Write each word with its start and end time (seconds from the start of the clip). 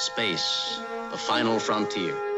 Space, 0.00 0.80
the 1.10 1.18
final 1.18 1.58
frontier. 1.58 2.29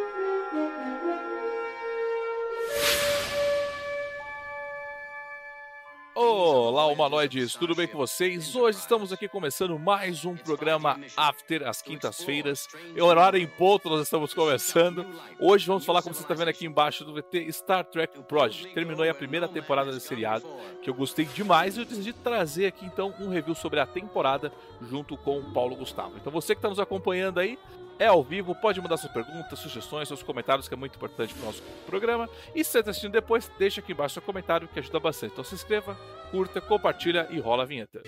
Olá, 6.35 6.87
humanoides, 6.87 7.55
tudo 7.55 7.75
bem 7.75 7.87
com 7.87 7.99
vocês? 7.99 8.57
Hoje 8.57 8.79
estamos 8.79 9.13
aqui 9.13 9.29
começando 9.29 9.79
mais 9.79 10.25
um 10.25 10.35
programa 10.35 10.99
After, 11.15 11.69
às 11.69 11.83
quintas-feiras. 11.83 12.69
É 12.97 13.03
horário 13.03 13.39
em 13.39 13.47
ponto, 13.47 13.91
nós 13.91 14.01
estamos 14.01 14.33
começando. 14.33 15.05
Hoje 15.39 15.67
vamos 15.67 15.85
falar, 15.85 16.01
como 16.01 16.15
você 16.15 16.23
está 16.23 16.33
vendo 16.33 16.49
aqui 16.49 16.65
embaixo 16.65 17.05
do 17.05 17.13
VT, 17.13 17.53
Star 17.53 17.85
Trek 17.85 18.23
Project. 18.23 18.73
Terminou 18.73 19.03
aí 19.03 19.11
a 19.11 19.15
primeira 19.15 19.47
temporada 19.47 19.93
desse 19.93 20.09
seriado, 20.09 20.47
que 20.81 20.89
eu 20.89 20.95
gostei 20.95 21.27
demais, 21.27 21.77
e 21.77 21.81
eu 21.81 21.85
decidi 21.85 22.15
trazer 22.15 22.65
aqui 22.65 22.87
então 22.87 23.15
um 23.21 23.29
review 23.29 23.55
sobre 23.55 23.79
a 23.79 23.85
temporada 23.85 24.51
junto 24.81 25.19
com 25.19 25.39
o 25.39 25.53
Paulo 25.53 25.77
Gustavo. 25.77 26.15
Então 26.17 26.33
você 26.33 26.55
que 26.55 26.61
está 26.61 26.71
nos 26.71 26.81
acompanhando 26.81 27.41
aí, 27.41 27.59
é 28.03 28.07
ao 28.09 28.23
vivo, 28.23 28.53
pode 28.53 28.81
mandar 28.81 28.97
suas 28.97 29.13
perguntas, 29.13 29.61
sugestões, 29.61 30.09
seus 30.09 30.25
comentários, 30.25 30.67
que 30.67 30.75
é 30.75 30.77
muito 30.77 30.97
importante 30.97 31.33
para 31.33 31.43
o 31.45 31.47
nosso 31.47 31.63
programa. 31.87 32.29
E 32.53 32.65
se 32.65 32.73
você 32.73 32.79
está 32.81 32.91
assistindo 32.91 33.13
depois, 33.13 33.49
deixa 33.59 33.81
aqui 33.81 33.93
embaixo 33.93 34.15
seu 34.15 34.23
comentário, 34.23 34.67
que 34.67 34.81
ajuda 34.81 34.99
bastante. 34.99 35.33
Então 35.33 35.45
se 35.45 35.55
inscreva, 35.55 35.95
curta, 36.33 36.61
compartilha 36.61 37.29
e 37.31 37.39
rola 37.39 37.63
a 37.63 37.67
vinheta. 37.67 38.03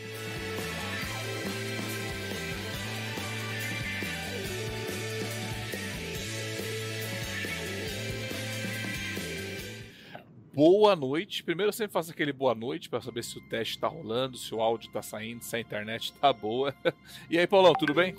Boa 10.52 10.96
noite. 10.96 11.44
Primeiro 11.44 11.68
eu 11.68 11.72
sempre 11.72 11.92
faço 11.92 12.10
aquele 12.10 12.32
boa 12.32 12.54
noite 12.54 12.88
para 12.88 13.00
saber 13.00 13.22
se 13.22 13.38
o 13.38 13.40
teste 13.48 13.74
está 13.74 13.86
rolando, 13.86 14.36
se 14.36 14.52
o 14.52 14.60
áudio 14.60 14.88
está 14.88 15.02
saindo, 15.02 15.42
se 15.42 15.54
a 15.54 15.60
internet 15.60 16.12
está 16.12 16.32
boa. 16.32 16.74
E 17.30 17.38
aí, 17.38 17.46
Paulão, 17.46 17.72
tudo 17.72 17.94
bem? 17.94 18.14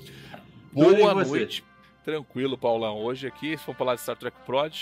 Boa 0.75 1.23
noite. 1.23 1.63
Tranquilo, 2.03 2.57
Paulão. 2.57 2.97
Hoje 2.97 3.27
aqui, 3.27 3.55
vamos 3.55 3.77
falar 3.77 3.95
de 3.95 4.01
Star 4.01 4.17
Trek 4.17 4.35
Prod, 4.45 4.75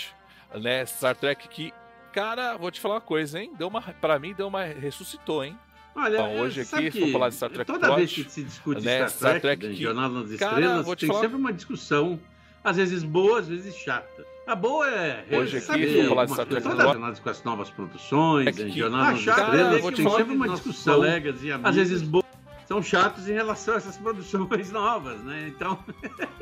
né? 0.60 0.84
Star 0.84 1.14
Trek 1.14 1.46
que, 1.48 1.72
cara, 2.12 2.56
vou 2.56 2.68
te 2.72 2.80
falar 2.80 2.96
uma 2.96 3.00
coisa, 3.00 3.40
hein? 3.40 3.52
Deu 3.56 3.68
uma, 3.68 3.80
para 3.80 4.18
mim, 4.18 4.34
deu 4.34 4.48
uma 4.48 4.64
ressuscitou, 4.64 5.44
hein? 5.44 5.56
Olha, 5.94 6.14
então, 6.16 6.36
hoje 6.38 6.62
aqui, 6.62 6.90
vamos 6.90 7.12
falar 7.12 7.28
de 7.28 7.36
Star 7.36 7.48
Trek 7.48 7.70
Toda 7.70 7.86
Prod, 7.86 7.96
vez 7.96 8.12
que 8.12 8.28
se 8.28 8.42
discute 8.42 8.84
né? 8.84 9.06
Star, 9.06 9.08
Trek, 9.08 9.16
Star 9.18 9.40
Trek 9.40 9.66
né, 9.66 9.72
que, 9.72 9.80
Jornada 9.80 10.14
nas 10.14 10.34
cara, 10.34 10.60
Estrelas, 10.60 10.96
tem 10.96 11.08
falar... 11.08 11.20
sempre 11.20 11.36
uma 11.36 11.52
discussão, 11.52 12.20
às 12.64 12.76
vezes 12.76 13.04
boa, 13.04 13.38
às 13.38 13.46
vezes 13.46 13.76
chata. 13.76 14.26
A 14.48 14.56
boa 14.56 14.90
é. 14.90 15.24
Hoje 15.30 15.58
aqui, 15.58 15.86
vamos 15.86 16.08
falar 16.08 16.24
de 16.24 16.32
Star 16.32 16.46
Trek 16.46 16.68
Prod. 16.68 17.20
com 17.20 17.30
as 17.30 17.44
novas 17.44 17.70
produções, 17.70 18.48
é 18.48 18.52
que, 18.52 18.68
Jornada 18.68 19.12
nas 19.12 19.20
Estrelas, 19.20 19.94
tem 19.94 20.10
sempre 20.10 20.34
uma 20.34 20.48
discussão, 20.48 20.96
colegas 20.96 21.40
e 21.44 21.52
amigos, 21.52 21.70
às 21.70 21.76
vezes 21.76 22.02
boa 22.02 22.23
são 22.66 22.82
chatos 22.82 23.28
em 23.28 23.32
relação 23.32 23.74
a 23.74 23.76
essas 23.78 23.96
produções 23.98 24.70
novas, 24.70 25.20
né? 25.22 25.46
Então, 25.48 25.78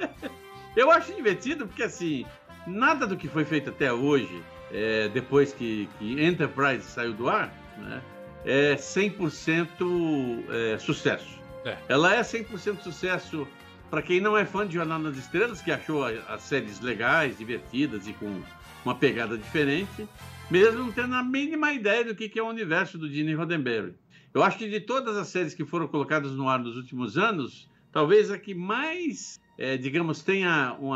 eu 0.76 0.90
acho 0.90 1.14
divertido 1.14 1.66
porque, 1.66 1.82
assim, 1.82 2.24
nada 2.66 3.06
do 3.06 3.16
que 3.16 3.28
foi 3.28 3.44
feito 3.44 3.70
até 3.70 3.92
hoje, 3.92 4.42
é, 4.70 5.08
depois 5.08 5.52
que, 5.52 5.88
que, 5.98 6.24
Enterprise 6.24 6.84
saiu 6.84 7.12
do 7.12 7.28
ar, 7.28 7.52
né, 7.78 8.02
é 8.44 8.74
100% 8.74 10.44
é, 10.48 10.78
sucesso. 10.78 11.40
É. 11.64 11.76
Ela 11.88 12.14
é 12.14 12.20
100% 12.22 12.80
sucesso 12.80 13.46
para 13.90 14.02
quem 14.02 14.20
não 14.20 14.36
é 14.36 14.44
fã 14.44 14.66
de 14.66 14.74
Jornada 14.74 15.04
nas 15.04 15.18
Estrelas, 15.18 15.60
que 15.60 15.70
achou 15.70 16.04
as 16.04 16.42
séries 16.42 16.80
legais, 16.80 17.36
divertidas 17.36 18.08
e 18.08 18.14
com 18.14 18.42
uma 18.84 18.94
pegada 18.94 19.36
diferente, 19.36 20.08
mesmo 20.50 20.78
não 20.78 20.90
tendo 20.90 21.14
a 21.14 21.22
mínima 21.22 21.72
ideia 21.72 22.04
do 22.04 22.14
que 22.14 22.38
é 22.38 22.42
o 22.42 22.48
universo 22.48 22.96
do 22.96 23.08
Gene 23.08 23.34
Roddenberry. 23.34 23.94
Eu 24.34 24.42
acho 24.42 24.58
que 24.58 24.68
de 24.68 24.80
todas 24.80 25.16
as 25.16 25.28
séries 25.28 25.54
que 25.54 25.64
foram 25.64 25.86
colocadas 25.86 26.32
no 26.32 26.48
ar 26.48 26.58
nos 26.58 26.76
últimos 26.76 27.18
anos, 27.18 27.68
talvez 27.92 28.30
a 28.30 28.38
que 28.38 28.54
mais, 28.54 29.40
é, 29.58 29.76
digamos, 29.76 30.22
tenha 30.22 30.76
um 30.80 30.92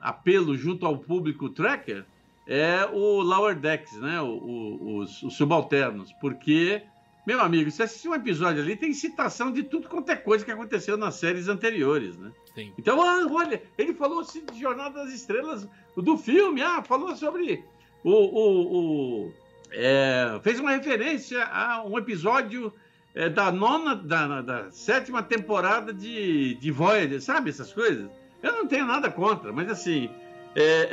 apelo 0.00 0.56
junto 0.56 0.86
ao 0.86 0.98
público 0.98 1.48
tracker 1.50 2.04
é 2.46 2.86
o 2.92 3.22
Lower 3.22 3.58
Decks, 3.58 3.98
né? 4.00 4.20
O, 4.20 4.26
o, 4.26 4.98
os, 4.98 5.22
os, 5.22 5.34
subalternos, 5.34 6.12
porque, 6.20 6.82
meu 7.26 7.40
amigo, 7.40 7.70
se 7.70 7.82
assistir 7.82 8.08
um 8.08 8.14
episódio 8.14 8.62
ali, 8.62 8.76
tem 8.76 8.92
citação 8.92 9.50
de 9.50 9.62
tudo 9.62 9.88
quanto 9.88 10.10
é 10.10 10.16
coisa 10.16 10.44
que 10.44 10.50
aconteceu 10.50 10.96
nas 10.96 11.14
séries 11.14 11.48
anteriores, 11.48 12.16
né? 12.18 12.30
Sim. 12.54 12.72
Então, 12.78 13.00
ah, 13.00 13.26
olha, 13.30 13.62
ele 13.78 13.94
falou 13.94 14.20
assim, 14.20 14.44
de 14.44 14.60
Jornada 14.60 15.04
das 15.04 15.12
Estrelas 15.12 15.66
do 15.96 16.16
filme, 16.18 16.62
ah, 16.62 16.82
falou 16.82 17.16
sobre 17.16 17.64
o, 18.02 18.12
o 18.12 19.32
é, 19.70 20.38
fez 20.42 20.60
uma 20.60 20.70
referência 20.70 21.44
a 21.44 21.84
um 21.84 21.98
episódio 21.98 22.72
é, 23.14 23.28
da 23.28 23.50
nona, 23.52 23.94
da, 23.94 24.42
da, 24.42 24.70
sétima 24.70 25.22
temporada 25.22 25.92
de, 25.92 26.54
de 26.56 26.70
Voyager, 26.70 27.20
sabe 27.20 27.50
essas 27.50 27.72
coisas? 27.72 28.10
Eu 28.42 28.52
não 28.52 28.66
tenho 28.66 28.86
nada 28.86 29.10
contra, 29.10 29.52
mas 29.52 29.70
assim, 29.70 30.10
é, 30.54 30.88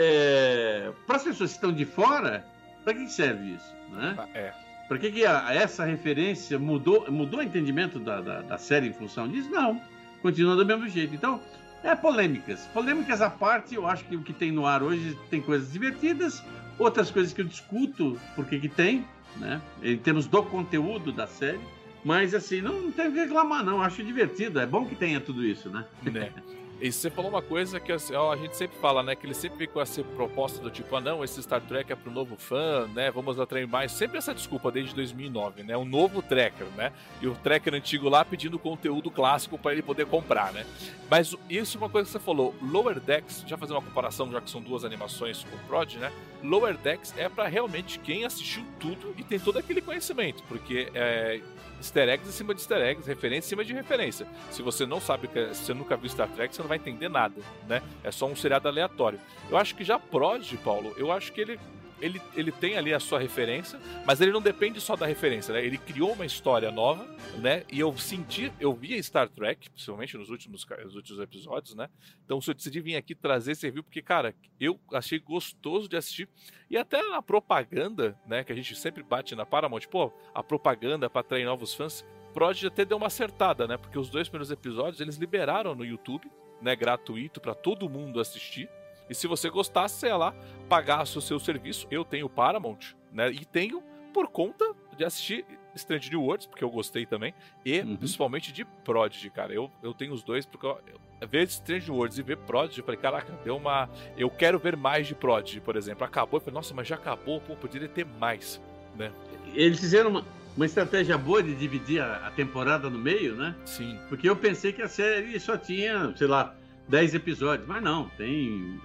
é 0.87 0.91
para 1.05 1.17
as 1.17 1.23
pessoas 1.23 1.51
que 1.51 1.57
estão 1.57 1.73
de 1.73 1.85
fora, 1.85 2.45
para 2.83 2.93
que 2.93 3.07
serve 3.07 3.55
isso? 3.55 3.73
Né? 3.91 4.15
Ah, 4.17 4.27
é. 4.33 4.53
Para 4.87 4.97
que, 4.97 5.11
que 5.11 5.25
a, 5.25 5.53
essa 5.53 5.85
referência 5.85 6.59
mudou, 6.59 7.09
mudou 7.09 7.39
o 7.39 7.43
entendimento 7.43 7.99
da, 7.99 8.21
da, 8.21 8.41
da 8.41 8.57
série 8.57 8.87
em 8.87 8.93
função 8.93 9.27
disso? 9.27 9.49
Não, 9.49 9.81
continua 10.21 10.55
do 10.55 10.65
mesmo 10.65 10.87
jeito. 10.87 11.15
Então, 11.15 11.39
é 11.83 11.95
polêmicas. 11.95 12.67
Polêmicas 12.73 13.21
à 13.21 13.29
parte, 13.29 13.75
eu 13.75 13.87
acho 13.87 14.03
que 14.05 14.15
o 14.15 14.21
que 14.21 14.33
tem 14.33 14.51
no 14.51 14.65
ar 14.65 14.83
hoje 14.83 15.17
tem 15.29 15.41
coisas 15.41 15.71
divertidas, 15.71 16.43
Outras 16.77 17.11
coisas 17.11 17.33
que 17.33 17.41
eu 17.41 17.45
discuto, 17.45 18.19
porque 18.35 18.59
que 18.59 18.69
tem, 18.69 19.05
né? 19.37 19.61
Em 19.83 19.97
termos 19.97 20.27
do 20.27 20.43
conteúdo 20.43 21.11
da 21.11 21.27
série. 21.27 21.59
Mas 22.03 22.33
assim, 22.33 22.61
não, 22.61 22.81
não 22.81 22.91
tem 22.91 23.07
o 23.07 23.11
que 23.11 23.19
reclamar, 23.19 23.63
não. 23.63 23.81
Acho 23.81 24.03
divertido. 24.03 24.59
É 24.59 24.65
bom 24.65 24.85
que 24.85 24.95
tenha 24.95 25.19
tudo 25.19 25.45
isso, 25.45 25.69
né? 25.69 25.85
né? 26.03 26.31
E 26.81 26.91
você 26.91 27.11
falou 27.11 27.29
uma 27.29 27.43
coisa 27.43 27.79
que 27.79 27.91
assim, 27.91 28.15
a 28.15 28.35
gente 28.35 28.57
sempre 28.57 28.75
fala, 28.79 29.03
né? 29.03 29.15
Que 29.15 29.27
ele 29.27 29.35
sempre 29.35 29.59
vem 29.59 29.67
com 29.67 29.79
essa 29.79 30.03
proposta 30.03 30.59
do 30.59 30.71
tipo, 30.71 30.95
ah, 30.95 30.99
não, 30.99 31.23
esse 31.23 31.41
Star 31.43 31.61
Trek 31.61 31.93
é 31.93 31.95
pro 31.95 32.11
novo 32.11 32.35
fã, 32.35 32.87
né? 32.87 33.11
Vamos 33.11 33.39
atrair 33.39 33.67
mais. 33.67 33.91
Sempre 33.91 34.17
essa 34.17 34.33
desculpa 34.33 34.71
desde 34.71 34.95
2009, 34.95 35.61
né? 35.61 35.77
Um 35.77 35.85
novo 35.85 36.23
Trekker, 36.23 36.65
né? 36.75 36.91
E 37.21 37.27
o 37.27 37.35
Trekker 37.35 37.75
antigo 37.75 38.09
lá 38.09 38.25
pedindo 38.25 38.57
conteúdo 38.57 39.11
clássico 39.11 39.59
para 39.59 39.73
ele 39.73 39.83
poder 39.83 40.07
comprar, 40.07 40.51
né? 40.51 40.65
Mas 41.07 41.35
isso 41.47 41.77
é 41.77 41.81
uma 41.81 41.89
coisa 41.89 42.07
que 42.07 42.13
você 42.13 42.19
falou. 42.19 42.55
Lower 42.59 42.99
Decks, 42.99 43.43
já 43.45 43.55
fazer 43.57 43.73
uma 43.73 43.81
comparação, 43.81 44.31
já 44.31 44.41
que 44.41 44.49
são 44.49 44.59
duas 44.59 44.83
animações 44.83 45.43
com 45.43 45.55
o 45.55 45.59
Prod, 45.67 45.97
né? 45.97 46.11
Lower 46.43 46.75
Decks 46.77 47.13
é 47.15 47.29
para 47.29 47.47
realmente 47.47 47.99
quem 47.99 48.25
assistiu 48.25 48.65
tudo 48.79 49.13
e 49.17 49.23
tem 49.23 49.39
todo 49.39 49.59
aquele 49.59 49.81
conhecimento, 49.81 50.41
porque 50.47 50.89
é, 50.95 51.41
easter 51.81 52.07
eggs 52.07 52.29
em 52.29 52.31
cima 52.31 52.53
de 52.53 52.61
easter 52.61 52.77
eggs, 52.77 53.07
referência 53.07 53.47
em 53.47 53.49
cima 53.49 53.65
de 53.65 53.73
referência. 53.73 54.27
Se 54.49 54.61
você 54.61 54.85
não 54.85 55.01
sabe, 55.01 55.29
se 55.53 55.65
você 55.65 55.73
nunca 55.73 55.97
viu 55.97 56.09
Star 56.09 56.29
Trek, 56.29 56.55
você 56.55 56.61
não 56.61 56.69
vai 56.69 56.77
entender 56.77 57.09
nada, 57.09 57.41
né? 57.67 57.81
É 58.03 58.11
só 58.11 58.27
um 58.27 58.35
seriado 58.35 58.67
aleatório. 58.67 59.19
Eu 59.49 59.57
acho 59.57 59.75
que 59.75 59.83
já 59.83 59.99
Prod, 59.99 60.53
Paulo, 60.63 60.93
eu 60.97 61.11
acho 61.11 61.31
que 61.33 61.41
ele 61.41 61.59
ele, 62.01 62.21
ele 62.35 62.51
tem 62.51 62.77
ali 62.77 62.93
a 62.93 62.99
sua 62.99 63.19
referência, 63.19 63.79
mas 64.05 64.19
ele 64.19 64.31
não 64.31 64.41
depende 64.41 64.81
só 64.81 64.95
da 64.95 65.05
referência, 65.05 65.53
né? 65.53 65.63
Ele 65.63 65.77
criou 65.77 66.13
uma 66.13 66.25
história 66.25 66.71
nova, 66.71 67.05
né? 67.37 67.63
E 67.71 67.79
eu 67.79 67.95
senti, 67.97 68.51
eu 68.59 68.73
via 68.73 69.01
Star 69.01 69.29
Trek, 69.29 69.69
principalmente 69.69 70.17
nos 70.17 70.29
últimos, 70.29 70.65
nos 70.83 70.95
últimos 70.95 71.21
episódios, 71.21 71.75
né? 71.75 71.89
Então, 72.25 72.41
se 72.41 72.49
eu 72.49 72.53
decidi 72.55 72.81
vir 72.81 72.95
aqui 72.95 73.13
trazer 73.13 73.51
esse 73.53 73.65
review, 73.65 73.83
porque, 73.83 74.01
cara, 74.01 74.35
eu 74.59 74.79
achei 74.93 75.19
gostoso 75.19 75.87
de 75.87 75.95
assistir. 75.95 76.27
E 76.69 76.77
até 76.77 77.01
na 77.03 77.21
propaganda, 77.21 78.19
né? 78.25 78.43
Que 78.43 78.51
a 78.51 78.55
gente 78.55 78.75
sempre 78.75 79.03
bate 79.03 79.35
na 79.35 79.45
Paramount, 79.45 79.87
pô, 79.89 80.11
a 80.33 80.43
propaganda 80.43 81.09
para 81.09 81.21
atrair 81.21 81.45
novos 81.45 81.73
fãs. 81.73 82.05
Prodigy 82.33 82.67
até 82.67 82.85
deu 82.85 82.97
uma 82.97 83.07
acertada, 83.07 83.67
né? 83.67 83.77
Porque 83.77 83.99
os 83.99 84.09
dois 84.09 84.27
primeiros 84.27 84.51
episódios 84.51 85.01
eles 85.01 85.17
liberaram 85.17 85.75
no 85.75 85.85
YouTube, 85.85 86.31
né? 86.61 86.75
Gratuito 86.75 87.39
para 87.39 87.53
todo 87.53 87.89
mundo 87.89 88.19
assistir. 88.19 88.69
E 89.11 89.13
se 89.13 89.27
você 89.27 89.49
gostasse, 89.49 89.99
sei 89.99 90.13
lá, 90.13 90.33
pagasse 90.69 91.17
o 91.17 91.21
seu 91.21 91.37
serviço, 91.37 91.85
eu 91.91 92.05
tenho 92.05 92.29
Paramount, 92.29 92.95
né? 93.11 93.29
E 93.29 93.43
tenho 93.43 93.83
por 94.13 94.29
conta 94.29 94.73
de 94.95 95.03
assistir 95.03 95.45
Strange 95.75 96.09
New 96.09 96.21
Worlds, 96.21 96.47
porque 96.47 96.63
eu 96.63 96.69
gostei 96.69 97.05
também, 97.05 97.33
e 97.65 97.81
uhum. 97.81 97.97
principalmente 97.97 98.53
de 98.53 98.63
Prodigy, 98.63 99.29
cara. 99.29 99.53
Eu, 99.53 99.69
eu 99.83 99.93
tenho 99.93 100.13
os 100.13 100.23
dois, 100.23 100.45
porque 100.45 100.65
eu, 100.65 100.79
eu, 101.19 101.27
ver 101.27 101.43
Strange 101.49 101.91
Worlds 101.91 102.19
e 102.19 102.21
ver 102.21 102.37
Prodigy, 102.37 102.79
eu 102.79 102.85
falei, 102.85 103.01
caraca, 103.01 103.33
deu 103.43 103.57
uma. 103.57 103.89
Eu 104.15 104.29
quero 104.29 104.57
ver 104.57 104.77
mais 104.77 105.07
de 105.07 105.13
Prodigy, 105.13 105.59
por 105.59 105.75
exemplo. 105.75 106.05
Acabou, 106.05 106.37
eu 106.37 106.41
falei, 106.41 106.55
nossa, 106.55 106.73
mas 106.73 106.87
já 106.87 106.95
acabou, 106.95 107.41
pô, 107.41 107.53
poderia 107.57 107.89
ter 107.89 108.05
mais, 108.05 108.61
né? 108.97 109.11
Eles 109.53 109.81
fizeram 109.81 110.09
uma, 110.09 110.25
uma 110.55 110.65
estratégia 110.65 111.17
boa 111.17 111.43
de 111.43 111.53
dividir 111.53 112.01
a, 112.01 112.27
a 112.27 112.31
temporada 112.31 112.89
no 112.89 112.97
meio, 112.97 113.35
né? 113.35 113.57
Sim. 113.65 113.99
Porque 114.07 114.29
eu 114.29 114.37
pensei 114.37 114.71
que 114.71 114.81
a 114.81 114.87
série 114.87 115.37
só 115.37 115.57
tinha, 115.57 116.15
sei 116.15 116.27
lá, 116.27 116.55
10 116.87 117.15
episódios, 117.15 117.67
mas 117.67 117.81
não, 117.81 118.09
tem 118.09 118.79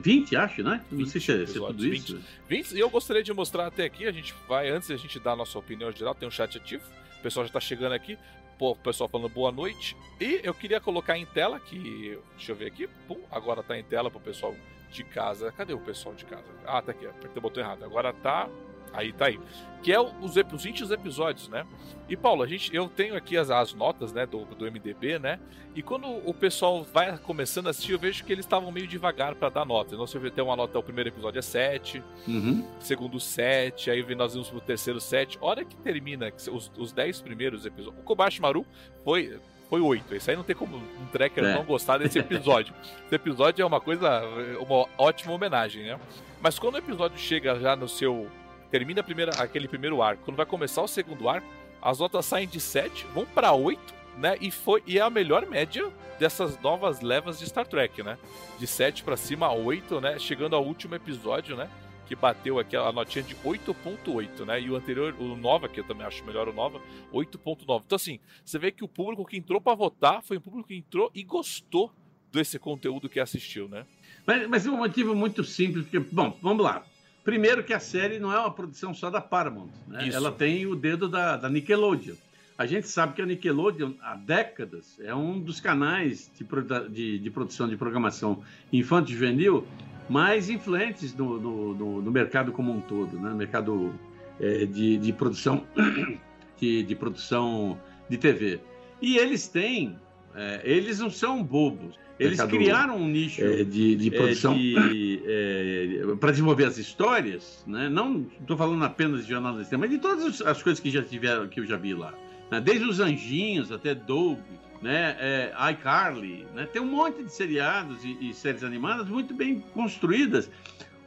20, 0.00 0.34
é, 0.34 0.38
acho, 0.38 0.62
né? 0.62 0.84
Não 0.90 1.06
sei 1.06 1.20
se 1.20 1.32
é, 1.32 1.46
se 1.46 1.58
é 1.58 1.66
tudo 1.66 1.86
isso. 1.86 2.16
20. 2.16 2.24
20, 2.48 2.72
e 2.72 2.80
eu 2.80 2.88
gostaria 2.88 3.22
de 3.22 3.32
mostrar 3.32 3.66
até 3.66 3.84
aqui, 3.84 4.06
a 4.06 4.12
gente 4.12 4.34
vai, 4.48 4.68
antes 4.70 4.90
a 4.90 4.96
gente 4.96 5.18
dar 5.18 5.32
a 5.32 5.36
nossa 5.36 5.58
opinião 5.58 5.90
geral, 5.90 6.14
tem 6.14 6.28
um 6.28 6.30
chat 6.30 6.56
ativo, 6.56 6.84
o 7.18 7.22
pessoal 7.22 7.44
já 7.44 7.48
está 7.48 7.60
chegando 7.60 7.92
aqui, 7.92 8.18
o 8.58 8.76
pessoal 8.76 9.08
falando 9.08 9.28
boa 9.28 9.50
noite, 9.50 9.96
e 10.20 10.40
eu 10.44 10.54
queria 10.54 10.80
colocar 10.80 11.18
em 11.18 11.26
tela, 11.26 11.58
que, 11.58 12.18
deixa 12.36 12.52
eu 12.52 12.56
ver 12.56 12.66
aqui, 12.66 12.86
pum, 13.08 13.20
agora 13.30 13.60
está 13.60 13.76
em 13.76 13.82
tela 13.82 14.08
para 14.08 14.18
o 14.18 14.22
pessoal 14.22 14.54
de 14.90 15.02
casa, 15.02 15.50
cadê 15.50 15.72
o 15.72 15.80
pessoal 15.80 16.14
de 16.14 16.24
casa? 16.24 16.46
Ah, 16.64 16.80
tá 16.80 16.92
aqui, 16.92 17.06
apertei 17.06 17.38
o 17.38 17.40
botão 17.40 17.62
errado, 17.62 17.84
agora 17.84 18.12
tá 18.12 18.48
Aí 18.92 19.12
tá 19.12 19.26
aí. 19.26 19.38
Que 19.82 19.92
é 19.92 20.00
os, 20.00 20.36
os 20.36 20.62
20 20.62 20.92
episódios, 20.92 21.48
né? 21.48 21.66
E 22.08 22.16
Paulo, 22.16 22.42
a 22.42 22.46
gente, 22.46 22.74
eu 22.74 22.88
tenho 22.88 23.16
aqui 23.16 23.36
as, 23.36 23.50
as 23.50 23.74
notas, 23.74 24.12
né, 24.12 24.26
do, 24.26 24.44
do 24.44 24.70
MDB, 24.70 25.18
né? 25.18 25.40
E 25.74 25.82
quando 25.82 26.06
o 26.06 26.34
pessoal 26.34 26.84
vai 26.84 27.16
começando 27.18 27.68
a 27.68 27.70
assistir, 27.70 27.92
eu 27.92 27.98
vejo 27.98 28.24
que 28.24 28.32
eles 28.32 28.44
estavam 28.44 28.70
meio 28.70 28.86
devagar 28.86 29.34
para 29.34 29.48
dar 29.48 29.64
nota. 29.64 29.94
Então 29.94 30.06
você 30.06 30.30
tem 30.30 30.44
uma 30.44 30.54
nota, 30.54 30.78
o 30.78 30.82
primeiro 30.82 31.08
episódio 31.08 31.38
é 31.38 31.42
7, 31.42 32.02
uhum. 32.28 32.68
segundo 32.78 33.18
7, 33.18 33.90
aí 33.90 34.14
nós 34.14 34.34
vimos 34.34 34.50
pro 34.50 34.60
terceiro 34.60 35.00
7. 35.00 35.38
Hora 35.40 35.64
que 35.64 35.74
termina 35.76 36.32
os, 36.52 36.70
os 36.76 36.92
10 36.92 37.22
primeiros 37.22 37.64
episódios. 37.64 37.98
O 38.00 38.04
Kobashi 38.04 38.40
Maru 38.40 38.66
foi 39.02 39.40
foi 39.72 39.80
8. 39.80 40.14
Isso 40.14 40.30
aí 40.30 40.36
não 40.36 40.44
tem 40.44 40.54
como 40.54 40.76
um 40.76 41.06
tracker 41.10 41.42
é. 41.42 41.54
não 41.54 41.64
gostar 41.64 41.96
desse 41.96 42.18
episódio. 42.18 42.74
Esse 43.06 43.14
episódio 43.14 43.62
é 43.62 43.64
uma 43.64 43.80
coisa, 43.80 44.22
uma 44.60 44.86
ótima 44.98 45.32
homenagem, 45.32 45.84
né? 45.84 45.98
Mas 46.42 46.58
quando 46.58 46.74
o 46.74 46.78
episódio 46.78 47.18
chega 47.18 47.58
já 47.58 47.74
no 47.74 47.88
seu. 47.88 48.28
Termina 48.72 49.02
a 49.02 49.04
primeira, 49.04 49.32
aquele 49.32 49.68
primeiro 49.68 50.00
arco, 50.00 50.24
quando 50.24 50.38
vai 50.38 50.46
começar 50.46 50.80
o 50.80 50.88
segundo 50.88 51.28
arco, 51.28 51.46
as 51.82 51.98
notas 51.98 52.24
saem 52.24 52.48
de 52.48 52.58
7, 52.58 53.06
vão 53.12 53.26
para 53.26 53.52
8, 53.52 53.78
né? 54.16 54.38
E, 54.40 54.50
foi, 54.50 54.82
e 54.86 54.98
é 54.98 55.02
a 55.02 55.10
melhor 55.10 55.44
média 55.46 55.92
dessas 56.18 56.58
novas 56.58 57.02
levas 57.02 57.38
de 57.38 57.46
Star 57.46 57.66
Trek, 57.66 58.02
né? 58.02 58.16
De 58.58 58.66
7 58.66 59.04
para 59.04 59.14
cima 59.14 59.44
a 59.46 59.52
8, 59.52 60.00
né? 60.00 60.18
Chegando 60.18 60.56
ao 60.56 60.64
último 60.64 60.94
episódio, 60.94 61.54
né? 61.54 61.68
Que 62.06 62.16
bateu 62.16 62.58
aqui 62.58 62.74
a 62.74 62.90
notinha 62.90 63.22
de 63.22 63.34
8.8, 63.36 64.46
né? 64.46 64.58
E 64.58 64.70
o 64.70 64.76
anterior, 64.76 65.14
o 65.18 65.36
Nova, 65.36 65.68
que 65.68 65.80
eu 65.80 65.84
também 65.84 66.06
acho 66.06 66.24
melhor 66.24 66.48
o 66.48 66.52
Nova, 66.54 66.80
8.9. 67.12 67.82
Então, 67.84 67.96
assim, 67.96 68.20
você 68.42 68.58
vê 68.58 68.72
que 68.72 68.82
o 68.82 68.88
público 68.88 69.26
que 69.26 69.36
entrou 69.36 69.60
para 69.60 69.74
votar 69.76 70.22
foi 70.22 70.38
um 70.38 70.40
público 70.40 70.68
que 70.68 70.76
entrou 70.76 71.10
e 71.14 71.22
gostou 71.22 71.92
desse 72.32 72.58
conteúdo 72.58 73.06
que 73.06 73.20
assistiu, 73.20 73.68
né? 73.68 73.84
Mas, 74.26 74.48
mas 74.48 74.66
é 74.66 74.70
um 74.70 74.78
motivo 74.78 75.14
muito 75.14 75.44
simples, 75.44 75.84
porque, 75.84 75.98
bom, 75.98 76.38
vamos 76.40 76.64
lá. 76.64 76.86
Primeiro 77.24 77.62
que 77.62 77.72
a 77.72 77.78
série 77.78 78.18
não 78.18 78.32
é 78.32 78.38
uma 78.38 78.50
produção 78.50 78.92
só 78.92 79.08
da 79.08 79.20
Paramount, 79.20 79.70
né? 79.86 80.08
Ela 80.12 80.32
tem 80.32 80.66
o 80.66 80.74
dedo 80.74 81.08
da, 81.08 81.36
da, 81.36 81.48
Nickelodeon. 81.48 82.14
A 82.58 82.66
gente 82.66 82.88
sabe 82.88 83.14
que 83.14 83.22
a 83.22 83.26
Nickelodeon, 83.26 83.92
há 84.02 84.16
décadas, 84.16 84.98
é 85.00 85.14
um 85.14 85.38
dos 85.38 85.60
canais 85.60 86.30
de, 86.36 86.44
de, 86.90 87.18
de 87.18 87.30
produção 87.30 87.68
de 87.68 87.76
programação 87.76 88.42
infanto-juvenil 88.72 89.64
mais 90.08 90.50
influentes 90.50 91.14
no, 91.14 91.40
no, 91.40 91.74
no, 91.74 92.02
no, 92.02 92.10
mercado 92.10 92.50
como 92.50 92.72
um 92.72 92.80
todo, 92.80 93.18
né? 93.18 93.30
no 93.30 93.36
mercado 93.36 93.94
é, 94.40 94.66
de, 94.66 94.98
de, 94.98 95.12
produção 95.12 95.64
de, 96.58 96.82
de 96.82 96.96
produção 96.96 97.80
de 98.10 98.18
TV. 98.18 98.60
E 99.00 99.16
eles 99.16 99.46
têm, 99.46 99.96
é, 100.34 100.60
eles 100.64 100.98
não 100.98 101.10
são 101.10 101.42
bobos. 101.42 101.98
Eles 102.18 102.38
mercado, 102.38 102.56
criaram 102.56 102.96
um 102.96 103.08
nicho 103.08 103.42
é, 103.42 103.64
de, 103.64 103.96
de, 103.96 104.08
é, 104.08 104.10
produção 104.16 104.56
é, 104.56 106.16
para 106.20 106.30
desenvolver 106.30 106.64
as 106.64 106.78
histórias, 106.78 107.64
né? 107.66 107.88
Não 107.88 108.26
estou 108.40 108.56
falando 108.56 108.84
apenas 108.84 109.24
de 109.24 109.32
jornalistas, 109.32 109.78
mas 109.78 109.90
de 109.90 109.98
todas 109.98 110.40
as 110.42 110.62
coisas 110.62 110.80
que 110.80 110.90
já 110.90 111.02
tiveram, 111.02 111.48
que 111.48 111.60
eu 111.60 111.66
já 111.66 111.76
vi 111.76 111.94
lá, 111.94 112.14
né? 112.50 112.60
desde 112.60 112.84
os 112.84 113.00
anjinhos 113.00 113.72
até 113.72 113.94
Doug, 113.94 114.38
né? 114.80 115.16
É, 115.18 115.52
iCarly, 115.72 116.46
né? 116.54 116.66
Tem 116.66 116.82
um 116.82 116.86
monte 116.86 117.22
de 117.22 117.32
seriados 117.32 118.04
e, 118.04 118.30
e 118.30 118.34
séries 118.34 118.62
animadas 118.62 119.08
muito 119.08 119.34
bem 119.34 119.60
construídas, 119.72 120.50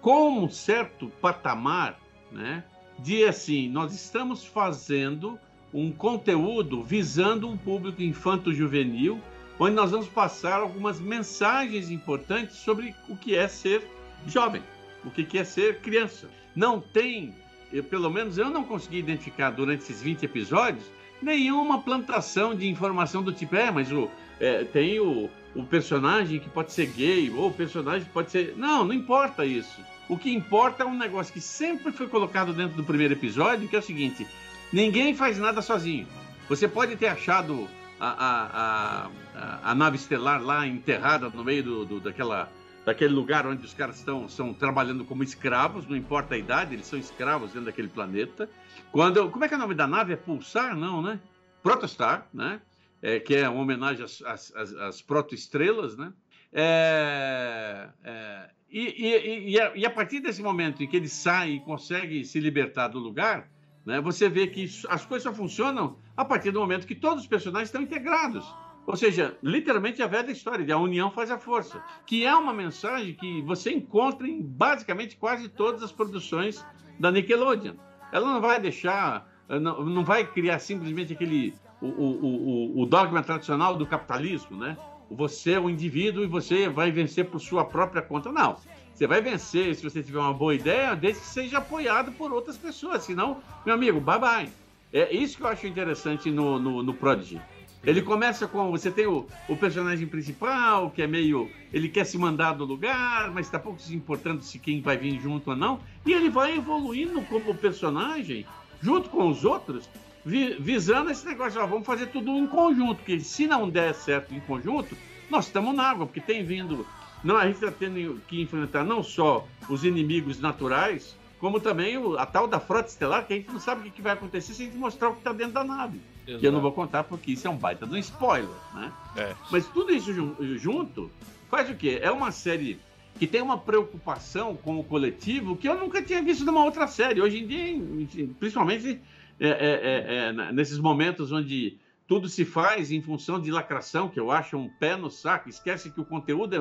com 0.01 0.43
um 0.43 0.49
certo 0.49 1.09
patamar, 1.21 1.99
né? 2.31 2.63
De 2.99 3.25
assim, 3.25 3.69
nós 3.69 3.93
estamos 3.93 4.45
fazendo 4.45 5.37
um 5.73 5.91
conteúdo 5.91 6.81
visando 6.81 7.49
um 7.49 7.57
público 7.57 8.01
infanto-juvenil 8.01 9.21
onde 9.59 9.75
nós 9.75 9.91
vamos 9.91 10.07
passar 10.07 10.59
algumas 10.59 10.99
mensagens 10.99 11.89
importantes 11.89 12.57
sobre 12.57 12.95
o 13.07 13.15
que 13.15 13.35
é 13.35 13.47
ser 13.47 13.87
jovem, 14.27 14.61
o 15.03 15.11
que 15.11 15.37
é 15.37 15.43
ser 15.43 15.79
criança. 15.79 16.29
Não 16.55 16.79
tem, 16.79 17.33
eu, 17.71 17.83
pelo 17.83 18.09
menos 18.09 18.37
eu 18.37 18.49
não 18.49 18.63
consegui 18.63 18.97
identificar 18.97 19.51
durante 19.51 19.83
esses 19.83 20.01
20 20.01 20.23
episódios, 20.23 20.85
nenhuma 21.21 21.81
plantação 21.81 22.55
de 22.55 22.67
informação 22.67 23.23
do 23.23 23.31
tipo, 23.31 23.55
é, 23.55 23.71
mas 23.71 23.91
o, 23.91 24.09
é, 24.39 24.63
tem 24.63 24.99
o, 24.99 25.29
o 25.55 25.63
personagem 25.63 26.39
que 26.39 26.49
pode 26.49 26.71
ser 26.71 26.87
gay, 26.87 27.31
ou 27.31 27.47
o 27.47 27.53
personagem 27.53 28.07
pode 28.13 28.31
ser. 28.31 28.55
Não, 28.57 28.83
não 28.83 28.93
importa 28.93 29.45
isso. 29.45 29.81
O 30.07 30.17
que 30.17 30.31
importa 30.31 30.83
é 30.83 30.85
um 30.85 30.97
negócio 30.97 31.33
que 31.33 31.41
sempre 31.41 31.91
foi 31.91 32.07
colocado 32.07 32.53
dentro 32.53 32.77
do 32.77 32.83
primeiro 32.83 33.13
episódio, 33.13 33.67
que 33.67 33.75
é 33.75 33.79
o 33.79 33.83
seguinte: 33.83 34.27
ninguém 34.71 35.15
faz 35.15 35.37
nada 35.39 35.61
sozinho. 35.61 36.07
Você 36.47 36.67
pode 36.67 36.95
ter 36.95 37.07
achado 37.07 37.67
a, 37.99 38.09
a, 38.09 39.09
a, 39.35 39.71
a 39.71 39.75
nave 39.75 39.97
estelar 39.97 40.41
lá 40.41 40.67
enterrada 40.67 41.29
no 41.29 41.43
meio 41.43 41.63
do, 41.63 41.85
do, 41.85 41.99
daquela, 41.99 42.49
daquele 42.85 43.13
lugar 43.13 43.47
onde 43.47 43.65
os 43.65 43.73
caras 43.73 43.97
estão, 43.97 44.25
estão 44.25 44.53
trabalhando 44.53 45.05
como 45.05 45.23
escravos, 45.23 45.87
não 45.87 45.95
importa 45.95 46.35
a 46.35 46.37
idade, 46.37 46.73
eles 46.73 46.85
são 46.85 46.99
escravos 46.99 47.51
dentro 47.51 47.65
daquele 47.65 47.87
planeta. 47.87 48.49
Quando, 48.91 49.29
como 49.29 49.45
é 49.45 49.47
que 49.47 49.53
é 49.53 49.57
o 49.57 49.59
nome 49.59 49.75
da 49.75 49.87
nave? 49.87 50.13
É 50.13 50.15
Pulsar? 50.15 50.75
Não, 50.75 51.01
né? 51.01 51.19
Protostar, 51.63 52.27
né? 52.33 52.61
É, 53.01 53.19
que 53.19 53.35
é 53.35 53.47
uma 53.47 53.61
homenagem 53.61 54.03
às, 54.03 54.21
às, 54.21 54.55
às, 54.55 54.73
às 54.73 55.01
protoestrelas, 55.01 55.97
né? 55.97 56.11
É, 56.51 57.89
é, 58.03 58.49
e, 58.69 58.79
e, 58.79 59.49
e, 59.51 59.59
a, 59.59 59.71
e, 59.75 59.85
a, 59.85 59.89
partir 59.89 60.21
desse 60.21 60.41
momento 60.41 60.81
em 60.81 60.87
que 60.87 60.95
ele 60.95 61.09
sai 61.09 61.51
e 61.51 61.59
consegue 61.59 62.23
se 62.23 62.39
libertar 62.39 62.87
do 62.87 62.99
lugar, 62.99 63.49
né, 63.85 64.01
você 64.01 64.27
vê 64.27 64.47
que 64.47 64.65
as 64.89 65.05
coisas 65.05 65.23
só 65.23 65.33
funcionam 65.33 65.97
a 66.17 66.25
partir 66.25 66.51
do 66.51 66.59
momento 66.59 66.87
que 66.87 66.95
todos 66.95 67.23
os 67.23 67.29
personagens 67.29 67.69
estão 67.69 67.81
integrados. 67.81 68.45
Ou 68.87 68.95
seja, 68.95 69.37
literalmente 69.41 70.01
a 70.01 70.07
velha 70.07 70.31
história 70.31 70.63
de 70.63 70.71
a 70.71 70.77
união 70.77 71.09
faz 71.09 71.31
a 71.31 71.37
força, 71.37 71.83
que 72.05 72.23
é 72.23 72.35
uma 72.35 72.53
mensagem 72.53 73.13
que 73.15 73.41
você 73.41 73.71
encontra 73.71 74.27
em 74.27 74.41
basicamente 74.41 75.17
quase 75.17 75.49
todas 75.49 75.81
as 75.81 75.91
produções 75.91 76.63
da 76.99 77.11
Nickelodeon. 77.11 77.75
Ela 78.11 78.31
não 78.31 78.41
vai 78.41 78.59
deixar, 78.59 79.27
não, 79.49 79.83
não 79.83 80.03
vai 80.03 80.25
criar 80.25 80.59
simplesmente 80.59 81.13
aquele 81.13 81.55
o, 81.81 81.87
o, 81.87 82.25
o, 82.25 82.81
o 82.81 82.85
dogma 82.85 83.21
tradicional 83.21 83.75
do 83.75 83.85
capitalismo, 83.85 84.57
né? 84.57 84.77
Você 85.09 85.53
é 85.53 85.59
um 85.59 85.69
indivíduo 85.69 86.23
e 86.23 86.27
você 86.27 86.67
vai 86.67 86.91
vencer 86.91 87.25
por 87.25 87.39
sua 87.39 87.65
própria 87.65 88.01
conta. 88.01 88.31
Não. 88.31 88.55
Você 88.95 89.07
vai 89.07 89.21
vencer 89.21 89.75
se 89.75 89.83
você 89.83 90.01
tiver 90.01 90.19
uma 90.19 90.33
boa 90.33 90.55
ideia, 90.55 90.95
desde 90.95 91.19
que 91.19 91.27
seja 91.27 91.57
apoiado 91.57 92.13
por 92.13 92.31
outras 92.31 92.55
pessoas. 92.55 93.03
Senão, 93.03 93.41
meu 93.65 93.75
amigo, 93.75 93.99
bye 93.99 94.17
bye. 94.17 94.49
É 94.93 95.13
isso 95.13 95.35
que 95.35 95.43
eu 95.43 95.47
acho 95.47 95.67
interessante 95.67 96.31
no, 96.31 96.57
no, 96.57 96.81
no 96.81 96.93
Prodigy. 96.93 97.41
Ele 97.83 98.01
começa 98.01 98.47
com. 98.47 98.71
Você 98.71 98.89
tem 98.89 99.05
o, 99.05 99.27
o, 99.49 99.57
personagem 99.57 100.07
principal, 100.07 100.89
que 100.91 101.01
é 101.01 101.07
meio. 101.07 101.51
Ele 101.73 101.89
quer 101.89 102.05
se 102.05 102.17
mandar 102.17 102.53
do 102.53 102.63
lugar, 102.63 103.31
mas 103.31 103.47
está 103.47 103.59
pouco 103.59 103.81
se 103.81 103.93
importando 103.93 104.41
se 104.41 104.57
quem 104.57 104.81
vai 104.81 104.95
vir 104.95 105.19
junto 105.19 105.49
ou 105.49 105.57
não. 105.57 105.81
E 106.05 106.13
ele 106.13 106.29
vai 106.29 106.55
evoluindo 106.55 107.21
como 107.23 107.53
personagem, 107.53 108.45
junto 108.81 109.09
com 109.09 109.27
os 109.27 109.43
outros, 109.43 109.89
vi, 110.25 110.55
visando 110.57 111.11
esse 111.11 111.25
negócio. 111.25 111.61
Ó, 111.61 111.67
vamos 111.67 111.85
fazer 111.85 112.07
tudo 112.07 112.31
em 112.31 112.47
conjunto, 112.47 112.95
porque 112.95 113.19
se 113.19 113.45
não 113.45 113.69
der 113.69 113.93
certo 113.93 114.33
em 114.33 114.39
conjunto, 114.39 114.97
nós 115.29 115.47
estamos 115.47 115.75
na 115.75 115.83
água, 115.83 116.05
porque 116.05 116.21
tem 116.21 116.45
vindo 116.45 116.87
não, 117.25 117.37
a 117.37 117.47
gente 117.47 117.55
está 117.55 117.71
tendo 117.71 118.21
que 118.27 118.39
enfrentar 118.39 118.83
não 118.83 119.01
só 119.01 119.47
os 119.67 119.83
inimigos 119.83 120.39
naturais, 120.39 121.17
como 121.39 121.59
também 121.59 121.97
o, 121.97 122.17
a 122.19 122.25
tal 122.25 122.47
da 122.47 122.59
frota 122.59 122.87
estelar, 122.87 123.25
que 123.25 123.33
a 123.33 123.35
gente 123.35 123.51
não 123.51 123.59
sabe 123.59 123.89
o 123.89 123.91
que 123.91 124.01
vai 124.01 124.13
acontecer 124.13 124.53
se 124.53 124.61
a 124.61 124.65
gente 124.65 124.77
mostrar 124.77 125.09
o 125.09 125.13
que 125.13 125.19
está 125.19 125.33
dentro 125.33 125.53
da 125.53 125.63
nave. 125.63 125.99
Exato. 126.27 126.39
Que 126.39 126.47
eu 126.47 126.51
não 126.51 126.61
vou 126.61 126.71
contar 126.71 127.03
porque 127.03 127.31
isso 127.31 127.47
é 127.47 127.49
um 127.49 127.57
baita 127.57 127.87
de 127.87 127.95
um 127.95 127.97
spoiler, 127.97 128.55
né? 128.75 128.93
É. 129.17 129.35
Mas 129.49 129.65
tudo 129.67 129.91
isso 129.91 130.13
junto 130.57 131.09
faz 131.49 131.67
o 131.67 131.73
quê? 131.73 131.99
É 131.99 132.11
uma 132.11 132.31
série 132.31 132.79
que 133.17 133.25
tem 133.25 133.41
uma 133.41 133.57
preocupação 133.57 134.55
com 134.55 134.79
o 134.79 134.83
coletivo 134.83 135.55
que 135.55 135.67
eu 135.67 135.79
nunca 135.79 136.03
tinha 136.03 136.21
visto 136.21 136.45
numa 136.45 136.63
outra 136.63 136.85
série. 136.85 137.21
Hoje 137.21 137.39
em 137.39 137.47
dia, 137.47 138.27
principalmente 138.39 139.01
é, 139.39 139.47
é, 139.47 139.49
é, 139.49 140.25
é 140.27 140.51
nesses 140.51 140.77
momentos 140.77 141.31
onde 141.31 141.79
tudo 142.07 142.29
se 142.29 142.45
faz 142.45 142.91
em 142.91 143.01
função 143.01 143.39
de 143.41 143.51
lacração, 143.51 144.09
que 144.09 144.19
eu 144.19 144.29
acho 144.29 144.57
um 144.57 144.69
pé 144.69 144.95
no 144.95 145.09
saco. 145.09 145.49
Esquece 145.49 145.91
que 145.91 145.99
o 145.99 146.05
conteúdo 146.05 146.55
é 146.55 146.59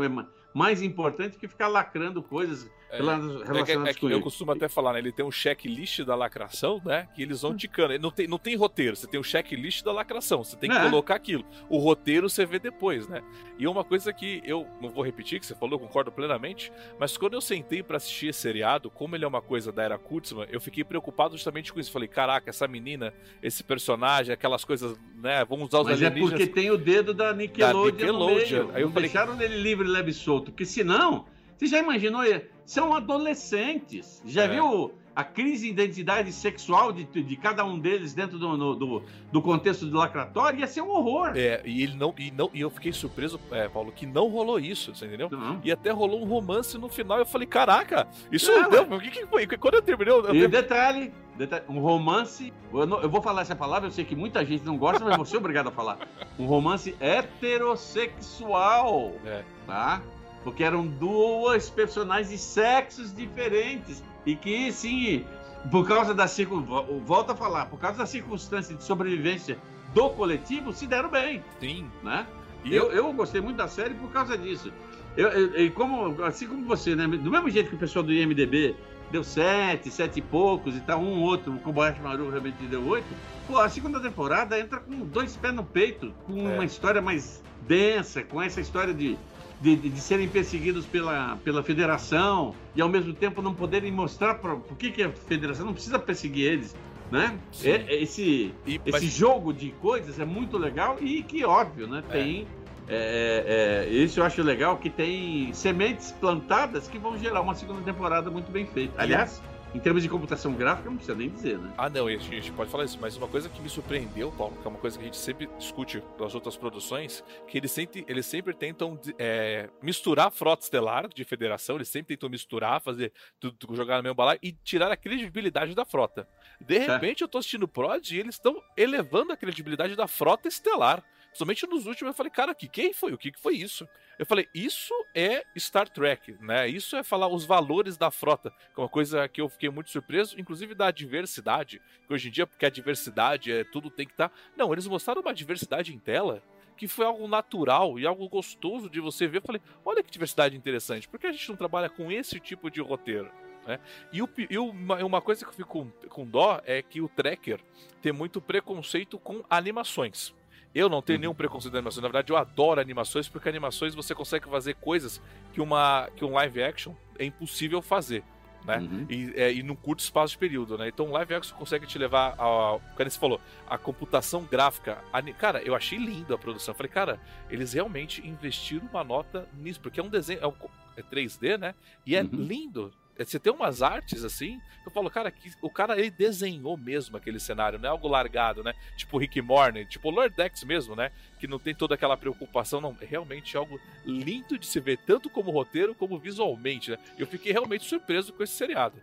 mais 0.55 0.81
importante 0.81 1.37
que 1.37 1.49
ficar 1.49 1.67
lacrando 1.67 2.23
coisas 2.23 2.71
é, 2.95 3.45
relacionadas 3.47 3.89
é, 3.89 3.91
é, 3.91 3.95
com 3.95 4.11
Eu 4.11 4.21
costumo 4.21 4.53
até 4.53 4.69
falar, 4.69 4.95
né? 4.95 4.99
Ele 4.99 5.13
tem 5.13 5.25
um 5.25 5.31
checklist 5.31 6.01
da 6.01 6.15
lacração, 6.15 6.81
né? 6.85 7.09
Que 7.15 7.23
eles 7.23 7.43
vão 7.43 7.53
hum. 7.53 7.57
ticando. 7.57 7.99
Não 7.99 8.11
tem, 8.11 8.27
não 8.27 8.39
tem 8.39 8.57
roteiro, 8.57 8.97
você 8.97 9.07
tem 9.07 9.19
o 9.19 9.25
checklist 9.25 9.83
da 9.83 9.93
lacração. 9.93 10.43
Você 10.45 10.57
tem 10.57 10.71
que 10.71 10.77
é. 10.77 10.83
colocar 10.83 11.15
aquilo. 11.15 11.45
O 11.69 11.79
roteiro 11.79 12.29
você 12.29 12.45
vê 12.45 12.59
depois, 12.59 13.09
né? 13.09 13.23
E 13.59 13.67
uma 13.67 13.85
coisa 13.85 14.13
que 14.13 14.43
eu 14.45 14.67
não 14.81 14.91
vou 14.91 15.05
repetir, 15.05 15.39
que 15.39 15.47
você 15.47 15.55
falou, 15.55 15.79
concordo 15.79 16.11
plenamente, 16.11 16.73
mas 16.99 17.17
quando 17.17 17.35
eu 17.35 17.41
sentei 17.41 17.83
para 17.83 17.97
assistir 17.97 18.29
esse 18.29 18.41
seriado, 18.41 18.91
como 18.91 19.15
ele 19.15 19.25
é 19.25 19.29
uma 19.29 19.43
coisa 19.43 19.71
da 19.71 19.83
era 19.83 19.99
Kurtzman, 19.99 20.47
eu 20.51 20.61
fiquei 20.61 20.83
preocupado 20.83 21.37
justamente 21.37 21.73
com 21.73 21.79
isso. 21.79 21.91
Falei, 21.91 22.09
caraca, 22.09 22.51
essa 22.51 22.67
menina, 22.67 23.13
esse 23.43 23.63
personagem, 23.63 24.33
aquelas 24.33 24.65
coisas, 24.65 24.99
né? 25.17 25.45
Vamos 25.45 25.69
usar 25.69 25.81
os 25.81 25.89
mas 25.89 26.03
alienígenas. 26.03 26.33
é 26.33 26.47
porque 26.47 26.61
tem 26.61 26.71
o 26.71 26.77
dedo 26.77 27.15
da 27.15 27.33
Nickelodeon, 27.33 27.85
da 27.85 27.93
Nickelodeon. 27.93 28.71
Aí 28.75 28.83
eu 28.83 28.91
falei, 28.91 29.09
deixaram 29.09 29.41
ele 29.41 29.57
livre, 29.57 29.87
leve 29.87 30.13
solto, 30.13 30.51
porque 30.51 30.65
senão, 30.65 31.27
você 31.57 31.67
já 31.67 31.79
imaginou, 31.79 32.23
são 32.65 32.95
adolescentes. 32.95 34.23
Já 34.25 34.45
é. 34.45 34.49
viu 34.49 34.93
a 35.15 35.23
crise 35.23 35.67
de 35.67 35.71
identidade 35.71 36.33
sexual 36.33 36.93
de, 36.93 37.05
de 37.05 37.37
cada 37.37 37.65
um 37.65 37.79
deles 37.79 38.13
dentro 38.15 38.37
do, 38.39 38.75
do, 38.75 39.03
do, 39.31 39.43
contexto 39.43 39.87
do 39.87 39.97
lacratório 39.97 40.59
ia 40.59 40.67
ser 40.67 40.83
um 40.83 40.91
horror. 40.91 41.33
É, 41.37 41.63
e 41.65 41.83
ele 41.83 41.97
não. 41.97 42.13
E, 42.19 42.33
não, 42.33 42.51
e 42.53 42.61
eu 42.61 42.71
fiquei 42.71 42.93
surpreso, 42.93 43.39
é, 43.53 43.69
Paulo, 43.69 43.93
que 43.93 44.07
não 44.07 44.29
rolou 44.29 44.59
isso, 44.59 44.93
você 44.95 45.07
entendeu? 45.07 45.31
Não. 45.31 45.61
E 45.63 45.71
até 45.71 45.91
rolou 45.91 46.21
um 46.21 46.25
romance 46.25 46.77
no 46.77 46.89
final. 46.89 47.19
Eu 47.19 47.27
falei, 47.27 47.47
caraca, 47.47 48.09
isso 48.33 48.51
não, 48.51 48.69
deu. 48.69 48.83
O 48.83 49.01
que, 49.01 49.11
que 49.11 49.25
foi? 49.27 49.47
Quando 49.47 49.75
eu 49.75 49.83
terminei. 49.83 50.13
Eu 50.13 50.35
e 50.35 50.49
detalhe, 50.49 51.13
detalhe, 51.37 51.63
um 51.69 51.79
romance. 51.79 52.53
Eu, 52.73 52.87
não, 52.87 53.01
eu, 53.01 53.09
vou 53.09 53.23
falar 53.23 53.43
essa 53.43 53.55
palavra, 53.55 53.87
eu 53.89 53.93
sei 53.93 54.05
que 54.05 54.17
muita 54.17 54.45
gente 54.45 54.65
não 54.65 54.77
gosta, 54.77 55.05
mas 55.05 55.17
vou 55.17 55.25
ser 55.25 55.37
obrigado 55.37 55.69
a 55.69 55.73
falar. 55.73 55.99
Um 56.39 56.47
romance 56.47 56.97
heterossexual. 56.99 59.13
É. 59.25 59.45
Tá? 59.67 60.03
Porque 60.45 60.63
eram 60.63 60.87
duas 60.87 61.69
personagens 61.71 62.29
de 62.29 62.39
sexos 62.39 63.15
diferentes. 63.15 64.05
E 64.25 64.37
que, 64.37 64.71
sim, 64.71 65.25
por 65.71 65.89
causa 65.89 66.15
da 66.15 66.29
circunstância. 66.29 67.01
Volta 67.05 67.33
a 67.33 67.37
falar, 67.37 67.67
por 67.67 67.79
causa 67.79 67.99
da 67.99 68.07
circunstância 68.07 68.77
de 68.77 68.85
sobrevivência 68.85 69.59
do 69.95 70.11
coletivo, 70.11 70.73
se 70.73 70.87
deram 70.87 71.11
bem. 71.11 71.43
Sim. 71.59 71.91
Né? 72.03 72.27
E 72.65 72.75
eu, 72.75 72.93
eu 72.93 73.13
gostei 73.13 73.41
muito 73.41 73.57
da 73.57 73.69
série 73.69 73.95
por 73.95 74.11
causa 74.11 74.37
disso. 74.37 74.73
Eu, 75.17 75.29
eu, 75.29 75.73
como, 75.73 76.23
assim 76.25 76.47
como 76.47 76.67
você, 76.67 76.95
né? 76.95 77.07
Do 77.07 77.31
mesmo 77.31 77.49
jeito 77.49 77.69
que 77.69 77.77
o 77.77 77.79
pessoal 77.79 78.05
do 78.05 78.13
IMDB 78.13 78.75
deu 79.13 79.23
sete, 79.23 79.91
sete 79.91 80.19
e 80.19 80.23
poucos 80.23 80.77
e 80.77 80.81
tal, 80.81 81.01
um 81.01 81.23
outro, 81.23 81.53
o 81.53 81.59
Kobayashi 81.61 82.01
Maru 82.01 82.31
realmente 82.31 82.57
deu 82.65 82.85
oito. 82.89 83.07
Pô, 83.47 83.59
a 83.59 83.69
segunda 83.69 84.01
temporada 84.01 84.59
entra 84.59 84.81
com 84.81 85.07
dois 85.07 85.37
pés 85.37 85.55
no 85.55 85.63
peito, 85.63 86.13
com 86.27 86.49
é. 86.49 86.55
uma 86.55 86.65
história 86.65 87.01
mais 87.01 87.43
densa, 87.67 88.23
com 88.25 88.43
essa 88.43 88.61
história 88.61 88.93
de 88.93 89.17
de, 89.61 89.77
de, 89.77 89.89
de, 89.89 90.01
serem 90.01 90.29
perseguidos 90.29 90.85
pela, 90.87 91.37
pela 91.45 91.63
federação 91.63 92.55
e 92.75 92.81
ao 92.81 92.89
mesmo 92.89 93.13
tempo 93.13 93.41
não 93.41 93.55
poderem 93.55 93.91
mostrar 93.91 94.35
por 94.35 94.77
que, 94.77 94.91
que 94.91 95.03
a 95.03 95.11
federação 95.11 95.67
não 95.67 95.73
precisa 95.73 95.99
perseguir 95.99 96.53
eles. 96.53 96.77
Né? 97.11 97.39
É, 97.63 97.71
é, 97.71 98.03
esse, 98.03 98.53
e, 98.67 98.81
esse 98.85 98.91
mas... 98.91 99.03
jogo 99.05 99.53
de 99.53 99.71
coisas 99.73 100.19
é 100.19 100.25
muito 100.25 100.59
legal 100.59 100.97
e 101.01 101.23
que, 101.23 101.45
óbvio, 101.45 101.87
né, 101.87 102.03
tem. 102.11 102.47
É. 102.61 102.65
É, 102.87 103.87
é, 103.87 103.95
isso 103.95 104.21
eu 104.21 104.25
acho 104.25 104.43
legal 104.43 104.77
que 104.77 104.91
tem 104.91 105.51
sementes 105.55 106.13
plantadas 106.13 106.87
que 106.87 106.99
vão 106.99 107.17
gerar 107.17 107.41
uma 107.41 107.55
segunda 107.55 107.81
temporada 107.81 108.31
muito 108.31 108.53
bem 108.53 108.67
feita. 108.67 109.01
Aliás, 109.01 109.41
em 109.75 109.81
termos 109.81 110.03
de 110.03 110.09
computação 110.09 110.55
gráfica, 110.55 110.89
não 110.89 110.97
precisa 110.97 111.19
nem 111.19 111.29
dizer, 111.29 111.59
né? 111.59 111.75
Ah, 111.77 111.91
não, 111.91 112.07
a 112.07 112.17
gente 112.17 112.53
pode 112.53 112.71
falar 112.71 112.85
isso, 112.85 112.97
mas 113.01 113.17
uma 113.17 113.27
coisa 113.27 113.49
que 113.49 113.61
me 113.61 113.69
surpreendeu, 113.69 114.31
Paulo, 114.31 114.57
que 114.57 114.67
é 114.67 114.71
uma 114.71 114.79
coisa 114.79 114.97
que 114.97 115.03
a 115.03 115.07
gente 115.07 115.17
sempre 115.17 115.49
discute 115.59 116.01
nas 116.19 116.33
outras 116.35 116.57
produções, 116.57 117.25
que 117.49 117.59
eles 117.59 117.73
sempre, 117.73 118.05
eles 118.09 118.25
sempre 118.25 118.55
tentam 118.55 118.99
é, 119.19 119.69
misturar 119.83 120.29
a 120.29 120.31
frota 120.31 120.63
estelar 120.63 121.09
de 121.09 121.25
federação, 121.25 121.75
eles 121.75 121.89
sempre 121.89 122.17
tentam 122.17 122.31
misturar, 122.31 122.81
fazer 122.81 123.13
tudo, 123.41 123.75
jogar 123.75 123.97
no 123.97 124.05
mesmo 124.05 124.15
balaio 124.15 124.39
e 124.41 124.53
tirar 124.53 124.93
a 124.93 124.97
credibilidade 124.97 125.75
da 125.75 125.85
frota. 125.85 126.29
De 126.61 126.79
repente, 126.79 127.23
é. 127.23 127.25
eu 127.25 127.29
tô 127.29 127.39
assistindo 127.39 127.65
o 127.65 127.69
Prod 127.69 128.09
e 128.13 128.21
eles 128.21 128.37
estão 128.37 128.63
elevando 128.77 129.33
a 129.33 129.37
credibilidade 129.37 129.97
da 129.97 130.07
frota 130.07 130.47
estelar. 130.47 131.03
Somente 131.35 131.67
nos 131.67 131.87
últimos 131.87 132.13
eu 132.13 132.15
falei, 132.15 132.31
cara, 132.31 132.55
que 132.55 132.69
quem 132.69 132.93
foi? 132.93 133.13
O 133.13 133.19
que, 133.19 133.33
que 133.33 133.41
foi 133.41 133.57
isso? 133.57 133.87
Eu 134.19 134.25
falei, 134.25 134.49
isso 134.55 134.95
é 135.15 135.45
Star 135.59 135.89
Trek, 135.89 136.37
né? 136.41 136.69
Isso 136.69 136.95
é 136.95 137.03
falar 137.03 137.27
os 137.27 137.45
valores 137.45 137.97
da 137.97 138.11
frota, 138.11 138.51
que 138.51 138.81
é 138.81 138.83
uma 138.83 138.89
coisa 138.89 139.29
que 139.29 139.41
eu 139.41 139.49
fiquei 139.49 139.69
muito 139.69 139.91
surpreso, 139.91 140.41
inclusive 140.41 140.75
da 140.75 140.93
diversidade, 140.93 141.83
que 142.07 142.15
hoje 142.15 142.29
em 142.29 142.31
dia, 142.31 142.47
porque 142.47 142.65
a 142.65 142.71
diversidade 142.71 143.51
é 143.51 143.65
tudo 143.65 143.91
tem 143.91 144.07
que 144.07 144.13
estar. 144.13 144.29
Tá... 144.29 144.35
Não, 144.57 144.73
eles 144.73 144.87
mostraram 144.87 145.21
uma 145.21 145.35
diversidade 145.35 145.93
em 145.93 145.99
tela 145.99 146.41
que 146.77 146.89
foi 146.89 147.05
algo 147.05 147.27
natural 147.27 147.99
e 147.99 148.07
algo 148.07 148.29
gostoso 148.29 148.89
de 148.89 149.01
você 149.01 149.27
ver. 149.27 149.39
Eu 149.39 149.43
falei, 149.43 149.63
olha 149.85 150.03
que 150.03 150.11
diversidade 150.11 150.57
interessante, 150.57 151.09
por 151.09 151.19
que 151.19 151.27
a 151.27 151.33
gente 151.33 151.49
não 151.49 151.57
trabalha 151.57 151.89
com 151.89 152.11
esse 152.13 152.39
tipo 152.39 152.71
de 152.71 152.81
roteiro? 152.81 153.31
Né? 153.67 153.81
E, 154.13 154.23
o, 154.23 154.29
e 154.51 154.59
uma, 154.59 155.03
uma, 155.05 155.21
coisa 155.21 155.45
que 155.45 155.51
eu 155.51 155.55
fico 155.55 155.69
com, 155.69 155.91
com 156.09 156.27
dó 156.27 156.61
é 156.65 156.83
que 156.83 157.01
o 157.01 157.09
Tracker 157.09 157.61
tem 158.03 158.13
muito 158.13 158.41
preconceito 158.41 159.19
com 159.19 159.43
animações. 159.49 160.35
Eu 160.75 160.89
não 160.89 161.01
tenho 161.01 161.19
uhum. 161.19 161.21
nenhum 161.21 161.35
preconceito 161.35 161.73
de 161.73 161.79
animações. 161.79 162.03
Na 162.03 162.09
verdade, 162.09 162.33
eu 162.33 162.37
adoro 162.37 162.81
animações, 162.81 163.29
porque 163.29 163.49
animações 163.49 163.95
você 163.95 164.15
consegue 164.15 164.49
fazer 164.49 164.75
coisas 164.75 165.21
que, 165.53 165.61
uma, 165.61 166.09
que 166.17 166.25
um 166.25 166.33
live 166.33 166.63
action 166.63 166.95
é 167.19 167.25
impossível 167.25 167.81
fazer. 167.81 168.25
Né? 168.65 168.79
Uhum. 168.79 169.07
E, 169.11 169.33
é, 169.37 169.53
e 169.53 169.63
num 169.63 169.77
curto 169.77 170.01
espaço 170.01 170.33
de 170.33 170.39
período, 170.39 170.79
né? 170.79 170.89
Então, 170.89 171.11
live 171.11 171.35
action 171.35 171.57
consegue 171.57 171.87
te 171.87 171.99
levar 171.99 172.35
a. 172.39 172.79
Como 172.97 173.11
você 173.11 173.19
falou, 173.19 173.41
a 173.69 173.77
computação 173.77 174.43
gráfica. 174.43 175.05
A, 175.13 175.23
cara, 175.35 175.63
eu 175.63 175.75
achei 175.75 175.99
lindo 175.99 176.35
a 176.35 176.39
produção. 176.39 176.73
Eu 176.73 176.77
falei, 176.77 176.91
cara, 176.91 177.21
eles 177.51 177.75
realmente 177.75 178.27
investiram 178.27 178.89
uma 178.91 179.05
nota 179.05 179.47
nisso, 179.53 179.81
porque 179.81 180.01
é 180.01 180.03
um 180.03 180.09
desenho. 180.09 180.41
É, 180.43 180.47
um, 180.47 180.55
é 180.97 181.03
3D, 181.03 181.59
né? 181.59 181.75
E 182.07 182.17
é 182.17 182.23
uhum. 182.23 182.31
lindo. 182.33 182.91
Você 183.19 183.39
tem 183.39 183.53
umas 183.53 183.81
artes 183.81 184.25
assim, 184.25 184.61
eu 184.85 184.91
falo, 184.91 185.09
cara, 185.09 185.31
que, 185.31 185.53
o 185.63 185.71
cara 185.71 185.99
ele 185.99 186.11
desenhou 186.11 186.77
mesmo 186.77 187.17
aquele 187.17 187.39
cenário, 187.39 187.79
não 187.79 187.89
é 187.89 187.91
algo 187.91 188.09
largado, 188.09 188.63
né? 188.63 188.75
Tipo 188.97 189.19
Rick 189.19 189.41
Morty, 189.41 189.87
tipo 189.87 190.11
Lordex 190.11 190.65
mesmo, 190.65 190.97
né? 190.97 191.11
Que 191.39 191.47
não 191.47 191.59
tem 191.59 191.75
toda 191.75 191.95
aquela 191.95 192.17
preocupação, 192.17 192.81
não. 192.81 192.97
É 193.01 193.05
realmente 193.05 193.57
algo 193.57 193.81
lindo 194.05 194.59
de 194.59 194.67
se 194.67 194.81
ver, 194.81 194.99
tanto 194.99 195.31
como 195.31 195.51
roteiro 195.51 195.95
como 195.95 196.19
visualmente, 196.19 196.91
né? 196.91 196.99
Eu 197.17 197.27
fiquei 197.27 197.53
realmente 197.53 197.85
surpreso 197.85 198.33
com 198.33 198.43
esse 198.43 198.55
seriado. 198.55 198.97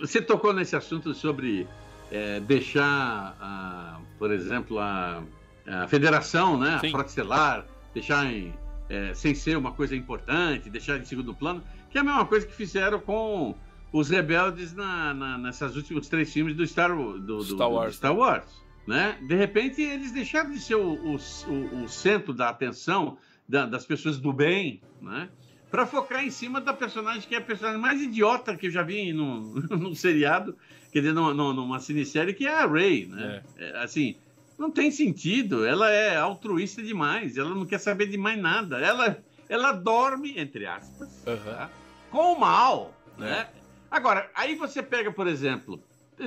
Você 0.00 0.20
tocou 0.20 0.52
nesse 0.52 0.74
assunto 0.74 1.14
sobre 1.14 1.66
é, 2.10 2.40
deixar, 2.40 3.36
a, 3.40 4.00
por 4.18 4.32
exemplo, 4.32 4.78
a, 4.78 5.22
a 5.66 5.88
federação, 5.88 6.58
né? 6.58 6.78
Sim. 6.80 6.88
A 6.88 6.90
frota 6.90 7.08
estelar, 7.08 7.66
deixar 7.92 8.26
em, 8.26 8.52
é, 8.88 9.14
sem 9.14 9.34
ser 9.34 9.56
uma 9.56 9.72
coisa 9.72 9.96
importante, 9.96 10.68
deixar 10.68 10.98
em 10.98 11.04
segundo 11.04 11.32
plano. 11.34 11.62
Que 11.94 11.98
é 11.98 12.00
a 12.00 12.04
mesma 12.04 12.26
coisa 12.26 12.44
que 12.44 12.52
fizeram 12.52 12.98
com 12.98 13.54
os 13.92 14.10
rebeldes 14.10 14.74
na, 14.74 15.14
na, 15.14 15.38
nessas 15.38 15.76
últimos 15.76 16.08
três 16.08 16.32
filmes 16.32 16.56
do 16.56 16.66
Star, 16.66 16.92
do, 16.92 17.20
do, 17.20 17.44
Star 17.44 17.70
Wars. 17.70 17.92
Do 17.92 17.96
Star 17.96 18.16
Wars 18.16 18.64
né? 18.84 19.16
De 19.22 19.36
repente, 19.36 19.80
eles 19.80 20.10
deixaram 20.10 20.50
de 20.50 20.58
ser 20.58 20.74
o, 20.74 20.92
o, 20.92 21.14
o, 21.14 21.84
o 21.84 21.88
centro 21.88 22.34
da 22.34 22.48
atenção 22.48 23.16
da, 23.48 23.64
das 23.64 23.86
pessoas 23.86 24.18
do 24.18 24.32
bem, 24.32 24.82
né? 25.00 25.28
Para 25.70 25.86
focar 25.86 26.24
em 26.24 26.32
cima 26.32 26.60
da 26.60 26.72
personagem 26.72 27.28
que 27.28 27.36
é 27.36 27.38
a 27.38 27.40
personagem 27.40 27.80
mais 27.80 28.02
idiota 28.02 28.56
que 28.56 28.66
eu 28.66 28.72
já 28.72 28.82
vi 28.82 29.12
no, 29.12 29.54
no 29.70 29.94
seriado, 29.94 30.58
quer 30.90 30.98
dizer, 30.98 31.12
numa, 31.12 31.32
numa 31.32 31.78
cinesérie, 31.78 32.34
que 32.34 32.44
é 32.44 32.58
a 32.58 32.66
Rey, 32.66 33.06
né? 33.06 33.40
É. 33.56 33.70
É, 33.70 33.84
assim, 33.84 34.16
não 34.58 34.68
tem 34.68 34.90
sentido. 34.90 35.64
Ela 35.64 35.92
é 35.92 36.16
altruísta 36.16 36.82
demais. 36.82 37.36
Ela 37.36 37.54
não 37.54 37.64
quer 37.64 37.78
saber 37.78 38.06
de 38.06 38.18
mais 38.18 38.36
nada. 38.36 38.80
Ela, 38.80 39.22
ela 39.48 39.70
dorme, 39.70 40.34
entre 40.36 40.66
aspas, 40.66 41.24
uhum. 41.24 41.36
tá? 41.36 41.70
Com 42.14 42.32
o 42.32 42.38
mal, 42.38 42.94
né? 43.18 43.48
É. 43.52 43.64
Agora, 43.90 44.30
aí 44.36 44.54
você 44.54 44.80
pega, 44.80 45.10
por 45.10 45.26
exemplo, 45.26 45.82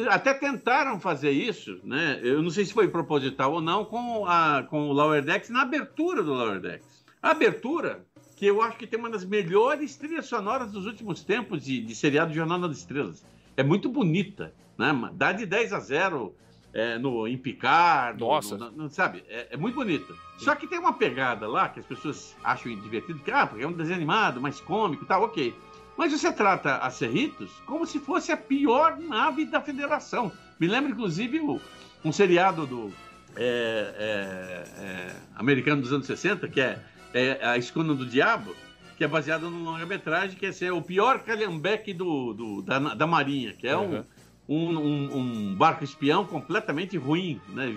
até 0.10 0.34
tentaram 0.34 1.00
fazer 1.00 1.32
isso, 1.32 1.80
né? 1.82 2.20
Eu 2.22 2.42
não 2.42 2.50
sei 2.50 2.66
se 2.66 2.74
foi 2.74 2.90
proposital 2.90 3.54
ou 3.54 3.62
não, 3.62 3.86
com, 3.86 4.26
a, 4.26 4.64
com 4.70 4.90
o 4.90 4.92
Lower 4.92 5.24
Decks, 5.24 5.50
na 5.50 5.62
abertura 5.62 6.22
do 6.22 6.34
Lower 6.34 6.60
Decks. 6.60 7.06
A 7.24 7.32
abertura, 7.32 8.06
que 8.36 8.46
eu 8.46 8.62
acho 8.62 8.78
que 8.78 8.86
tem 8.86 9.00
uma 9.00 9.10
das 9.10 9.24
melhores 9.24 9.96
trilhas 9.96 10.26
sonoras 10.26 10.74
dos 10.74 10.86
últimos 10.86 11.24
tempos 11.24 11.64
de, 11.64 11.80
de 11.80 11.96
seriado 11.96 12.34
Jornada 12.34 12.68
das 12.68 12.80
Estrelas. 12.80 13.26
É 13.56 13.64
muito 13.64 13.88
bonita, 13.88 14.54
né? 14.78 14.92
Dá 15.14 15.32
de 15.32 15.46
10 15.46 15.72
a 15.72 15.80
0 15.80 16.36
é, 16.74 16.98
no, 17.00 17.28
em 17.28 17.38
Picard, 17.38 18.20
Nossa. 18.20 18.58
No, 18.58 18.72
no, 18.72 18.90
sabe? 18.90 19.24
É, 19.30 19.48
é, 19.52 19.58
muito 19.58 19.76
bonita. 19.76 20.14
Só 20.38 20.54
que 20.54 20.68
tem 20.68 20.78
uma 20.78 20.94
pegada 20.94 21.48
lá 21.48 21.70
que 21.70 21.80
as 21.80 21.86
pessoas 21.86 22.36
acham 22.44 22.74
divertido, 22.76 23.20
que 23.20 23.32
ah, 23.32 23.48
porque 23.48 23.64
é 23.64 23.68
um 23.68 23.72
desenho 23.72 23.96
animado, 23.96 24.40
mais 24.40 24.60
cômico 24.60 25.04
e 25.04 25.08
tal, 25.08 25.24
ok. 25.24 25.56
Mas 25.98 26.12
você 26.12 26.32
trata 26.32 26.78
a 26.78 26.92
Cerritos 26.92 27.52
como 27.66 27.86
se 27.86 28.00
fosse 28.00 28.32
a 28.32 28.38
pior 28.38 29.00
nave 29.00 29.46
da 29.46 29.60
federação. 29.60 30.32
Me 30.60 30.68
lembra, 30.68 30.92
inclusive, 30.92 31.40
o, 31.40 31.60
um 32.06 32.12
seriado 32.12 32.68
do 32.68 32.94
é, 33.36 33.94
é, 33.98 34.84
é, 34.84 35.16
americano 35.36 35.82
dos 35.82 35.92
anos 35.92 36.06
60, 36.06 36.48
que 36.48 36.62
é, 36.62 36.80
é, 37.14 37.40
A 37.42 37.58
Escuna 37.58 37.94
do 37.94 38.06
Diabo, 38.06 38.56
que 38.96 39.04
é 39.04 39.08
baseado 39.08 39.50
numa 39.50 39.72
longa-metragem 39.72 40.38
que 40.38 40.66
é 40.66 40.72
o 40.72 40.82
pior 40.82 41.20
calhambeque 41.20 41.94
do, 41.94 42.34
do 42.34 42.62
da, 42.62 42.80
da, 42.80 43.08
Marinha, 43.08 43.54
que 43.54 43.68
é 43.68 43.78
uhum. 43.78 44.04
um, 44.48 44.78
um, 44.78 45.18
um, 45.18 45.56
barco 45.56 45.84
espião 45.84 46.26
completamente 46.26 46.98
ruim, 46.98 47.40
né, 47.50 47.68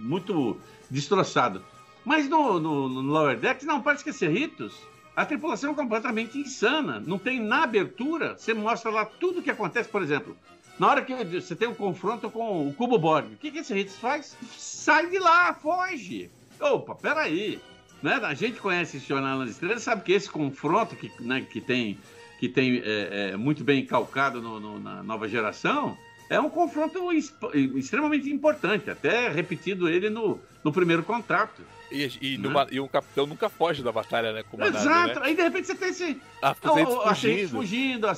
muito 0.00 0.56
destroçado. 0.88 1.64
Mas 2.04 2.28
no, 2.28 2.60
no, 2.60 2.88
no 2.88 3.02
Lower 3.02 3.36
Decks, 3.36 3.66
não, 3.66 3.82
parece 3.82 4.04
que 4.04 4.10
é 4.10 4.12
Cerritos 4.12 4.74
a 5.18 5.26
tripulação 5.26 5.72
é 5.72 5.74
completamente 5.74 6.38
insana. 6.38 7.02
Não 7.04 7.18
tem 7.18 7.40
na 7.40 7.64
abertura, 7.64 8.38
você 8.38 8.54
mostra 8.54 8.88
lá 8.88 9.04
tudo 9.04 9.40
o 9.40 9.42
que 9.42 9.50
acontece, 9.50 9.88
por 9.88 10.00
exemplo. 10.00 10.36
Na 10.78 10.86
hora 10.86 11.02
que 11.02 11.12
você 11.12 11.56
tem 11.56 11.66
um 11.66 11.74
confronto 11.74 12.30
com 12.30 12.68
o 12.68 12.72
Cubo 12.72 12.96
Borg, 13.00 13.32
o 13.32 13.36
que, 13.36 13.50
que 13.50 13.58
esse 13.58 13.74
Ritz 13.74 13.96
faz? 13.96 14.36
Sai 14.56 15.10
de 15.10 15.18
lá, 15.18 15.52
foge. 15.54 16.30
Opa, 16.60 16.94
peraí. 16.94 17.60
Né? 18.00 18.14
A 18.14 18.32
gente 18.32 18.60
conhece 18.60 18.98
esse 18.98 19.08
Jornal 19.08 19.40
nas 19.40 19.50
Estrelas, 19.50 19.82
sabe 19.82 20.04
que 20.04 20.12
esse 20.12 20.30
confronto 20.30 20.94
que, 20.94 21.10
né, 21.18 21.44
que 21.50 21.60
tem, 21.60 21.98
que 22.38 22.48
tem 22.48 22.80
é, 22.84 23.30
é, 23.32 23.36
muito 23.36 23.64
bem 23.64 23.84
calcado 23.84 24.40
no, 24.40 24.60
no, 24.60 24.78
na 24.78 25.02
nova 25.02 25.26
geração 25.26 25.98
é 26.30 26.40
um 26.40 26.50
confronto 26.50 27.12
extremamente 27.12 28.30
importante, 28.30 28.90
até 28.90 29.28
repetido 29.28 29.88
ele 29.88 30.10
no, 30.10 30.40
no 30.62 30.72
primeiro 30.72 31.02
contrato. 31.02 31.62
E, 31.90 32.10
e, 32.20 32.38
numa, 32.38 32.66
e, 32.70 32.78
o 32.78 32.88
capitão 32.88 33.26
nunca 33.26 33.48
foge 33.48 33.82
da 33.82 33.90
batalha, 33.90 34.32
né? 34.32 34.44
Exato. 34.66 35.20
Né? 35.20 35.26
Aí 35.26 35.34
de 35.34 35.42
repente 35.42 35.68
você 35.68 35.74
tem 35.74 35.88
esse. 35.88 36.20
A, 36.42 36.50
a 36.50 37.14
fugindo. 37.14 37.48
fugindo, 37.48 38.06
a 38.06 38.12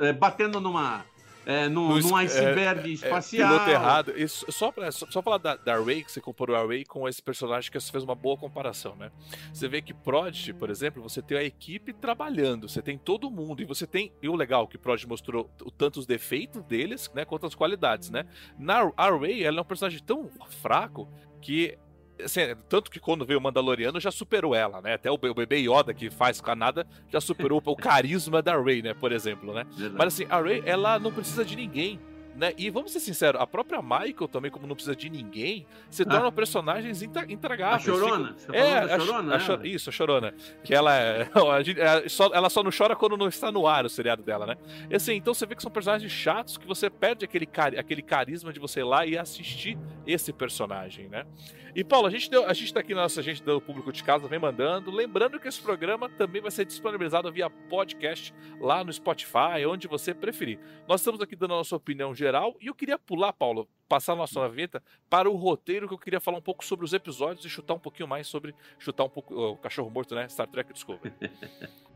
é, 0.00 0.12
batendo 0.12 0.58
numa. 0.60 1.04
É, 1.50 1.64
é, 1.64 1.68
num, 1.68 1.98
num 1.98 2.16
iceberg 2.16 2.88
é, 2.88 2.92
espacial. 2.92 3.48
É, 3.48 3.52
piloto 3.52 3.70
errado. 3.70 4.12
Isso, 4.16 4.46
só, 4.52 4.70
pra, 4.70 4.92
só, 4.92 5.06
só 5.10 5.20
falar 5.20 5.38
da, 5.38 5.56
da 5.56 5.82
Ray, 5.82 6.04
que 6.04 6.12
você 6.12 6.20
comparou 6.20 6.54
a 6.54 6.64
Ray 6.64 6.84
com 6.84 7.08
esse 7.08 7.20
personagem, 7.20 7.70
que 7.70 7.80
você 7.80 7.90
fez 7.90 8.04
uma 8.04 8.14
boa 8.14 8.36
comparação, 8.36 8.94
né? 8.94 9.10
Você 9.52 9.66
vê 9.66 9.82
que 9.82 9.92
Prodigy, 9.92 10.52
por 10.52 10.70
exemplo, 10.70 11.02
você 11.02 11.20
tem 11.20 11.36
a 11.36 11.42
equipe 11.42 11.92
trabalhando, 11.92 12.68
você 12.68 12.80
tem 12.80 12.96
todo 12.96 13.30
mundo, 13.30 13.60
e 13.60 13.64
você 13.64 13.86
tem. 13.86 14.12
E 14.22 14.28
o 14.28 14.36
legal 14.36 14.68
que 14.68 14.78
Prodigy 14.78 15.08
mostrou 15.08 15.50
o, 15.62 15.70
tanto 15.70 15.98
os 15.98 16.06
defeitos 16.06 16.62
deles, 16.62 17.10
né? 17.14 17.24
Quanto 17.24 17.46
as 17.46 17.54
qualidades, 17.54 18.10
né? 18.10 18.26
Na 18.56 18.90
a 18.96 19.10
Ray, 19.10 19.42
ela 19.42 19.58
é 19.58 19.60
um 19.62 19.64
personagem 19.64 20.00
tão 20.02 20.30
fraco 20.62 21.08
que 21.40 21.76
Assim, 22.24 22.40
tanto 22.68 22.90
que 22.90 23.00
quando 23.00 23.24
veio 23.24 23.38
o 23.38 23.42
Mandaloriano 23.42 24.00
já 24.00 24.10
superou 24.10 24.54
ela, 24.54 24.80
né? 24.80 24.94
Até 24.94 25.10
o, 25.10 25.14
o 25.14 25.34
bebê 25.34 25.58
Yoda 25.58 25.94
que 25.94 26.10
faz 26.10 26.40
Canada 26.40 26.86
já 27.08 27.20
superou 27.20 27.62
o 27.64 27.76
carisma 27.76 28.42
da 28.42 28.60
Rey, 28.60 28.82
né? 28.82 28.94
Por 28.94 29.12
exemplo, 29.12 29.52
né? 29.52 29.64
Verdade. 29.70 29.94
Mas 29.96 30.14
assim, 30.14 30.26
a 30.28 30.40
Rey, 30.40 30.62
ela 30.64 30.98
não 30.98 31.12
precisa 31.12 31.44
de 31.44 31.56
ninguém 31.56 32.00
né? 32.40 32.54
E 32.56 32.70
vamos 32.70 32.92
ser 32.92 33.00
sinceros, 33.00 33.40
a 33.40 33.46
própria 33.46 33.82
Michael 33.82 34.28
também, 34.28 34.50
como 34.50 34.66
não 34.66 34.74
precisa 34.74 34.94
de 34.94 35.10
ninguém, 35.10 35.66
se 35.90 36.04
torna 36.04 36.28
ah. 36.28 36.32
personagens 36.32 37.02
intragáveis. 37.02 37.82
A 37.88 37.92
chorona? 37.92 38.34
Fica... 38.34 38.56
É, 38.56 38.78
a 38.78 38.98
chorona, 38.98 39.34
a, 39.34 39.36
a 39.36 39.56
né? 39.58 39.68
isso, 39.68 39.90
a 39.90 39.92
chorona. 39.92 40.34
Que 40.62 40.74
ela 40.74 40.96
é, 40.96 41.28
é. 41.76 42.08
só, 42.08 42.30
ela 42.32 42.48
só 42.48 42.62
não 42.62 42.70
chora 42.70 42.94
quando 42.94 43.16
não 43.16 43.28
está 43.28 43.50
no 43.50 43.66
ar 43.66 43.84
o 43.84 43.90
seriado 43.90 44.22
dela, 44.22 44.46
né? 44.46 44.56
E 44.88 44.96
assim, 44.96 45.14
então 45.14 45.34
você 45.34 45.44
vê 45.44 45.54
que 45.54 45.62
são 45.62 45.70
personagens 45.70 46.10
chatos 46.10 46.56
que 46.56 46.66
você 46.66 46.88
perde 46.88 47.24
aquele, 47.24 47.46
cari 47.46 47.78
aquele 47.78 48.02
carisma 48.02 48.52
de 48.52 48.60
você 48.60 48.80
ir 48.80 48.84
lá 48.84 49.04
e 49.04 49.18
assistir 49.18 49.76
esse 50.06 50.32
personagem, 50.32 51.08
né? 51.08 51.26
E 51.74 51.84
Paulo, 51.84 52.06
a 52.06 52.10
gente, 52.10 52.28
deu, 52.28 52.46
a 52.46 52.52
gente 52.52 52.72
tá 52.74 52.80
aqui 52.80 52.94
na 52.94 53.02
nossa 53.02 53.22
gente 53.22 53.42
do 53.42 53.60
público 53.60 53.92
de 53.92 54.02
casa, 54.02 54.26
vem 54.26 54.38
mandando. 54.38 54.90
Lembrando 54.90 55.38
que 55.38 55.46
esse 55.46 55.60
programa 55.60 56.08
também 56.08 56.42
vai 56.42 56.50
ser 56.50 56.64
disponibilizado 56.64 57.30
via 57.32 57.48
podcast 57.48 58.34
lá 58.60 58.82
no 58.82 58.92
Spotify, 58.92 59.64
onde 59.68 59.86
você 59.86 60.12
preferir. 60.12 60.58
Nós 60.88 61.00
estamos 61.00 61.20
aqui 61.20 61.36
dando 61.36 61.54
a 61.54 61.58
nossa 61.58 61.76
opinião 61.76 62.14
geral 62.14 62.56
e 62.60 62.66
eu 62.66 62.74
queria 62.74 62.98
pular, 62.98 63.32
Paulo, 63.32 63.68
passar 63.88 64.14
a 64.14 64.16
nossa 64.16 64.48
vinheta 64.48 64.82
para 65.08 65.30
o 65.30 65.36
roteiro 65.36 65.86
que 65.86 65.94
eu 65.94 65.98
queria 65.98 66.20
falar 66.20 66.38
um 66.38 66.42
pouco 66.42 66.64
sobre 66.64 66.84
os 66.84 66.92
episódios 66.92 67.44
e 67.44 67.48
chutar 67.48 67.74
um 67.74 67.78
pouquinho 67.78 68.08
mais 68.08 68.26
sobre 68.26 68.54
chutar 68.78 69.04
um 69.04 69.08
pouco 69.08 69.34
o 69.34 69.56
cachorro 69.56 69.90
morto, 69.90 70.14
né? 70.14 70.28
Star 70.28 70.48
Trek 70.48 70.72
Discovery. 70.72 71.12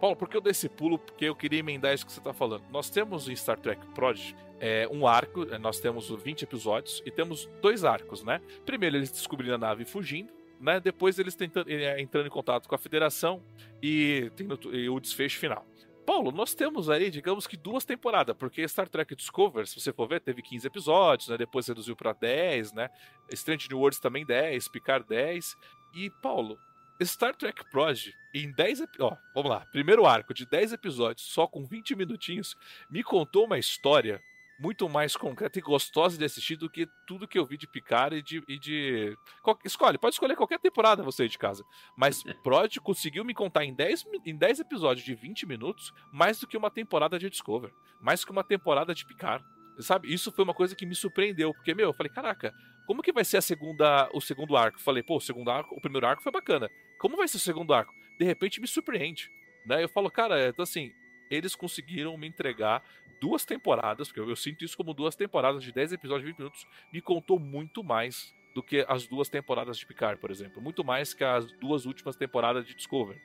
Paulo, 0.00 0.16
por 0.16 0.28
que 0.28 0.36
eu 0.36 0.40
dei 0.40 0.52
esse 0.52 0.68
pulo? 0.68 0.98
Porque 0.98 1.26
eu 1.26 1.36
queria 1.36 1.58
emendar 1.58 1.94
isso 1.94 2.06
que 2.06 2.12
você 2.12 2.20
está 2.20 2.32
falando. 2.32 2.64
Nós 2.70 2.88
temos 2.88 3.28
em 3.28 3.36
Star 3.36 3.58
Trek 3.58 3.84
Prodigy 3.88 4.34
é, 4.58 4.88
um 4.90 5.06
arco, 5.06 5.42
é, 5.52 5.58
nós 5.58 5.78
temos 5.78 6.08
20 6.08 6.42
episódios 6.42 7.02
e 7.04 7.10
temos 7.10 7.48
dois 7.60 7.84
arcos, 7.84 8.22
né? 8.22 8.40
Primeiro 8.64 8.96
eles 8.96 9.10
descobrindo 9.10 9.54
a 9.54 9.58
nave 9.58 9.84
fugindo, 9.84 10.32
né? 10.58 10.80
Depois 10.80 11.18
eles 11.18 11.34
tentando, 11.34 11.70
é, 11.70 12.00
entrando 12.00 12.26
em 12.26 12.30
contato 12.30 12.66
com 12.66 12.74
a 12.74 12.78
Federação 12.78 13.42
e, 13.82 14.32
tendo, 14.36 14.58
e 14.74 14.88
o 14.88 14.98
desfecho 14.98 15.38
final. 15.38 15.66
Paulo, 16.06 16.32
nós 16.32 16.54
temos 16.54 16.88
aí, 16.88 17.10
digamos 17.10 17.46
que 17.46 17.56
duas 17.56 17.84
temporadas, 17.84 18.34
porque 18.36 18.66
Star 18.66 18.88
Trek 18.88 19.14
Discovery, 19.14 19.66
se 19.66 19.78
você 19.78 19.92
for 19.92 20.08
ver, 20.08 20.20
teve 20.20 20.40
15 20.40 20.66
episódios, 20.66 21.28
né? 21.28 21.36
Depois 21.36 21.66
reduziu 21.66 21.94
para 21.94 22.14
10, 22.14 22.72
né? 22.72 22.88
Strange 23.32 23.68
New 23.68 23.78
Worlds 23.78 24.00
também 24.00 24.24
10, 24.24 24.66
Picard 24.68 25.06
10. 25.06 25.56
E, 25.94 26.10
Paulo, 26.22 26.58
Star 27.02 27.34
Trek 27.34 27.64
Prodigy, 27.70 28.14
em 28.34 28.52
10 28.52 28.82
ó, 29.00 29.16
vamos 29.34 29.50
lá, 29.50 29.60
primeiro 29.72 30.06
arco 30.06 30.34
de 30.34 30.46
10 30.46 30.74
episódios, 30.74 31.26
só 31.26 31.46
com 31.46 31.64
20 31.64 31.94
minutinhos, 31.94 32.56
me 32.90 33.02
contou 33.02 33.46
uma 33.46 33.58
história 33.58 34.22
muito 34.60 34.86
mais 34.90 35.16
concreta 35.16 35.58
e 35.58 35.62
gostosa 35.62 36.18
de 36.18 36.24
assistir 36.24 36.54
do 36.56 36.68
que 36.68 36.86
tudo 37.06 37.26
que 37.26 37.38
eu 37.38 37.46
vi 37.46 37.56
de 37.56 37.66
Picard 37.66 38.14
e 38.14 38.22
de. 38.22 38.42
E 38.46 38.58
de... 38.58 39.16
Escolhe, 39.64 39.96
pode 39.96 40.14
escolher 40.14 40.36
qualquer 40.36 40.58
temporada 40.58 41.02
você 41.02 41.26
de 41.26 41.38
casa. 41.38 41.64
Mas 41.96 42.22
Prodigy 42.44 42.78
conseguiu 42.78 43.24
me 43.24 43.32
contar 43.32 43.64
em 43.64 43.74
10, 43.74 44.04
em 44.26 44.36
10 44.36 44.60
episódios 44.60 45.04
de 45.04 45.14
20 45.14 45.46
minutos 45.46 45.94
mais 46.12 46.38
do 46.38 46.46
que 46.46 46.58
uma 46.58 46.70
temporada 46.70 47.18
de 47.18 47.30
Discover. 47.30 47.72
Mais 47.98 48.22
que 48.22 48.30
uma 48.30 48.44
temporada 48.44 48.94
de 48.94 49.06
Picard. 49.06 49.42
Sabe? 49.78 50.12
Isso 50.12 50.30
foi 50.30 50.44
uma 50.44 50.52
coisa 50.52 50.76
que 50.76 50.84
me 50.84 50.94
surpreendeu. 50.94 51.54
Porque, 51.54 51.74
meu, 51.74 51.86
eu 51.86 51.94
falei, 51.94 52.12
caraca, 52.12 52.52
como 52.86 53.02
que 53.02 53.12
vai 53.12 53.24
ser 53.24 53.38
a 53.38 53.42
segunda, 53.42 54.10
o 54.12 54.20
segundo 54.20 54.56
arco? 54.58 54.78
Falei, 54.78 55.02
pô, 55.02 55.16
o 55.16 55.20
segundo 55.20 55.50
arco, 55.50 55.74
o 55.74 55.80
primeiro 55.80 56.06
arco 56.06 56.22
foi 56.22 56.30
bacana. 56.30 56.68
Como 57.00 57.16
vai 57.16 57.26
ser 57.26 57.38
o 57.38 57.40
segundo 57.40 57.72
arco? 57.72 57.94
De 58.18 58.24
repente 58.26 58.60
me 58.60 58.68
surpreende. 58.68 59.30
Né? 59.66 59.82
Eu 59.82 59.88
falo, 59.88 60.10
cara, 60.10 60.48
então 60.48 60.62
assim, 60.62 60.92
eles 61.30 61.56
conseguiram 61.56 62.16
me 62.18 62.28
entregar 62.28 62.84
duas 63.20 63.44
temporadas, 63.44 64.08
porque 64.08 64.20
eu, 64.20 64.28
eu 64.28 64.36
sinto 64.36 64.64
isso 64.64 64.76
como 64.76 64.92
duas 64.92 65.16
temporadas 65.16 65.64
de 65.64 65.72
10 65.72 65.94
episódios 65.94 66.26
de 66.26 66.32
20 66.32 66.38
minutos, 66.38 66.66
me 66.92 67.00
contou 67.00 67.38
muito 67.38 67.82
mais 67.82 68.34
do 68.54 68.62
que 68.62 68.84
as 68.86 69.06
duas 69.06 69.30
temporadas 69.30 69.78
de 69.78 69.86
Picard, 69.86 70.20
por 70.20 70.30
exemplo. 70.30 70.60
Muito 70.60 70.84
mais 70.84 71.14
que 71.14 71.24
as 71.24 71.50
duas 71.52 71.86
últimas 71.86 72.16
temporadas 72.16 72.66
de 72.66 72.74
Discovery. 72.74 73.18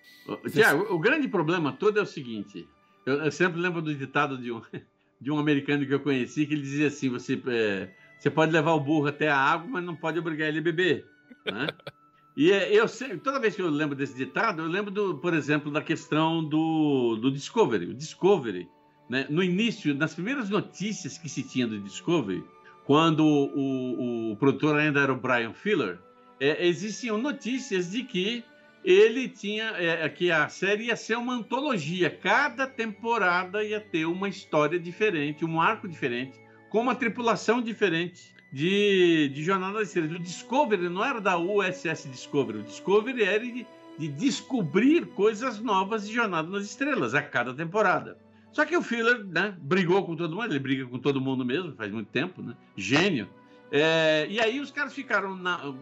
Tiago, 0.52 0.94
o 0.94 1.00
grande 1.00 1.28
problema 1.28 1.74
todo 1.74 2.00
é 2.00 2.02
o 2.02 2.06
seguinte: 2.06 2.66
eu, 3.06 3.16
eu, 3.26 3.32
sempre 3.32 3.60
lembro 3.60 3.82
do 3.82 3.94
ditado 3.94 4.38
de 4.38 4.54
um, 4.54 4.62
de 5.20 5.32
um 5.32 5.38
americano 5.38 5.86
que 5.86 5.94
eu 5.94 6.00
conheci, 6.00 6.46
que 6.46 6.54
ele 6.54 6.62
dizia 6.62 6.88
assim: 6.88 7.10
você, 7.10 7.42
é, 7.48 7.90
você 8.18 8.30
pode 8.30 8.54
levar 8.54 8.74
o 8.74 8.80
burro 8.80 9.08
até 9.08 9.28
a 9.28 9.38
água, 9.38 9.68
mas 9.68 9.84
não 9.84 9.96
pode 9.96 10.18
obrigar 10.18 10.48
ele 10.48 10.60
a 10.60 10.64
beber. 10.64 11.06
Né? 11.46 11.68
E 12.36 12.52
é, 12.52 12.74
eu 12.74 12.86
toda 13.20 13.40
vez 13.40 13.56
que 13.56 13.62
eu 13.62 13.70
lembro 13.70 13.96
desse 13.96 14.16
ditado, 14.16 14.62
eu 14.62 14.68
lembro, 14.68 14.92
do, 14.92 15.18
por 15.18 15.34
exemplo, 15.34 15.72
da 15.72 15.82
questão 15.82 16.44
do, 16.44 17.16
do 17.16 17.32
Discovery. 17.32 17.86
O 17.86 17.94
Discovery, 17.94 18.70
né, 19.10 19.26
no 19.30 19.42
início, 19.42 19.96
nas 19.96 20.14
primeiras 20.14 20.50
notícias 20.50 21.18
que 21.18 21.30
se 21.30 21.44
tinha 21.44 21.66
do 21.66 21.80
Discovery, 21.80 22.44
quando 22.86 23.26
o, 23.26 24.32
o 24.32 24.36
produtor 24.36 24.78
ainda 24.78 25.00
era 25.00 25.14
o 25.14 25.16
Brian 25.16 25.54
Filler, 25.54 26.00
é, 26.40 26.68
existiam 26.68 27.18
notícias 27.18 27.92
de 27.92 28.04
que 28.04 28.44
ele 28.84 29.28
tinha 29.28 29.72
é, 29.78 30.08
que 30.10 30.30
a 30.30 30.48
série 30.48 30.86
ia 30.86 30.96
ser 30.96 31.18
uma 31.18 31.34
antologia. 31.34 32.10
Cada 32.10 32.68
temporada 32.68 33.64
ia 33.64 33.80
ter 33.80 34.06
uma 34.06 34.30
história 34.30 34.78
diferente, 34.78 35.46
um 35.46 35.60
arco 35.60 35.88
diferente, 35.88 36.38
com 36.76 36.82
uma 36.82 36.94
tripulação 36.94 37.62
diferente 37.62 38.36
de, 38.52 39.32
de 39.34 39.42
Jornada 39.42 39.80
das 39.80 39.88
Estrelas. 39.88 40.12
O 40.12 40.20
Discovery 40.20 40.90
não 40.90 41.06
era 41.06 41.22
da 41.22 41.38
USS 41.38 42.10
Discovery, 42.12 42.60
o 42.60 42.64
Discovery 42.64 43.24
era 43.24 43.40
de, 43.40 43.66
de 43.98 44.08
descobrir 44.10 45.06
coisas 45.06 45.62
novas 45.62 46.06
de 46.06 46.14
Jornada 46.14 46.50
nas 46.50 46.66
Estrelas 46.66 47.16
a 47.16 47.22
cada 47.22 47.54
temporada. 47.54 48.18
Só 48.52 48.66
que 48.66 48.76
o 48.76 48.82
Filler 48.82 49.24
né, 49.24 49.56
brigou 49.58 50.06
com 50.06 50.18
todo 50.18 50.36
mundo, 50.36 50.52
ele 50.52 50.60
briga 50.60 50.86
com 50.86 51.00
todo 51.00 51.22
mundo 51.22 51.46
mesmo, 51.46 51.74
faz 51.78 51.90
muito 51.94 52.10
tempo, 52.10 52.42
né? 52.42 52.58
Gênio. 52.76 53.30
É, 53.72 54.28
e 54.30 54.42
aí 54.42 54.60
os 54.60 54.70
caras 54.70 54.94
ficaram 54.94 55.34
na, 55.34 55.70
uh, 55.70 55.76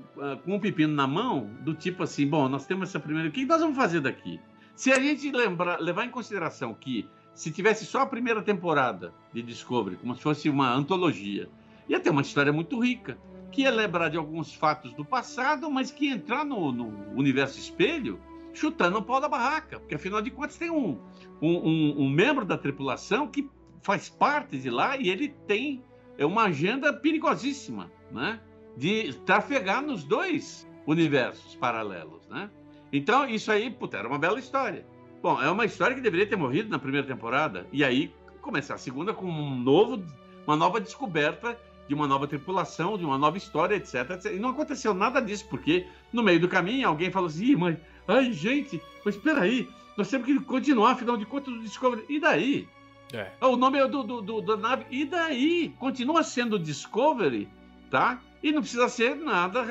com 0.46 0.58
um 0.58 0.60
pepino 0.60 0.94
na 0.94 1.08
mão, 1.08 1.50
do 1.62 1.74
tipo 1.74 2.04
assim, 2.04 2.28
bom, 2.28 2.48
nós 2.48 2.68
temos 2.68 2.90
essa 2.90 3.00
primeira, 3.00 3.30
o 3.30 3.32
que 3.32 3.48
nós 3.48 3.62
vamos 3.62 3.76
fazer 3.76 4.00
daqui? 4.00 4.40
Se 4.76 4.92
a 4.92 5.00
gente 5.00 5.32
lembrar, 5.32 5.80
levar 5.80 6.06
em 6.06 6.12
consideração 6.12 6.72
que 6.72 7.10
se 7.34 7.52
tivesse 7.52 7.86
só 7.86 8.02
a 8.02 8.06
primeira 8.06 8.42
temporada 8.42 9.14
de 9.34 9.42
Discovery, 9.42 9.98
como 9.98 10.16
se 10.16 10.22
fosse 10.22 10.50
uma 10.50 10.72
antologia, 10.72 11.50
ia 11.88 12.00
ter 12.00 12.10
uma 12.10 12.22
história 12.22 12.54
muito 12.54 12.80
rica, 12.80 13.18
que 13.52 13.62
ia 13.62 13.72
lembrar 13.72 14.10
de 14.10 14.18
alguns 14.18 14.54
fatos 14.54 14.94
do 14.94 15.06
passado, 15.06 15.70
mas 15.70 15.92
que 15.92 16.08
ia 16.08 16.14
entrar 16.14 16.44
no, 16.44 16.72
no 16.72 16.88
universo 17.16 17.60
espelho 17.60 18.20
chutando 18.54 19.00
o 19.00 19.02
pau 19.02 19.20
da 19.20 19.28
barraca, 19.28 19.80
porque 19.80 19.96
afinal 19.96 20.22
de 20.22 20.32
contas 20.32 20.58
tem 20.58 20.70
um, 20.70 21.00
um, 21.42 21.70
um, 21.70 22.02
um 22.04 22.10
membro 22.10 22.46
da 22.46 22.58
tripulação 22.58 23.28
que 23.28 23.50
faz 23.82 24.10
parte 24.10 24.58
de 24.58 24.70
lá 24.70 24.96
e 24.98 25.10
ele 25.10 25.30
tem 25.48 25.84
é 26.18 26.26
uma 26.26 26.44
agenda 26.44 26.94
perigosíssima, 26.94 27.92
né? 28.12 28.40
De 28.78 29.14
trafegar 29.26 29.82
nos 29.82 30.04
dois 30.04 30.68
universos 30.86 31.56
paralelos, 31.56 32.28
né? 32.28 32.50
Então, 32.92 33.28
isso 33.28 33.52
aí, 33.52 33.72
puta, 33.72 33.98
era 33.98 34.08
uma 34.08 34.20
bela 34.20 34.38
história. 34.38 34.86
Bom, 35.24 35.42
é 35.42 35.50
uma 35.50 35.64
história 35.64 35.96
que 35.96 36.02
deveria 36.02 36.28
ter 36.28 36.36
morrido 36.36 36.70
na 36.70 36.78
primeira 36.78 37.08
temporada, 37.08 37.66
e 37.72 37.82
aí 37.82 38.14
começar 38.42 38.74
a 38.74 38.78
segunda 38.78 39.14
com 39.14 39.26
um 39.26 39.56
novo, 39.56 40.04
uma 40.46 40.58
nova 40.58 40.82
descoberta 40.82 41.58
de 41.88 41.94
uma 41.94 42.06
nova 42.06 42.28
tripulação, 42.28 42.98
de 42.98 43.06
uma 43.06 43.18
nova 43.18 43.38
história, 43.38 43.76
etc, 43.76 44.10
etc. 44.12 44.34
E 44.34 44.40
não 44.40 44.50
aconteceu 44.50 44.94
nada 44.94 45.22
disso, 45.22 45.48
porque 45.50 45.88
no 46.12 46.22
meio 46.22 46.42
do 46.42 46.50
caminho 46.50 46.90
alguém 46.90 47.10
falou 47.10 47.30
assim, 47.30 47.56
mas, 47.56 47.78
ai, 48.06 48.34
gente, 48.34 48.82
mas 49.06 49.16
espera 49.16 49.44
aí, 49.44 49.70
nós 49.96 50.10
temos 50.10 50.26
que 50.26 50.38
continuar, 50.42 50.92
afinal 50.92 51.16
de 51.16 51.26
contas, 51.26 51.54
o 51.54 51.60
Discovery. 51.62 52.04
E 52.10 52.20
daí? 52.20 52.68
É. 53.14 53.32
O 53.40 53.56
nome 53.56 53.80
é 53.80 53.88
do, 53.88 54.04
do, 54.04 54.22
do, 54.22 54.42
da 54.42 54.58
nave. 54.58 54.84
E 54.92 55.06
daí? 55.06 55.74
Continua 55.80 56.22
sendo 56.24 56.60
Discovery, 56.60 57.48
tá? 57.90 58.20
E 58.44 58.52
não 58.52 58.60
precisa 58.60 58.90
ser 58.90 59.16
nada 59.16 59.64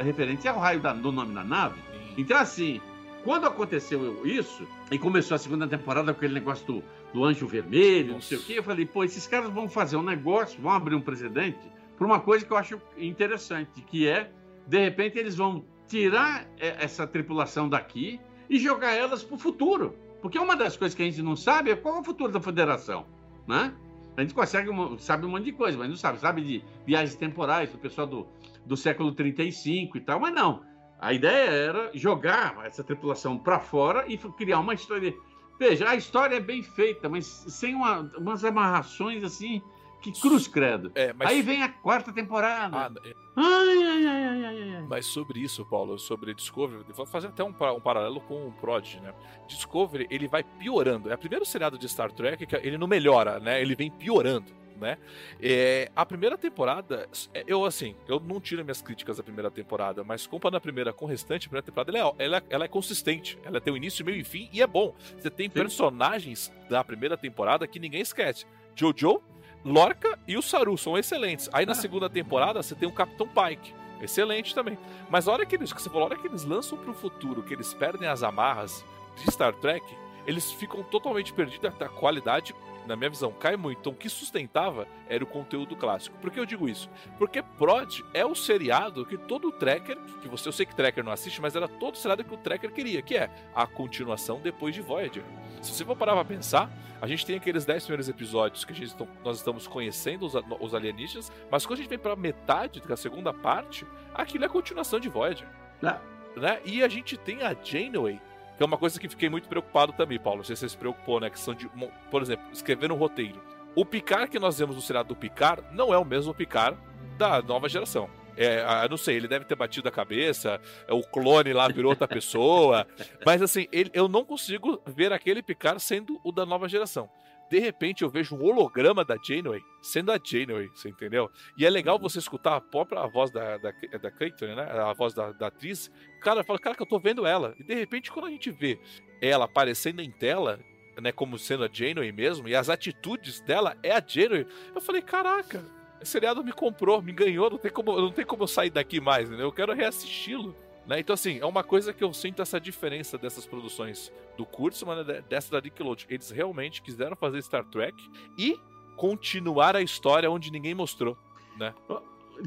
referente 0.00 0.46
ao 0.46 0.60
raio 0.60 0.78
da, 0.78 0.92
do 0.92 1.10
nome 1.10 1.34
da 1.34 1.42
nave. 1.42 1.80
Então, 2.16 2.38
assim, 2.38 2.80
quando 3.24 3.46
aconteceu 3.46 4.26
isso, 4.26 4.66
e 4.90 4.98
começou 4.98 5.34
a 5.34 5.38
segunda 5.38 5.66
temporada 5.66 6.12
com 6.12 6.18
aquele 6.18 6.34
negócio 6.34 6.66
do 6.66 6.82
do 7.12 7.24
Anjo 7.24 7.46
Vermelho, 7.46 8.14
Nossa. 8.14 8.14
não 8.14 8.20
sei 8.22 8.38
o 8.38 8.42
quê. 8.42 8.58
Eu 8.58 8.62
falei, 8.62 8.86
pô, 8.86 9.04
esses 9.04 9.26
caras 9.26 9.50
vão 9.50 9.68
fazer 9.68 9.96
um 9.96 10.02
negócio, 10.02 10.60
vão 10.60 10.72
abrir 10.72 10.94
um 10.94 11.00
precedente 11.00 11.58
por 11.96 12.06
uma 12.06 12.20
coisa 12.20 12.44
que 12.44 12.52
eu 12.52 12.56
acho 12.56 12.80
interessante, 12.96 13.82
que 13.82 14.08
é, 14.08 14.30
de 14.66 14.78
repente, 14.78 15.18
eles 15.18 15.36
vão 15.36 15.64
tirar 15.86 16.48
essa 16.58 17.06
tripulação 17.06 17.68
daqui 17.68 18.18
e 18.48 18.58
jogar 18.58 18.92
elas 18.92 19.22
para 19.22 19.34
o 19.34 19.38
futuro. 19.38 19.94
Porque 20.20 20.38
uma 20.38 20.56
das 20.56 20.76
coisas 20.76 20.94
que 20.94 21.02
a 21.02 21.04
gente 21.04 21.20
não 21.20 21.36
sabe 21.36 21.70
é 21.70 21.76
qual 21.76 21.96
é 21.96 22.00
o 22.00 22.04
futuro 22.04 22.32
da 22.32 22.40
federação, 22.40 23.06
né? 23.46 23.74
A 24.16 24.20
gente 24.20 24.34
consegue, 24.34 24.70
sabe 24.98 25.26
um 25.26 25.30
monte 25.30 25.44
de 25.44 25.52
coisa, 25.52 25.76
mas 25.76 25.88
não 25.88 25.96
sabe. 25.96 26.18
Sabe 26.20 26.42
de 26.42 26.62
viagens 26.86 27.14
temporais, 27.16 27.70
do 27.70 27.78
pessoal 27.78 28.06
do, 28.06 28.26
do 28.64 28.76
século 28.76 29.12
35 29.12 29.96
e 29.96 30.00
tal, 30.00 30.20
mas 30.20 30.34
não. 30.34 30.62
A 31.02 31.12
ideia 31.12 31.50
era 31.50 31.90
jogar 31.92 32.64
essa 32.64 32.84
tripulação 32.84 33.36
para 33.36 33.58
fora 33.58 34.04
e 34.06 34.16
criar 34.16 34.60
uma 34.60 34.72
história. 34.72 35.12
Veja, 35.58 35.88
a 35.88 35.96
história 35.96 36.36
é 36.36 36.40
bem 36.40 36.62
feita, 36.62 37.08
mas 37.08 37.26
sem 37.26 37.74
uma, 37.74 38.08
umas 38.16 38.44
amarrações 38.44 39.24
assim 39.24 39.60
que 40.02 40.20
cruz 40.20 40.48
credo. 40.48 40.90
É, 40.94 41.12
mas... 41.12 41.28
Aí 41.28 41.40
vem 41.42 41.62
a 41.62 41.68
quarta 41.68 42.12
temporada. 42.12 42.76
Ah, 42.76 42.90
é... 43.04 43.14
ai, 43.36 43.82
ai, 43.84 44.06
ai, 44.06 44.44
ai, 44.44 44.74
ai, 44.74 44.86
Mas 44.88 45.06
sobre 45.06 45.40
isso, 45.40 45.64
Paulo, 45.64 45.98
sobre 45.98 46.34
Discovery, 46.34 46.84
vou 46.92 47.06
fazer 47.06 47.28
até 47.28 47.44
um, 47.44 47.48
um 47.50 47.80
paralelo 47.80 48.20
com 48.20 48.48
o 48.48 48.52
Prod, 48.52 48.96
né? 48.96 49.14
Discovery, 49.46 50.06
ele 50.10 50.26
vai 50.26 50.42
piorando. 50.42 51.10
É 51.10 51.14
o 51.14 51.18
primeiro 51.18 51.46
seriado 51.46 51.78
de 51.78 51.88
Star 51.88 52.10
Trek 52.10 52.44
que 52.44 52.56
ele 52.56 52.76
não 52.76 52.88
melhora, 52.88 53.38
né? 53.38 53.62
Ele 53.62 53.76
vem 53.76 53.90
piorando 53.90 54.62
né? 54.82 54.98
É, 55.40 55.90
a 55.94 56.04
primeira 56.04 56.36
temporada, 56.36 57.08
é, 57.32 57.44
eu 57.46 57.64
assim, 57.64 57.94
eu 58.08 58.20
não 58.20 58.40
tiro 58.40 58.62
minhas 58.64 58.82
críticas 58.82 59.16
da 59.16 59.22
primeira 59.22 59.50
temporada, 59.50 60.02
mas 60.04 60.26
comparando 60.26 60.56
a 60.56 60.60
primeira 60.60 60.92
com 60.92 61.04
o 61.04 61.08
restante, 61.08 61.46
a 61.46 61.48
primeira 61.48 61.64
temporada 61.64 61.96
ela 61.96 62.14
é, 62.18 62.24
ela, 62.24 62.42
ela 62.50 62.64
é 62.64 62.68
consistente, 62.68 63.38
ela 63.44 63.60
tem 63.60 63.72
o 63.72 63.76
início, 63.76 64.04
meio 64.04 64.18
e 64.18 64.24
fim 64.24 64.50
e 64.52 64.60
é 64.60 64.66
bom. 64.66 64.94
Você 65.16 65.30
tem 65.30 65.46
Sim. 65.46 65.54
personagens 65.54 66.52
da 66.68 66.82
primeira 66.82 67.16
temporada 67.16 67.66
que 67.66 67.78
ninguém 67.78 68.02
esquece. 68.02 68.44
Jojo, 68.74 69.22
Lorca 69.64 70.18
e 70.26 70.36
o 70.36 70.42
Saru 70.42 70.76
são 70.76 70.98
excelentes. 70.98 71.48
Aí 71.52 71.64
na 71.64 71.72
ah. 71.72 71.76
segunda 71.76 72.10
temporada 72.10 72.62
você 72.62 72.74
tem 72.74 72.88
o 72.88 72.92
Capitão 72.92 73.28
Pike. 73.28 73.74
Excelente 74.00 74.54
também. 74.54 74.76
Mas 75.08 75.28
a 75.28 75.32
hora 75.32 75.46
que 75.46 75.54
eles, 75.54 75.72
que 75.72 75.80
você 75.80 75.88
falou, 75.88 76.02
a 76.02 76.06
hora 76.10 76.18
que 76.18 76.26
eles 76.26 76.44
lançam 76.44 76.76
pro 76.76 76.92
futuro, 76.92 77.42
que 77.42 77.54
eles 77.54 77.72
perdem 77.72 78.08
as 78.08 78.22
amarras 78.22 78.84
de 79.16 79.30
Star 79.30 79.54
Trek, 79.54 79.84
eles 80.26 80.50
ficam 80.50 80.82
totalmente 80.82 81.32
perdidos 81.32 81.70
da 81.78 81.88
qualidade 81.88 82.54
na 82.86 82.96
minha 82.96 83.10
visão, 83.10 83.32
cai 83.32 83.56
muito. 83.56 83.80
Então, 83.80 83.92
o 83.92 83.96
que 83.96 84.08
sustentava 84.08 84.86
era 85.08 85.22
o 85.22 85.26
conteúdo 85.26 85.76
clássico. 85.76 86.16
Por 86.18 86.30
que 86.30 86.38
eu 86.38 86.46
digo 86.46 86.68
isso? 86.68 86.88
Porque 87.18 87.42
Prod 87.42 88.00
é 88.12 88.24
o 88.24 88.34
seriado 88.34 89.06
que 89.06 89.16
todo 89.16 89.52
tracker, 89.52 89.98
que 90.20 90.28
você, 90.28 90.48
eu 90.48 90.52
sei 90.52 90.66
que 90.66 90.74
tracker 90.74 91.04
não 91.04 91.12
assiste, 91.12 91.40
mas 91.40 91.54
era 91.56 91.68
todo 91.68 91.94
o 91.94 91.98
seriado 91.98 92.24
que 92.24 92.34
o 92.34 92.38
tracker 92.38 92.72
queria, 92.72 93.02
que 93.02 93.16
é 93.16 93.30
a 93.54 93.66
continuação 93.66 94.40
depois 94.40 94.74
de 94.74 94.80
Voyager. 94.80 95.24
Se 95.60 95.72
você 95.72 95.84
for 95.84 95.96
parar 95.96 96.14
pra 96.14 96.24
pensar, 96.24 96.70
a 97.00 97.06
gente 97.06 97.24
tem 97.24 97.36
aqueles 97.36 97.64
10 97.64 97.84
primeiros 97.84 98.08
episódios 98.08 98.64
que 98.64 98.72
a 98.72 98.76
gente, 98.76 98.94
nós 99.24 99.38
estamos 99.38 99.66
conhecendo 99.66 100.26
os, 100.26 100.34
os 100.60 100.74
alienígenas, 100.74 101.30
mas 101.50 101.64
quando 101.64 101.78
a 101.78 101.82
gente 101.82 101.90
vem 101.90 101.98
pra 101.98 102.16
metade 102.16 102.80
da 102.80 102.96
segunda 102.96 103.32
parte, 103.32 103.86
aquilo 104.14 104.44
é 104.44 104.46
a 104.46 104.50
continuação 104.50 104.98
de 104.98 105.08
Voyager. 105.08 105.48
É. 105.82 106.12
Né? 106.38 106.60
E 106.64 106.82
a 106.82 106.88
gente 106.88 107.16
tem 107.16 107.42
a 107.42 107.54
Janeway 107.54 108.20
que 108.62 108.64
é 108.64 108.66
uma 108.66 108.78
coisa 108.78 109.00
que 109.00 109.08
fiquei 109.08 109.28
muito 109.28 109.48
preocupado 109.48 109.92
também, 109.92 110.20
Paulo. 110.20 110.38
Não 110.38 110.44
sei 110.44 110.54
se 110.54 110.60
você 110.60 110.68
se 110.68 110.76
preocupou, 110.76 111.18
né? 111.18 111.28
Questão 111.28 111.52
de, 111.52 111.68
por 112.08 112.22
exemplo, 112.22 112.46
escrever 112.52 112.92
um 112.92 112.94
roteiro. 112.94 113.42
O 113.74 113.84
Picard 113.84 114.30
que 114.30 114.38
nós 114.38 114.56
vemos 114.56 114.76
no 114.76 114.82
seriado 114.82 115.08
do 115.08 115.16
Picard 115.16 115.64
não 115.72 115.92
é 115.92 115.98
o 115.98 116.04
mesmo 116.04 116.32
Picard 116.32 116.78
da 117.18 117.42
nova 117.42 117.68
geração. 117.68 118.08
É, 118.36 118.64
não 118.88 118.96
sei, 118.96 119.16
ele 119.16 119.26
deve 119.26 119.44
ter 119.46 119.56
batido 119.56 119.88
a 119.88 119.90
cabeça, 119.90 120.60
o 120.88 121.02
clone 121.02 121.52
lá 121.52 121.66
virou 121.66 121.90
outra 121.90 122.06
pessoa. 122.06 122.86
mas 123.26 123.42
assim, 123.42 123.66
ele, 123.72 123.90
eu 123.92 124.06
não 124.06 124.24
consigo 124.24 124.80
ver 124.86 125.12
aquele 125.12 125.42
Picard 125.42 125.82
sendo 125.82 126.20
o 126.22 126.30
da 126.30 126.46
nova 126.46 126.68
geração 126.68 127.10
de 127.52 127.58
repente 127.58 128.02
eu 128.02 128.08
vejo 128.08 128.34
um 128.34 128.42
holograma 128.42 129.04
da 129.04 129.18
Janeway 129.22 129.62
sendo 129.82 130.10
a 130.10 130.18
Janeway, 130.18 130.70
você 130.74 130.88
entendeu? 130.88 131.30
E 131.54 131.66
é 131.66 131.68
legal 131.68 131.98
você 131.98 132.18
escutar 132.18 132.56
a 132.56 132.60
própria 132.62 133.06
voz 133.06 133.30
da, 133.30 133.58
da, 133.58 133.70
da 134.00 134.10
Clayton, 134.10 134.54
né? 134.54 134.62
A 134.62 134.94
voz 134.94 135.12
da, 135.12 135.32
da 135.32 135.48
atriz. 135.48 135.92
O 136.16 136.20
cara 136.20 136.42
fala, 136.42 136.58
cara, 136.58 136.74
que 136.74 136.80
eu 136.80 136.86
tô 136.86 136.98
vendo 136.98 137.26
ela. 137.26 137.54
E 137.58 137.62
de 137.62 137.74
repente, 137.74 138.10
quando 138.10 138.24
a 138.24 138.30
gente 138.30 138.50
vê 138.50 138.80
ela 139.20 139.44
aparecendo 139.44 140.00
em 140.00 140.10
tela, 140.10 140.60
né, 140.98 141.12
como 141.12 141.38
sendo 141.38 141.64
a 141.64 141.68
Janeway 141.70 142.10
mesmo, 142.10 142.48
e 142.48 142.56
as 142.56 142.70
atitudes 142.70 143.42
dela 143.42 143.76
é 143.82 143.92
a 143.92 144.02
Janeway, 144.04 144.46
eu 144.74 144.80
falei, 144.80 145.02
caraca, 145.02 145.62
esse 146.00 146.12
seriado 146.12 146.42
me 146.42 146.52
comprou, 146.52 147.02
me 147.02 147.12
ganhou, 147.12 147.50
não 147.50 147.58
tem 147.58 147.70
como, 147.70 148.00
não 148.00 148.12
tem 148.12 148.24
como 148.24 148.44
eu 148.44 148.48
sair 148.48 148.70
daqui 148.70 148.98
mais, 148.98 149.28
né? 149.28 149.42
Eu 149.42 149.52
quero 149.52 149.74
reassisti-lo. 149.74 150.56
Né? 150.86 151.00
Então, 151.00 151.14
assim, 151.14 151.38
é 151.38 151.46
uma 151.46 151.62
coisa 151.62 151.92
que 151.92 152.02
eu 152.02 152.12
sinto 152.12 152.42
essa 152.42 152.60
diferença 152.60 153.16
dessas 153.16 153.46
produções 153.46 154.12
do 154.36 154.44
Kurtzman 154.44 155.04
né, 155.04 155.22
dessa 155.28 155.52
da 155.52 155.60
Nickelodeon. 155.60 156.06
Eles 156.10 156.30
realmente 156.30 156.82
quiseram 156.82 157.16
fazer 157.16 157.42
Star 157.42 157.64
Trek 157.64 157.96
e 158.36 158.58
continuar 158.96 159.76
a 159.76 159.82
história 159.82 160.30
onde 160.30 160.50
ninguém 160.50 160.74
mostrou, 160.74 161.16
né? 161.58 161.74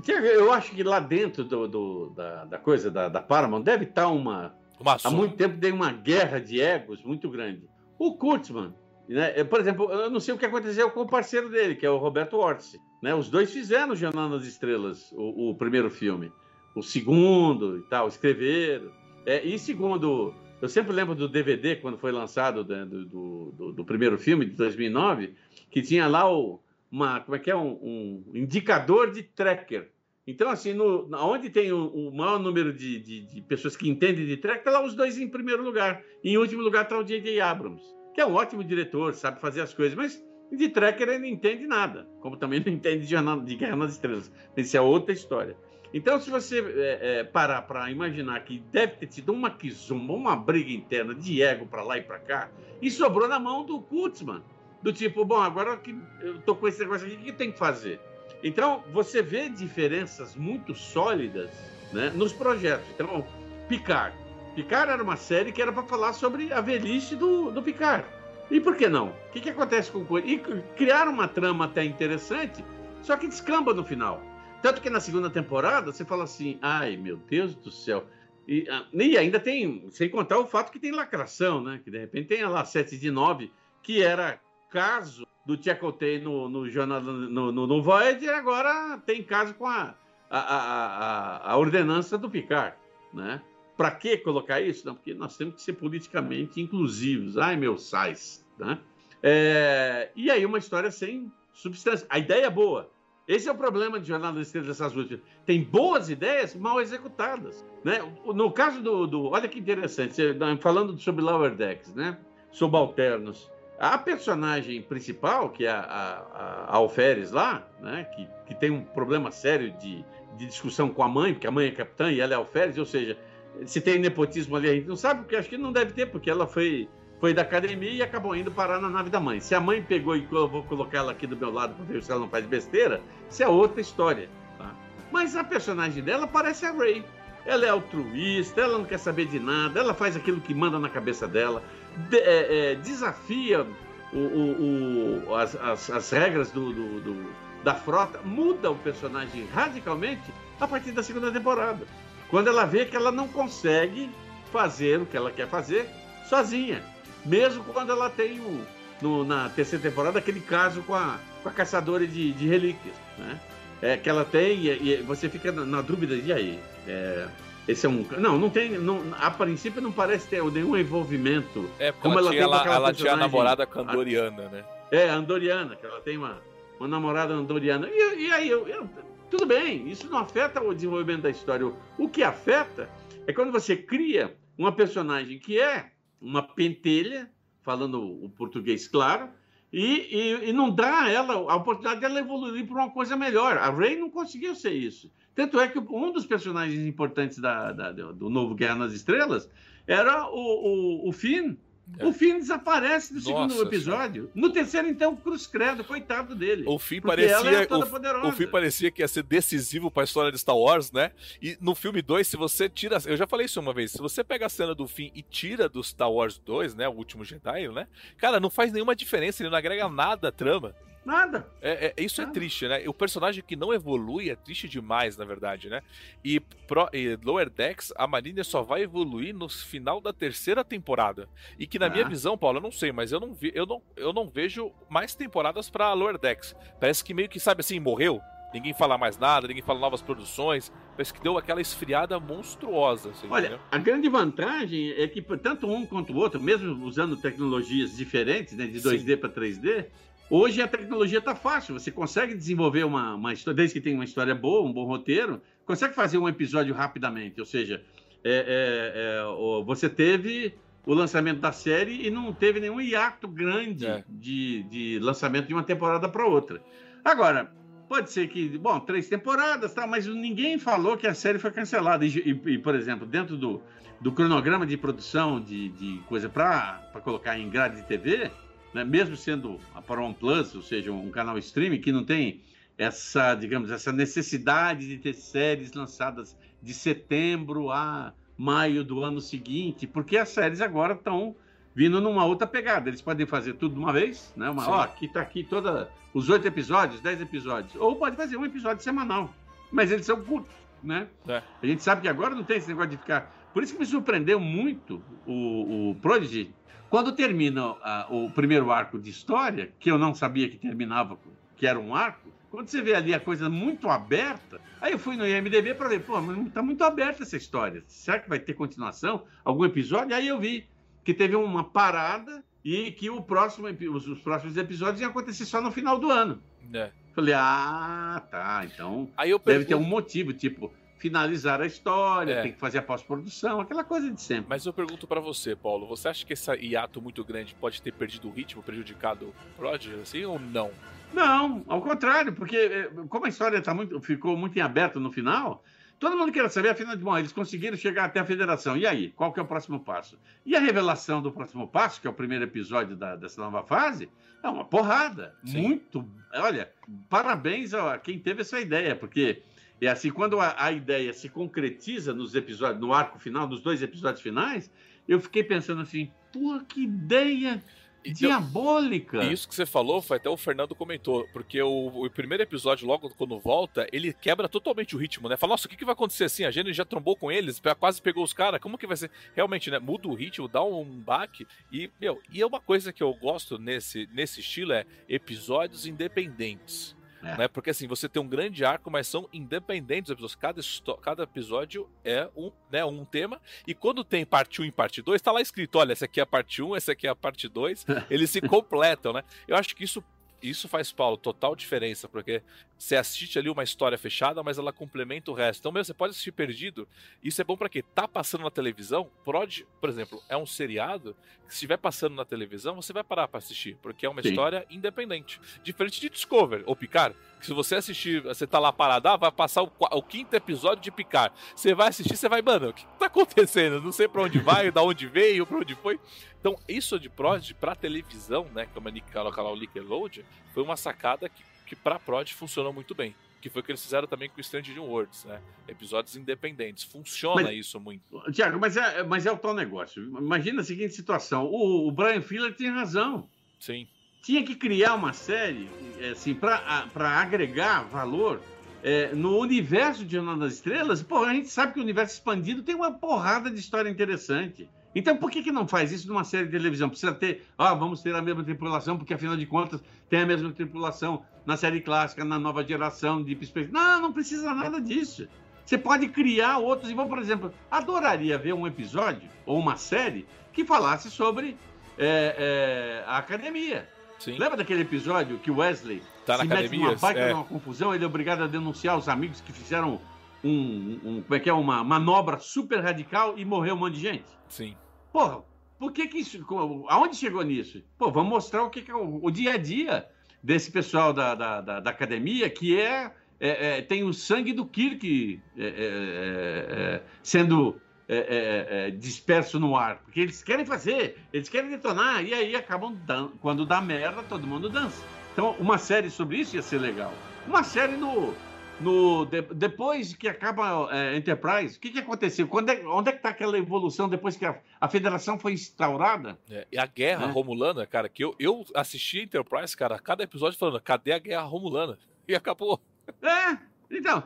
Eu 0.08 0.52
acho 0.52 0.72
que 0.72 0.84
lá 0.84 1.00
dentro 1.00 1.44
do, 1.44 1.68
do 1.68 2.10
da, 2.10 2.46
da, 2.46 2.58
coisa 2.58 2.92
da, 2.92 3.08
da, 3.08 3.22
Paramount 3.22 3.62
deve 3.62 3.86
estar 3.86 4.10
uma... 4.10 4.54
uma 4.80 4.98
há 5.02 5.10
muito 5.10 5.36
tempo 5.36 5.60
tem 5.60 5.72
uma 5.72 5.92
guerra 5.92 6.40
de 6.40 6.60
egos 6.60 7.04
muito 7.04 7.30
grande. 7.30 7.64
O 7.98 8.18
Kurtzman, 8.18 8.74
né? 9.08 9.44
Por 9.46 9.60
exemplo, 9.60 9.90
eu 9.90 10.10
não 10.10 10.20
sei 10.20 10.34
o 10.34 10.38
que 10.38 10.46
aconteceu 10.46 10.92
com 10.92 11.02
o 11.02 11.08
parceiro 11.08 11.50
dele, 11.50 11.76
que 11.76 11.86
é 11.86 11.90
o 11.90 11.98
Roberto 11.98 12.38
Orsi. 12.38 12.78
Né? 13.02 13.16
Os 13.16 13.30
dois 13.30 13.52
fizeram 13.52 13.96
Jornal 13.96 14.28
nas 14.28 14.46
Estrelas, 14.46 15.12
o, 15.14 15.52
o 15.52 15.56
primeiro 15.56 15.90
filme 15.90 16.32
o 16.76 16.84
segundo 16.84 17.78
e 17.78 17.82
tal, 17.84 18.08
escreveram. 18.08 18.92
É, 19.26 19.44
e 19.44 19.58
segundo, 19.58 20.34
eu 20.62 20.70
sempre 20.70 20.94
lembro 20.94 21.16
do 21.16 21.28
DVD, 21.28 21.78
quando 21.78 21.98
foi 21.98 22.12
lançado 22.12 22.66
né, 22.66 22.86
do, 22.86 23.06
do, 23.06 23.52
do, 23.58 23.72
do, 23.72 23.86
primeiro 23.86 24.18
filme, 24.18 24.46
de 24.46 24.52
2009, 24.52 25.34
que 25.72 25.82
tinha 25.82 26.08
lá 26.08 26.32
o, 26.32 26.60
uma, 26.92 27.22
como 27.22 27.36
é 27.36 27.40
que 27.40 27.50
é, 27.50 27.56
um, 27.56 27.72
um 27.82 28.24
indicador 28.34 29.12
de 29.12 29.24
tracker. 29.24 29.90
Então, 30.28 30.50
assim, 30.50 30.74
no, 30.74 31.08
onde 31.14 31.50
tem 31.50 31.72
o, 31.72 31.88
o 31.88 32.16
maior 32.16 32.40
número 32.40 32.74
de, 32.74 33.00
de, 33.00 33.22
de, 33.22 33.42
pessoas 33.42 33.78
que 33.78 33.88
entendem 33.88 34.26
de 34.26 34.38
tracker, 34.38 34.64
tá 34.64 34.72
lá 34.72 34.84
os 34.84 34.96
dois 34.96 35.18
em 35.20 35.28
primeiro 35.28 35.64
lugar. 35.64 36.04
E 36.24 36.32
em 36.32 36.38
último 36.38 36.62
lugar 36.62 36.84
está 36.84 36.98
o 36.98 37.04
J.J. 37.04 37.40
Abrams, 37.42 37.84
que 38.14 38.22
é 38.22 38.26
um 38.26 38.34
ótimo 38.34 38.64
diretor, 38.64 39.14
sabe 39.14 39.40
fazer 39.40 39.62
as 39.62 39.74
coisas, 39.74 39.96
mas 39.96 40.24
de 40.52 40.70
tracker 40.70 41.10
ele 41.10 41.20
não 41.20 41.28
entende 41.28 41.68
nada, 41.68 42.08
como 42.22 42.38
também 42.38 42.60
não 42.66 42.72
entende 42.72 43.06
de, 43.06 43.12
jornal, 43.12 43.40
de 43.40 43.56
Guerra 43.56 43.76
nas 43.76 43.92
Estrelas. 43.92 44.32
Isso 44.58 44.76
é 44.76 44.82
outra 44.82 45.14
história. 45.14 45.56
Então, 45.94 46.20
se 46.20 46.30
você 46.30 46.60
é, 46.60 47.20
é, 47.20 47.24
parar 47.24 47.62
para 47.62 47.90
imaginar 47.90 48.40
que 48.42 48.60
deve 48.72 48.94
ter 48.94 49.08
tido 49.08 49.32
uma 49.32 49.50
quizumba, 49.50 50.14
uma 50.14 50.36
briga 50.36 50.72
interna 50.72 51.14
de 51.14 51.42
ego 51.42 51.66
para 51.66 51.84
lá 51.84 51.98
e 51.98 52.02
para 52.02 52.20
cá, 52.20 52.50
e 52.82 52.92
sobrou 52.92 53.28
na 53.28 53.40
mão 53.40 53.66
do 53.66 53.80
Kutzman, 53.80 54.42
do 54.82 54.92
tipo, 54.92 55.24
bom, 55.26 55.42
agora 55.42 55.78
que 55.78 55.96
eu 56.22 56.40
tô 56.42 56.56
com 56.56 56.68
esse 56.68 56.80
negócio 56.80 57.08
aqui, 57.08 57.16
o 57.16 57.20
que 57.20 57.32
tem 57.32 57.52
que 57.52 57.58
fazer? 57.58 58.00
Então, 58.44 58.84
você 58.92 59.22
vê 59.22 59.50
diferenças 59.50 60.36
muito 60.36 60.76
sólidas 60.76 61.50
né, 61.92 62.12
nos 62.14 62.34
projetos. 62.34 62.86
Então, 62.94 63.26
Picard. 63.68 64.16
Picard 64.56 64.92
era 64.92 65.02
uma 65.02 65.18
série 65.18 65.52
que 65.52 65.62
era 65.62 65.72
para 65.72 65.84
falar 65.84 66.14
sobre 66.14 66.54
a 66.54 66.62
velhice 66.62 67.16
do, 67.16 67.52
do 67.52 67.62
Picard. 67.62 68.06
E 68.52 68.60
por 68.60 68.76
que 68.76 68.88
não? 68.88 69.08
O 69.08 69.32
que, 69.32 69.42
que 69.42 69.50
acontece 69.50 69.92
com 69.92 70.06
o 70.08 70.20
E 70.20 70.38
criaram 70.76 71.12
uma 71.12 71.28
trama 71.28 71.66
até 71.66 71.84
interessante, 71.84 72.64
só 73.02 73.18
que 73.18 73.28
descamba 73.28 73.74
no 73.74 73.84
final. 73.84 74.22
Tanto 74.66 74.82
que 74.82 74.90
na 74.90 75.00
segunda 75.00 75.30
temporada 75.30 75.94
você 75.94 76.04
fala 76.04 76.24
assim, 76.24 76.58
ai 76.60 76.98
meu 76.98 77.18
Deus 77.18 77.54
do 77.54 77.70
céu. 77.70 78.04
E, 78.48 78.68
ah, 78.68 78.84
e 78.94 79.16
ainda 79.16 79.40
tem, 79.40 79.88
sem 79.92 80.10
contar 80.10 80.40
o 80.40 80.48
fato 80.48 80.72
que 80.72 80.80
tem 80.80 80.90
lacração, 80.90 81.62
né? 81.62 81.80
Que 81.84 81.92
de 81.92 82.00
repente 82.00 82.30
tem 82.30 82.44
lá 82.44 82.66
7 82.66 82.98
de 82.98 83.12
9, 83.12 83.52
que 83.84 84.02
era 84.02 84.42
caso 84.72 85.28
do 85.46 85.56
Tchekotei 85.56 86.20
no, 86.20 86.50
no, 86.50 86.68
jornal, 86.68 87.00
no, 87.00 87.52
no, 87.52 87.68
no 87.68 87.84
Voyager, 87.84 88.34
agora 88.34 88.98
tem 89.06 89.22
caso 89.22 89.54
com 89.54 89.68
a, 89.68 89.94
a, 90.32 90.40
a, 90.40 91.52
a 91.52 91.58
ordenança 91.58 92.18
do 92.18 92.28
Picard, 92.28 92.76
né? 93.14 93.44
Para 93.78 93.92
que 93.92 94.18
colocar 94.18 94.62
isso? 94.62 94.84
Não, 94.88 94.96
porque 94.96 95.14
nós 95.14 95.38
temos 95.38 95.54
que 95.54 95.62
ser 95.62 95.74
politicamente 95.74 96.60
inclusivos. 96.60 97.38
Ai, 97.38 97.56
meu 97.56 97.78
sais, 97.78 98.44
né? 98.58 98.80
É, 99.22 100.10
e 100.16 100.32
aí 100.32 100.44
uma 100.44 100.58
história 100.58 100.90
sem 100.90 101.32
substância. 101.54 102.08
A 102.10 102.18
ideia 102.18 102.48
é 102.48 102.50
boa, 102.50 102.90
esse 103.28 103.50
é 103.50 103.52
o 103.52 103.56
problema 103.56 104.00
de 104.00 104.08
Jornal 104.08 104.34
das 104.34 104.48
Estrelas 104.48 104.70
dessas 104.70 104.96
últimas. 104.96 105.24
Tem 105.46 105.64
boas 105.64 106.10
ideias 106.10 106.56
mal 106.56 106.80
executadas. 106.80 107.66
Né? 107.84 108.00
No 108.26 108.52
caso 108.52 108.82
do, 108.82 109.08
do 109.08 109.26
Olha 109.26 109.48
que 109.48 109.60
interessante, 109.60 110.16
falando 110.60 110.98
sobre 111.00 111.24
Lower 111.24 111.56
Decks, 111.56 111.94
né? 111.96 112.18
subalternos. 112.52 113.52
A 113.80 113.98
personagem 113.98 114.82
principal, 114.82 115.50
que 115.50 115.66
é 115.66 115.72
a, 115.72 115.80
a, 115.80 116.66
a 116.68 116.76
Alferes 116.76 117.32
lá, 117.32 117.68
né? 117.82 118.06
que, 118.16 118.28
que 118.48 118.56
tem 118.56 118.70
um 118.70 118.84
problema 118.84 119.32
sério 119.32 119.72
de, 119.72 120.06
de 120.38 120.46
discussão 120.46 120.90
com 120.90 121.04
a 121.04 121.10
mãe, 121.10 121.34
porque 121.34 121.48
a 121.48 121.52
mãe 121.52 121.68
é 121.68 121.72
capitã 121.72 122.12
e 122.12 122.20
ela 122.20 122.34
é 122.34 122.38
Alferes, 122.38 122.78
ou 122.78 122.86
seja, 122.86 123.18
se 123.66 123.82
tem 123.82 124.00
nepotismo 124.00 124.56
ali, 124.56 124.70
a 124.70 124.74
gente 124.74 124.88
não 124.88 124.96
sabe, 124.96 125.22
porque 125.22 125.36
acho 125.36 125.50
que 125.50 125.58
não 125.58 125.72
deve 125.72 125.94
ter, 125.94 126.06
porque 126.06 126.30
ela 126.30 126.46
foi 126.46 126.88
foi 127.26 127.34
da 127.34 127.42
academia 127.42 127.90
e 127.90 128.04
acabou 128.04 128.36
indo 128.36 128.52
parar 128.52 128.80
na 128.80 128.88
nave 128.88 129.10
da 129.10 129.20
mãe. 129.20 129.40
Se 129.40 129.56
a 129.56 129.60
mãe 129.60 129.82
pegou 129.82 130.16
e 130.16 130.28
eu 130.32 130.48
vou 130.48 130.62
colocar 130.62 131.00
ela 131.00 131.12
aqui 131.12 131.26
do 131.26 131.36
meu 131.36 131.52
lado 131.52 131.74
para 131.74 131.86
ver 131.86 132.04
se 132.04 132.12
ela 132.12 132.22
não 132.22 132.30
faz 132.30 132.46
besteira, 132.46 133.02
isso 133.28 133.42
é 133.42 133.48
outra 133.48 133.82
história. 133.82 134.30
Tá? 134.60 134.72
Mas 135.12 135.36
a 135.36 135.44
personagem 135.44 136.04
dela 136.04 136.28
parece 136.28 136.68
a 136.68 136.72
Ray. 136.72 137.04
Ela 137.44 137.66
é 137.66 137.70
altruísta, 137.70 138.62
ela 138.62 138.78
não 138.78 138.86
quer 138.86 139.00
saber 139.00 139.26
de 139.26 139.40
nada, 139.40 139.80
ela 139.80 139.96
faz 139.96 140.16
aquilo 140.16 140.40
que 140.40 140.54
manda 140.54 140.78
na 140.78 140.88
cabeça 140.88 141.28
dela, 141.28 141.64
de, 142.12 142.18
é, 142.20 142.74
é, 142.74 142.76
desafia 142.76 143.66
o, 144.14 144.20
o, 144.20 145.24
o, 145.28 145.36
as, 145.36 145.56
as, 145.56 145.90
as, 145.90 146.12
regras 146.12 146.52
do, 146.52 146.72
do, 146.74 147.02
do, 147.02 147.34
da 147.64 147.74
frota, 147.74 148.20
muda 148.24 148.70
o 148.70 148.76
personagem 148.76 149.48
radicalmente 149.52 150.32
a 150.62 150.68
partir 150.68 150.92
da 150.92 151.02
segunda 151.02 151.32
temporada. 151.32 151.88
Quando 152.30 152.50
ela 152.50 152.66
vê 152.66 152.86
que 152.86 152.96
ela 152.96 153.12
não 153.12 153.28
consegue 153.28 154.12
fazer 154.52 155.02
o 155.02 155.08
que 155.08 155.18
ela 155.18 155.32
quer 155.32 155.48
fazer 155.48 155.90
sozinha 156.30 156.94
mesmo 157.26 157.64
quando 157.64 157.92
ela 157.92 158.10
tem 158.10 158.40
o, 158.40 158.62
no, 159.02 159.24
na 159.24 159.50
terceira 159.50 159.90
temporada 159.90 160.20
aquele 160.20 160.40
caso 160.40 160.82
com 160.84 160.94
a, 160.94 161.20
com 161.42 161.50
a 161.50 161.52
caçadora 161.52 162.06
de, 162.06 162.32
de 162.34 162.48
relíquias, 162.48 162.96
né? 163.18 163.40
É, 163.82 163.98
que 163.98 164.10
ela 164.10 164.24
tem 164.24 164.60
e, 164.66 164.94
e 164.94 165.02
você 165.02 165.28
fica 165.28 165.52
na, 165.52 165.66
na, 165.66 165.82
dúvida, 165.82 166.16
e 166.16 166.32
aí? 166.32 166.60
É, 166.88 167.28
Esse 167.68 167.86
é 167.86 167.90
um. 167.90 168.06
Não, 168.18 168.38
não 168.38 168.50
tem. 168.50 168.78
Não, 168.78 169.02
a 169.20 169.30
princípio 169.30 169.82
não 169.82 169.92
parece 169.92 170.28
ter 170.28 170.44
nenhum 170.44 170.78
envolvimento. 170.78 171.70
É, 171.78 171.92
porque 171.92 172.08
como 172.08 172.20
ela, 172.20 172.32
tinha, 172.32 172.44
ela, 172.44 172.66
ela 172.66 172.94
tinha 172.94 173.14
a 173.14 173.18
namorada 173.18 173.66
com 173.68 173.80
a 173.80 173.82
Andoriana, 173.82 174.50
né? 174.50 174.64
É, 174.92 175.10
a 175.10 175.16
Andoriana, 175.16 175.76
que 175.76 175.86
ela 175.86 176.00
tem 176.00 176.18
uma, 176.18 176.42
uma 176.80 176.88
namorada 176.88 177.34
andoriana. 177.34 177.90
E, 177.92 178.28
e 178.28 178.32
aí, 178.32 178.50
eu, 178.50 178.68
eu, 178.68 178.90
tudo 179.30 179.46
bem, 179.46 179.90
isso 179.90 180.08
não 180.10 180.20
afeta 180.20 180.62
o 180.62 180.74
desenvolvimento 180.74 181.24
da 181.24 181.30
história. 181.30 181.68
O, 181.68 181.76
o 181.98 182.08
que 182.08 182.24
afeta 182.24 182.90
é 183.28 183.34
quando 183.34 183.52
você 183.52 183.76
cria 183.76 184.36
uma 184.58 184.72
personagem 184.72 185.38
que 185.38 185.60
é 185.60 185.92
uma 186.26 186.42
pentelha, 186.42 187.30
falando 187.62 188.02
o 188.02 188.30
português 188.30 188.88
claro, 188.88 189.30
e, 189.72 190.08
e, 190.10 190.50
e, 190.50 190.54
não 190.54 190.74
dá 190.74 191.04
a 191.04 191.12
ela 191.12 191.34
a 191.34 191.56
oportunidade 191.56 192.00
de 192.00 192.06
ela 192.06 192.20
evoluir 192.20 192.66
para 192.66 192.78
uma 192.78 192.92
coisa 192.92 193.16
melhor. 193.16 193.58
A 193.58 193.70
Rey 193.70 193.96
não 193.96 194.10
conseguiu 194.10 194.56
ser 194.56 194.72
isso. 194.72 195.12
Tanto 195.36 195.60
é 195.60 195.68
que 195.68 195.78
um 195.78 196.12
dos 196.12 196.26
personagens 196.26 196.86
importantes 196.88 197.40
da, 197.40 197.72
da, 197.72 197.92
do 197.92 198.30
novo 198.30 198.56
Guerra 198.56 198.76
nas 198.76 198.94
Estrelas 198.94 199.50
era 199.86 200.28
o, 200.30 201.06
o, 201.06 201.10
o 201.10 201.12
Finn, 201.12 201.56
é. 202.00 202.06
O 202.06 202.12
Finn 202.12 202.40
desaparece 202.40 203.14
no 203.14 203.20
Nossa, 203.20 203.28
segundo 203.28 203.68
episódio. 203.68 204.32
No 204.34 204.52
terceiro, 204.52 204.88
então, 204.88 205.16
Cruz 205.16 205.46
Credo, 205.46 205.84
coitado 205.84 206.36
dele. 206.36 206.64
O 206.68 206.80
Finn 206.80 207.02
parecia. 207.02 207.36
É 207.36 207.68
o, 207.70 208.28
o 208.28 208.32
Finn 208.32 208.50
parecia 208.50 208.90
que 208.90 209.02
ia 209.02 209.08
ser 209.08 209.24
decisivo 209.24 209.92
para 209.92 210.04
a 210.04 210.06
história 210.06 210.32
de 210.32 210.38
Star 210.40 210.58
Wars, 210.58 210.92
né? 210.92 211.12
E 211.42 211.58
no 211.62 211.76
filme 211.76 212.02
2, 212.02 212.28
se 212.28 212.36
você 212.36 212.68
tira. 212.68 212.98
Eu 213.06 213.16
já 213.16 213.28
falei 213.28 213.46
isso 213.46 213.60
uma 213.60 213.74
vez. 213.74 213.92
Se 213.92 214.00
você 214.00 214.24
pega 214.24 214.48
a 214.48 214.50
cena 214.50 214.74
do 214.74 214.88
Finn 214.88 215.12
e 215.14 215.22
tira 215.22 215.70
do 215.70 215.84
Star 215.84 216.12
Wars 216.12 216.40
2, 216.40 216.74
né? 216.76 216.88
O 216.90 216.94
último 216.94 217.24
Jedi, 217.24 217.68
né? 217.70 217.88
Cara, 218.18 218.40
não 218.40 218.50
faz 218.50 218.72
nenhuma 218.72 218.96
diferença, 218.96 219.44
ele 219.44 219.50
não 219.50 219.58
agrega 219.58 219.88
nada 219.88 220.30
à 220.30 220.32
trama. 220.32 220.76
Nada. 221.06 221.48
É, 221.62 221.94
é 221.96 222.04
isso 222.04 222.20
é 222.20 222.26
Nada. 222.26 222.38
é 222.38 222.40
triste, 222.40 222.68
né? 222.68 222.84
O 222.88 222.94
personagem 222.94 223.44
que 223.46 223.56
não 223.56 223.74
evolui 223.74 224.30
é 224.30 224.36
triste 224.36 224.68
demais, 224.68 225.16
na 225.16 225.24
verdade, 225.24 225.70
né? 225.70 225.82
E, 226.24 226.40
pro, 226.40 226.90
e 226.92 227.18
Lower 227.24 227.50
Decks, 227.50 227.94
a 227.96 228.08
Marina 228.08 228.44
só 228.44 228.64
vai 228.64 228.82
evoluir 228.82 229.34
no 229.34 229.48
final 229.48 230.02
da 230.02 230.12
terceira 230.12 230.64
temporada. 230.64 231.30
E 231.60 231.68
que, 231.68 231.78
na 231.78 231.86
ah. 231.86 231.90
minha 231.90 232.08
visão, 232.08 232.38
Paulo, 232.38 232.58
eu 232.58 232.64
não 232.64 232.72
sei, 232.72 232.92
mas 232.92 233.12
eu 233.12 233.20
não, 233.20 233.34
vi, 233.34 233.52
eu 233.54 233.66
não, 233.66 233.82
eu 233.96 234.12
não 234.12 234.28
vejo 234.28 234.72
mais 234.90 235.14
temporadas 235.14 235.70
pra 235.70 235.94
Lower 235.94 236.18
Decks. 236.18 236.56
Parece 236.80 237.04
que 237.04 237.14
meio 237.14 237.30
que, 237.30 237.40
sabe 237.40 237.62
assim, 237.62 237.80
morreu. 237.80 238.20
Ninguém 238.56 238.74
fala 238.74 238.98
mais 238.98 239.18
nada, 239.18 239.50
ninguém 239.50 239.62
fala 239.62 239.80
novas 239.80 240.02
produções. 240.02 240.72
Parece 240.92 241.14
que 241.14 241.22
deu 241.22 241.38
aquela 241.38 241.60
esfriada 241.60 242.18
monstruosa. 242.22 243.10
Assim, 243.10 243.28
Olha, 243.30 243.48
entendeu? 243.48 243.60
a 243.70 243.78
grande 243.78 244.08
vantagem 244.08 244.92
é 244.92 245.06
que 245.10 245.22
tanto 245.22 245.68
um 245.68 245.86
quanto 245.86 246.14
o 246.14 246.16
outro, 246.16 246.40
mesmo 246.40 246.86
usando 246.86 247.18
tecnologias 247.18 247.98
diferentes, 247.98 248.56
né, 248.56 248.66
de 248.66 248.80
2D 248.80 249.18
para 249.18 249.30
3D, 249.30 249.88
Hoje 250.30 250.62
a 250.62 250.68
tecnologia 250.68 251.20
está 251.20 251.36
fácil, 251.36 251.78
você 251.80 251.92
consegue 251.92 252.34
desenvolver 252.34 252.84
uma, 252.84 253.14
uma 253.14 253.32
história, 253.32 253.56
desde 253.56 253.76
que 253.76 253.82
tem 253.82 253.94
uma 253.94 254.04
história 254.04 254.34
boa, 254.34 254.68
um 254.68 254.74
bom 254.74 254.86
roteiro, 254.86 255.40
consegue 255.66 255.94
fazer 255.94 256.18
um 256.18 256.28
episódio 256.28 256.74
rapidamente. 256.74 257.40
Ou 257.40 257.46
seja, 257.46 257.84
é, 258.24 258.32
é, 258.32 259.20
é, 259.20 259.64
você 259.64 259.88
teve 259.88 260.56
o 260.84 260.96
lançamento 260.96 261.40
da 261.40 261.52
série 261.52 262.08
e 262.08 262.10
não 262.10 262.34
teve 262.34 262.60
nenhum 262.60 262.82
hiato 262.82 263.28
grande 263.28 263.86
é. 263.86 264.04
de, 264.10 264.64
de 264.64 265.00
lançamento 265.00 265.48
de 265.48 265.54
uma 265.54 265.64
temporada 265.64 266.10
para 266.10 266.26
outra. 266.26 266.60
Agora, 267.04 267.52
pode 267.88 268.12
ser 268.12 268.28
que, 268.28 268.58
bom, 268.58 268.80
três 268.80 269.08
temporadas, 269.08 269.76
tá, 269.76 269.86
mas 269.86 270.08
ninguém 270.08 270.58
falou 270.58 270.98
que 270.98 271.06
a 271.06 271.14
série 271.14 271.38
foi 271.38 271.52
cancelada. 271.52 272.04
E, 272.04 272.10
e, 272.10 272.54
e 272.54 272.58
por 272.58 272.74
exemplo, 272.74 273.06
dentro 273.06 273.38
do, 273.38 273.62
do 274.02 274.12
cronograma 274.12 274.66
de 274.66 274.76
produção 274.76 275.40
de, 275.40 275.70
de 275.70 276.00
coisa 276.08 276.28
para 276.28 276.82
colocar 277.04 277.38
em 277.38 277.48
grade 277.48 277.76
de 277.78 277.84
TV, 277.84 278.32
né, 278.76 278.84
mesmo 278.84 279.16
sendo 279.16 279.58
a 279.74 279.82
Paramount 279.82 280.16
Plus, 280.16 280.54
ou 280.54 280.62
seja, 280.62 280.92
um 280.92 281.10
canal 281.10 281.38
streaming 281.38 281.80
que 281.80 281.94
não 281.94 282.04
tem 282.04 282.42
essa, 282.78 283.34
digamos, 283.34 283.72
essa 283.72 283.90
necessidade 283.94 284.86
de 284.86 284.98
ter 284.98 285.14
séries 285.14 285.72
lançadas 285.72 286.38
de 286.62 286.74
setembro 286.74 287.72
a 287.72 288.14
maio 288.38 288.84
do 288.84 289.02
ano 289.02 289.22
seguinte, 289.22 289.88
porque 289.88 290.18
as 290.18 290.28
séries 290.28 290.60
agora 290.60 290.94
estão 290.94 291.34
vindo 291.74 292.02
numa 292.02 292.26
outra 292.26 292.46
pegada. 292.46 292.90
Eles 292.90 293.02
podem 293.02 293.26
fazer 293.26 293.54
tudo 293.54 293.76
de 293.76 293.80
uma 293.80 293.94
vez, 293.94 294.34
né? 294.36 294.50
Uma, 294.50 294.70
ó, 294.70 294.82
aqui 294.82 295.06
está 295.06 295.22
aqui 295.22 295.42
toda 295.42 295.90
os 296.14 296.28
oito 296.28 296.46
episódios, 296.46 297.00
dez 297.00 297.22
episódios, 297.22 297.74
ou 297.76 297.96
pode 297.96 298.18
fazer 298.18 298.36
um 298.36 298.44
episódio 298.44 298.84
semanal, 298.84 299.34
mas 299.72 299.90
eles 299.90 300.06
são 300.06 300.22
curtos, 300.22 300.54
né? 300.84 301.08
É. 301.26 301.42
A 301.64 301.66
gente 301.66 301.82
sabe 301.82 302.02
que 302.02 302.10
agora 302.10 302.36
não 302.36 302.44
tem 302.44 302.58
esse 302.58 302.68
negócio 302.68 302.92
de 302.92 302.98
ficar. 302.98 303.34
Por 303.56 303.64
isso 303.64 303.72
que 303.72 303.80
me 303.80 303.86
surpreendeu 303.86 304.38
muito 304.38 305.02
o, 305.26 305.92
o 305.92 305.96
Prodigy 305.96 306.54
quando 306.90 307.14
termina 307.14 307.72
uh, 307.72 308.26
o 308.26 308.30
primeiro 308.30 308.70
arco 308.70 309.00
de 309.00 309.10
história, 309.10 309.72
que 309.80 309.90
eu 309.90 309.98
não 309.98 310.14
sabia 310.14 310.50
que 310.50 310.58
terminava, 310.58 311.18
que 311.56 311.66
era 311.66 311.80
um 311.80 311.96
arco, 311.96 312.30
quando 312.52 312.68
você 312.68 312.82
vê 312.82 312.94
ali 312.94 313.14
a 313.14 313.20
coisa 313.20 313.50
muito 313.50 313.88
aberta, 313.88 314.60
aí 314.82 314.92
eu 314.92 315.00
fui 315.00 315.16
no 315.16 315.26
IMDB 315.26 315.74
para 315.74 315.88
ver, 315.88 316.02
pô, 316.02 316.20
mas 316.20 316.52
tá 316.52 316.62
muito 316.62 316.84
aberta 316.84 317.24
essa 317.24 317.38
história. 317.38 317.82
Será 317.88 318.20
que 318.20 318.28
vai 318.28 318.40
ter 318.40 318.56
continuação? 318.56 319.24
Algum 319.46 319.64
episódio? 319.64 320.14
Aí 320.14 320.28
eu 320.28 320.38
vi 320.38 320.68
que 321.06 321.14
teve 321.14 321.38
uma 321.38 321.64
parada 321.64 322.44
e 322.62 322.92
que 322.92 323.10
o 323.10 323.22
próximo, 323.22 323.70
os, 323.70 324.06
os 324.06 324.20
próximos 324.20 324.58
episódios 324.58 325.00
iam 325.00 325.12
acontecer 325.12 325.46
só 325.46 325.62
no 325.62 325.72
final 325.72 325.98
do 325.98 326.12
ano. 326.12 326.44
É. 326.74 326.92
Falei, 327.14 327.34
ah, 327.34 328.22
tá, 328.30 328.64
então 328.66 329.10
deve 329.46 329.64
ter 329.64 329.76
um 329.76 329.84
motivo, 329.84 330.34
tipo, 330.34 330.74
finalizar 330.98 331.62
a 331.62 331.66
história, 331.66 332.34
é. 332.34 332.42
tem 332.42 332.52
que 332.54 332.60
fazer 332.60 332.80
a 332.80 332.82
pós-produção, 332.82 333.60
aquela 333.60 333.84
coisa 333.84 334.10
de 334.12 334.22
sempre. 334.22 334.46
Mas 334.50 334.66
eu 334.66 334.74
pergunto 334.74 335.06
para 335.06 335.20
você, 335.20 335.56
Paulo, 335.56 335.88
você 335.88 336.08
acha 336.08 336.26
que 336.26 336.34
esse 336.34 336.52
hiato 336.56 337.02
muito 337.02 337.24
grande 337.24 337.54
pode 337.56 337.82
ter 337.82 337.92
perdido 337.92 338.28
o 338.28 338.32
ritmo, 338.32 338.64
prejudicado 338.64 339.28
o 339.28 339.34
Prodigy, 339.58 340.00
assim, 340.02 340.24
ou 340.24 340.40
não? 340.40 340.72
Não, 341.14 341.64
ao 341.68 341.82
contrário, 341.82 342.34
porque 342.34 342.58
eh, 342.58 342.90
como 343.10 343.26
a 343.26 343.30
história 343.30 343.62
tá 343.62 343.74
muito, 343.74 344.00
ficou 344.02 344.36
muito 344.36 344.58
em 344.58 344.62
aberto 344.62 345.00
no 345.00 345.12
final, 345.12 345.64
todo 346.00 346.18
mundo 346.18 346.32
quer 346.32 346.50
saber, 346.50 346.70
afinal 346.70 346.96
de 346.96 347.04
bom, 347.04 347.18
eles 347.18 347.32
conseguiram 347.32 347.78
chegar 347.78 348.06
até 348.06 348.20
a 348.20 348.26
federação. 348.26 348.76
E 348.76 348.86
aí, 348.86 349.12
qual 349.12 349.32
que 349.32 349.40
é 349.40 349.44
o 349.44 349.46
próximo 349.46 349.80
passo? 349.80 350.18
E 350.46 350.56
a 350.56 350.60
revelação 350.60 351.22
do 351.22 351.32
próximo 351.32 351.68
passo, 351.68 352.02
que 352.02 352.08
é 352.08 352.10
o 352.10 352.14
primeiro 352.14 352.44
episódio 352.44 352.96
da, 352.96 353.16
dessa 353.16 353.42
nova 353.42 353.64
fase, 353.64 354.10
é 354.44 354.50
uma 354.50 354.66
porrada. 354.66 355.36
Sim. 355.46 355.62
Muito. 355.62 356.08
Olha, 356.34 356.70
parabéns 357.10 357.74
a 357.74 357.98
quem 357.98 358.20
teve 358.20 358.42
essa 358.42 358.60
ideia, 358.60 358.96
porque 358.96 359.42
é 359.82 359.88
assim, 359.88 360.10
quando 360.10 360.40
a, 360.40 360.56
a, 360.58 360.72
ideia 360.72 361.12
se 361.14 361.30
concretiza 361.30 362.14
nos 362.14 362.34
episódios, 362.34 362.80
no 362.80 362.94
arco 362.94 363.20
final, 363.20 363.48
nos 363.48 363.62
dois 363.62 363.82
episódios 363.82 364.22
finais, 364.22 364.72
eu 365.08 365.20
fiquei 365.20 365.44
pensando 365.44 365.82
assim, 365.82 366.12
pô, 366.32 366.60
que 366.68 366.84
ideia 366.84 367.62
diabólica! 368.04 369.24
E 369.24 369.34
isso 369.34 369.48
que 369.48 369.56
você 369.56 369.66
falou, 369.66 370.02
foi 370.02 370.18
até 370.18 370.30
o 370.30 370.38
Fernando 370.38 370.76
comentou, 370.76 371.28
porque 371.34 371.62
o, 371.62 372.06
o, 372.06 372.10
primeiro 372.10 372.44
episódio, 372.44 372.88
logo 372.88 373.10
quando 373.12 373.38
volta, 373.40 373.88
ele 373.92 374.14
quebra 374.14 374.48
totalmente 374.48 374.96
o 374.96 375.00
ritmo, 375.00 375.28
né? 375.28 375.38
Fala, 375.38 375.52
nossa, 375.52 375.68
o 375.68 375.70
que, 375.70 375.76
que 375.76 375.86
vai 375.86 375.94
acontecer 375.94 376.26
assim? 376.26 376.46
A 376.46 376.52
gente 376.52 376.72
já 376.74 376.86
trombou 376.86 377.16
com 377.16 377.32
eles, 377.32 377.62
quase 377.80 378.02
pegou 378.02 378.24
os 378.24 378.34
caras, 378.34 378.62
como 378.62 378.78
que 378.78 378.88
vai 378.88 378.98
ser? 378.98 379.12
Realmente, 379.36 379.70
né? 379.72 379.80
Muda 379.80 380.08
o 380.08 380.14
ritmo, 380.14 380.48
dá 380.48 380.64
um 380.64 380.86
baque. 380.86 381.48
E, 381.72 381.90
meu, 382.00 382.22
e 382.32 382.42
é 382.42 382.46
uma 382.46 382.60
coisa 382.60 382.94
que 382.94 383.04
eu 383.04 383.14
gosto 383.14 383.58
nesse, 383.58 384.08
nesse 384.14 384.40
estilo 384.40 384.74
é 384.74 384.86
episódios 385.10 385.86
independentes. 385.86 386.96
É. 387.26 387.38
Né? 387.38 387.48
Porque 387.48 387.72
assim, 387.72 387.88
você 387.88 388.08
tem 388.08 388.22
um 388.22 388.28
grande 388.28 388.64
arco, 388.64 388.92
mas 388.92 389.08
são 389.08 389.28
independentes 389.34 390.12
episódios. 390.12 390.36
Cada, 390.36 390.62
cada 391.02 391.24
episódio 391.24 391.90
é 392.04 392.30
um, 392.38 392.52
né, 392.72 392.86
um 392.86 393.04
tema. 393.04 393.42
E 393.66 393.74
quando 393.74 394.04
tem 394.04 394.24
parte 394.24 394.62
1 394.62 394.66
e 394.66 394.72
parte 394.72 395.02
2, 395.02 395.22
tá 395.22 395.32
lá 395.32 395.42
escrito: 395.42 395.80
olha, 395.80 395.92
essa 395.92 396.06
aqui 396.06 396.20
é 396.20 396.24
a 396.24 396.28
parte 396.28 396.62
1, 396.62 396.76
essa 396.76 396.92
aqui 396.92 397.08
é 397.08 397.10
a 397.10 397.16
parte 397.16 397.48
2. 397.48 397.86
Eles 398.10 398.30
se 398.30 398.42
completam, 398.42 399.12
né? 399.12 399.24
Eu 399.48 399.56
acho 399.56 399.76
que 399.76 399.84
isso 399.84 400.04
isso 400.42 400.68
faz, 400.68 400.92
Paulo, 400.92 401.18
total 401.18 401.56
diferença, 401.56 402.08
porque 402.08 402.44
você 402.78 402.96
assiste 402.96 403.40
ali 403.40 403.50
uma 403.50 403.64
história 403.64 403.98
fechada, 403.98 404.44
mas 404.44 404.58
ela 404.58 404.74
complementa 404.74 405.32
o 405.32 405.34
resto. 405.34 405.60
Então, 405.60 405.72
mesmo, 405.72 405.86
você 405.86 405.94
pode 405.94 406.12
assistir 406.12 406.32
perdido. 406.32 406.88
Isso 407.24 407.40
é 407.42 407.44
bom 407.44 407.56
para 407.56 407.70
quê? 407.70 407.82
Tá 407.82 408.08
passando 408.08 408.44
na 408.44 408.52
televisão, 408.52 409.10
pode, 409.24 409.66
por 409.80 409.90
exemplo, 409.90 410.22
é 410.28 410.36
um 410.36 410.46
seriado 410.46 411.16
que 411.46 411.52
se 411.52 411.58
estiver 411.58 411.78
passando 411.78 412.16
na 412.16 412.26
televisão, 412.26 412.76
você 412.76 412.92
vai 412.92 413.04
parar 413.04 413.28
para 413.28 413.38
assistir, 413.38 413.78
porque 413.82 414.06
é 414.06 414.10
uma 414.10 414.22
Sim. 414.22 414.30
história 414.30 414.66
independente. 414.70 415.40
Diferente 415.64 416.02
de 416.02 416.10
Discover 416.10 416.64
ou 416.66 416.76
Picard, 416.76 417.16
que 417.40 417.46
se 417.46 417.54
você 417.54 417.76
assistir, 417.76 418.22
você 418.22 418.48
tá 418.48 418.58
lá 418.58 418.74
parado, 418.74 419.08
ah, 419.08 419.16
vai 419.16 419.32
passar 419.32 419.64
o, 419.64 419.72
o, 419.80 420.02
quinto 420.02 420.36
episódio 420.36 420.84
de 420.84 420.92
Picard. 420.92 421.34
Você 421.56 421.74
vai 421.74 421.90
assistir, 421.90 422.18
você 422.18 422.28
vai, 422.28 422.42
mano, 422.42 422.70
o 422.70 422.74
que 422.74 422.86
tá 423.00 423.06
acontecendo? 423.06 423.80
Não 423.80 423.92
sei 423.92 424.08
para 424.08 424.24
onde 424.24 424.40
vai, 424.40 424.72
da 424.72 424.82
onde 424.82 425.08
veio, 425.08 425.46
para 425.46 425.58
onde 425.58 425.76
foi. 425.76 426.00
Então, 426.40 426.60
isso 426.68 427.00
de 427.00 427.10
Prod 427.10 427.52
para 427.54 427.76
televisão, 427.76 428.46
né, 428.54 428.68
como 428.74 428.90
é 428.90 428.92
o 428.92 429.32
canal 429.32 429.56
Nickelodeon, 429.56 430.24
foi 430.54 430.64
uma 430.64 430.78
sacada 430.78 431.30
que, 431.30 431.44
que 431.66 431.76
para 431.76 432.00
Prod 432.00 432.30
funcionou 432.32 432.72
muito 432.72 432.94
bem. 432.94 433.16
Que 433.42 433.50
foi 433.50 433.62
o 433.62 433.64
que 433.64 433.72
eles 433.72 433.84
fizeram 433.84 434.08
também 434.08 434.28
com 434.28 434.42
o 434.42 434.44
Stranger 434.44 434.82
Worlds, 434.82 435.26
né? 435.26 435.40
Episódios 435.68 436.16
independentes. 436.16 436.84
Funciona 436.84 437.44
mas, 437.44 437.58
isso 437.58 437.80
muito. 437.80 438.04
Tiago, 438.32 438.60
mas 438.60 438.76
é, 438.76 439.04
mas 439.04 439.26
é 439.26 439.32
o 439.32 439.38
tal 439.38 439.54
negócio. 439.54 440.02
Imagina 440.04 440.62
a 440.62 440.64
seguinte 440.64 440.96
situação: 440.96 441.46
o, 441.46 441.88
o 441.88 441.92
Brian 441.92 442.22
Fuller 442.22 442.56
tem 442.56 442.70
razão. 442.70 443.30
Sim. 443.60 443.88
Tinha 444.24 444.44
que 444.44 444.56
criar 444.56 444.96
uma 444.96 445.14
série 445.14 445.70
assim, 446.12 446.34
para 446.34 446.88
agregar 447.22 447.84
valor 447.84 448.42
é, 448.82 449.14
no 449.14 449.38
universo 449.40 450.06
de 450.06 450.16
Jornada 450.16 450.40
das 450.42 450.54
Estrelas. 450.54 451.02
Pô, 451.02 451.24
a 451.24 451.34
gente 451.34 451.50
sabe 451.50 451.74
que 451.74 451.80
o 451.80 451.84
universo 451.84 452.16
expandido 452.16 452.64
tem 452.64 452.76
uma 452.76 452.92
porrada 452.92 453.50
de 453.50 453.60
história 453.60 453.90
interessante. 453.90 454.68
Então, 454.96 455.18
por 455.18 455.30
que, 455.30 455.44
que 455.44 455.52
não 455.52 455.68
faz 455.68 455.92
isso 455.92 456.08
numa 456.08 456.24
série 456.24 456.46
de 456.46 456.52
televisão? 456.52 456.90
Precisa 456.90 457.14
ter, 457.14 457.46
ah, 457.58 457.74
vamos 457.74 458.02
ter 458.02 458.16
a 458.16 458.22
mesma 458.22 458.44
tripulação, 458.44 458.98
porque 458.98 459.14
afinal 459.14 459.36
de 459.36 459.46
contas 459.46 459.84
tem 460.10 460.22
a 460.22 460.26
mesma 460.26 460.52
tripulação 460.52 461.24
na 461.46 461.58
série 461.58 461.82
clássica, 461.82 462.24
na 462.24 462.40
nova 462.40 462.64
geração 462.64 463.20
de 463.20 463.26
Deep 463.26 463.46
Space. 463.46 463.72
Não, 463.72 464.02
não 464.02 464.14
precisa 464.14 464.54
nada 464.54 464.80
disso. 464.80 465.28
Você 465.66 465.78
pode 465.78 466.08
criar 466.08 466.60
outros. 466.60 466.90
Então, 466.90 467.08
por 467.10 467.20
exemplo, 467.20 467.54
adoraria 467.70 468.38
ver 468.38 468.54
um 468.54 468.66
episódio 468.66 469.28
ou 469.46 469.60
uma 469.60 469.76
série 469.76 470.26
que 470.54 470.64
falasse 470.64 471.12
sobre 471.12 471.58
é, 471.98 473.04
é, 473.04 473.04
a 473.06 473.18
academia. 473.18 473.90
Sim. 474.18 474.38
Lembra 474.38 474.56
daquele 474.56 474.82
episódio 474.82 475.38
que 475.40 475.52
Wesley 475.52 476.02
tá 476.26 476.38
se 476.38 476.48
mete 476.48 476.78
numa 476.78 476.96
baita 476.96 477.20
é. 477.20 477.34
numa 477.34 477.44
confusão, 477.44 477.94
ele 477.94 478.04
é 478.04 478.08
obrigado 478.08 478.44
a 478.44 478.48
denunciar 478.48 478.98
os 478.98 479.10
amigos 479.10 479.42
que 479.42 479.52
fizeram 479.52 480.00
um, 480.44 481.00
um, 481.04 481.22
como 481.22 481.36
é 481.36 481.40
que 481.40 481.50
é, 481.50 481.54
uma 481.54 481.84
manobra 481.84 482.40
super 482.40 482.82
radical 482.82 483.38
e 483.38 483.44
morreu 483.44 483.76
um 483.76 483.80
monte 483.80 483.96
de 483.96 484.02
gente? 484.02 484.26
Sim. 484.48 484.76
Porra, 485.16 485.46
por 485.80 485.94
que 485.94 486.10
que 486.10 486.18
isso, 486.18 486.46
aonde 486.90 487.16
chegou 487.16 487.42
nisso? 487.42 487.82
Pô, 487.98 488.12
vamos 488.12 488.30
mostrar 488.30 488.64
o 488.64 488.70
que, 488.70 488.82
que 488.82 488.92
é 488.92 488.96
o, 488.96 489.24
o, 489.24 489.32
dia 489.32 489.54
a 489.54 489.58
dia 489.58 490.06
desse 490.44 490.70
pessoal 490.70 491.14
da, 491.14 491.34
da, 491.34 491.62
da, 491.62 491.80
da 491.80 491.90
academia 491.90 492.50
que 492.50 492.78
é, 492.78 493.14
é, 493.40 493.78
é, 493.78 493.82
tem 493.82 494.04
o 494.04 494.12
sangue 494.12 494.52
do 494.52 494.66
Kirk 494.66 495.40
é, 495.58 495.64
é, 495.64 495.70
é 495.70 497.04
sendo 497.24 497.80
é, 498.10 498.88
é, 498.88 498.92
disperso 498.92 499.58
no 499.58 499.78
ar. 499.78 500.00
Porque 500.00 500.20
eles 500.20 500.44
querem 500.44 500.66
fazer, 500.66 501.18
eles 501.32 501.48
querem 501.48 501.70
detonar, 501.70 502.22
e 502.22 502.34
aí 502.34 502.54
acabam. 502.54 502.98
Quando 503.40 503.66
dá 503.66 503.80
merda, 503.80 504.22
todo 504.22 504.46
mundo 504.46 504.68
dança. 504.68 505.02
Então, 505.32 505.56
uma 505.60 505.78
série 505.78 506.10
sobre 506.10 506.40
isso 506.40 506.58
ia 506.58 506.62
ser 506.62 506.80
legal. 506.80 507.14
Uma 507.48 507.64
série 507.64 507.96
no. 507.96 508.34
No 508.80 509.26
de, 509.26 509.42
depois 509.42 510.14
que 510.14 510.28
acaba 510.28 510.90
é, 510.92 511.16
Enterprise, 511.16 511.78
o 511.78 511.80
que, 511.80 511.92
que 511.92 512.00
aconteceu? 512.00 512.48
Quando 512.48 512.70
é, 512.70 512.86
onde 512.86 513.10
é 513.10 513.12
que 513.12 513.20
está 513.20 513.30
aquela 513.30 513.58
evolução 513.58 514.10
depois 514.10 514.36
que 514.36 514.46
a, 514.46 514.60
a 514.80 514.88
federação 514.88 515.40
foi 515.40 515.54
instaurada? 515.54 516.38
É, 516.50 516.68
e 516.72 516.78
a 516.78 516.86
guerra 516.86 517.28
romulana, 517.28 517.86
cara, 517.86 518.10
que 518.10 518.24
eu, 518.24 518.36
eu 518.40 518.66
assisti 518.76 519.22
Enterprise, 519.22 519.76
cara, 519.76 520.00
cada 520.00 520.24
episódio 520.24 520.58
falando, 520.58 520.82
cadê 520.82 521.14
a 521.14 521.20
guerra 521.20 521.44
romulana? 521.44 521.98
E 522.28 522.34
acabou. 522.34 522.82
É, 523.22 523.56
então, 523.92 524.24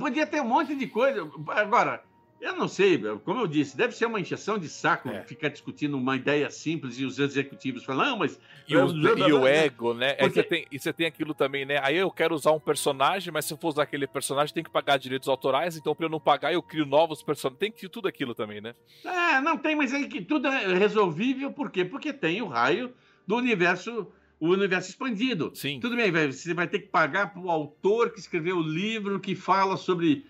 podia 0.00 0.26
ter 0.26 0.42
um 0.42 0.48
monte 0.48 0.74
de 0.74 0.88
coisa. 0.88 1.30
Agora, 1.50 2.02
eu 2.46 2.56
não 2.56 2.68
sei, 2.68 2.98
como 3.24 3.40
eu 3.40 3.46
disse, 3.46 3.76
deve 3.76 3.94
ser 3.94 4.06
uma 4.06 4.20
encheção 4.20 4.58
de 4.58 4.68
saco 4.68 5.08
é. 5.08 5.22
ficar 5.22 5.48
discutindo 5.48 5.96
uma 5.96 6.16
ideia 6.16 6.48
simples 6.50 6.98
e 6.98 7.04
os 7.04 7.18
executivos 7.18 7.84
falam, 7.84 8.06
não, 8.06 8.18
mas. 8.18 8.40
E 8.68 8.76
o, 8.76 8.88
e 8.88 9.32
o 9.32 9.46
ego, 9.46 9.94
né? 9.94 10.14
Porque... 10.14 10.34
você 10.34 10.42
tem, 10.42 10.66
e 10.70 10.78
você 10.78 10.92
tem 10.92 11.06
aquilo 11.06 11.34
também, 11.34 11.64
né? 11.64 11.78
Aí 11.82 11.96
eu 11.96 12.10
quero 12.10 12.34
usar 12.34 12.52
um 12.52 12.60
personagem, 12.60 13.32
mas 13.32 13.44
se 13.44 13.52
eu 13.52 13.58
for 13.58 13.68
usar 13.68 13.82
aquele 13.82 14.06
personagem, 14.06 14.54
tem 14.54 14.64
que 14.64 14.70
pagar 14.70 14.96
direitos 14.96 15.28
autorais, 15.28 15.76
então 15.76 15.94
para 15.94 16.06
eu 16.06 16.10
não 16.10 16.20
pagar, 16.20 16.52
eu 16.52 16.62
crio 16.62 16.86
novos 16.86 17.22
personagens. 17.22 17.58
Tem 17.58 17.72
que 17.72 17.88
tudo 17.88 18.08
aquilo 18.08 18.34
também, 18.34 18.60
né? 18.60 18.74
É, 19.04 19.40
não 19.40 19.58
tem, 19.58 19.74
mas 19.74 19.92
aí 19.92 20.08
que 20.08 20.20
tudo 20.22 20.48
é 20.48 20.74
resolvível, 20.74 21.52
por 21.52 21.70
quê? 21.70 21.84
Porque 21.84 22.12
tem 22.12 22.42
o 22.42 22.48
raio 22.48 22.92
do 23.26 23.36
universo 23.36 24.06
o 24.38 24.48
universo 24.48 24.90
expandido. 24.90 25.50
Sim. 25.54 25.80
Tudo 25.80 25.96
bem, 25.96 26.10
você 26.10 26.52
vai 26.52 26.68
ter 26.68 26.80
que 26.80 26.88
pagar 26.88 27.32
para 27.32 27.40
o 27.40 27.50
autor 27.50 28.10
que 28.10 28.20
escreveu 28.20 28.58
o 28.58 28.62
livro 28.62 29.18
que 29.18 29.34
fala 29.34 29.76
sobre 29.76 30.26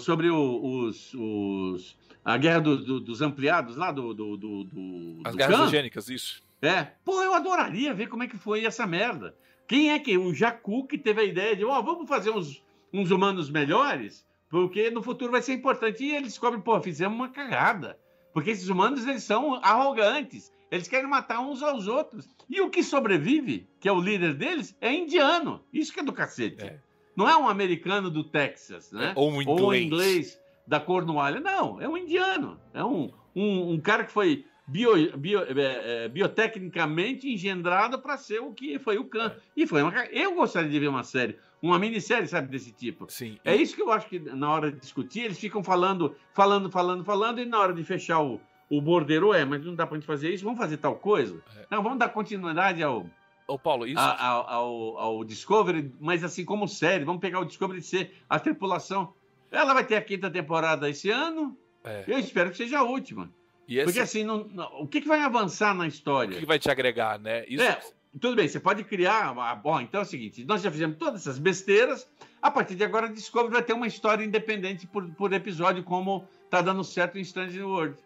sobre 0.00 0.30
o, 0.30 0.86
os, 0.86 1.14
os, 1.14 1.96
a 2.24 2.36
guerra 2.36 2.60
do, 2.60 2.76
do, 2.76 3.00
dos 3.00 3.20
ampliados 3.20 3.76
lá 3.76 3.90
do. 3.90 4.14
do, 4.14 4.36
do 4.36 5.20
As 5.24 5.34
guerras 5.34 5.56
Khan. 5.56 5.64
eugênicas, 5.64 6.08
isso. 6.08 6.42
É. 6.62 6.84
Pô, 7.04 7.22
eu 7.22 7.34
adoraria 7.34 7.92
ver 7.92 8.08
como 8.08 8.22
é 8.22 8.28
que 8.28 8.38
foi 8.38 8.64
essa 8.64 8.86
merda. 8.86 9.36
Quem 9.66 9.92
é 9.92 9.98
que? 9.98 10.16
O 10.16 10.32
Jacu 10.32 10.86
que 10.86 10.98
teve 10.98 11.20
a 11.20 11.24
ideia 11.24 11.56
de, 11.56 11.64
ó, 11.64 11.78
oh, 11.78 11.82
vamos 11.82 12.08
fazer 12.08 12.30
uns, 12.30 12.62
uns 12.92 13.10
humanos 13.10 13.50
melhores, 13.50 14.26
porque 14.48 14.90
no 14.90 15.02
futuro 15.02 15.32
vai 15.32 15.42
ser 15.42 15.54
importante. 15.54 16.04
E 16.04 16.14
eles 16.14 16.28
descobrem, 16.28 16.60
pô, 16.62 16.80
fizemos 16.80 17.16
uma 17.16 17.28
cagada. 17.28 17.98
Porque 18.32 18.50
esses 18.50 18.68
humanos, 18.68 19.06
eles 19.06 19.22
são 19.22 19.54
arrogantes. 19.62 20.52
Eles 20.70 20.88
querem 20.88 21.08
matar 21.08 21.40
uns 21.40 21.62
aos 21.62 21.86
outros. 21.86 22.28
E 22.48 22.60
o 22.60 22.68
que 22.68 22.82
sobrevive, 22.82 23.68
que 23.78 23.88
é 23.88 23.92
o 23.92 24.00
líder 24.00 24.34
deles, 24.34 24.76
é 24.80 24.92
indiano. 24.92 25.64
Isso 25.72 25.92
que 25.92 26.00
é 26.00 26.02
do 26.02 26.12
cacete. 26.12 26.64
É. 26.64 26.80
Não 27.16 27.28
é 27.28 27.36
um 27.36 27.48
americano 27.48 28.10
do 28.10 28.24
Texas, 28.24 28.90
né? 28.92 29.12
Ou 29.16 29.30
um 29.30 29.42
inglês. 29.42 29.60
Ou 29.60 29.68
um 29.70 29.74
inglês 29.74 30.40
da 30.66 30.80
Cornualha. 30.80 31.40
Não, 31.40 31.80
é 31.80 31.88
um 31.88 31.96
indiano. 31.96 32.58
É 32.72 32.84
um, 32.84 33.10
um, 33.34 33.72
um 33.72 33.80
cara 33.80 34.04
que 34.04 34.12
foi 34.12 34.44
bio, 34.66 35.16
bio, 35.16 35.40
é, 35.40 36.04
é, 36.04 36.08
biotecnicamente 36.08 37.28
engendrado 37.28 37.98
para 37.98 38.16
ser 38.16 38.40
o 38.40 38.52
que 38.52 38.78
foi 38.78 38.98
o 38.98 39.04
Khan. 39.04 39.32
É. 39.36 39.40
E 39.56 39.66
foi 39.66 39.82
uma, 39.82 39.92
Eu 40.06 40.34
gostaria 40.34 40.68
de 40.68 40.78
ver 40.78 40.88
uma 40.88 41.04
série, 41.04 41.38
uma 41.62 41.78
minissérie, 41.78 42.26
sabe, 42.26 42.48
desse 42.48 42.72
tipo. 42.72 43.06
Sim. 43.10 43.38
É 43.44 43.54
isso 43.54 43.74
que 43.74 43.82
eu 43.82 43.92
acho 43.92 44.08
que 44.08 44.18
na 44.18 44.50
hora 44.50 44.72
de 44.72 44.80
discutir, 44.80 45.22
eles 45.22 45.38
ficam 45.38 45.62
falando, 45.62 46.14
falando, 46.32 46.70
falando, 46.70 47.04
falando, 47.04 47.40
e 47.40 47.44
na 47.44 47.58
hora 47.58 47.72
de 47.72 47.84
fechar 47.84 48.20
o, 48.20 48.40
o 48.68 48.80
bordeiro, 48.80 49.32
é, 49.32 49.44
mas 49.44 49.64
não 49.64 49.74
dá 49.74 49.86
pra 49.86 49.96
gente 49.96 50.06
fazer 50.06 50.32
isso, 50.32 50.44
vamos 50.44 50.58
fazer 50.58 50.78
tal 50.78 50.96
coisa? 50.96 51.42
É. 51.56 51.66
Não, 51.70 51.82
vamos 51.82 51.98
dar 51.98 52.08
continuidade 52.08 52.82
ao 52.82 53.06
Ô, 53.46 53.58
Paulo, 53.58 53.86
isso. 53.86 54.00
Ao, 54.00 54.48
ao, 54.48 54.98
ao, 54.98 55.24
Discovery, 55.24 55.92
mas 56.00 56.24
assim 56.24 56.44
como 56.44 56.66
série, 56.66 57.04
vamos 57.04 57.20
pegar 57.20 57.40
o 57.40 57.44
Discovery 57.44 57.80
de 57.80 57.86
ser 57.86 58.14
a 58.28 58.38
tripulação. 58.38 59.12
Ela 59.50 59.74
vai 59.74 59.84
ter 59.84 59.96
a 59.96 60.02
quinta 60.02 60.30
temporada 60.30 60.88
esse 60.88 61.10
ano. 61.10 61.56
É. 61.84 62.04
Eu 62.06 62.18
espero 62.18 62.50
que 62.50 62.56
seja 62.56 62.78
a 62.78 62.82
última. 62.82 63.30
Esse... 63.68 63.84
Porque 63.84 64.00
assim, 64.00 64.24
não, 64.24 64.44
não, 64.44 64.80
o 64.80 64.86
que, 64.86 65.00
que, 65.00 65.08
vai 65.08 65.20
avançar 65.20 65.74
na 65.74 65.86
história? 65.86 66.36
O 66.36 66.40
que 66.40 66.46
vai 66.46 66.58
te 66.58 66.70
agregar, 66.70 67.18
né? 67.18 67.44
Isso... 67.46 67.62
É, 67.62 67.78
tudo 68.20 68.36
bem, 68.36 68.48
você 68.48 68.60
pode 68.60 68.84
criar. 68.84 69.34
Bom, 69.56 69.80
então 69.80 70.00
é 70.00 70.04
o 70.04 70.06
seguinte: 70.06 70.44
nós 70.44 70.62
já 70.62 70.70
fizemos 70.70 70.96
todas 70.96 71.22
essas 71.22 71.38
besteiras. 71.38 72.08
A 72.40 72.50
partir 72.50 72.74
de 72.74 72.84
agora, 72.84 73.06
a 73.06 73.10
Discovery 73.10 73.52
vai 73.52 73.62
ter 73.62 73.72
uma 73.72 73.86
história 73.86 74.24
independente 74.24 74.86
por, 74.86 75.06
por 75.14 75.32
episódio, 75.32 75.82
como 75.82 76.28
tá 76.50 76.60
dando 76.60 76.84
certo 76.84 77.18
em 77.18 77.22
Strange 77.22 77.60
World. 77.62 77.96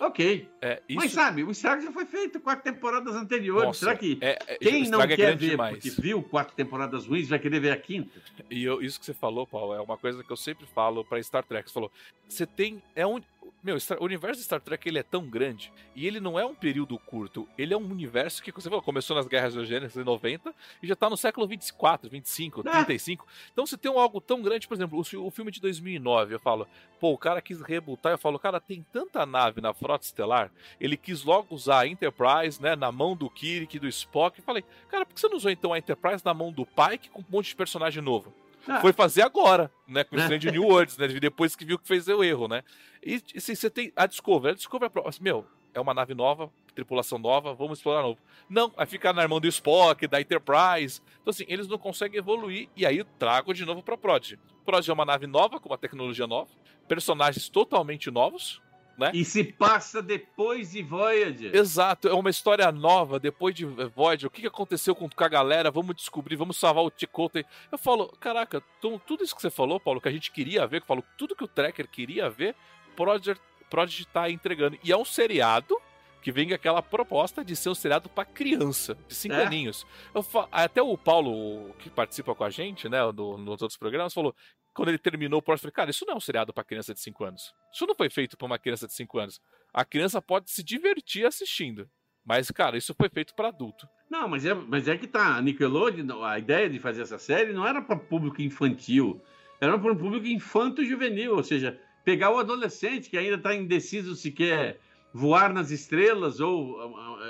Ok. 0.00 0.48
É, 0.66 0.82
isso... 0.88 0.98
Mas 0.98 1.12
sabe, 1.12 1.44
o 1.44 1.50
estrago 1.52 1.80
já 1.80 1.92
foi 1.92 2.04
feito 2.04 2.40
quatro 2.40 2.64
temporadas 2.64 3.14
anteriores. 3.14 3.66
Nossa, 3.66 3.78
Será 3.78 3.94
que 3.94 4.18
é, 4.20 4.36
é, 4.46 4.58
quem 4.58 4.88
não 4.88 4.98
quer 5.06 5.36
ver 5.36 5.50
demais. 5.50 5.74
porque 5.74 5.90
viu 5.90 6.20
quatro 6.22 6.56
temporadas 6.56 7.06
ruins 7.06 7.28
vai 7.28 7.38
querer 7.38 7.60
ver 7.60 7.70
a 7.70 7.76
quinta? 7.76 8.20
E 8.50 8.64
eu, 8.64 8.82
isso 8.82 8.98
que 8.98 9.06
você 9.06 9.14
falou, 9.14 9.46
Paulo, 9.46 9.74
é 9.74 9.80
uma 9.80 9.96
coisa 9.96 10.24
que 10.24 10.30
eu 10.30 10.36
sempre 10.36 10.66
falo 10.66 11.04
para 11.04 11.22
Star 11.22 11.44
Trek. 11.44 11.68
Você 11.68 11.74
falou, 11.74 11.92
você 12.28 12.44
tem. 12.44 12.82
É 12.96 13.06
um, 13.06 13.20
meu, 13.62 13.76
o 13.98 14.04
universo 14.04 14.40
de 14.40 14.44
Star 14.44 14.60
Trek 14.60 14.88
ele 14.88 14.98
é 14.98 15.02
tão 15.02 15.26
grande 15.26 15.72
e 15.94 16.06
ele 16.06 16.20
não 16.20 16.38
é 16.38 16.44
um 16.44 16.54
período 16.54 16.98
curto. 16.98 17.48
Ele 17.58 17.74
é 17.74 17.76
um 17.76 17.84
universo 17.84 18.42
que, 18.42 18.52
você 18.52 18.68
falou, 18.68 18.82
começou 18.82 19.16
nas 19.16 19.26
guerras 19.26 19.54
eugênicas 19.56 19.96
em 19.96 20.04
90 20.04 20.54
e 20.82 20.86
já 20.86 20.94
tá 20.94 21.10
no 21.10 21.16
século 21.16 21.46
24, 21.46 22.08
25, 22.08 22.60
ah. 22.60 22.84
35. 22.84 23.26
Então, 23.52 23.66
se 23.66 23.76
tem 23.76 23.90
um 23.90 23.98
algo 23.98 24.20
tão 24.20 24.40
grande, 24.40 24.68
por 24.68 24.74
exemplo, 24.74 24.98
o, 24.98 25.26
o, 25.26 25.30
filme 25.30 25.50
de 25.50 25.60
2009, 25.60 26.34
eu 26.34 26.40
falo, 26.40 26.66
pô, 27.00 27.12
o 27.12 27.18
cara 27.18 27.42
quis 27.42 27.60
rebutar, 27.60 28.12
eu 28.12 28.18
falo, 28.18 28.38
cara, 28.38 28.60
tem 28.60 28.84
tanta 28.92 29.26
nave 29.26 29.60
na 29.60 29.74
frota 29.74 30.04
estelar, 30.04 30.50
ele 30.80 30.96
quis 30.96 31.24
logo 31.24 31.54
usar 31.54 31.80
a 31.80 31.86
Enterprise, 31.86 32.60
né, 32.60 32.76
na 32.76 32.90
mão 32.90 33.16
do 33.16 33.28
Kirk, 33.28 33.78
do 33.78 33.88
Spock. 33.88 34.38
Eu 34.38 34.44
falei, 34.44 34.64
cara, 34.88 35.04
por 35.04 35.14
que 35.14 35.20
você 35.20 35.28
não 35.28 35.36
usou 35.36 35.50
então 35.50 35.72
a 35.72 35.78
Enterprise 35.78 36.24
na 36.24 36.34
mão 36.34 36.52
do 36.52 36.66
Pike 36.66 37.10
com 37.10 37.20
um 37.20 37.24
monte 37.28 37.48
de 37.48 37.56
personagem 37.56 38.02
novo? 38.02 38.32
Ah. 38.68 38.80
Foi 38.80 38.92
fazer 38.92 39.22
agora, 39.22 39.70
né? 39.86 40.02
Com 40.04 40.16
o 40.16 40.18
Strange 40.20 40.50
New 40.50 40.64
Worlds, 40.64 40.98
né? 40.98 41.06
Depois 41.08 41.54
que 41.54 41.64
viu 41.64 41.78
que 41.78 41.86
fez 41.86 42.08
o 42.08 42.22
erro, 42.22 42.48
né? 42.48 42.62
E 43.04 43.22
assim, 43.36 43.54
você 43.54 43.70
tem 43.70 43.92
a 43.94 44.06
Discovery. 44.06 44.52
A 44.52 44.56
Discovery 44.56 44.92
é 44.94 45.08
assim, 45.08 45.22
meu, 45.22 45.46
é 45.72 45.80
uma 45.80 45.94
nave 45.94 46.14
nova, 46.14 46.50
tripulação 46.74 47.18
nova, 47.18 47.54
vamos 47.54 47.78
explorar 47.78 48.02
novo. 48.02 48.18
Não, 48.48 48.70
vai 48.70 48.86
ficar 48.86 49.12
na 49.12 49.26
mão 49.28 49.40
do 49.40 49.46
Spock, 49.46 50.06
da 50.06 50.20
Enterprise. 50.20 51.00
Então, 51.20 51.30
assim, 51.30 51.44
eles 51.48 51.68
não 51.68 51.78
conseguem 51.78 52.18
evoluir. 52.18 52.68
E 52.74 52.84
aí 52.84 53.04
trago 53.18 53.54
de 53.54 53.64
novo 53.64 53.82
pra 53.82 53.96
Prod. 53.96 54.38
Prod 54.64 54.88
é 54.88 54.92
uma 54.92 55.04
nave 55.04 55.26
nova, 55.26 55.60
com 55.60 55.68
uma 55.68 55.78
tecnologia 55.78 56.26
nova, 56.26 56.50
personagens 56.88 57.48
totalmente 57.48 58.10
novos, 58.10 58.60
né? 58.96 59.10
E 59.14 59.24
se 59.24 59.44
passa 59.44 60.02
depois 60.02 60.70
de 60.70 60.82
Voyager. 60.82 61.54
Exato, 61.54 62.08
é 62.08 62.14
uma 62.14 62.30
história 62.30 62.70
nova, 62.72 63.18
depois 63.20 63.54
de 63.54 63.64
Voyager. 63.64 64.28
O 64.28 64.30
que 64.30 64.46
aconteceu 64.46 64.94
com 64.94 65.08
a 65.16 65.28
galera? 65.28 65.70
Vamos 65.70 65.96
descobrir, 65.96 66.36
vamos 66.36 66.56
salvar 66.56 66.84
o 66.84 66.92
Chakotay. 66.94 67.44
Eu 67.70 67.78
falo, 67.78 68.08
caraca, 68.18 68.62
tudo 68.80 69.22
isso 69.22 69.34
que 69.34 69.42
você 69.42 69.50
falou, 69.50 69.78
Paulo, 69.78 70.00
que 70.00 70.08
a 70.08 70.12
gente 70.12 70.30
queria 70.30 70.66
ver, 70.66 70.80
que 70.80 70.86
falo, 70.86 71.04
tudo 71.16 71.36
que 71.36 71.44
o 71.44 71.48
Tracker 71.48 71.88
queria 71.88 72.30
ver, 72.30 72.54
Prodigy, 72.94 73.38
Prodigy 73.68 74.06
tá 74.06 74.30
entregando. 74.30 74.78
E 74.82 74.90
é 74.90 74.96
um 74.96 75.04
seriado 75.04 75.76
que 76.22 76.32
vem 76.32 76.52
aquela 76.52 76.82
proposta 76.82 77.44
de 77.44 77.54
ser 77.54 77.68
um 77.68 77.74
seriado 77.74 78.08
para 78.08 78.24
criança, 78.24 78.96
de 79.06 79.14
cinco 79.14 79.36
é. 79.36 79.44
aninhos. 79.44 79.86
Falo, 80.24 80.48
até 80.50 80.82
o 80.82 80.96
Paulo, 80.98 81.72
que 81.78 81.88
participa 81.88 82.34
com 82.34 82.42
a 82.42 82.50
gente, 82.50 82.88
né, 82.88 82.98
do, 83.12 83.36
nos 83.38 83.62
outros 83.62 83.76
programas, 83.76 84.12
falou 84.12 84.34
quando 84.76 84.90
ele 84.90 84.98
terminou 84.98 85.38
o 85.40 85.42
Porsche, 85.42 85.60
eu 85.60 85.72
falei, 85.72 85.72
cara, 85.72 85.90
isso 85.90 86.04
não 86.06 86.12
é 86.12 86.16
um 86.18 86.20
seriado 86.20 86.52
para 86.52 86.62
criança 86.62 86.92
de 86.92 87.00
5 87.00 87.24
anos. 87.24 87.54
Isso 87.72 87.86
não 87.86 87.94
foi 87.94 88.10
feito 88.10 88.36
para 88.36 88.44
uma 88.46 88.58
criança 88.58 88.86
de 88.86 88.92
5 88.92 89.18
anos. 89.18 89.40
A 89.72 89.86
criança 89.86 90.20
pode 90.20 90.50
se 90.50 90.62
divertir 90.62 91.26
assistindo. 91.26 91.88
Mas, 92.22 92.50
cara, 92.50 92.76
isso 92.76 92.94
foi 92.94 93.08
feito 93.08 93.34
para 93.34 93.48
adulto. 93.48 93.88
Não, 94.10 94.28
mas 94.28 94.44
é, 94.44 94.52
mas 94.52 94.86
é 94.86 94.96
que 94.98 95.06
tá. 95.06 95.36
A 95.36 95.40
Nickelodeon, 95.40 96.22
a 96.22 96.38
ideia 96.38 96.68
de 96.68 96.78
fazer 96.78 97.02
essa 97.02 97.18
série 97.18 97.54
não 97.54 97.66
era 97.66 97.80
para 97.80 97.96
público 97.96 98.42
infantil. 98.42 99.22
Era 99.60 99.78
para 99.78 99.92
um 99.92 99.96
público 99.96 100.26
infanto-juvenil. 100.26 101.34
Ou 101.34 101.42
seja, 101.42 101.80
pegar 102.04 102.30
o 102.30 102.38
adolescente 102.38 103.08
que 103.08 103.16
ainda 103.16 103.36
está 103.36 103.54
indeciso 103.54 104.14
se 104.14 104.30
quer 104.30 104.78
voar 105.10 105.54
nas 105.54 105.70
estrelas 105.70 106.38
ou 106.38 106.78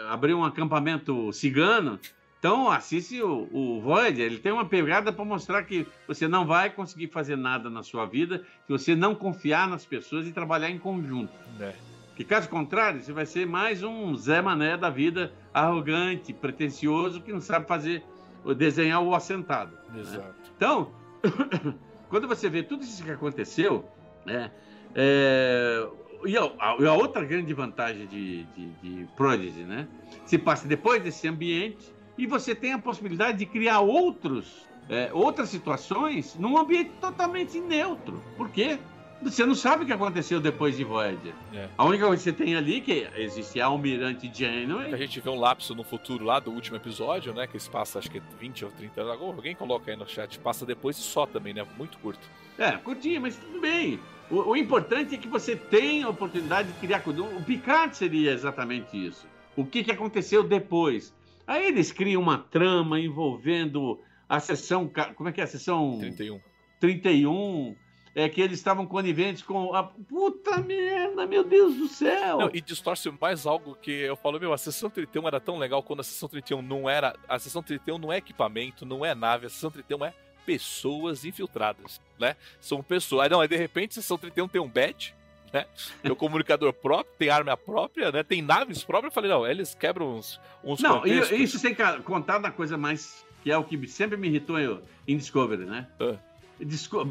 abrir 0.08 0.34
um 0.34 0.44
acampamento 0.44 1.32
cigano 1.32 2.00
então, 2.38 2.70
assiste 2.70 3.20
o, 3.22 3.48
o 3.50 3.80
Void, 3.80 4.20
ele 4.20 4.38
tem 4.38 4.52
uma 4.52 4.64
pegada 4.64 5.12
para 5.12 5.24
mostrar 5.24 5.62
que 5.64 5.86
você 6.06 6.28
não 6.28 6.46
vai 6.46 6.70
conseguir 6.70 7.08
fazer 7.08 7.34
nada 7.34 7.70
na 7.70 7.82
sua 7.82 8.04
vida 8.04 8.44
se 8.66 8.72
você 8.72 8.94
não 8.94 9.14
confiar 9.14 9.66
nas 9.66 9.84
pessoas 9.86 10.26
e 10.26 10.32
trabalhar 10.32 10.70
em 10.70 10.78
conjunto. 10.78 11.32
É. 11.58 11.74
Que 12.14 12.24
caso 12.24 12.48
contrário, 12.48 13.00
você 13.00 13.12
vai 13.12 13.26
ser 13.26 13.46
mais 13.46 13.82
um 13.82 14.14
Zé 14.16 14.40
Mané 14.40 14.76
da 14.76 14.90
vida, 14.90 15.32
arrogante, 15.52 16.32
pretencioso, 16.32 17.20
que 17.20 17.32
não 17.32 17.40
sabe 17.40 17.66
fazer, 17.66 18.02
desenhar 18.56 19.02
o 19.02 19.14
assentado. 19.14 19.76
Né? 19.92 20.00
Exato. 20.00 20.26
Né? 20.26 20.34
Então, 20.56 20.92
quando 22.08 22.28
você 22.28 22.48
vê 22.48 22.62
tudo 22.62 22.84
isso 22.84 23.02
que 23.02 23.10
aconteceu, 23.10 23.88
né, 24.24 24.50
é, 24.94 25.86
e, 26.24 26.36
a, 26.36 26.42
a, 26.58 26.94
outra 26.94 27.24
grande 27.24 27.52
vantagem 27.52 28.06
de, 28.06 28.44
de, 28.44 28.68
de 28.82 29.08
Prodigy, 29.16 29.64
né? 29.64 29.86
Se 30.24 30.38
passa 30.38 30.66
depois 30.66 31.02
desse 31.02 31.28
ambiente 31.28 31.95
e 32.18 32.26
você 32.26 32.54
tem 32.54 32.72
a 32.72 32.78
possibilidade 32.78 33.38
de 33.38 33.46
criar 33.46 33.80
outros, 33.80 34.66
é, 34.88 35.10
outras 35.12 35.48
situações 35.48 36.34
num 36.36 36.56
ambiente 36.56 36.90
totalmente 37.00 37.60
neutro. 37.60 38.22
Por 38.36 38.50
quê? 38.50 38.78
Você 39.22 39.46
não 39.46 39.54
sabe 39.54 39.82
o 39.82 39.86
que 39.86 39.92
aconteceu 39.92 40.40
depois 40.40 40.76
de 40.76 40.84
Voyager. 40.84 41.32
É. 41.52 41.68
A 41.76 41.84
única 41.84 42.06
coisa 42.06 42.22
que 42.22 42.30
você 42.30 42.44
tem 42.44 42.54
ali 42.54 42.78
é 42.78 42.80
que 42.80 43.08
existe 43.16 43.60
a 43.60 43.66
Almirante 43.66 44.30
Janeway. 44.32 44.92
A 44.92 44.96
gente 44.96 45.20
vê 45.20 45.30
um 45.30 45.40
lapso 45.40 45.74
no 45.74 45.82
futuro 45.82 46.24
lá 46.24 46.38
do 46.38 46.52
último 46.52 46.76
episódio, 46.76 47.32
né? 47.32 47.46
Que 47.46 47.58
se 47.58 47.68
passa 47.68 47.98
acho 47.98 48.10
que 48.10 48.20
20 48.38 48.66
ou 48.66 48.70
30 48.70 49.00
anos. 49.00 49.22
Alguém 49.22 49.54
coloca 49.54 49.90
aí 49.90 49.96
no 49.96 50.06
chat. 50.06 50.38
Passa 50.38 50.66
depois 50.66 50.98
e 50.98 51.00
só 51.00 51.26
também, 51.26 51.54
né? 51.54 51.66
Muito 51.78 51.98
curto. 51.98 52.20
É, 52.58 52.72
curtinho, 52.72 53.22
mas 53.22 53.36
tudo 53.36 53.58
bem. 53.58 53.98
O, 54.30 54.50
o, 54.50 54.56
importante 54.56 55.14
é 55.14 55.18
que 55.18 55.28
você 55.28 55.56
tenha 55.56 56.06
a 56.06 56.10
oportunidade 56.10 56.68
de 56.68 56.74
criar. 56.74 57.02
O 57.06 57.42
Picard 57.42 57.96
seria 57.96 58.32
exatamente 58.32 59.06
isso. 59.06 59.26
O 59.56 59.64
que, 59.64 59.82
que 59.82 59.90
aconteceu 59.90 60.42
depois? 60.42 61.14
Aí 61.46 61.66
eles 61.66 61.92
criam 61.92 62.20
uma 62.20 62.38
trama 62.38 62.98
envolvendo 62.98 64.00
a 64.28 64.40
sessão. 64.40 64.90
Como 65.14 65.28
é 65.28 65.32
que 65.32 65.40
é 65.40 65.44
a 65.44 65.46
sessão? 65.46 65.98
31. 65.98 66.40
31 66.80 67.76
é 68.14 68.28
que 68.30 68.40
eles 68.40 68.58
estavam 68.58 68.86
coniventes 68.86 69.42
com 69.42 69.74
a 69.74 69.82
puta 69.82 70.56
merda, 70.58 71.26
meu 71.26 71.44
Deus 71.44 71.76
do 71.76 71.86
céu. 71.86 72.38
Não, 72.38 72.50
e 72.52 72.62
distorce 72.62 73.12
mais 73.20 73.44
algo 73.44 73.76
que 73.76 73.90
eu 73.90 74.16
falo, 74.16 74.40
meu, 74.40 74.54
a 74.54 74.58
sessão 74.58 74.88
31 74.88 75.28
era 75.28 75.38
tão 75.38 75.58
legal 75.58 75.82
quando 75.82 76.00
a 76.00 76.02
sessão 76.02 76.26
31 76.26 76.62
não 76.62 76.88
era, 76.88 77.14
a 77.28 77.38
sessão 77.38 77.62
31 77.62 77.98
não 77.98 78.10
é 78.10 78.16
equipamento, 78.16 78.86
não 78.86 79.04
é 79.04 79.14
nave, 79.14 79.44
a 79.44 79.50
sessão 79.50 79.70
31 79.70 80.06
é 80.06 80.14
pessoas 80.46 81.26
infiltradas, 81.26 82.00
né? 82.18 82.36
São 82.58 82.82
pessoas. 82.82 83.28
Não, 83.28 83.40
aí 83.40 83.48
de 83.48 83.56
repente 83.56 83.90
a 83.90 84.02
sessão 84.02 84.16
31 84.16 84.48
tem 84.48 84.62
um 84.62 84.68
badge, 84.68 85.14
né? 85.52 85.66
Tem 86.02 86.12
o 86.12 86.16
comunicador 86.16 86.72
próprio, 86.72 87.14
tem 87.18 87.28
arma 87.28 87.56
própria, 87.56 88.10
né? 88.12 88.22
Tem 88.22 88.42
naves 88.42 88.82
próprias. 88.82 89.10
Eu 89.10 89.14
falei, 89.14 89.30
não, 89.30 89.46
eles 89.46 89.74
quebram 89.74 90.16
uns, 90.16 90.40
uns 90.64 90.80
Não, 90.80 91.00
contextos. 91.00 91.38
isso 91.38 91.58
sem 91.58 91.74
contar 92.04 92.38
da 92.38 92.50
coisa 92.50 92.76
mais 92.76 93.24
que 93.42 93.50
é 93.50 93.56
o 93.56 93.62
que 93.62 93.86
sempre 93.86 94.16
me 94.16 94.26
irritou 94.26 94.58
em 95.06 95.16
Discovery, 95.16 95.64
né? 95.64 95.86
Uh 96.00 96.18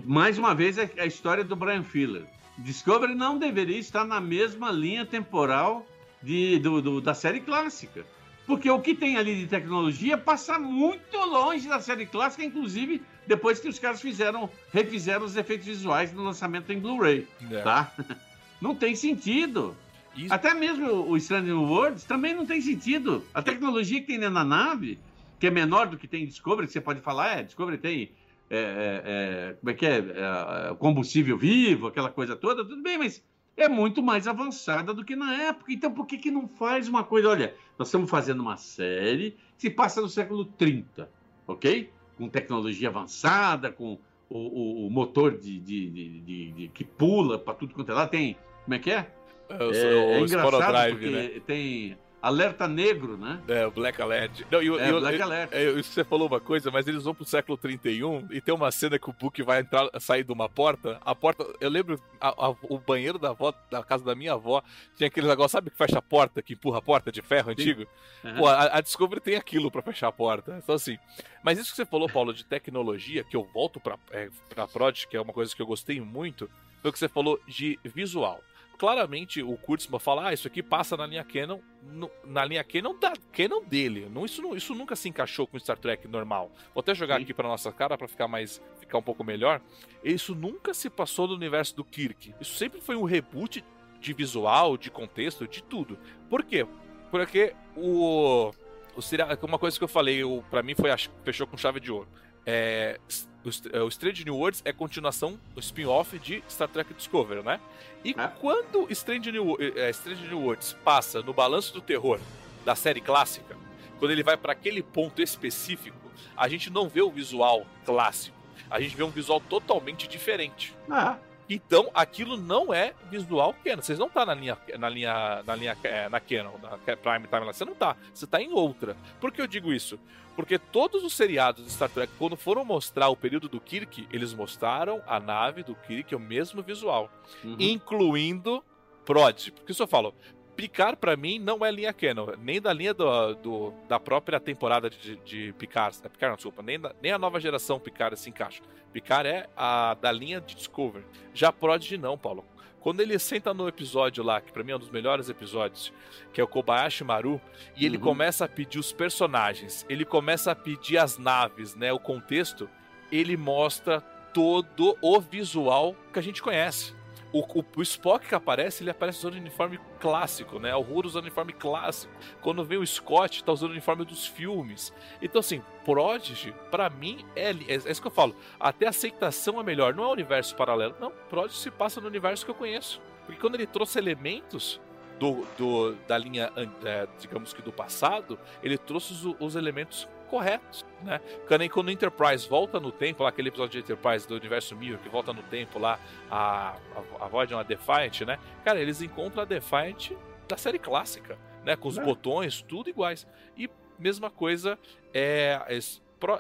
mais 0.06 0.38
uma 0.38 0.56
vez, 0.56 0.78
é 0.78 0.90
a 0.98 1.06
história 1.06 1.44
do 1.44 1.56
Brian 1.56 1.84
Filler. 1.84 2.24
Discovery 2.58 3.14
não 3.14 3.38
deveria 3.38 3.78
estar 3.78 4.06
na 4.06 4.20
mesma 4.20 4.72
linha 4.72 5.06
temporal 5.06 5.86
de, 6.22 6.58
do, 6.60 6.82
do, 6.82 7.02
da 7.02 7.14
série 7.14 7.42
clássica. 7.42 8.06
Porque 8.48 8.70
o 8.70 8.80
que 8.80 8.96
tem 8.96 9.18
ali 9.18 9.36
de 9.36 9.48
tecnologia 9.48 10.18
passa 10.18 10.58
muito 10.58 11.18
longe 11.18 11.68
da 11.68 11.80
série 11.80 12.06
clássica, 12.06 12.44
inclusive 12.44 13.02
depois 13.28 13.60
que 13.60 13.68
os 13.68 13.80
caras 13.80 14.02
fizeram, 14.02 14.50
refizeram 14.72 15.26
os 15.26 15.36
efeitos 15.36 15.66
visuais 15.66 16.14
no 16.14 16.24
lançamento 16.24 16.72
em 16.72 16.80
Blu-ray. 16.80 17.28
É. 17.52 17.62
Tá? 17.62 17.92
Não 18.62 18.74
tem 18.74 18.96
sentido. 18.96 19.76
Isso. 20.16 20.34
Até 20.34 20.54
mesmo 20.54 21.10
o 21.10 21.18
Strange 21.18 21.52
Worlds 21.52 22.06
também 22.06 22.34
não 22.34 22.46
tem 22.46 22.62
sentido. 22.62 23.22
A 23.34 23.42
tecnologia 23.42 24.00
que 24.00 24.08
tem 24.08 24.18
na 24.18 24.46
nave, 24.46 24.98
que 25.38 25.48
é 25.48 25.52
menor 25.52 25.88
do 25.88 25.98
que 25.98 26.08
tem 26.08 26.24
em 26.24 26.26
Discovery, 26.26 26.68
que 26.68 26.74
você 26.74 26.80
pode 26.80 27.02
falar, 27.02 27.38
é, 27.38 27.44
Discovery 27.44 27.78
tem 27.78 28.12
é, 28.50 28.58
é, 28.58 29.02
é, 29.06 29.54
como 29.60 29.70
é 29.72 29.74
que 29.74 29.86
é, 29.86 29.98
é, 29.98 30.72
é, 30.72 30.76
combustível 30.76 31.38
vivo, 31.38 31.88
aquela 31.88 32.10
coisa 32.10 32.36
toda, 32.36 32.64
tudo 32.64 32.82
bem, 32.82 32.98
mas 32.98 33.24
é 33.58 33.68
muito 33.68 34.04
mais 34.04 34.28
avançada 34.28 34.94
do 34.94 35.04
que 35.04 35.16
na 35.16 35.34
época. 35.34 35.72
Então, 35.74 35.92
por 35.92 36.06
que, 36.06 36.18
que 36.18 36.30
não 36.30 36.48
faz 36.48 36.88
uma 36.88 37.04
coisa? 37.04 37.30
Olha, 37.30 37.56
nós 37.78 37.88
estamos 37.88 38.10
fazendo 38.10 38.42
uma 38.42 38.58
série 38.58 39.32
que 39.58 39.64
se 39.64 39.70
passa 39.70 40.02
no 40.02 40.10
século 40.10 40.46
30, 40.46 41.10
ok? 41.48 41.90
Com 42.18 42.30
tecnologia 42.30 42.89
avançada, 42.89 43.72
com 43.72 43.97
o, 44.30 44.38
o, 44.38 44.88
o 44.88 44.89
motor 44.89 45.38
de, 45.38 45.59
de, 45.59 45.89
de, 45.89 46.51
de, 46.51 46.68
que 46.70 46.84
pula 46.84 47.38
para 47.38 47.53
tudo 47.53 47.74
quanto 47.74 47.91
é 47.91 47.95
lá. 47.95 48.07
Tem, 48.07 48.38
como 48.63 48.76
é 48.76 48.80
que 48.80 48.91
é? 48.91 49.07
É, 49.49 49.63
o, 49.63 49.72
é, 49.74 50.20
o 50.20 50.26
engraçado 50.26 50.89
porque 50.91 51.09
né? 51.09 51.41
tem 51.45 51.97
Alerta 52.26 52.68
Negro, 52.68 53.18
né? 53.18 53.40
É, 53.48 53.68
o 53.68 53.72
Black 53.72 54.02
Alert. 54.02 54.42
Não, 54.50 54.60
e, 54.60 54.68
é, 54.80 54.90
e, 54.90 55.00
Black 55.00 55.22
Alert. 55.22 55.50
É, 55.52 55.72
você 55.74 56.04
falou 56.04 56.28
uma 56.28 56.40
coisa, 56.40 56.72
mas 56.72 56.88
eles 56.88 57.04
vão 57.04 57.14
pro 57.14 57.24
século 57.24 57.56
31 57.56 58.30
e 58.32 58.42
tem 58.42 58.52
uma 58.52 58.72
cena 58.72 58.98
que 58.98 59.08
o 59.08 59.14
Book 59.14 59.44
vai 59.44 59.60
entrar, 59.60 59.88
sair 60.00 60.24
de 60.24 60.32
uma 60.32 60.50
porta. 60.50 61.00
A 61.06 61.14
porta, 61.14 61.46
eu 61.62 61.70
lembro, 61.70 62.02
a, 62.20 62.30
a, 62.30 62.50
o 62.50 62.80
banheiro 62.80 63.20
da 63.20 63.30
avó, 63.30 63.54
da 63.70 63.84
casa 63.84 64.04
da 64.04 64.16
minha 64.16 64.34
avó, 64.34 64.64
tinha 64.96 65.06
aquele 65.06 65.28
negócio, 65.28 65.52
sabe 65.52 65.70
que 65.70 65.78
fecha 65.78 66.00
a 66.00 66.02
porta, 66.02 66.42
que 66.42 66.54
empurra 66.54 66.80
a 66.80 66.82
porta 66.82 67.12
de 67.12 67.22
ferro 67.22 67.52
antigo? 67.52 67.86
Uhum. 68.24 68.38
Pô, 68.38 68.48
a, 68.48 68.76
a, 68.76 68.82
Discovery 68.82 69.22
tem 69.22 69.36
aquilo 69.36 69.70
para 69.70 69.84
fechar 69.84 70.08
a 70.08 70.12
porta. 70.12 70.60
Então, 70.64 70.74
assim. 70.74 70.98
Mas 71.44 71.60
isso 71.60 71.70
que 71.70 71.76
você 71.76 71.86
falou, 71.86 72.10
Paulo, 72.10 72.34
de 72.34 72.44
tecnologia, 72.44 73.24
que 73.24 73.36
eu 73.36 73.44
volto 73.54 73.80
pra, 73.80 74.00
é, 74.10 74.30
pra 74.50 74.68
Prod, 74.68 75.06
que 75.06 75.16
é 75.16 75.22
uma 75.22 75.32
coisa 75.32 75.56
que 75.56 75.62
eu 75.62 75.68
gostei 75.68 76.02
muito, 76.02 76.50
foi 76.82 76.90
o 76.90 76.92
que 76.92 76.98
você 76.98 77.08
falou 77.08 77.40
de 77.48 77.80
visual 77.84 78.42
claramente 78.76 79.42
o 79.42 79.58
Kurtzman 79.58 80.00
fala, 80.00 80.28
ah, 80.28 80.34
isso 80.34 80.48
aqui 80.48 80.62
passa 80.62 80.96
na 80.96 81.06
linha 81.06 81.24
Canon, 81.24 81.60
no, 81.84 82.10
na 82.24 82.44
linha 82.46 82.64
Canon 82.64 82.98
da 83.00 83.14
Canon 83.32 83.64
dele. 83.64 84.08
Não, 84.12 84.26
isso, 84.26 84.56
isso 84.56 84.76
nunca 84.76 84.96
se 84.96 85.10
encaixou 85.10 85.48
com 85.48 85.58
o 85.58 85.60
Star 85.60 85.78
Trek 85.78 86.08
normal. 86.08 86.52
Vou 86.74 86.82
até 86.82 86.94
jogar 86.94 87.18
Sim. 87.18 87.24
aqui 87.24 87.34
para 87.34 87.48
nossa 87.48 87.72
cara 87.72 87.98
para 87.98 88.08
ficar 88.08 88.28
mais 88.28 88.62
ficar 88.80 88.98
um 88.98 89.02
pouco 89.02 89.24
melhor. 89.24 89.62
Isso 90.04 90.36
nunca 90.36 90.74
se 90.74 90.90
passou 90.90 91.28
do 91.28 91.36
universo 91.36 91.76
do 91.76 91.84
Kirk. 91.84 92.36
Isso 92.40 92.56
sempre 92.56 92.82
foi 92.82 92.96
um 92.96 93.04
reboot 93.04 93.64
de 94.00 94.14
visual, 94.14 94.78
de 94.78 94.92
contexto, 94.92 95.48
de 95.48 95.64
tudo. 95.64 95.98
Por 96.30 96.44
quê? 96.44 96.68
Porque 97.10 97.56
o 97.76 98.52
o 98.96 99.46
uma 99.46 99.60
coisa 99.60 99.78
que 99.78 99.84
eu 99.84 99.88
falei, 99.88 100.22
para 100.50 100.64
mim 100.64 100.74
foi 100.74 100.90
fechou 101.24 101.48
com 101.48 101.58
chave 101.58 101.80
de 101.80 101.92
ouro. 101.92 102.08
É, 102.46 103.00
o, 103.46 103.86
o 103.86 103.88
Strange 103.89 104.26
New 104.26 104.36
Worlds 104.36 104.62
é 104.66 104.74
continuação, 104.74 105.39
o 105.56 105.60
spin-off 105.60 106.18
de 106.20 106.43
Star 106.50 106.68
Trek 106.68 106.93
Discovery, 106.93 107.43
né? 107.43 107.60
E 108.04 108.12
é. 108.12 108.28
quando 108.39 108.88
Strange 108.91 109.32
New, 109.32 109.58
é, 109.60 109.89
Strange 109.91 110.28
New 110.28 110.41
Worlds 110.41 110.76
passa 110.84 111.22
no 111.22 111.34
balanço 111.34 111.74
do 111.74 111.82
terror 111.82 112.20
da 112.66 112.76
série 112.76 113.02
clássica, 113.02 113.56
quando 114.00 114.12
ele 114.12 114.24
vai 114.24 114.36
para 114.36 114.52
aquele 114.52 114.82
ponto 114.82 115.22
específico, 115.22 115.98
a 116.36 116.48
gente 116.48 116.70
não 116.70 116.89
vê 116.89 117.02
o 117.02 117.10
visual 117.10 117.66
clássico. 117.86 118.36
A 118.70 118.80
gente 118.80 118.96
vê 118.96 119.04
um 119.04 119.10
visual 119.10 119.39
totalmente 119.39 120.08
diferente. 120.08 120.76
Ah. 120.89 121.18
Então, 121.50 121.89
aquilo 121.93 122.38
não 122.38 122.74
é 122.74 122.93
visual 123.10 123.54
Canon. 123.64 123.82
Vocês 123.82 124.00
não 124.00 124.10
tá 124.10 124.26
na 124.26 124.34
linha 124.34 124.58
na 124.78 124.89
linha 124.89 125.43
na 125.46 125.56
linha 125.56 125.78
é, 125.84 126.10
na 126.10 126.20
Canon, 126.20 126.58
na 126.62 126.78
Prime 126.78 127.28
Timeline, 127.28 127.54
você 127.54 127.66
não 127.66 127.76
tá. 127.76 127.96
Você 128.14 128.26
tá 128.26 128.41
em 128.41 128.52
outra. 128.52 128.98
Por 129.20 129.32
que 129.32 129.41
eu 129.41 129.48
digo 129.48 129.72
isso? 129.72 130.00
Porque 130.36 130.60
todos 130.60 131.04
os 131.04 131.14
seriados 131.14 131.64
de 131.64 131.72
Star 131.72 131.89
Trek, 131.89 132.12
quando 132.18 132.36
foram 132.36 132.66
mostrar 132.66 133.08
o 133.08 133.16
período 133.16 133.48
do 133.48 133.60
Kirk, 133.60 134.06
eles 134.12 134.34
mostraram 134.34 135.02
a 135.08 135.20
nave 135.20 135.64
do 135.64 135.76
Kirk, 135.76 136.14
o 136.14 136.20
mesmo 136.20 136.62
visual, 136.62 137.10
uhum. 137.43 137.56
incluindo 137.58 138.62
Prod. 139.06 139.52
Porque 139.52 139.72
isso 139.72 139.84
eu 139.84 139.88
falo, 139.88 140.14
Picard 140.56 140.97
para 140.97 141.18
mim 141.18 141.38
não 141.38 141.66
é 141.66 141.72
linha 141.72 141.91
canon, 141.91 142.28
nem 142.39 142.62
da 142.62 142.72
linha 142.72 142.93
do, 142.93 143.36
do 143.36 143.74
da 143.88 143.99
própria 143.99 144.39
temporada 144.39 144.89
de, 144.89 145.18
de 145.18 145.53
Picard, 145.58 145.97
é 146.03 146.10
Picard 146.10 146.32
não, 146.32 146.36
desculpa, 146.36 146.62
nem, 146.62 146.80
da, 146.80 146.95
nem 147.01 147.12
a 147.12 147.20
nova 147.20 147.39
geração 147.39 147.80
Picard 147.80 148.18
se 148.18 148.30
encaixa. 148.30 148.62
Picard 148.93 149.28
é 149.28 149.47
a 149.56 149.95
da 149.95 150.12
linha 150.12 150.39
de 150.39 150.56
Discovery. 150.56 151.06
Já 151.34 151.51
Prodigy 151.51 151.97
não, 151.97 152.18
Paulo. 152.18 152.45
Quando 152.80 153.01
ele 153.01 153.18
senta 153.18 153.53
no 153.53 153.68
episódio 153.68 154.24
lá, 154.24 154.39
que 154.39 154.51
pra 154.51 154.64
mim 154.64 154.72
é 154.72 154.76
um 154.76 154.80
dos 154.80 154.91
melhores 154.91 155.28
episódios, 155.28 155.91
que 156.32 156.39
é 156.39 156.43
o 156.43 156.47
Kobayashi 156.47 157.03
Maru, 157.03 157.41
e 157.76 157.86
ele 157.86 157.97
uhum. 157.97 158.03
começa 158.03 158.45
a 158.45 158.47
pedir 158.47 158.78
os 158.78 158.93
personagens, 158.93 159.84
ele 159.89 160.06
começa 160.06 160.51
a 160.51 160.56
pedir 160.56 160.99
as 160.99 161.18
naves, 161.18 161.76
né, 161.76 161.91
o 161.91 161.99
contexto, 161.99 162.70
ele 163.12 163.36
mostra 163.36 164.01
todo 164.32 164.95
o 165.01 165.20
visual 165.20 165.95
que 166.14 166.20
a 166.20 166.22
gente 166.22 166.43
conhece. 166.43 166.93
O, 167.36 167.42
o, 167.42 167.66
o, 167.76 167.82
Spock 167.82 168.30
que 168.30 168.34
aparece, 168.34 168.82
ele 168.82 168.92
aparece 168.92 169.20
usando 169.20 169.34
uniforme 169.34 169.78
clássico, 170.00 170.58
né? 170.58 170.74
O 170.74 170.80
Uhura 170.80 171.06
usando 171.06 171.24
uniforme 171.24 171.52
clássico. 171.52 172.14
Quando 172.42 172.64
vem 172.64 172.78
o 172.78 172.88
Scott, 172.88 173.44
tá 173.44 173.52
usando 173.52 173.72
o 173.72 173.74
uniforme 173.74 174.06
dos 174.06 174.26
filmes. 174.26 174.94
Então, 175.22 175.42
assim, 175.42 175.62
Prodigy, 175.84 176.56
para 176.72 176.90
mim, 176.90 177.26
é, 177.36 177.52
é, 177.52 177.56
é, 177.68 177.76
isso 177.76 178.00
que 178.00 178.08
eu 178.08 178.12
falo. 178.12 178.34
Até 178.58 178.86
a 178.86 178.90
aceitação 178.90 179.60
é 179.60 179.64
melhor. 179.64 179.94
Não 179.94 180.06
é 180.06 180.08
um 180.08 180.12
universo 180.12 180.56
paralelo. 180.56 180.96
Não, 180.98 181.12
Prodigy 181.30 181.60
se 181.60 181.70
passa 181.70 182.00
no 182.00 182.08
universo 182.08 182.46
que 182.46 182.52
eu 182.52 182.56
conheço. 182.56 183.02
Porque 183.26 183.42
quando 183.42 183.56
ele 183.56 183.68
trouxe 183.68 184.00
elementos 184.00 184.80
do, 185.20 185.46
do 185.58 185.94
da 186.08 186.18
linha, 186.18 186.54
é, 186.86 187.06
digamos 187.20 187.52
que 187.52 187.62
do 187.62 187.72
passado, 187.72 188.40
ele 188.64 188.78
trouxe 188.78 189.12
os, 189.12 189.36
os 189.42 189.56
elementos 189.58 190.08
corretos, 190.26 190.86
né? 191.04 191.20
Quando, 191.48 191.70
quando 191.70 191.88
o 191.88 191.92
Enterprise 191.92 192.48
volta 192.48 192.80
no 192.80 192.92
tempo, 192.92 193.24
lá 193.24 193.30
aquele 193.30 193.50
episódio 193.50 193.72
de 193.72 193.80
Enterprise 193.80 194.28
do 194.28 194.36
universo 194.36 194.76
Mirror, 194.76 195.00
que 195.00 195.10
volta 195.10 195.32
no 195.32 195.44
tempo 195.44 195.80
lá, 195.80 196.00
a, 196.30 196.78
a, 197.20 197.26
a 197.26 197.28
voz 197.28 197.48
de 197.48 197.54
uma 197.54 197.64
Defiant, 197.64 198.22
né? 198.22 198.40
Cara, 198.64 198.80
eles 198.80 199.02
encontram 199.02 199.44
a 199.44 199.46
Defiant 199.46 200.12
da 200.48 200.58
série 200.58 200.80
clássica, 200.80 201.38
né? 201.64 201.76
Com 201.76 201.88
os 201.88 201.98
é. 201.98 202.04
botões, 202.04 202.62
tudo 202.62 202.90
iguais. 202.90 203.28
E 203.58 203.70
mesma 203.98 204.30
coisa 204.30 204.78
é, 205.14 205.62
é, 205.68 205.78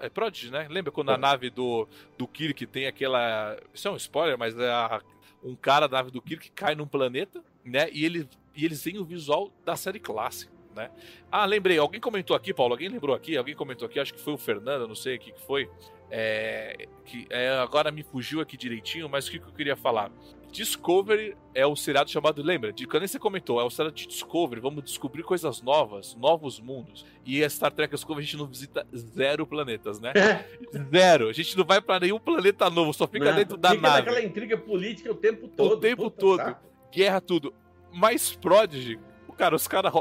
é 0.01 0.09
Prodigy, 0.09 0.51
né? 0.51 0.67
Lembra 0.69 0.91
quando 0.91 1.11
a 1.11 1.17
nave 1.17 1.49
do, 1.49 1.87
do 2.17 2.27
Kirk 2.27 2.65
tem 2.67 2.87
aquela. 2.87 3.57
Isso 3.73 3.87
é 3.87 3.91
um 3.91 3.95
spoiler, 3.95 4.37
mas 4.37 4.57
é 4.57 4.69
a, 4.69 5.01
um 5.43 5.55
cara 5.55 5.87
da 5.87 5.97
nave 5.97 6.11
do 6.11 6.21
Kirk 6.21 6.49
cai 6.51 6.75
num 6.75 6.87
planeta, 6.87 7.43
né? 7.63 7.89
E, 7.91 8.03
ele, 8.03 8.27
e 8.55 8.65
eles 8.65 8.81
têm 8.81 8.97
o 8.97 9.05
visual 9.05 9.51
da 9.63 9.75
série 9.75 9.99
clássica 9.99 10.54
Né? 10.75 10.89
Ah, 11.31 11.45
lembrei, 11.45 11.77
alguém 11.77 12.01
comentou 12.01 12.35
aqui, 12.35 12.53
Paulo, 12.53 12.73
alguém 12.73 12.89
lembrou 12.89 13.15
aqui, 13.15 13.37
alguém 13.37 13.55
comentou 13.55 13.85
aqui, 13.85 13.99
acho 13.99 14.13
que 14.13 14.19
foi 14.19 14.33
o 14.33 14.37
Fernando, 14.37 14.87
não 14.87 14.95
sei 14.95 15.15
o 15.15 15.19
que, 15.19 15.31
que 15.31 15.41
foi. 15.41 15.69
É, 16.11 16.87
que 17.05 17.25
é, 17.29 17.49
agora 17.57 17.91
me 17.91 18.03
fugiu 18.03 18.39
aqui 18.39 18.55
direitinho, 18.55 19.09
mas 19.09 19.27
o 19.27 19.31
que, 19.31 19.39
que 19.39 19.47
eu 19.47 19.53
queria 19.53 19.75
falar? 19.75 20.11
Discovery 20.51 21.35
é 21.53 21.65
o 21.65 21.75
seriado 21.75 22.09
chamado, 22.09 22.41
lembra? 22.41 22.71
De 22.71 22.87
quando 22.87 23.05
você 23.05 23.19
comentou, 23.19 23.59
é 23.59 23.63
o 23.63 23.69
seriado 23.69 23.95
de 23.95 24.07
Discovery, 24.07 24.61
vamos 24.61 24.83
descobrir 24.83 25.23
coisas 25.23 25.61
novas, 25.61 26.15
novos 26.15 26.59
mundos. 26.61 27.05
E 27.25 27.43
a 27.43 27.49
Star 27.49 27.73
Trek 27.73 27.93
Discovery 27.93 28.23
a 28.23 28.25
gente 28.25 28.37
não 28.37 28.47
visita 28.47 28.87
zero 28.95 29.45
planetas, 29.45 29.99
né? 29.99 30.13
É. 30.15 30.45
zero. 30.89 31.27
A 31.27 31.33
gente 31.33 31.57
não 31.57 31.65
vai 31.65 31.81
para 31.81 32.05
nenhum 32.05 32.19
planeta 32.19 32.69
novo, 32.69 32.93
só 32.93 33.05
fica 33.05 33.25
não, 33.25 33.35
dentro 33.35 33.57
da 33.57 33.71
fica 33.71 33.81
nave. 33.81 34.01
aquela 34.01 34.21
intriga 34.21 34.57
política 34.57 35.11
o 35.11 35.15
tempo 35.15 35.49
todo. 35.49 35.73
O 35.73 35.77
tempo 35.77 36.09
todo. 36.09 36.37
Saco. 36.37 36.65
Guerra, 36.89 37.19
tudo. 37.19 37.53
Mas 37.91 38.33
Prodigy, 38.33 38.97
cara, 39.37 39.55
os 39.55 39.67
caras, 39.67 39.93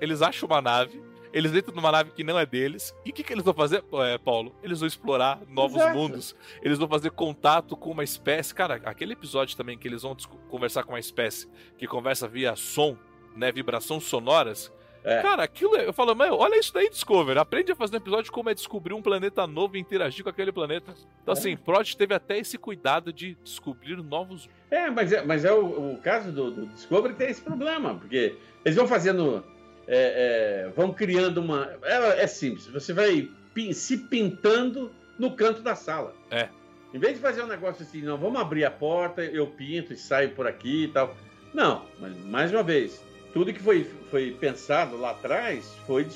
eles 0.00 0.22
acham 0.22 0.48
uma 0.48 0.60
nave, 0.60 1.02
eles 1.32 1.54
entram 1.54 1.74
numa 1.74 1.92
nave 1.92 2.10
que 2.12 2.24
não 2.24 2.38
é 2.38 2.46
deles. 2.46 2.94
E 3.04 3.10
o 3.10 3.12
que, 3.12 3.22
que 3.22 3.32
eles 3.32 3.44
vão 3.44 3.54
fazer, 3.54 3.84
é, 4.04 4.18
Paulo? 4.18 4.54
Eles 4.62 4.80
vão 4.80 4.86
explorar 4.86 5.40
novos 5.48 5.76
Exato. 5.76 5.96
mundos. 5.96 6.36
Eles 6.62 6.78
vão 6.78 6.88
fazer 6.88 7.10
contato 7.10 7.76
com 7.76 7.90
uma 7.90 8.04
espécie. 8.04 8.54
Cara, 8.54 8.80
aquele 8.84 9.12
episódio 9.12 9.56
também 9.56 9.78
que 9.78 9.86
eles 9.86 10.02
vão 10.02 10.16
conversar 10.48 10.84
com 10.84 10.92
uma 10.92 11.00
espécie 11.00 11.48
que 11.76 11.86
conversa 11.86 12.26
via 12.26 12.56
som, 12.56 12.96
né? 13.36 13.52
Vibrações 13.52 14.04
sonoras. 14.04 14.72
É. 15.04 15.22
Cara, 15.22 15.44
aquilo 15.44 15.76
é, 15.76 15.86
eu 15.86 15.92
falo, 15.92 16.14
meu, 16.14 16.34
olha 16.34 16.58
isso 16.58 16.74
daí, 16.74 16.90
Discover. 16.90 17.38
Aprende 17.38 17.72
a 17.72 17.76
fazer 17.76 17.94
um 17.94 17.98
episódio 17.98 18.32
como 18.32 18.50
é 18.50 18.54
descobrir 18.54 18.94
um 18.94 19.00
planeta 19.00 19.46
novo 19.46 19.76
e 19.76 19.80
interagir 19.80 20.24
com 20.24 20.30
aquele 20.30 20.50
planeta. 20.50 20.92
Então, 21.22 21.34
é. 21.34 21.38
assim, 21.38 21.56
Prod 21.56 21.94
teve 21.94 22.14
até 22.14 22.38
esse 22.38 22.58
cuidado 22.58 23.12
de 23.12 23.36
descobrir 23.44 23.96
novos. 24.02 24.48
É, 24.70 24.90
mas 24.90 25.12
é, 25.12 25.24
mas 25.24 25.44
é 25.44 25.52
o, 25.52 25.92
o 25.92 25.98
caso 25.98 26.32
do, 26.32 26.50
do 26.50 26.66
Discovery 26.66 27.14
tem 27.14 27.30
esse 27.30 27.40
problema, 27.40 27.94
porque 27.94 28.36
eles 28.68 28.76
vão 28.76 28.86
fazendo 28.86 29.42
é, 29.86 30.66
é, 30.66 30.72
vão 30.76 30.92
criando 30.92 31.38
uma. 31.38 31.70
É, 31.82 32.22
é, 32.22 32.26
simples, 32.26 32.66
você 32.66 32.92
vai 32.92 33.28
se 33.72 33.96
pintando 33.96 34.92
no 35.18 35.34
canto 35.34 35.62
da 35.62 35.74
sala. 35.74 36.14
É. 36.30 36.50
Em 36.92 36.98
vez 36.98 37.14
de 37.14 37.20
fazer 37.20 37.42
um 37.42 37.46
negócio 37.46 37.82
assim, 37.82 38.02
não, 38.02 38.18
vamos 38.18 38.40
abrir 38.40 38.64
a 38.64 38.70
porta, 38.70 39.24
eu 39.24 39.46
pinto 39.46 39.92
e 39.92 39.96
saio 39.96 40.30
por 40.30 40.46
aqui 40.46 40.84
e 40.84 40.88
tal. 40.88 41.16
Não, 41.52 41.86
mas 41.98 42.16
mais 42.26 42.52
uma 42.52 42.62
vez, 42.62 43.02
tudo 43.32 43.52
que 43.52 43.60
foi, 43.60 43.84
foi 44.10 44.36
pensado 44.38 44.98
lá 44.98 45.12
atrás 45.12 45.74
foi, 45.86 46.06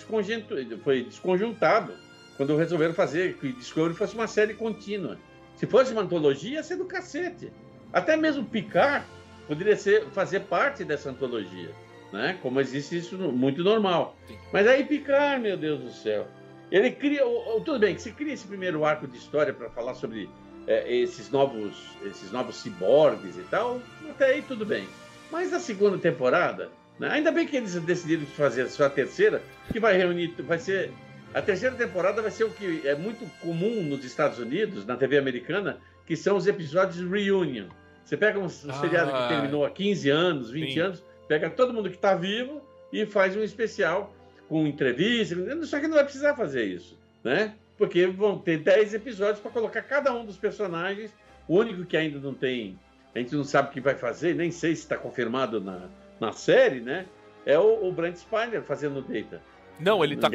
foi 0.84 1.02
desconjuntado 1.04 1.94
quando 2.36 2.56
resolveram 2.56 2.94
fazer 2.94 3.38
que 3.38 3.52
Discovery 3.52 3.94
fosse 3.94 4.14
uma 4.14 4.26
série 4.26 4.54
contínua. 4.54 5.18
Se 5.56 5.66
fosse 5.66 5.92
uma 5.92 6.02
antologia, 6.02 6.56
ia 6.56 6.62
ser 6.62 6.76
do 6.76 6.84
cacete. 6.84 7.50
Até 7.92 8.16
mesmo 8.16 8.44
Picard 8.44 9.06
poderia 9.46 9.76
ser, 9.76 10.04
fazer 10.10 10.40
parte 10.40 10.84
dessa 10.84 11.10
antologia 11.10 11.70
né? 12.12 12.38
Como 12.42 12.60
existe 12.60 12.98
isso 12.98 13.16
muito 13.16 13.64
normal. 13.64 14.16
Mas 14.52 14.66
aí 14.66 14.84
Picard, 14.84 15.40
meu 15.42 15.56
Deus 15.56 15.80
do 15.80 15.90
céu, 15.90 16.26
ele 16.70 16.90
cria, 16.90 17.22
tudo 17.64 17.78
bem 17.78 17.94
que 17.94 18.02
se 18.02 18.12
cria 18.12 18.34
esse 18.34 18.46
primeiro 18.46 18.84
arco 18.84 19.06
de 19.06 19.16
história 19.16 19.52
para 19.52 19.70
falar 19.70 19.94
sobre 19.94 20.28
é, 20.66 20.92
esses 20.94 21.30
novos, 21.30 21.96
esses 22.04 22.30
novos 22.30 22.56
ciborgues 22.56 23.36
e 23.36 23.42
tal, 23.50 23.80
até 24.08 24.26
aí 24.26 24.42
tudo 24.42 24.64
bem. 24.64 24.86
Mas 25.30 25.52
a 25.52 25.58
segunda 25.58 25.98
temporada, 25.98 26.70
né? 26.98 27.08
ainda 27.10 27.32
bem 27.32 27.46
que 27.46 27.56
eles 27.56 27.74
decidiram 27.74 28.26
fazer 28.26 28.62
a 28.62 28.68
sua 28.68 28.90
terceira, 28.90 29.42
que 29.72 29.80
vai 29.80 29.96
reunir, 29.96 30.34
vai 30.42 30.58
ser 30.58 30.90
a 31.34 31.40
terceira 31.40 31.74
temporada 31.74 32.20
vai 32.20 32.30
ser 32.30 32.44
o 32.44 32.50
que 32.50 32.86
é 32.86 32.94
muito 32.94 33.24
comum 33.40 33.82
nos 33.82 34.04
Estados 34.04 34.38
Unidos, 34.38 34.84
na 34.84 34.96
TV 34.96 35.16
americana, 35.16 35.78
que 36.06 36.14
são 36.14 36.36
os 36.36 36.46
episódios 36.46 37.00
reunion. 37.10 37.68
Você 38.04 38.18
pega 38.18 38.38
um, 38.38 38.42
um 38.42 38.46
ah, 38.46 38.80
seriado 38.80 39.12
que 39.12 39.28
terminou 39.28 39.64
há 39.64 39.70
15 39.70 40.10
anos, 40.10 40.50
20 40.50 40.72
sim. 40.72 40.80
anos, 40.80 41.02
Pega 41.32 41.48
todo 41.48 41.72
mundo 41.72 41.88
que 41.88 41.96
está 41.96 42.14
vivo 42.14 42.60
e 42.92 43.06
faz 43.06 43.34
um 43.34 43.42
especial 43.42 44.14
com 44.50 44.66
entrevista. 44.66 45.34
Só 45.64 45.80
que 45.80 45.88
não 45.88 45.94
vai 45.94 46.04
precisar 46.04 46.36
fazer 46.36 46.64
isso, 46.64 46.98
né? 47.24 47.54
Porque 47.78 48.06
vão 48.06 48.36
ter 48.36 48.58
10 48.58 48.92
episódios 48.92 49.40
para 49.40 49.50
colocar 49.50 49.80
cada 49.80 50.12
um 50.12 50.26
dos 50.26 50.36
personagens. 50.36 51.10
O 51.48 51.56
único 51.56 51.86
que 51.86 51.96
ainda 51.96 52.18
não 52.18 52.34
tem, 52.34 52.78
a 53.14 53.18
gente 53.18 53.34
não 53.34 53.44
sabe 53.44 53.70
o 53.70 53.72
que 53.72 53.80
vai 53.80 53.94
fazer, 53.94 54.34
nem 54.34 54.50
sei 54.50 54.76
se 54.76 54.82
está 54.82 54.94
confirmado 54.94 55.58
na, 55.58 55.88
na 56.20 56.32
série, 56.32 56.80
né? 56.80 57.06
É 57.46 57.58
o, 57.58 57.88
o 57.88 57.90
Brent 57.90 58.16
Spiner 58.16 58.62
fazendo 58.62 58.98
o 58.98 59.02
Data. 59.02 59.40
Não, 59.80 60.04
ele 60.04 60.16
está 60.16 60.28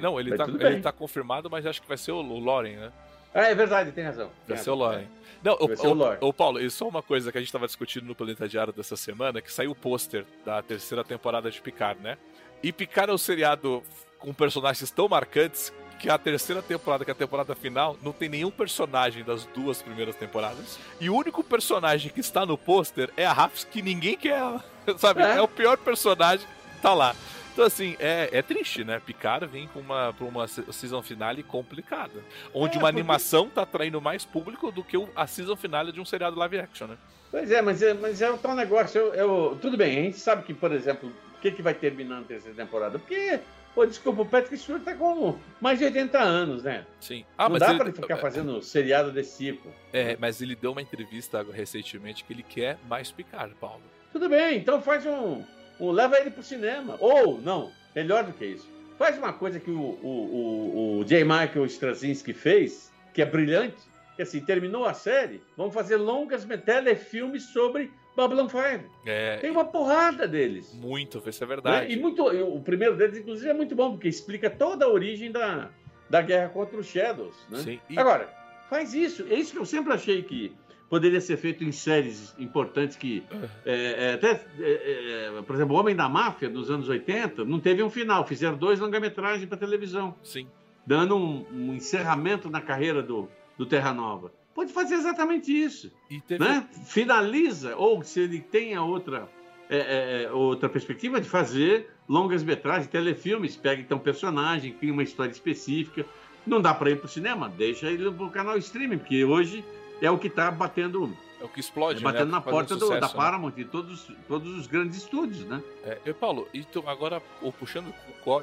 não, 0.00 0.20
ele 0.20 0.36
tá, 0.36 0.46
ele 0.46 0.80
tá 0.80 0.92
confirmado, 0.92 1.50
mas 1.50 1.66
acho 1.66 1.82
que 1.82 1.88
vai 1.88 1.98
ser 1.98 2.12
o, 2.12 2.20
o 2.20 2.38
Loren, 2.38 2.76
né? 2.76 2.92
Ah, 3.34 3.48
é 3.48 3.54
verdade, 3.54 3.90
tem 3.90 4.04
razão. 4.04 4.30
Vai 4.46 4.56
ser 4.56 4.70
o 4.70 4.74
Loren. 4.74 5.06
Não, 5.42 5.54
o, 5.54 5.66
o, 5.66 6.28
o, 6.28 6.32
Paulo, 6.32 6.58
isso 6.58 6.84
é 6.84 6.86
uma 6.86 7.02
coisa 7.02 7.30
que 7.30 7.36
a 7.36 7.40
gente 7.40 7.48
estava 7.48 7.66
discutindo 7.66 8.06
no 8.06 8.14
Planeta 8.14 8.48
Diário 8.48 8.72
dessa 8.72 8.96
semana, 8.96 9.42
que 9.42 9.52
saiu 9.52 9.72
o 9.72 9.74
pôster 9.74 10.24
da 10.42 10.62
terceira 10.62 11.04
temporada 11.04 11.50
de 11.50 11.60
Picard, 11.60 12.00
né? 12.00 12.16
E 12.62 12.72
Picard 12.72 13.10
é 13.10 13.14
um 13.14 13.18
seriado 13.18 13.82
com 14.18 14.32
personagens 14.32 14.90
tão 14.90 15.06
marcantes 15.06 15.70
que 15.98 16.08
a 16.08 16.16
terceira 16.16 16.62
temporada, 16.62 17.04
que 17.04 17.10
é 17.10 17.12
a 17.12 17.16
temporada 17.16 17.54
final, 17.54 17.96
não 18.02 18.12
tem 18.12 18.28
nenhum 18.28 18.50
personagem 18.50 19.22
das 19.22 19.44
duas 19.46 19.82
primeiras 19.82 20.16
temporadas. 20.16 20.78
E 21.00 21.10
o 21.10 21.14
único 21.14 21.44
personagem 21.44 22.10
que 22.10 22.20
está 22.20 22.46
no 22.46 22.56
pôster 22.56 23.10
é 23.16 23.26
a 23.26 23.32
Rafs, 23.32 23.64
que 23.64 23.82
ninguém 23.82 24.16
quer, 24.16 24.40
sabe? 24.98 25.22
É, 25.22 25.36
é 25.36 25.42
o 25.42 25.48
pior 25.48 25.76
personagem, 25.76 26.46
tá 26.80 26.94
lá. 26.94 27.14
Então, 27.54 27.64
assim, 27.64 27.96
é, 28.00 28.28
é 28.32 28.42
triste, 28.42 28.82
né? 28.82 29.00
Picard 29.00 29.46
vem 29.46 29.68
com 29.68 29.78
uma, 29.78 30.12
pra 30.12 30.26
uma 30.26 30.48
season 30.48 31.00
finale 31.02 31.40
complicada. 31.44 32.20
Onde 32.52 32.76
é, 32.76 32.80
uma 32.80 32.88
porque... 32.88 33.00
animação 33.00 33.48
tá 33.48 33.62
atraindo 33.62 34.00
mais 34.00 34.24
público 34.24 34.72
do 34.72 34.82
que 34.82 34.96
a 35.14 35.24
season 35.24 35.54
finale 35.54 35.92
de 35.92 36.00
um 36.00 36.04
seriado 36.04 36.36
live 36.36 36.58
action, 36.58 36.88
né? 36.88 36.98
Pois 37.30 37.52
é, 37.52 37.62
mas 37.62 37.80
é, 37.80 37.94
mas 37.94 38.20
é 38.20 38.28
o 38.28 38.36
tal 38.36 38.56
negócio. 38.56 39.00
Eu, 39.00 39.14
eu, 39.14 39.58
tudo 39.62 39.76
bem, 39.76 40.00
a 40.00 40.02
gente 40.02 40.18
sabe 40.18 40.42
que, 40.42 40.52
por 40.52 40.72
exemplo, 40.72 41.12
o 41.36 41.40
que, 41.40 41.52
que 41.52 41.62
vai 41.62 41.74
terminar 41.74 42.16
na 42.16 42.26
terceira 42.26 42.56
temporada? 42.56 42.98
Porque 42.98 43.38
Pô, 43.72 43.84
desculpa, 43.84 44.22
o 44.22 44.26
Patrick 44.26 44.56
Stewart 44.56 44.84
tá 44.84 44.94
com 44.94 45.36
mais 45.60 45.80
de 45.80 45.84
80 45.84 46.16
anos, 46.16 46.62
né? 46.62 46.86
Sim. 47.00 47.24
Ah, 47.36 47.48
não 47.48 47.58
dá 47.58 47.70
ele... 47.70 47.78
pra 47.78 47.88
ele 47.88 47.96
ficar 47.96 48.16
fazendo 48.18 48.62
seriado 48.62 49.10
desse 49.10 49.36
tipo. 49.36 49.68
É, 49.92 50.16
mas 50.20 50.40
ele 50.40 50.54
deu 50.54 50.70
uma 50.70 50.80
entrevista 50.80 51.44
recentemente 51.52 52.22
que 52.22 52.32
ele 52.32 52.44
quer 52.44 52.78
mais 52.88 53.10
Picard, 53.10 53.52
Paulo. 53.56 53.82
Tudo 54.12 54.28
bem, 54.28 54.58
então 54.58 54.80
faz 54.80 55.04
um, 55.04 55.42
ou 55.78 55.90
leva 55.90 56.18
ele 56.18 56.30
pro 56.30 56.42
cinema. 56.42 56.96
Ou, 57.00 57.40
não, 57.40 57.70
melhor 57.94 58.24
do 58.24 58.32
que 58.32 58.44
isso. 58.44 58.68
Faz 58.98 59.18
uma 59.18 59.32
coisa 59.32 59.58
que 59.58 59.70
o, 59.70 59.80
o, 59.80 60.98
o, 60.98 60.98
o 61.00 61.04
J. 61.04 61.24
Michael 61.24 61.66
Straczynski 61.66 62.32
fez, 62.32 62.92
que 63.12 63.20
é 63.20 63.26
brilhante, 63.26 63.76
que 64.14 64.22
assim, 64.22 64.40
terminou 64.40 64.84
a 64.84 64.94
série, 64.94 65.42
vamos 65.56 65.74
fazer 65.74 65.96
longas 65.96 66.46
telefilmes 66.64 67.44
sobre 67.44 67.90
Babylon 68.16 68.48
5. 68.48 68.84
É, 69.04 69.38
Tem 69.38 69.50
uma 69.50 69.64
porrada 69.64 70.28
deles. 70.28 70.72
Muito, 70.74 71.22
isso 71.26 71.42
é 71.42 71.46
verdade. 71.46 71.88
Né? 71.88 71.92
E 71.92 71.96
muito, 71.96 72.24
o 72.24 72.60
primeiro 72.60 72.96
deles, 72.96 73.18
inclusive, 73.18 73.48
é 73.48 73.54
muito 73.54 73.74
bom, 73.74 73.92
porque 73.92 74.08
explica 74.08 74.48
toda 74.48 74.84
a 74.84 74.88
origem 74.88 75.32
da, 75.32 75.70
da 76.08 76.22
guerra 76.22 76.50
contra 76.50 76.78
os 76.78 76.86
Shadows. 76.86 77.34
Né? 77.50 77.58
Sim, 77.58 77.80
e... 77.90 77.98
Agora, 77.98 78.32
faz 78.70 78.94
isso. 78.94 79.26
É 79.28 79.34
isso 79.34 79.52
que 79.52 79.58
eu 79.58 79.66
sempre 79.66 79.92
achei 79.92 80.22
que 80.22 80.54
poderia 80.94 81.20
ser 81.20 81.36
feito 81.36 81.64
em 81.64 81.72
séries 81.72 82.32
importantes 82.38 82.96
que. 82.96 83.24
É, 83.66 84.10
é, 84.10 84.14
até, 84.14 84.46
é, 84.60 85.32
é, 85.36 85.42
por 85.42 85.56
exemplo, 85.56 85.74
O 85.74 85.80
Homem 85.80 85.96
da 85.96 86.08
Máfia, 86.08 86.48
nos 86.48 86.70
anos 86.70 86.88
80, 86.88 87.44
não 87.44 87.58
teve 87.58 87.82
um 87.82 87.90
final. 87.90 88.24
Fizeram 88.24 88.56
dois 88.56 88.78
longa-metragens 88.78 89.44
para 89.48 89.58
televisão. 89.58 90.14
Sim. 90.22 90.46
Dando 90.86 91.16
um, 91.16 91.44
um, 91.52 91.74
encerramento 91.74 92.48
na 92.48 92.60
carreira 92.60 93.02
do, 93.02 93.28
do 93.58 93.66
Terra 93.66 93.92
Nova. 93.92 94.32
Pode 94.54 94.72
fazer 94.72 94.94
exatamente 94.94 95.50
isso. 95.50 95.90
Teve... 96.28 96.44
Né? 96.44 96.64
Finaliza, 96.86 97.74
ou 97.74 98.04
se 98.04 98.20
ele 98.20 98.38
tenha 98.38 98.80
outra, 98.80 99.28
é, 99.68 100.30
outra 100.30 100.68
perspectiva 100.68 101.20
de 101.20 101.28
fazer 101.28 101.90
longas 102.08 102.44
metragens, 102.44 102.86
telefilmes, 102.86 103.56
pega 103.56 103.82
então 103.82 103.98
personagem, 103.98 104.72
cria 104.72 104.92
uma 104.92 105.02
história 105.02 105.32
específica. 105.32 106.06
Não 106.46 106.60
dá 106.60 106.72
para 106.72 106.90
ir 106.90 106.98
para 106.98 107.06
o 107.06 107.08
cinema, 107.08 107.48
deixa 107.48 107.90
ele 107.90 108.08
no 108.08 108.30
canal 108.30 108.56
streaming, 108.58 108.98
porque 108.98 109.24
hoje 109.24 109.64
é 110.00 110.10
o 110.10 110.18
que 110.18 110.28
está 110.28 110.50
batendo. 110.50 111.16
É 111.40 111.44
o 111.44 111.48
que 111.48 111.60
explode, 111.60 111.98
é 111.98 112.02
batendo 112.02 112.26
né? 112.26 112.30
na 112.32 112.40
porta 112.40 112.72
sucesso, 112.72 112.92
do, 112.92 113.00
da 113.00 113.08
né? 113.08 113.12
Paramount 113.14 113.52
e 113.58 113.64
todos, 113.66 114.08
todos 114.26 114.58
os 114.58 114.66
grandes 114.66 114.96
estúdios, 114.96 115.44
né? 115.44 115.62
É, 115.84 115.98
e 116.06 116.12
Paulo, 116.14 116.48
e 116.54 116.64
tu, 116.64 116.82
agora 116.86 117.20
puxando 117.58 117.92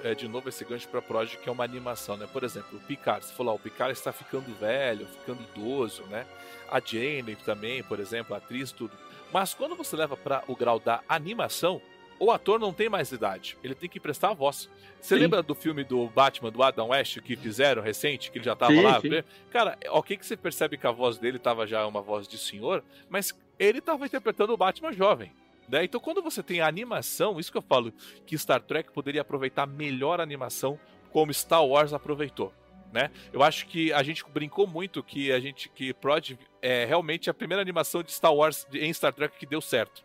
é, 0.04 0.14
de 0.14 0.28
novo 0.28 0.50
esse 0.50 0.64
gancho 0.64 0.88
para 0.88 1.02
Project, 1.02 1.42
que 1.42 1.50
é 1.50 1.52
uma 1.52 1.64
animação, 1.64 2.16
né? 2.16 2.28
Por 2.32 2.44
exemplo, 2.44 2.78
o 2.78 2.82
Picard, 2.82 3.26
você 3.26 3.34
falou, 3.34 3.56
o 3.56 3.60
Picard 3.60 3.92
está 3.94 4.12
ficando 4.12 4.54
velho, 4.60 5.08
ficando 5.08 5.42
idoso, 5.42 6.04
né? 6.12 6.28
A 6.70 6.80
Jane 6.80 7.36
também, 7.38 7.82
por 7.82 8.00
exemplo, 8.00 8.36
a 8.36 8.38
atriz, 8.38 8.72
tudo. 8.72 8.92
Mas 9.34 9.54
quando 9.54 9.76
você 9.76 9.96
leva 9.96 10.16
para 10.16 10.44
o 10.48 10.56
grau 10.56 10.80
da 10.80 11.02
animação, 11.10 11.82
o 12.22 12.30
ator 12.30 12.60
não 12.60 12.72
tem 12.72 12.88
mais 12.88 13.12
idade, 13.12 13.58
ele 13.64 13.74
tem 13.74 13.90
que 13.90 14.00
prestar 14.00 14.30
a 14.30 14.34
voz. 14.34 14.70
Você 15.00 15.16
sim. 15.16 15.22
lembra 15.22 15.42
do 15.42 15.56
filme 15.56 15.84
do 15.84 16.08
Batman, 16.08 16.52
do 16.52 16.62
Adam 16.62 16.90
West, 16.90 17.20
que 17.22 17.36
fizeram 17.36 17.82
recente, 17.82 18.30
que 18.30 18.38
ele 18.38 18.46
já 18.46 18.56
tava 18.56 18.74
sim, 18.74 18.82
lá? 18.84 19.02
Sim. 19.02 19.24
Cara, 19.50 19.76
ok 19.90 20.16
que 20.16 20.24
você 20.24 20.38
percebe 20.38 20.78
que 20.78 20.86
a 20.86 20.92
voz 20.92 21.18
dele 21.18 21.40
tava 21.40 21.66
já 21.66 21.86
uma 21.88 22.00
voz 22.00 22.28
de 22.28 22.38
senhor, 22.38 22.84
mas 23.10 23.36
ele 23.58 23.82
tava 23.82 24.06
interpretando 24.06 24.54
o 24.54 24.58
Batman 24.58 24.94
jovem. 24.94 25.32
Né? 25.68 25.84
Então, 25.86 26.00
quando 26.00 26.22
você 26.22 26.44
tem 26.44 26.62
a 26.62 26.68
animação, 26.68 27.40
isso 27.40 27.52
que 27.52 27.58
eu 27.58 27.64
falo, 27.64 27.92
que 28.24 28.38
Star 28.38 28.62
Trek 28.62 28.92
poderia 28.92 29.22
aproveitar 29.22 29.66
melhor 29.66 30.20
a 30.20 30.24
animação 30.24 30.80
como 31.12 31.34
Star 31.34 31.66
Wars 31.66 31.92
aproveitou. 31.92 32.54
Né? 32.94 33.10
Eu 33.34 33.42
acho 33.42 33.66
que 33.66 33.92
a 33.94 34.04
gente 34.04 34.24
brincou 34.30 34.68
muito 34.68 35.02
que 35.02 35.32
a 35.32 35.40
gente 35.40 35.70
que 35.70 35.92
Prod 35.92 36.34
é 36.62 36.86
realmente 36.86 37.32
a 37.32 37.34
primeira 37.34 37.62
animação 37.62 38.04
de 38.04 38.12
Star 38.12 38.34
Wars 38.34 38.68
em 38.74 38.94
Star 38.94 39.12
Trek 39.12 39.38
que 39.40 39.46
deu 39.46 39.62
certo. 39.62 40.04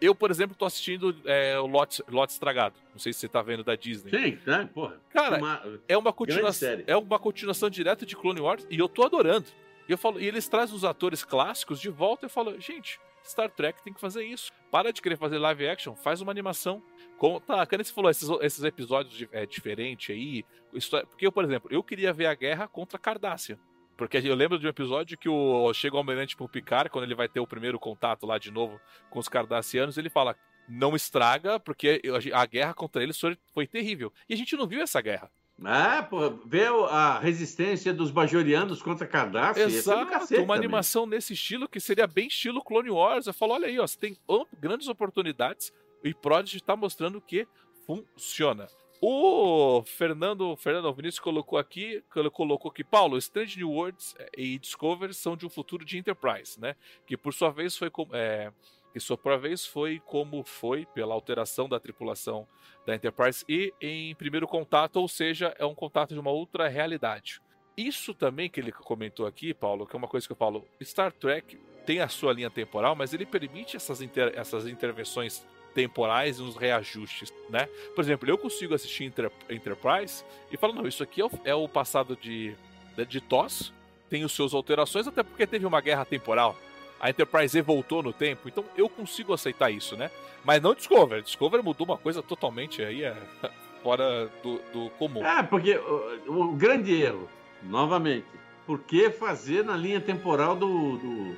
Eu, 0.00 0.14
por 0.14 0.30
exemplo, 0.30 0.54
tô 0.56 0.64
assistindo 0.64 1.16
é, 1.24 1.58
o 1.58 1.66
Lot, 1.66 2.02
Lot 2.08 2.30
Estragado. 2.30 2.74
Não 2.92 2.98
sei 2.98 3.12
se 3.12 3.20
você 3.20 3.28
tá 3.28 3.40
vendo 3.40 3.64
da 3.64 3.74
Disney. 3.74 4.10
Sim, 4.10 4.38
né? 4.46 4.68
Porra. 4.72 5.00
Cara, 5.10 5.38
uma, 5.38 5.62
é, 5.88 5.96
uma 5.96 6.12
continuação, 6.12 6.82
é 6.86 6.96
uma 6.96 7.18
continuação 7.18 7.70
direta 7.70 8.04
de 8.04 8.14
Clone 8.14 8.40
Wars 8.40 8.66
e 8.70 8.78
eu 8.78 8.88
tô 8.88 9.04
adorando. 9.04 9.46
E, 9.88 9.92
eu 9.92 9.98
falo, 9.98 10.20
e 10.20 10.26
eles 10.26 10.48
trazem 10.48 10.74
os 10.74 10.84
atores 10.84 11.24
clássicos 11.24 11.80
de 11.80 11.88
volta 11.88 12.24
e 12.24 12.26
eu 12.26 12.30
falo, 12.30 12.60
gente, 12.60 13.00
Star 13.24 13.50
Trek 13.50 13.82
tem 13.82 13.92
que 13.92 14.00
fazer 14.00 14.24
isso. 14.24 14.52
Para 14.70 14.92
de 14.92 15.00
querer 15.00 15.16
fazer 15.16 15.38
live 15.38 15.68
action, 15.68 15.94
faz 15.94 16.20
uma 16.20 16.30
animação. 16.30 16.82
Como, 17.18 17.40
tá, 17.40 17.62
a 17.62 17.66
Candice 17.66 17.92
falou 17.92 18.10
esses, 18.10 18.28
esses 18.42 18.64
episódios 18.64 19.14
de, 19.16 19.28
é, 19.32 19.46
diferentes 19.46 20.14
aí. 20.14 20.44
História, 20.74 21.06
porque 21.06 21.26
eu, 21.26 21.32
por 21.32 21.44
exemplo, 21.44 21.70
eu 21.72 21.82
queria 21.82 22.12
ver 22.12 22.26
a 22.26 22.34
guerra 22.34 22.68
contra 22.68 22.98
Cardácia. 22.98 23.58
Porque 23.96 24.18
eu 24.18 24.34
lembro 24.34 24.58
de 24.58 24.66
um 24.66 24.70
episódio 24.70 25.16
que 25.16 25.28
o 25.28 25.72
chega 25.72 25.96
o 25.96 25.98
almirante 25.98 26.36
pro 26.36 26.48
Picard, 26.48 26.90
quando 26.90 27.04
ele 27.04 27.14
vai 27.14 27.28
ter 27.28 27.40
o 27.40 27.46
primeiro 27.46 27.78
contato 27.78 28.26
lá 28.26 28.38
de 28.38 28.50
novo 28.50 28.78
com 29.08 29.18
os 29.18 29.28
cardassianos, 29.28 29.96
ele 29.96 30.10
fala: 30.10 30.36
não 30.68 30.94
estraga, 30.94 31.58
porque 31.58 32.02
a 32.32 32.46
guerra 32.46 32.74
contra 32.74 33.02
eles 33.02 33.18
foi, 33.18 33.66
terrível. 33.66 34.12
E 34.28 34.34
a 34.34 34.36
gente 34.36 34.56
não 34.56 34.66
viu 34.66 34.82
essa 34.82 35.00
guerra. 35.00 35.30
É, 35.64 36.02
pô, 36.02 36.30
ver 36.44 36.70
a 36.90 37.18
resistência 37.18 37.94
dos 37.94 38.10
bajorianos 38.10 38.82
contra 38.82 39.06
Cardácio. 39.06 39.62
Exato, 39.62 40.12
uma 40.12 40.26
também. 40.26 40.56
animação 40.58 41.06
nesse 41.06 41.32
estilo 41.32 41.66
que 41.66 41.80
seria 41.80 42.06
bem 42.06 42.26
estilo 42.26 42.62
Clone 42.62 42.90
Wars. 42.90 43.26
Eu 43.26 43.32
falo, 43.32 43.54
olha 43.54 43.66
aí, 43.66 43.78
ó, 43.78 43.86
você 43.86 43.98
tem 43.98 44.18
grandes 44.60 44.86
oportunidades 44.86 45.72
e 46.04 46.12
Prodigy 46.12 46.58
está 46.58 46.76
mostrando 46.76 47.22
que 47.22 47.48
funciona. 47.86 48.66
O 49.08 49.84
Fernando, 49.84 50.56
Fernando 50.56 50.92
Vinícius 50.92 51.20
colocou 51.20 51.60
aqui, 51.60 52.02
colocou 52.32 52.68
aqui, 52.68 52.82
Paulo, 52.82 53.16
Strange 53.18 53.56
New 53.56 53.70
Worlds 53.70 54.16
eh, 54.18 54.30
e 54.36 54.58
Discovery 54.58 55.14
são 55.14 55.36
de 55.36 55.46
um 55.46 55.48
futuro 55.48 55.84
de 55.84 55.96
Enterprise, 55.96 56.60
né? 56.60 56.74
Que 57.06 57.16
por 57.16 57.32
sua 57.32 57.50
vez 57.50 57.76
foi 57.76 57.88
como, 57.88 58.10
é, 58.16 58.52
que 58.92 58.98
sua 58.98 59.16
vez 59.38 59.64
foi 59.64 60.02
como 60.04 60.42
foi 60.42 60.86
pela 60.86 61.14
alteração 61.14 61.68
da 61.68 61.78
tripulação 61.78 62.48
da 62.84 62.96
Enterprise 62.96 63.44
e 63.48 63.72
em 63.80 64.12
primeiro 64.16 64.48
contato, 64.48 64.96
ou 64.96 65.06
seja, 65.06 65.54
é 65.56 65.64
um 65.64 65.72
contato 65.72 66.12
de 66.12 66.18
uma 66.18 66.32
outra 66.32 66.66
realidade. 66.66 67.40
Isso 67.76 68.12
também 68.12 68.50
que 68.50 68.58
ele 68.58 68.72
comentou 68.72 69.24
aqui, 69.24 69.54
Paulo, 69.54 69.86
que 69.86 69.94
é 69.94 69.98
uma 69.98 70.08
coisa 70.08 70.26
que 70.26 70.32
eu 70.32 70.36
falo, 70.36 70.66
Star 70.82 71.12
Trek 71.12 71.56
tem 71.86 72.00
a 72.00 72.08
sua 72.08 72.32
linha 72.32 72.50
temporal, 72.50 72.96
mas 72.96 73.14
ele 73.14 73.24
permite 73.24 73.76
essas, 73.76 74.02
inter 74.02 74.32
essas 74.34 74.66
intervenções 74.66 75.46
temporais 75.76 76.38
e 76.38 76.42
uns 76.42 76.56
reajustes, 76.56 77.30
né? 77.50 77.68
Por 77.94 78.02
exemplo, 78.02 78.26
eu 78.26 78.38
consigo 78.38 78.74
assistir 78.74 79.04
Inter 79.04 79.30
Enterprise 79.50 80.24
e 80.50 80.56
falar, 80.56 80.72
não, 80.72 80.88
isso 80.88 81.02
aqui 81.02 81.20
é 81.20 81.26
o, 81.26 81.30
é 81.44 81.54
o 81.54 81.68
passado 81.68 82.16
de, 82.16 82.56
de, 82.96 83.04
de 83.04 83.20
TOS, 83.20 83.74
tem 84.08 84.24
os 84.24 84.32
seus 84.32 84.54
alterações, 84.54 85.06
até 85.06 85.22
porque 85.22 85.46
teve 85.46 85.66
uma 85.66 85.82
guerra 85.82 86.06
temporal. 86.06 86.56
A 86.98 87.10
Enterprise 87.10 87.60
voltou 87.60 88.02
no 88.02 88.10
tempo, 88.10 88.48
então 88.48 88.64
eu 88.74 88.88
consigo 88.88 89.34
aceitar 89.34 89.70
isso, 89.70 89.98
né? 89.98 90.10
Mas 90.42 90.62
não 90.62 90.74
Discovery. 90.74 91.20
Discovery 91.22 91.62
mudou 91.62 91.86
uma 91.86 91.98
coisa 91.98 92.22
totalmente 92.22 92.82
aí 92.82 93.04
é, 93.04 93.14
fora 93.82 94.30
do, 94.42 94.58
do 94.72 94.90
comum. 94.92 95.26
É, 95.26 95.42
porque 95.42 95.76
o, 95.76 96.52
o, 96.52 96.52
grande 96.54 97.02
erro, 97.02 97.28
novamente, 97.62 98.24
por 98.66 98.78
que 98.78 99.10
fazer 99.10 99.62
na 99.62 99.76
linha 99.76 100.00
temporal 100.00 100.56
do, 100.56 100.96
do, 100.96 101.36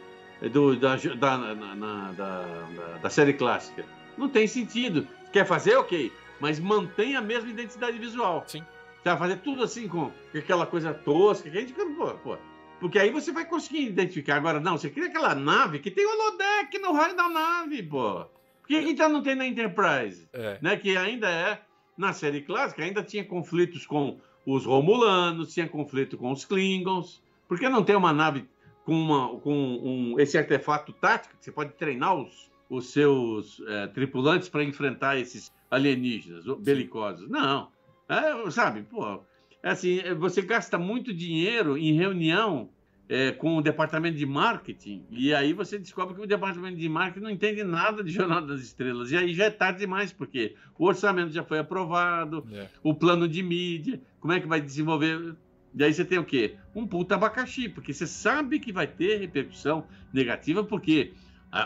do 0.48 0.76
da, 0.76 0.94
da, 0.94 1.38
na, 1.38 1.74
na, 1.74 2.12
da, 2.12 2.98
da, 3.02 3.10
série 3.10 3.32
clássica? 3.32 3.97
Não 4.18 4.28
tem 4.28 4.46
sentido. 4.46 5.06
Quer 5.32 5.46
fazer, 5.46 5.76
ok, 5.76 6.12
mas 6.40 6.58
mantém 6.58 7.16
a 7.16 7.20
mesma 7.20 7.50
identidade 7.50 7.98
visual. 7.98 8.44
Sim. 8.46 8.64
Você 9.02 9.08
vai 9.08 9.18
fazer 9.18 9.36
tudo 9.36 9.62
assim 9.62 9.86
com 9.86 10.10
aquela 10.34 10.66
coisa 10.66 10.92
tosca 10.92 11.48
que 11.48 11.56
a 11.56 11.60
gente. 11.60 11.72
Pô, 11.72 12.10
pô, 12.14 12.36
porque 12.80 12.98
aí 12.98 13.10
você 13.10 13.32
vai 13.32 13.44
conseguir 13.44 13.86
identificar. 13.86 14.36
Agora, 14.36 14.60
não, 14.60 14.76
você 14.76 14.90
cria 14.90 15.06
aquela 15.06 15.34
nave 15.34 15.78
que 15.78 15.90
tem 15.90 16.06
o 16.06 16.10
holodeck 16.10 16.78
no 16.78 16.92
raio 16.92 17.16
da 17.16 17.28
nave, 17.28 17.82
pô. 17.82 18.24
Por 18.60 18.68
que 18.68 18.78
então 18.78 19.08
não 19.08 19.22
tem 19.22 19.34
na 19.34 19.46
Enterprise? 19.46 20.28
É. 20.32 20.58
Né, 20.60 20.76
que 20.76 20.96
ainda 20.96 21.28
é, 21.30 21.60
na 21.96 22.12
série 22.12 22.42
clássica, 22.42 22.82
ainda 22.82 23.02
tinha 23.02 23.24
conflitos 23.24 23.86
com 23.86 24.20
os 24.44 24.66
Romulanos, 24.66 25.54
tinha 25.54 25.68
conflito 25.68 26.16
com 26.16 26.30
os 26.30 26.44
Klingons. 26.44 27.22
Por 27.48 27.58
que 27.58 27.68
não 27.68 27.82
tem 27.82 27.96
uma 27.96 28.12
nave 28.12 28.48
com, 28.84 28.92
uma, 28.92 29.40
com 29.40 29.52
um, 29.52 30.20
esse 30.20 30.36
artefato 30.36 30.92
tático 30.92 31.36
que 31.38 31.44
você 31.44 31.52
pode 31.52 31.72
treinar 31.72 32.14
os, 32.14 32.47
os 32.68 32.90
seus 32.90 33.60
é, 33.66 33.86
tripulantes 33.86 34.48
para 34.48 34.62
enfrentar 34.64 35.16
esses 35.16 35.52
alienígenas 35.70 36.44
belicosos. 36.60 37.28
Não. 37.28 37.68
É, 38.08 38.50
sabe, 38.50 38.82
pô, 38.82 39.22
é 39.62 39.70
assim, 39.70 40.00
você 40.18 40.42
gasta 40.42 40.78
muito 40.78 41.12
dinheiro 41.12 41.76
em 41.76 41.92
reunião 41.92 42.70
é, 43.08 43.32
com 43.32 43.56
o 43.56 43.62
departamento 43.62 44.18
de 44.18 44.26
marketing, 44.26 45.04
e 45.10 45.32
aí 45.32 45.52
você 45.52 45.78
descobre 45.78 46.14
que 46.14 46.20
o 46.20 46.26
departamento 46.26 46.76
de 46.76 46.88
marketing 46.88 47.24
não 47.24 47.30
entende 47.30 47.64
nada 47.64 48.04
de 48.04 48.12
Jornal 48.12 48.42
das 48.46 48.60
Estrelas. 48.60 49.10
E 49.10 49.16
aí 49.16 49.34
já 49.34 49.46
é 49.46 49.50
tarde 49.50 49.80
demais, 49.80 50.12
porque 50.12 50.54
o 50.78 50.86
orçamento 50.86 51.32
já 51.32 51.42
foi 51.42 51.58
aprovado, 51.58 52.46
é. 52.52 52.68
o 52.82 52.94
plano 52.94 53.26
de 53.26 53.42
mídia, 53.42 54.00
como 54.20 54.32
é 54.32 54.40
que 54.40 54.46
vai 54.46 54.60
desenvolver. 54.60 55.34
E 55.74 55.84
aí 55.84 55.92
você 55.92 56.04
tem 56.04 56.18
o 56.18 56.24
quê? 56.24 56.56
Um 56.74 56.86
puta 56.86 57.14
abacaxi, 57.14 57.68
porque 57.68 57.92
você 57.92 58.06
sabe 58.06 58.58
que 58.58 58.72
vai 58.72 58.86
ter 58.86 59.18
repercussão 59.20 59.86
negativa, 60.12 60.62
porque 60.62 61.12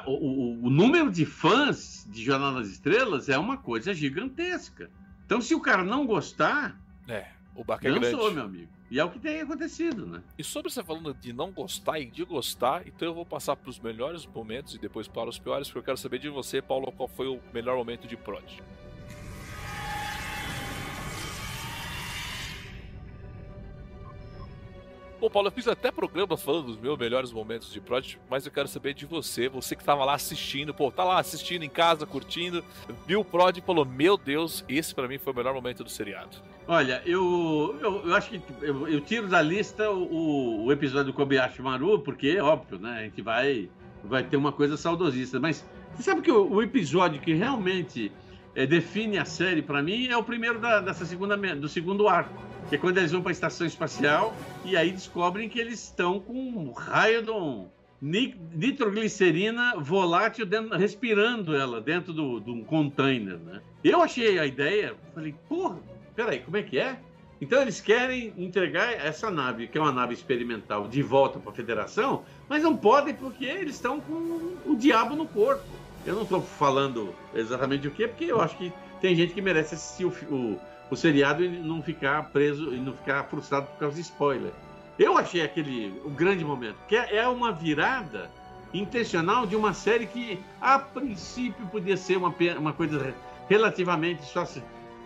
o, 0.06 0.12
o, 0.12 0.66
o, 0.66 0.70
número 0.70 1.10
de 1.10 1.24
fãs 1.26 2.06
de 2.10 2.22
Jornal 2.22 2.54
das 2.54 2.68
Estrelas 2.68 3.28
é 3.28 3.36
uma 3.36 3.56
coisa 3.56 3.92
gigantesca. 3.92 4.90
Então, 5.26 5.40
se 5.40 5.54
o 5.54 5.60
cara 5.60 5.82
não 5.82 6.06
gostar. 6.06 6.80
É, 7.08 7.26
o 7.54 7.64
barco 7.64 7.86
é 7.86 7.90
grande. 7.90 8.10
Sou, 8.10 8.30
meu 8.32 8.44
amigo. 8.44 8.68
E 8.90 9.00
é 9.00 9.04
o 9.04 9.10
que 9.10 9.18
tem 9.18 9.40
acontecido, 9.40 10.06
né? 10.06 10.22
E 10.36 10.44
sobre 10.44 10.70
você 10.70 10.84
falando 10.84 11.14
de 11.14 11.32
não 11.32 11.50
gostar 11.50 11.98
e 11.98 12.04
de 12.04 12.24
gostar, 12.24 12.86
então 12.86 13.08
eu 13.08 13.14
vou 13.14 13.24
passar 13.24 13.56
para 13.56 13.70
os 13.70 13.78
melhores 13.78 14.26
momentos 14.26 14.74
e 14.74 14.78
depois 14.78 15.08
para 15.08 15.30
os 15.30 15.38
piores, 15.38 15.68
porque 15.68 15.78
eu 15.78 15.82
quero 15.82 15.96
saber 15.96 16.18
de 16.18 16.28
você, 16.28 16.60
Paulo, 16.60 16.92
qual 16.92 17.08
foi 17.08 17.26
o 17.26 17.40
melhor 17.54 17.76
momento 17.76 18.06
de 18.06 18.18
Prod. 18.18 18.62
Bom, 25.22 25.30
Paulo, 25.30 25.46
eu 25.46 25.52
fiz 25.52 25.68
até 25.68 25.92
programa 25.92 26.36
falando 26.36 26.66
dos 26.66 26.76
meus 26.76 26.98
melhores 26.98 27.30
momentos 27.30 27.72
de 27.72 27.80
Project, 27.80 28.18
mas 28.28 28.44
eu 28.44 28.50
quero 28.50 28.66
saber 28.66 28.92
de 28.92 29.06
você, 29.06 29.48
você 29.48 29.76
que 29.76 29.84
tava 29.84 30.04
lá 30.04 30.14
assistindo, 30.14 30.74
pô, 30.74 30.90
tá 30.90 31.04
lá 31.04 31.20
assistindo 31.20 31.62
em 31.62 31.68
casa, 31.68 32.04
curtindo, 32.04 32.64
viu 33.06 33.20
o 33.20 33.24
Prod 33.24 33.56
e 33.56 33.60
falou: 33.60 33.84
Meu 33.84 34.16
Deus, 34.16 34.64
esse 34.68 34.92
para 34.92 35.06
mim 35.06 35.18
foi 35.18 35.32
o 35.32 35.36
melhor 35.36 35.54
momento 35.54 35.84
do 35.84 35.90
seriado. 35.90 36.38
Olha, 36.66 37.00
eu, 37.06 37.78
eu, 37.80 38.08
eu 38.08 38.14
acho 38.16 38.30
que 38.30 38.42
eu, 38.62 38.88
eu, 38.88 39.00
tiro 39.00 39.28
da 39.28 39.40
lista 39.40 39.88
o, 39.92 40.64
o 40.64 40.72
episódio 40.72 41.12
do 41.12 41.16
Kobayashi 41.16 41.62
Maru, 41.62 42.00
porque 42.00 42.30
é 42.30 42.42
óbvio, 42.42 42.80
né? 42.80 42.98
A 42.98 43.02
gente 43.04 43.22
vai, 43.22 43.70
vai 44.02 44.24
ter 44.24 44.36
uma 44.36 44.50
coisa 44.50 44.76
saudosista, 44.76 45.38
mas 45.38 45.64
você 45.94 46.02
sabe 46.02 46.22
que 46.22 46.32
o, 46.32 46.54
o 46.54 46.60
episódio 46.60 47.20
que 47.20 47.32
realmente 47.32 48.10
é, 48.54 48.66
define 48.66 49.18
a 49.18 49.24
série 49.24 49.62
para 49.62 49.82
mim 49.82 50.08
é 50.08 50.16
o 50.16 50.22
primeiro 50.22 50.58
da, 50.58 50.80
dessa 50.80 51.04
segunda, 51.04 51.36
do 51.36 51.68
segundo 51.68 52.08
arco 52.08 52.34
que 52.68 52.76
é 52.76 52.78
quando 52.78 52.98
eles 52.98 53.12
vão 53.12 53.20
para 53.20 53.30
a 53.30 53.32
estação 53.32 53.66
espacial 53.66 54.34
e 54.64 54.76
aí 54.76 54.90
descobrem 54.90 55.48
que 55.48 55.58
eles 55.58 55.82
estão 55.84 56.20
com 56.20 56.32
um 56.32 56.72
raio 56.72 57.22
de 57.22 57.30
um 57.30 57.68
nitroglicerina 58.02 59.74
volátil 59.76 60.44
dentro, 60.44 60.76
respirando 60.76 61.54
ela 61.54 61.80
dentro 61.80 62.12
de 62.12 62.50
um 62.50 62.64
container, 62.64 63.38
né? 63.38 63.62
Eu 63.84 64.02
achei 64.02 64.40
a 64.40 64.46
ideia, 64.46 64.96
falei, 65.14 65.34
porra, 65.48 65.78
peraí, 66.16 66.40
como 66.40 66.56
é 66.56 66.62
que 66.64 66.78
é? 66.78 66.98
Então 67.40 67.60
eles 67.60 67.80
querem 67.80 68.32
entregar 68.36 68.92
essa 68.92 69.30
nave, 69.30 69.68
que 69.68 69.78
é 69.78 69.80
uma 69.80 69.92
nave 69.92 70.14
experimental, 70.14 70.88
de 70.88 71.02
volta 71.02 71.38
para 71.38 71.50
a 71.50 71.54
Federação, 71.54 72.24
mas 72.48 72.62
não 72.62 72.76
podem 72.76 73.14
porque 73.14 73.44
eles 73.44 73.76
estão 73.76 74.00
com 74.00 74.56
o 74.66 74.76
diabo 74.76 75.14
no 75.14 75.26
corpo. 75.26 75.64
Eu 76.04 76.14
não 76.14 76.22
estou 76.22 76.42
falando 76.42 77.14
exatamente 77.34 77.86
o 77.86 77.90
que, 77.90 78.08
porque 78.08 78.24
eu 78.24 78.40
acho 78.40 78.56
que 78.56 78.72
tem 79.00 79.14
gente 79.14 79.32
que 79.34 79.42
merece 79.42 79.74
assistir 79.74 80.04
o, 80.04 80.10
o 80.34 80.60
o 80.92 80.96
seriado 80.96 81.42
e 81.42 81.48
não 81.48 81.82
ficar 81.82 82.22
preso 82.24 82.74
e 82.74 82.76
não 82.76 82.92
ficar 82.92 83.24
frustrado 83.24 83.66
por 83.66 83.78
causa 83.78 83.94
de 83.94 84.02
spoiler. 84.02 84.52
Eu 84.98 85.16
achei 85.16 85.40
aquele 85.42 85.98
o 86.04 86.10
grande 86.10 86.44
momento, 86.44 86.76
que 86.86 86.94
é, 86.94 87.16
é 87.16 87.26
uma 87.26 87.50
virada 87.50 88.30
intencional 88.74 89.46
de 89.46 89.56
uma 89.56 89.72
série 89.72 90.06
que 90.06 90.38
a 90.60 90.78
princípio 90.78 91.66
podia 91.68 91.96
ser 91.96 92.18
uma, 92.18 92.34
uma 92.58 92.74
coisa 92.74 93.14
relativamente 93.48 94.22
só 94.26 94.46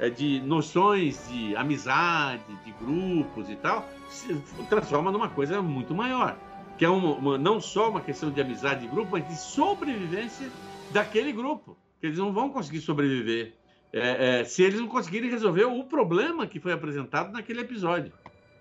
é, 0.00 0.10
de 0.10 0.40
noções 0.40 1.24
de 1.28 1.54
amizade, 1.54 2.42
de 2.64 2.72
grupos 2.72 3.48
e 3.48 3.54
tal, 3.54 3.88
se 4.08 4.34
transforma 4.68 5.12
numa 5.12 5.28
coisa 5.28 5.62
muito 5.62 5.94
maior, 5.94 6.36
que 6.76 6.84
é 6.84 6.88
uma, 6.88 7.14
uma, 7.14 7.38
não 7.38 7.60
só 7.60 7.90
uma 7.90 8.00
questão 8.00 8.28
de 8.28 8.40
amizade 8.40 8.80
de 8.80 8.88
grupo, 8.88 9.10
mas 9.12 9.26
de 9.28 9.36
sobrevivência 9.36 10.50
daquele 10.90 11.32
grupo, 11.32 11.76
que 12.00 12.06
eles 12.06 12.18
não 12.18 12.32
vão 12.32 12.50
conseguir 12.50 12.80
sobreviver 12.80 13.54
é, 13.92 14.40
é, 14.40 14.44
se 14.44 14.62
eles 14.62 14.80
não 14.80 14.88
conseguirem 14.88 15.30
resolver 15.30 15.64
o 15.64 15.84
problema 15.84 16.46
que 16.46 16.60
foi 16.60 16.72
apresentado 16.72 17.32
naquele 17.32 17.60
episódio. 17.60 18.12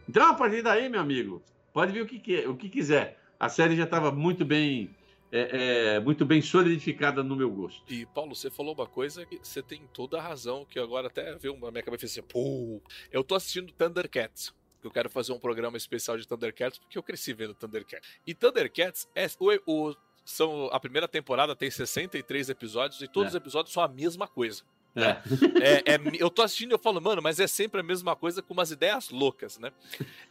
Então, 0.08 0.30
a 0.30 0.34
partir 0.34 0.62
daí, 0.62 0.88
meu 0.88 1.02
amigo, 1.02 1.44
pode 1.74 1.92
vir 1.92 2.02
o 2.02 2.06
que, 2.06 2.48
o 2.48 2.56
que 2.56 2.70
quiser. 2.70 3.20
A 3.40 3.50
série 3.50 3.76
já 3.76 3.84
estava 3.84 4.12
muito 4.12 4.46
bem 4.46 4.96
é, 5.32 5.96
é, 5.96 6.00
muito 6.00 6.26
bem 6.26 6.42
solidificada 6.42 7.22
no 7.22 7.36
meu 7.36 7.52
gosto. 7.52 7.84
E, 7.92 8.06
Paulo, 8.06 8.34
você 8.34 8.50
falou 8.50 8.74
uma 8.74 8.88
coisa 8.88 9.26
que 9.26 9.38
você 9.44 9.62
tem 9.62 9.82
toda 9.92 10.18
a 10.18 10.22
razão, 10.22 10.64
que 10.64 10.80
agora 10.80 11.08
até 11.08 11.36
veio 11.36 11.54
uma 11.54 11.72
minha 11.72 11.84
cabeça 11.84 12.06
assim, 12.06 12.22
pô, 12.22 12.82
eu 13.12 13.22
tô 13.22 13.36
assistindo 13.36 13.74
Thundercats. 13.74 14.54
Eu 14.82 14.92
quero 14.92 15.10
fazer 15.10 15.34
um 15.34 15.40
programa 15.40 15.76
especial 15.76 16.18
de 16.18 16.26
Thundercats, 16.26 16.80
porque 16.80 16.98
eu 16.98 17.04
cresci 17.04 17.34
vendo 17.34 17.54
Thundercats. 17.54 18.08
E 18.26 18.34
Thundercats 18.34 19.10
é 19.16 19.28
o, 19.40 19.90
o 19.90 19.96
são. 20.26 20.68
A 20.72 20.80
primeira 20.80 21.08
temporada 21.08 21.56
tem 21.56 21.70
63 21.70 22.50
episódios 22.50 23.02
e 23.02 23.08
todos 23.08 23.28
é. 23.28 23.30
os 23.30 23.36
episódios 23.36 23.72
são 23.72 23.84
a 23.84 23.88
mesma 23.88 24.28
coisa. 24.28 24.64
Né? 24.94 25.22
É. 25.64 25.92
É, 25.92 25.96
é, 25.96 26.00
eu 26.18 26.30
tô 26.30 26.42
assistindo 26.42 26.72
e 26.72 26.74
eu 26.74 26.80
falo, 26.80 27.02
mano, 27.02 27.22
mas 27.22 27.40
é 27.40 27.48
sempre 27.48 27.82
a 27.82 27.84
mesma 27.84 28.16
coisa 28.16 28.42
com 28.42 28.54
umas 28.54 28.72
ideias 28.72 29.10
loucas, 29.10 29.60
né? 29.60 29.72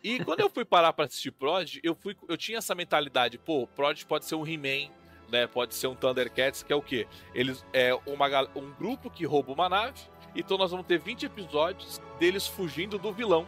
E 0.03 0.25
quando 0.25 0.41
eu 0.41 0.51
fui 0.51 0.65
parar 0.65 0.93
para 0.93 1.05
assistir 1.05 1.31
Prod, 1.31 1.79
eu 1.83 1.95
fui, 1.95 2.17
eu 2.29 2.37
tinha 2.37 2.59
essa 2.59 2.75
mentalidade, 2.75 3.39
pô, 3.39 3.67
Prod 3.67 4.03
pode 4.05 4.25
ser 4.25 4.35
um 4.35 4.47
He-Man, 4.47 4.91
né? 5.31 5.47
Pode 5.47 5.75
ser 5.75 5.87
um 5.87 5.95
Thundercats, 5.95 6.63
que 6.63 6.73
é 6.73 6.77
o 6.77 6.83
quê? 6.83 7.07
Eles 7.35 7.65
é 7.73 7.95
uma, 8.07 8.27
um 8.57 8.73
grupo 8.73 9.11
que 9.11 9.27
rouba 9.27 9.53
uma 9.53 9.69
nave, 9.69 10.01
então 10.35 10.57
nós 10.57 10.71
vamos 10.71 10.87
ter 10.87 10.99
20 10.99 11.27
episódios 11.27 12.01
deles 12.19 12.47
fugindo 12.47 12.99
do 12.99 13.13
vilão 13.13 13.47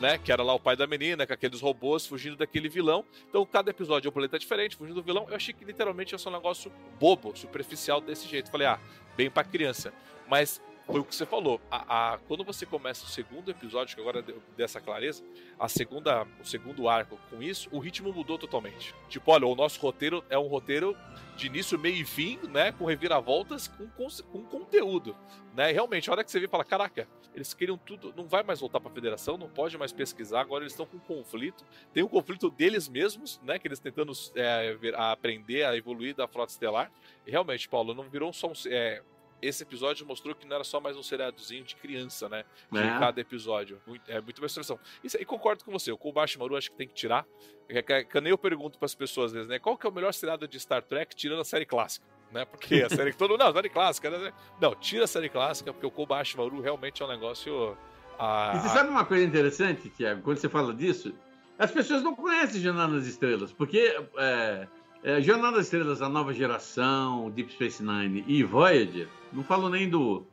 né? 0.00 0.18
Que 0.18 0.32
era 0.32 0.42
lá 0.42 0.54
o 0.54 0.60
pai 0.60 0.76
da 0.76 0.86
menina, 0.86 1.26
com 1.26 1.32
aqueles 1.32 1.60
robôs 1.60 2.06
fugindo 2.06 2.36
daquele 2.36 2.68
vilão. 2.68 3.04
Então, 3.28 3.44
cada 3.46 3.70
episódio 3.70 4.08
é 4.08 4.10
um 4.10 4.12
planeta 4.12 4.38
diferente, 4.38 4.76
fugindo 4.76 4.96
do 4.96 5.02
vilão. 5.02 5.26
Eu 5.28 5.36
achei 5.36 5.54
que 5.54 5.64
literalmente 5.64 6.14
ia 6.14 6.18
ser 6.18 6.28
um 6.28 6.32
negócio 6.32 6.72
bobo, 6.98 7.36
superficial 7.36 8.00
desse 8.00 8.28
jeito. 8.28 8.50
Falei, 8.50 8.66
ah, 8.66 8.80
bem 9.16 9.30
pra 9.30 9.44
criança. 9.44 9.92
Mas 10.28 10.60
foi 10.86 11.00
o 11.00 11.04
que 11.04 11.14
você 11.14 11.26
falou. 11.26 11.60
A, 11.70 12.14
a, 12.14 12.18
quando 12.18 12.44
você 12.44 12.64
começa 12.64 13.04
o 13.04 13.08
segundo 13.08 13.50
episódio, 13.50 13.94
que 13.94 14.00
agora 14.00 14.22
deu 14.22 14.40
dessa 14.56 14.80
clareza, 14.80 15.24
a 15.58 15.68
segunda, 15.68 16.26
o 16.40 16.44
segundo 16.44 16.88
arco 16.88 17.18
com 17.28 17.42
isso, 17.42 17.68
o 17.72 17.78
ritmo 17.78 18.12
mudou 18.12 18.38
totalmente. 18.38 18.94
Tipo, 19.08 19.32
olha, 19.32 19.46
o 19.46 19.54
nosso 19.54 19.80
roteiro 19.80 20.24
é 20.30 20.38
um 20.38 20.46
roteiro 20.46 20.96
de 21.36 21.48
início, 21.48 21.78
meio 21.78 21.96
e 21.96 22.04
fim, 22.04 22.38
né? 22.48 22.72
Com 22.72 22.84
reviravoltas, 22.84 23.68
com, 23.68 23.88
com, 23.88 24.06
com 24.30 24.44
conteúdo. 24.44 25.16
Né? 25.54 25.70
E 25.70 25.72
realmente, 25.72 26.08
a 26.08 26.12
hora 26.12 26.24
que 26.24 26.30
você 26.30 26.38
vê 26.38 26.46
fala, 26.46 26.64
caraca, 26.64 27.08
eles 27.34 27.52
queriam 27.52 27.76
tudo, 27.76 28.14
não 28.16 28.26
vai 28.26 28.42
mais 28.42 28.60
voltar 28.60 28.80
para 28.80 28.90
a 28.90 28.94
federação, 28.94 29.36
não 29.36 29.48
pode 29.48 29.76
mais 29.76 29.92
pesquisar, 29.92 30.40
agora 30.40 30.62
eles 30.62 30.72
estão 30.72 30.86
com 30.86 30.98
conflito. 30.98 31.64
Tem 31.92 32.02
um 32.02 32.08
conflito 32.08 32.48
deles 32.48 32.88
mesmos, 32.88 33.40
né? 33.42 33.58
Que 33.58 33.66
eles 33.68 33.80
tentando 33.80 34.12
é, 34.34 34.78
a 34.94 35.12
aprender, 35.12 35.64
a 35.64 35.76
evoluir 35.76 36.14
da 36.14 36.28
frota 36.28 36.52
estelar. 36.52 36.90
E 37.26 37.30
realmente, 37.30 37.68
Paulo, 37.68 37.92
não 37.92 38.04
virou 38.04 38.32
só 38.32 38.48
um. 38.48 38.52
É, 38.68 39.02
esse 39.40 39.62
episódio 39.62 40.06
mostrou 40.06 40.34
que 40.34 40.46
não 40.46 40.56
era 40.56 40.64
só 40.64 40.80
mais 40.80 40.96
um 40.96 41.02
seriadozinho 41.02 41.64
de 41.64 41.76
criança, 41.76 42.28
né? 42.28 42.44
De 42.70 42.78
é. 42.78 42.98
cada 42.98 43.20
episódio. 43.20 43.80
É 44.08 44.20
muito 44.20 44.40
mais 44.40 44.52
expressão. 44.52 44.78
Isso, 45.02 45.16
e 45.20 45.24
concordo 45.24 45.64
com 45.64 45.72
você, 45.72 45.92
o 45.92 45.98
Kobashi 45.98 46.38
Maru 46.38 46.56
acho 46.56 46.70
que 46.70 46.76
tem 46.76 46.88
que 46.88 46.94
tirar. 46.94 47.26
É, 47.68 47.82
que, 47.82 48.04
que, 48.04 48.20
nem 48.20 48.30
eu 48.30 48.38
pergunto 48.38 48.78
para 48.78 48.86
as 48.86 48.94
pessoas 48.94 49.26
às 49.26 49.32
vezes, 49.32 49.48
né? 49.48 49.58
Qual 49.58 49.76
que 49.76 49.86
é 49.86 49.90
o 49.90 49.92
melhor 49.92 50.12
seriado 50.14 50.46
de 50.46 50.58
Star 50.58 50.82
Trek 50.82 51.14
tirando 51.14 51.40
a 51.40 51.44
série 51.44 51.66
clássica? 51.66 52.06
Né? 52.32 52.44
Porque 52.44 52.82
a 52.82 52.88
série 52.88 53.12
que 53.12 53.18
todo 53.18 53.30
mundo. 53.30 53.40
Não, 53.40 53.48
a 53.48 53.52
série 53.52 53.68
clássica, 53.68 54.10
né? 54.10 54.32
Não, 54.60 54.74
tira 54.74 55.04
a 55.04 55.08
série 55.08 55.28
clássica, 55.28 55.72
porque 55.72 55.86
o 55.86 55.90
Kobashi 55.90 56.36
Maru 56.36 56.60
realmente 56.60 57.02
é 57.02 57.04
um 57.04 57.08
negócio. 57.08 57.76
A... 58.18 58.52
E 58.56 58.60
você 58.60 58.68
sabe 58.68 58.90
uma 58.90 59.04
coisa 59.04 59.24
interessante, 59.24 59.88
Tiago, 59.90 60.22
quando 60.22 60.38
você 60.38 60.48
fala 60.48 60.72
disso? 60.72 61.14
As 61.58 61.70
pessoas 61.70 62.02
não 62.02 62.14
conhecem 62.14 62.60
Jornada 62.60 62.92
nas 62.92 63.06
Estrelas, 63.06 63.52
porque 63.52 63.96
é, 64.18 64.68
é, 65.02 65.20
Jornada 65.20 65.56
das 65.56 65.66
Estrelas, 65.66 66.02
a 66.02 66.08
nova 66.08 66.32
geração, 66.32 67.30
Deep 67.30 67.52
Space 67.52 67.82
Nine 67.82 68.24
e 68.26 68.42
Voyager, 68.42 69.08
não 69.32 69.44
falo 69.44 69.68
nem 69.68 69.88
do, 69.88 70.26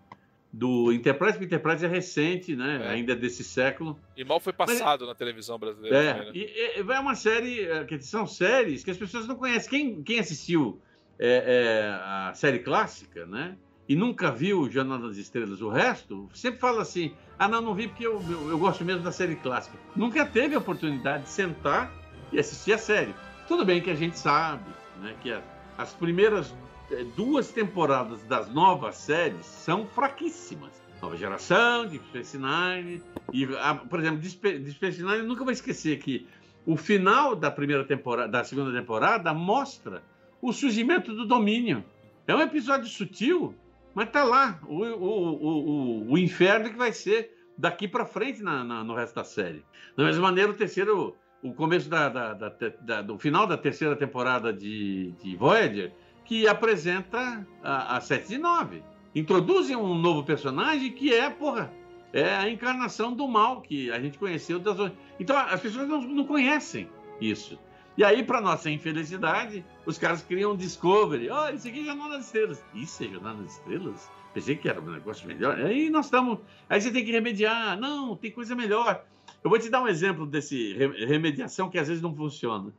do 0.51 0.91
Enterprise, 0.91 1.33
porque 1.33 1.45
Enterprise 1.45 1.83
é 1.83 1.87
recente, 1.87 2.55
né? 2.55 2.81
É. 2.83 2.89
Ainda 2.89 3.15
desse 3.15 3.43
século. 3.43 3.99
E 4.15 4.23
mal 4.23 4.39
foi 4.39 4.53
passado 4.53 4.99
Mas, 5.01 5.09
na 5.09 5.15
televisão 5.15 5.57
brasileira. 5.57 5.97
É, 5.97 6.13
também, 6.13 6.27
né? 6.27 6.49
e, 6.77 6.79
é 6.79 6.99
uma 6.99 7.15
série, 7.15 7.61
é, 7.61 7.83
que 7.83 7.99
são 7.99 8.27
séries 8.27 8.83
que 8.83 8.91
as 8.91 8.97
pessoas 8.97 9.27
não 9.27 9.35
conhecem. 9.35 9.69
Quem, 9.69 10.03
quem 10.03 10.19
assistiu 10.19 10.79
é, 11.19 11.27
é, 11.27 11.89
a 11.89 12.33
série 12.35 12.59
clássica, 12.59 13.25
né? 13.25 13.57
E 13.87 13.95
nunca 13.95 14.31
viu 14.31 14.69
Jornada 14.69 15.07
das 15.07 15.17
Estrelas, 15.17 15.61
o 15.61 15.69
resto, 15.69 16.29
sempre 16.33 16.59
fala 16.59 16.83
assim: 16.83 17.13
ah, 17.37 17.47
não, 17.47 17.61
não 17.61 17.75
vi 17.75 17.87
porque 17.87 18.05
eu, 18.05 18.21
eu, 18.29 18.49
eu 18.51 18.57
gosto 18.57 18.85
mesmo 18.85 19.03
da 19.03 19.11
série 19.11 19.35
clássica. 19.35 19.77
Nunca 19.95 20.25
teve 20.25 20.55
a 20.55 20.59
oportunidade 20.59 21.23
de 21.23 21.29
sentar 21.29 21.91
e 22.31 22.39
assistir 22.39 22.73
a 22.73 22.77
série. 22.77 23.13
Tudo 23.47 23.65
bem 23.65 23.81
que 23.81 23.89
a 23.89 23.95
gente 23.95 24.17
sabe 24.17 24.69
né, 25.01 25.15
que 25.21 25.37
as 25.77 25.93
primeiras 25.93 26.53
eh, 26.91 27.05
duas 27.15 27.51
temporadas 27.51 28.23
das 28.23 28.49
novas 28.53 28.95
séries 28.95 29.45
são 29.45 29.85
fraquíssimas. 29.85 30.71
Nova 31.01 31.17
geração, 31.17 31.85
Deep 31.85 32.05
Space 32.07 32.37
Nine. 32.37 33.01
E, 33.33 33.45
por 33.89 33.99
exemplo, 33.99 34.19
Deep 34.19 34.71
Space 34.71 35.03
Nine, 35.03 35.23
nunca 35.23 35.43
vou 35.43 35.51
esquecer 35.51 35.99
que 35.99 36.25
o 36.65 36.77
final 36.77 37.35
da 37.35 37.51
primeira 37.51 37.83
temporada, 37.83 38.29
da 38.29 38.43
segunda 38.45 38.71
temporada, 38.71 39.33
mostra 39.33 40.01
o 40.41 40.53
surgimento 40.53 41.13
do 41.13 41.25
domínio. 41.25 41.83
É 42.25 42.33
um 42.33 42.41
episódio 42.41 42.87
sutil, 42.87 43.53
mas 43.93 44.09
tá 44.09 44.23
lá 44.23 44.59
o, 44.65 44.81
o, 44.81 46.05
o, 46.05 46.11
o 46.11 46.17
inferno 46.17 46.69
que 46.69 46.77
vai 46.77 46.93
ser 46.93 47.35
daqui 47.57 47.85
para 47.85 48.05
frente 48.05 48.41
na, 48.41 48.63
na, 48.63 48.83
no 48.83 48.95
resto 48.95 49.15
da 49.15 49.25
série. 49.25 49.63
Da 49.97 50.05
mesma 50.05 50.21
maneira, 50.21 50.51
o 50.51 50.55
terceiro 50.55 51.17
o 51.43 51.53
começo 51.53 51.89
da, 51.89 52.07
da, 52.07 52.33
da, 52.33 52.53
da, 52.81 53.01
do 53.01 53.19
final 53.19 53.45
da 53.45 53.57
terceira 53.57 53.95
temporada 53.95 54.53
de, 54.53 55.13
de 55.21 55.35
Voyager, 55.35 55.93
que 56.23 56.47
apresenta 56.47 57.45
a, 57.61 57.97
a 57.97 58.01
7 58.01 58.35
e 58.35 58.37
9. 58.37 58.81
Introduzem 59.13 59.75
um 59.75 59.93
novo 59.93 60.23
personagem 60.23 60.91
que 60.91 61.13
é, 61.13 61.29
porra, 61.29 61.71
é 62.13 62.33
a 62.33 62.49
encarnação 62.49 63.13
do 63.13 63.27
mal 63.27 63.61
que 63.61 63.91
a 63.91 63.99
gente 63.99 64.17
conheceu 64.17 64.57
das 64.57 64.91
Então 65.19 65.37
as 65.37 65.59
pessoas 65.59 65.87
não, 65.87 66.01
não 66.01 66.25
conhecem 66.25 66.89
isso. 67.19 67.59
E 67.95 68.03
aí, 68.03 68.23
para 68.23 68.41
nossa 68.41 68.71
infelicidade, 68.71 69.63
os 69.85 69.99
caras 69.99 70.23
criam 70.23 70.53
um 70.53 70.55
Discovery. 70.55 71.29
Olha, 71.29 71.53
isso 71.53 71.67
aqui 71.67 71.81
é 71.81 71.85
Jornada 71.85 72.15
das 72.15 72.25
Estrelas. 72.25 72.63
Isso 72.73 73.03
é 73.03 73.07
Jornada 73.07 73.43
das 73.43 73.51
Estrelas? 73.51 74.11
Pensei 74.33 74.55
que 74.55 74.67
era 74.67 74.81
um 74.81 74.91
negócio 74.91 75.27
melhor. 75.27 75.59
Aí 75.59 75.91
nós 75.91 76.05
estamos. 76.05 76.39
Aí 76.67 76.81
você 76.81 76.91
tem 76.91 77.05
que 77.05 77.11
remediar. 77.11 77.79
Não, 77.79 78.15
tem 78.15 78.31
coisa 78.31 78.55
melhor. 78.55 79.05
Eu 79.43 79.49
vou 79.49 79.59
te 79.59 79.69
dar 79.69 79.81
um 79.81 79.87
exemplo 79.87 80.25
desse 80.25 80.73
remediação 81.05 81.69
que 81.69 81.77
às 81.77 81.87
vezes 81.87 82.01
não 82.01 82.15
funciona. 82.15 82.73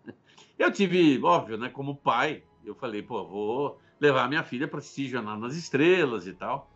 Eu 0.59 0.71
tive, 0.73 1.21
óbvio, 1.23 1.59
né, 1.59 1.69
como 1.69 1.97
pai, 1.97 2.43
eu 2.65 2.75
falei, 2.75 3.03
pô, 3.03 3.25
vou 3.27 3.81
levar 4.01 4.29
minha 4.29 4.43
filha 4.43 4.67
para 4.67 4.79
assistir 4.79 5.09
Jornal 5.09 5.39
nas 5.39 5.57
Estrelas 5.57 6.27
e 6.27 6.33
tal. 6.33 6.71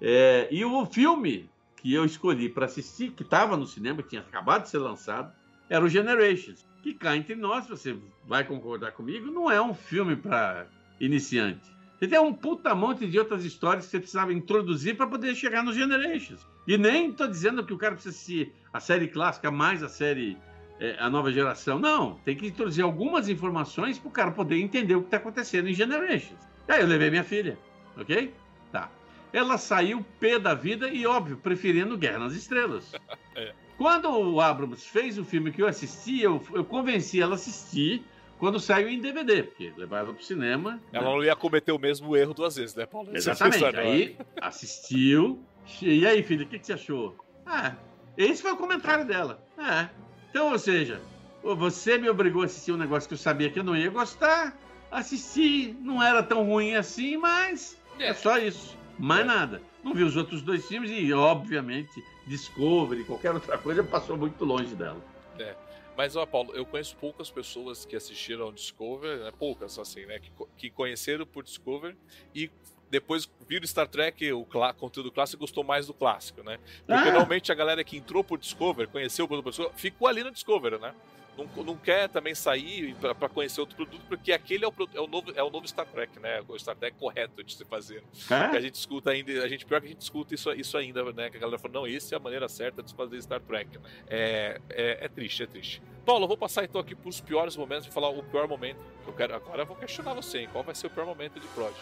É, 0.00 0.46
e 0.50 0.64
o 0.64 0.86
filme 0.86 1.50
que 1.76 1.92
eu 1.92 2.04
escolhi 2.04 2.48
para 2.48 2.66
assistir, 2.66 3.12
que 3.12 3.22
estava 3.22 3.56
no 3.56 3.66
cinema, 3.66 4.02
que 4.02 4.10
tinha 4.10 4.20
acabado 4.20 4.62
de 4.62 4.68
ser 4.68 4.78
lançado, 4.78 5.32
era 5.68 5.84
o 5.84 5.88
Generations. 5.88 6.66
Que 6.82 6.94
cá 6.94 7.16
entre 7.16 7.34
nós, 7.34 7.68
você 7.68 7.98
vai 8.24 8.44
concordar 8.44 8.92
comigo, 8.92 9.30
não 9.30 9.50
é 9.50 9.60
um 9.60 9.74
filme 9.74 10.14
para 10.16 10.68
iniciante. 11.00 11.77
Você 11.98 12.06
tem 12.06 12.18
um 12.18 12.32
puta 12.32 12.74
monte 12.74 13.06
de 13.08 13.18
outras 13.18 13.44
histórias 13.44 13.86
que 13.86 13.90
você 13.90 13.98
precisava 13.98 14.32
introduzir 14.32 14.96
para 14.96 15.06
poder 15.06 15.34
chegar 15.34 15.64
nos 15.64 15.74
Generations. 15.74 16.46
E 16.66 16.78
nem 16.78 17.10
estou 17.10 17.26
dizendo 17.26 17.64
que 17.64 17.72
o 17.72 17.78
cara 17.78 17.94
precisa 17.94 18.14
assistir 18.14 18.52
a 18.72 18.78
série 18.78 19.08
clássica 19.08 19.50
mais 19.50 19.82
a 19.82 19.88
série 19.88 20.36
é, 20.78 20.96
a 21.00 21.10
nova 21.10 21.32
geração. 21.32 21.78
Não, 21.78 22.14
tem 22.24 22.36
que 22.36 22.46
introduzir 22.46 22.84
algumas 22.84 23.28
informações 23.28 23.98
para 23.98 24.08
o 24.08 24.12
cara 24.12 24.30
poder 24.30 24.60
entender 24.60 24.94
o 24.94 25.00
que 25.00 25.08
está 25.08 25.16
acontecendo 25.16 25.68
em 25.68 25.74
Generations. 25.74 26.38
Aí 26.68 26.80
eu 26.80 26.86
levei 26.86 27.10
minha 27.10 27.24
filha, 27.24 27.58
ok? 27.96 28.32
Tá. 28.70 28.90
Ela 29.32 29.58
saiu 29.58 30.04
pé 30.20 30.38
da 30.38 30.54
vida 30.54 30.88
e, 30.88 31.06
óbvio, 31.06 31.36
preferindo 31.36 31.98
Guerra 31.98 32.20
nas 32.20 32.34
Estrelas. 32.34 32.94
é. 33.34 33.52
Quando 33.76 34.08
o 34.08 34.40
Abrams 34.40 34.86
fez 34.88 35.18
o 35.18 35.24
filme 35.24 35.52
que 35.52 35.62
eu 35.62 35.66
assisti, 35.66 36.20
eu, 36.20 36.42
eu 36.52 36.64
convenci 36.64 37.20
ela 37.20 37.32
a 37.32 37.34
assistir 37.34 38.04
quando 38.38 38.60
saiu 38.60 38.88
em 38.88 39.00
DVD, 39.00 39.42
porque 39.42 39.72
levar 39.76 39.98
ela 39.98 40.14
pro 40.14 40.24
cinema. 40.24 40.80
Ela 40.92 41.04
né? 41.04 41.10
não 41.10 41.24
ia 41.24 41.36
cometer 41.36 41.72
o 41.72 41.78
mesmo 41.78 42.16
erro 42.16 42.32
duas 42.32 42.56
vezes, 42.56 42.74
né, 42.74 42.86
Paulo? 42.86 43.10
Exatamente. 43.12 43.64
Aí 43.76 44.16
assistiu. 44.40 45.42
E 45.82 46.06
aí, 46.06 46.22
filha, 46.22 46.44
o 46.44 46.48
que, 46.48 46.58
que 46.58 46.66
você 46.66 46.72
achou? 46.72 47.16
Ah, 47.44 47.74
esse 48.16 48.42
foi 48.42 48.52
o 48.52 48.56
comentário 48.56 49.04
dela. 49.04 49.42
É. 49.58 49.88
Então, 50.30 50.52
ou 50.52 50.58
seja, 50.58 51.00
você 51.42 51.98
me 51.98 52.08
obrigou 52.08 52.42
a 52.42 52.44
assistir 52.46 52.72
um 52.72 52.76
negócio 52.76 53.08
que 53.08 53.14
eu 53.14 53.18
sabia 53.18 53.50
que 53.50 53.58
eu 53.58 53.64
não 53.64 53.76
ia 53.76 53.90
gostar. 53.90 54.56
Assisti, 54.90 55.76
não 55.80 56.02
era 56.02 56.22
tão 56.22 56.44
ruim 56.44 56.74
assim, 56.74 57.16
mas 57.16 57.76
é, 57.98 58.08
é 58.08 58.14
só 58.14 58.38
isso. 58.38 58.76
Mais 58.98 59.22
é. 59.22 59.24
nada. 59.24 59.62
Não 59.82 59.94
vi 59.94 60.02
os 60.02 60.16
outros 60.16 60.42
dois 60.42 60.66
filmes 60.66 60.90
e, 60.90 61.12
obviamente, 61.12 62.02
Discovery, 62.26 63.04
qualquer 63.04 63.32
outra 63.32 63.56
coisa 63.58 63.82
passou 63.82 64.16
muito 64.16 64.44
longe 64.44 64.74
dela. 64.74 65.02
É. 65.38 65.54
Mas, 65.98 66.14
ó, 66.14 66.24
Paulo, 66.24 66.54
eu 66.54 66.64
conheço 66.64 66.96
poucas 66.96 67.28
pessoas 67.28 67.84
que 67.84 67.96
assistiram 67.96 68.44
ao 68.44 68.52
Discover, 68.52 69.18
né, 69.18 69.32
poucas, 69.36 69.76
assim, 69.80 70.06
né, 70.06 70.20
que, 70.20 70.30
que 70.56 70.70
conheceram 70.70 71.26
por 71.26 71.42
Discover 71.42 71.96
e 72.32 72.48
depois 72.88 73.28
viram 73.48 73.66
Star 73.66 73.88
Trek, 73.88 74.32
o 74.32 74.44
clá, 74.44 74.72
conteúdo 74.72 75.10
clássico, 75.10 75.40
gostou 75.40 75.64
mais 75.64 75.88
do 75.88 75.92
clássico, 75.92 76.44
né? 76.44 76.58
Porque 76.86 77.08
ah. 77.08 77.10
normalmente 77.10 77.50
a 77.50 77.54
galera 77.54 77.82
que 77.82 77.96
entrou 77.96 78.22
por 78.22 78.38
Discover, 78.38 78.88
conheceu 78.88 79.24
o 79.24 79.28
produto 79.28 79.50
Discover, 79.50 79.74
ficou 79.74 80.06
ali 80.06 80.22
no 80.22 80.30
Discover, 80.30 80.78
né? 80.78 80.94
Não, 81.38 81.64
não 81.64 81.76
quer 81.76 82.08
também 82.08 82.34
sair 82.34 82.94
para 82.96 83.28
conhecer 83.28 83.60
outro 83.60 83.76
produto, 83.76 84.02
porque 84.08 84.32
aquele 84.32 84.64
é 84.64 84.68
o, 84.68 84.72
é, 84.94 85.00
o 85.00 85.06
novo, 85.06 85.32
é 85.34 85.42
o 85.42 85.50
novo 85.50 85.68
Star 85.68 85.86
Trek, 85.86 86.18
né? 86.18 86.42
O 86.48 86.58
Star 86.58 86.74
Trek 86.74 86.96
correto 86.98 87.44
de 87.44 87.54
se 87.54 87.64
fazer. 87.64 88.02
É? 88.28 88.34
A 88.34 88.60
gente 88.60 88.74
escuta 88.74 89.10
ainda, 89.10 89.44
a 89.44 89.48
gente, 89.48 89.64
pior 89.64 89.80
que 89.80 89.86
a 89.86 89.90
gente 89.90 90.00
escuta 90.00 90.34
isso, 90.34 90.50
isso 90.52 90.76
ainda, 90.76 91.04
né? 91.12 91.30
Que 91.30 91.36
a 91.36 91.40
galera 91.40 91.58
fala, 91.58 91.74
não, 91.74 91.86
essa 91.86 92.14
é 92.14 92.16
a 92.16 92.20
maneira 92.20 92.48
certa 92.48 92.82
de 92.82 92.90
se 92.90 92.96
fazer 92.96 93.22
Star 93.22 93.40
Trek. 93.40 93.78
Né? 93.78 93.84
É, 94.08 94.60
é, 94.70 95.04
é, 95.04 95.08
triste, 95.08 95.42
é 95.42 95.46
triste. 95.46 95.82
Paulo, 96.04 96.24
eu 96.24 96.28
vou 96.28 96.36
passar 96.36 96.64
então 96.64 96.80
aqui 96.80 96.94
para 96.94 97.08
os 97.08 97.20
piores 97.20 97.56
momentos 97.56 97.86
e 97.86 97.90
falar 97.90 98.08
o 98.08 98.22
pior 98.24 98.48
momento. 98.48 98.80
Eu 99.06 99.12
quero, 99.12 99.34
agora 99.34 99.62
eu 99.62 99.66
vou 99.66 99.76
questionar 99.76 100.14
você, 100.14 100.40
hein? 100.40 100.48
Qual 100.50 100.64
vai 100.64 100.74
ser 100.74 100.88
o 100.88 100.90
pior 100.90 101.06
momento 101.06 101.38
de 101.38 101.46
Prodigy? 101.48 101.80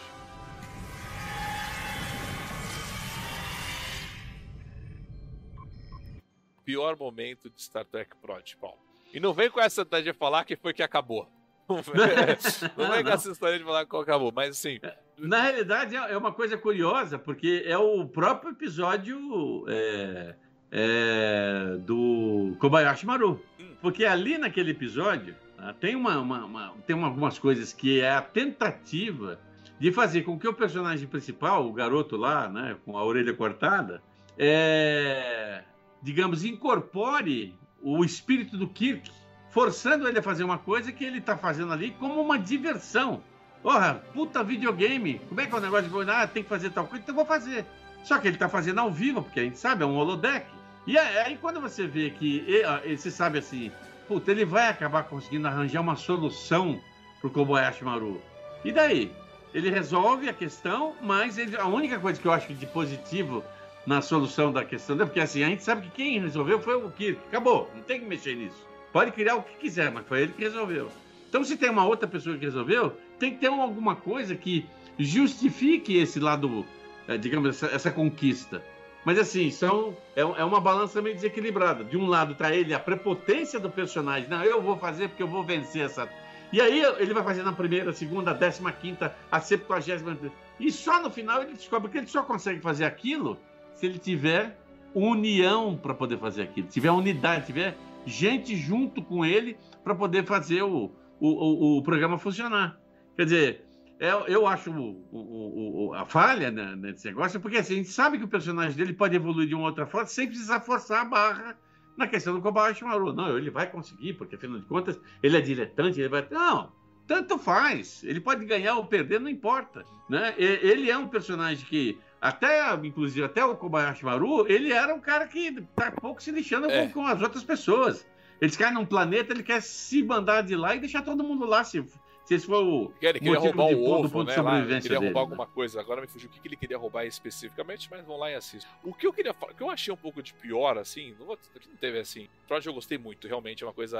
Pior 6.63 6.97
momento 6.97 7.49
de 7.49 7.61
Star 7.61 7.85
Trek 7.85 8.13
Prodigy, 8.17 8.57
Paulo. 8.57 8.86
E 9.13 9.19
não 9.19 9.33
vem 9.33 9.49
com 9.49 9.59
essa 9.59 9.85
de 9.85 10.13
falar 10.13 10.43
que 10.45 10.55
foi 10.55 10.73
que 10.73 10.83
acabou. 10.83 11.27
não 11.67 12.91
vem 12.91 13.03
com 13.03 13.09
essa 13.09 13.31
história 13.31 13.57
de 13.57 13.65
falar 13.65 13.85
que 13.85 13.95
acabou, 13.95 14.31
mas 14.33 14.51
assim. 14.51 14.79
Na 15.17 15.41
realidade, 15.41 15.95
é, 15.95 16.13
é 16.13 16.17
uma 16.17 16.31
coisa 16.31 16.57
curiosa, 16.57 17.19
porque 17.19 17.63
é 17.65 17.77
o 17.77 18.05
próprio 18.05 18.51
episódio 18.51 19.65
é, 19.67 20.35
é, 20.71 21.77
do 21.79 22.55
Kobayashi 22.59 23.05
Maru. 23.05 23.41
Hum. 23.59 23.75
Porque 23.81 24.05
ali 24.05 24.37
naquele 24.37 24.71
episódio 24.71 25.35
né, 25.57 25.75
tem, 25.79 25.95
uma, 25.95 26.19
uma, 26.19 26.45
uma, 26.45 26.73
tem 26.85 27.01
algumas 27.01 27.37
coisas 27.37 27.73
que 27.73 27.99
é 27.99 28.11
a 28.11 28.21
tentativa 28.21 29.39
de 29.79 29.91
fazer 29.91 30.23
com 30.23 30.39
que 30.39 30.47
o 30.47 30.53
personagem 30.53 31.07
principal, 31.07 31.67
o 31.67 31.73
garoto 31.73 32.15
lá, 32.15 32.47
né, 32.49 32.77
com 32.85 32.97
a 32.97 33.03
orelha 33.03 33.33
cortada, 33.33 34.01
é, 34.37 35.63
digamos, 36.01 36.43
incorpore 36.45 37.55
o 37.81 38.03
espírito 38.03 38.57
do 38.57 38.67
Kirk, 38.67 39.11
forçando 39.49 40.07
ele 40.07 40.19
a 40.19 40.23
fazer 40.23 40.43
uma 40.43 40.57
coisa 40.57 40.91
que 40.91 41.03
ele 41.03 41.19
está 41.19 41.37
fazendo 41.37 41.73
ali 41.73 41.91
como 41.91 42.21
uma 42.21 42.37
diversão. 42.37 43.21
Porra, 43.61 44.03
puta 44.13 44.43
videogame, 44.43 45.19
como 45.27 45.41
é 45.41 45.47
que 45.47 45.53
é 45.53 45.57
o 45.57 45.61
negócio 45.61 45.89
de 45.89 46.11
ah, 46.11 46.27
tem 46.27 46.43
que 46.43 46.49
fazer 46.49 46.69
tal 46.69 46.85
coisa? 46.85 47.03
Então 47.03 47.15
vou 47.15 47.25
fazer. 47.25 47.65
Só 48.03 48.17
que 48.19 48.27
ele 48.27 48.35
está 48.35 48.47
fazendo 48.47 48.79
ao 48.79 48.91
vivo, 48.91 49.23
porque 49.23 49.39
a 49.39 49.43
gente 49.43 49.57
sabe, 49.57 49.83
é 49.83 49.85
um 49.85 49.97
holodeck. 49.97 50.45
E 50.85 50.97
aí 50.97 51.37
quando 51.37 51.59
você 51.59 51.85
vê 51.85 52.11
que, 52.11 52.63
você 52.95 53.11
sabe 53.11 53.39
assim, 53.39 53.71
puta, 54.07 54.31
ele 54.31 54.45
vai 54.45 54.69
acabar 54.69 55.03
conseguindo 55.03 55.47
arranjar 55.47 55.81
uma 55.81 55.95
solução 55.95 56.79
pro 57.19 57.29
Kobayashi 57.29 57.83
Maru. 57.83 58.21
E 58.63 58.71
daí? 58.71 59.11
Ele 59.53 59.69
resolve 59.69 60.29
a 60.29 60.33
questão, 60.33 60.93
mas 61.01 61.37
ele, 61.37 61.57
a 61.57 61.65
única 61.65 61.99
coisa 61.99 62.21
que 62.21 62.27
eu 62.27 62.31
acho 62.31 62.53
de 62.53 62.65
positivo 62.67 63.43
na 63.87 64.01
solução 64.01 64.51
da 64.51 64.65
questão, 64.65 64.97
porque 64.97 65.21
assim, 65.21 65.43
a 65.43 65.47
gente 65.47 65.63
sabe 65.63 65.83
que 65.83 65.91
quem 65.91 66.19
resolveu 66.19 66.59
foi 66.59 66.75
o 66.75 66.91
Kirk. 66.91 67.21
Acabou, 67.29 67.71
não 67.73 67.81
tem 67.81 68.01
que 68.01 68.05
mexer 68.05 68.35
nisso. 68.35 68.67
Pode 68.91 69.13
criar 69.13 69.35
o 69.35 69.43
que 69.43 69.55
quiser, 69.55 69.89
mas 69.89 70.05
foi 70.05 70.23
ele 70.23 70.33
que 70.33 70.43
resolveu. 70.43 70.89
Então, 71.29 71.41
se 71.41 71.55
tem 71.55 71.69
uma 71.69 71.85
outra 71.85 72.05
pessoa 72.05 72.37
que 72.37 72.43
resolveu, 72.43 72.97
tem 73.17 73.31
que 73.31 73.39
ter 73.39 73.47
alguma 73.47 73.95
coisa 73.95 74.35
que 74.35 74.65
justifique 74.99 75.97
esse 75.97 76.19
lado, 76.19 76.65
é, 77.07 77.17
digamos, 77.17 77.49
essa, 77.49 77.73
essa 77.73 77.89
conquista. 77.89 78.61
Mas 79.05 79.17
assim, 79.17 79.49
são, 79.51 79.95
é, 80.17 80.21
é, 80.21 80.43
uma 80.43 80.59
balança 80.59 81.01
meio 81.01 81.15
desequilibrada. 81.15 81.85
De 81.85 81.95
um 81.95 82.07
lado 82.07 82.33
está 82.33 82.53
ele, 82.53 82.73
a 82.73 82.79
prepotência 82.79 83.57
do 83.57 83.69
personagem. 83.69 84.29
Não, 84.29 84.43
eu 84.43 84.61
vou 84.61 84.77
fazer 84.77 85.07
porque 85.07 85.23
eu 85.23 85.29
vou 85.29 85.43
vencer 85.45 85.85
essa. 85.85 86.09
E 86.51 86.59
aí 86.59 86.81
ele 86.99 87.13
vai 87.13 87.23
fazer 87.23 87.43
na 87.43 87.53
primeira, 87.53 87.93
segunda, 87.93 88.33
décima 88.33 88.71
quinta, 88.73 89.15
a 89.31 89.39
septuagésima. 89.39 90.17
E 90.59 90.71
só 90.73 91.01
no 91.01 91.09
final 91.09 91.41
ele 91.41 91.53
descobre 91.53 91.89
que 91.89 91.97
ele 91.99 92.07
só 92.07 92.23
consegue 92.23 92.59
fazer 92.59 92.83
aquilo 92.83 93.37
se 93.77 93.85
ele 93.85 93.99
tiver 93.99 94.59
união 94.93 95.77
para 95.77 95.93
poder 95.93 96.17
fazer 96.17 96.43
aquilo, 96.43 96.67
tiver 96.67 96.91
unidade, 96.91 97.45
tiver 97.45 97.77
gente 98.05 98.55
junto 98.55 99.03
com 99.03 99.23
ele 99.23 99.55
para 99.83 99.93
poder 99.93 100.25
fazer 100.25 100.63
o, 100.63 100.91
o, 101.19 101.27
o, 101.27 101.77
o, 101.77 101.83
programa 101.83 102.17
funcionar. 102.17 102.79
Quer 103.15 103.23
dizer, 103.25 103.65
eu, 103.99 104.25
é, 104.25 104.33
eu 104.33 104.47
acho 104.47 104.71
o, 104.71 105.93
a 105.93 106.05
falha 106.05 106.49
né, 106.49 106.75
nesse 106.75 107.05
negócio, 107.05 107.39
porque 107.39 107.57
assim, 107.57 107.73
a 107.73 107.77
gente 107.77 107.89
sabe 107.89 108.17
que 108.17 108.23
o 108.23 108.27
personagem 108.27 108.75
dele 108.75 108.93
pode 108.93 109.15
evoluir 109.15 109.47
de 109.47 109.53
uma 109.53 109.67
outra 109.67 109.85
forma 109.85 110.07
sem 110.07 110.27
precisar 110.27 110.61
forçar 110.61 111.01
a 111.01 111.05
barra 111.05 111.57
na 111.95 112.07
questão 112.07 112.33
do 112.33 112.41
Kobayashi 112.41 112.83
Maru. 112.83 113.13
Não, 113.13 113.37
ele 113.37 113.51
vai 113.51 113.69
conseguir, 113.69 114.13
porque 114.13 114.35
afinal 114.35 114.59
de 114.59 114.65
contas 114.65 114.99
ele 115.21 115.37
é 115.37 115.41
diletante, 115.41 115.99
ele 115.99 116.09
vai. 116.09 116.25
Não, 116.31 116.71
tanto 117.05 117.37
faz. 117.37 118.03
Ele 118.03 118.19
pode 118.19 118.43
ganhar 118.45 118.75
ou 118.75 118.85
perder, 118.85 119.19
não 119.19 119.29
importa. 119.29 119.83
Né? 120.09 120.33
Ele 120.37 120.89
é 120.89 120.97
um 120.97 121.07
personagem 121.07 121.65
que 121.65 121.99
até, 122.19 122.73
inclusive, 122.83 123.23
até 123.23 123.45
o 123.45 123.55
Kobayashi 123.55 124.03
Maru, 124.03 124.47
ele 124.47 124.73
era 124.73 124.93
um 124.93 124.99
cara 124.99 125.27
que 125.27 125.61
tá 125.75 125.91
pouco 125.91 126.21
se 126.21 126.31
lixando 126.31 126.69
é. 126.69 126.87
com, 126.87 126.93
com, 126.93 127.07
as 127.07 127.21
outras 127.21 127.43
pessoas. 127.43 128.07
Eles 128.41 128.55
caem 128.55 128.73
num 128.73 128.85
planeta, 128.85 129.33
ele 129.33 129.43
quer 129.43 129.61
se 129.61 130.03
mandar 130.03 130.41
de 130.41 130.55
lá 130.55 130.75
e 130.75 130.79
deixar 130.79 131.03
todo 131.03 131.23
mundo 131.23 131.45
lá 131.45 131.63
se 131.63 131.83
se 132.27 132.33
esse 132.33 132.45
for 132.45 132.61
o 132.61 132.93
ele 133.01 133.21
queria 133.21 133.39
roubar 133.39 133.67
o 133.67 133.85
ovo, 133.85 134.09
ponto 134.09 134.27
né, 134.27 134.31
de 134.31 134.35
sobrevivência 134.35 134.73
ele 134.73 134.81
queria 134.81 134.99
dele, 134.99 135.13
roubar 135.13 135.21
né? 135.21 135.31
alguma 135.31 135.47
coisa. 135.47 135.79
Agora 135.79 136.01
me 136.01 136.07
fugiu 136.07 136.29
o 136.29 136.33
que, 136.33 136.45
ele 136.45 136.57
queria 136.57 136.77
roubar 136.77 137.05
especificamente, 137.05 137.87
mas 137.89 138.05
vão 138.05 138.17
lá 138.17 138.29
e 138.29 138.35
assistam. 138.35 138.69
O 138.83 138.93
que 138.93 139.07
eu 139.07 139.13
queria 139.13 139.33
falar, 139.33 139.53
o 139.53 139.55
que 139.55 139.63
eu 139.63 139.69
achei 139.69 139.93
um 139.93 139.97
pouco 139.97 140.21
de 140.21 140.33
pior, 140.33 140.77
assim, 140.77 141.15
não, 141.17 141.27
não 141.27 141.37
teve 141.79 141.99
assim. 141.99 142.27
Trolley 142.45 142.67
eu 142.67 142.73
gostei 142.73 142.97
muito, 142.97 143.29
realmente, 143.29 143.63
é 143.63 143.65
uma 143.65 143.71
coisa 143.71 143.97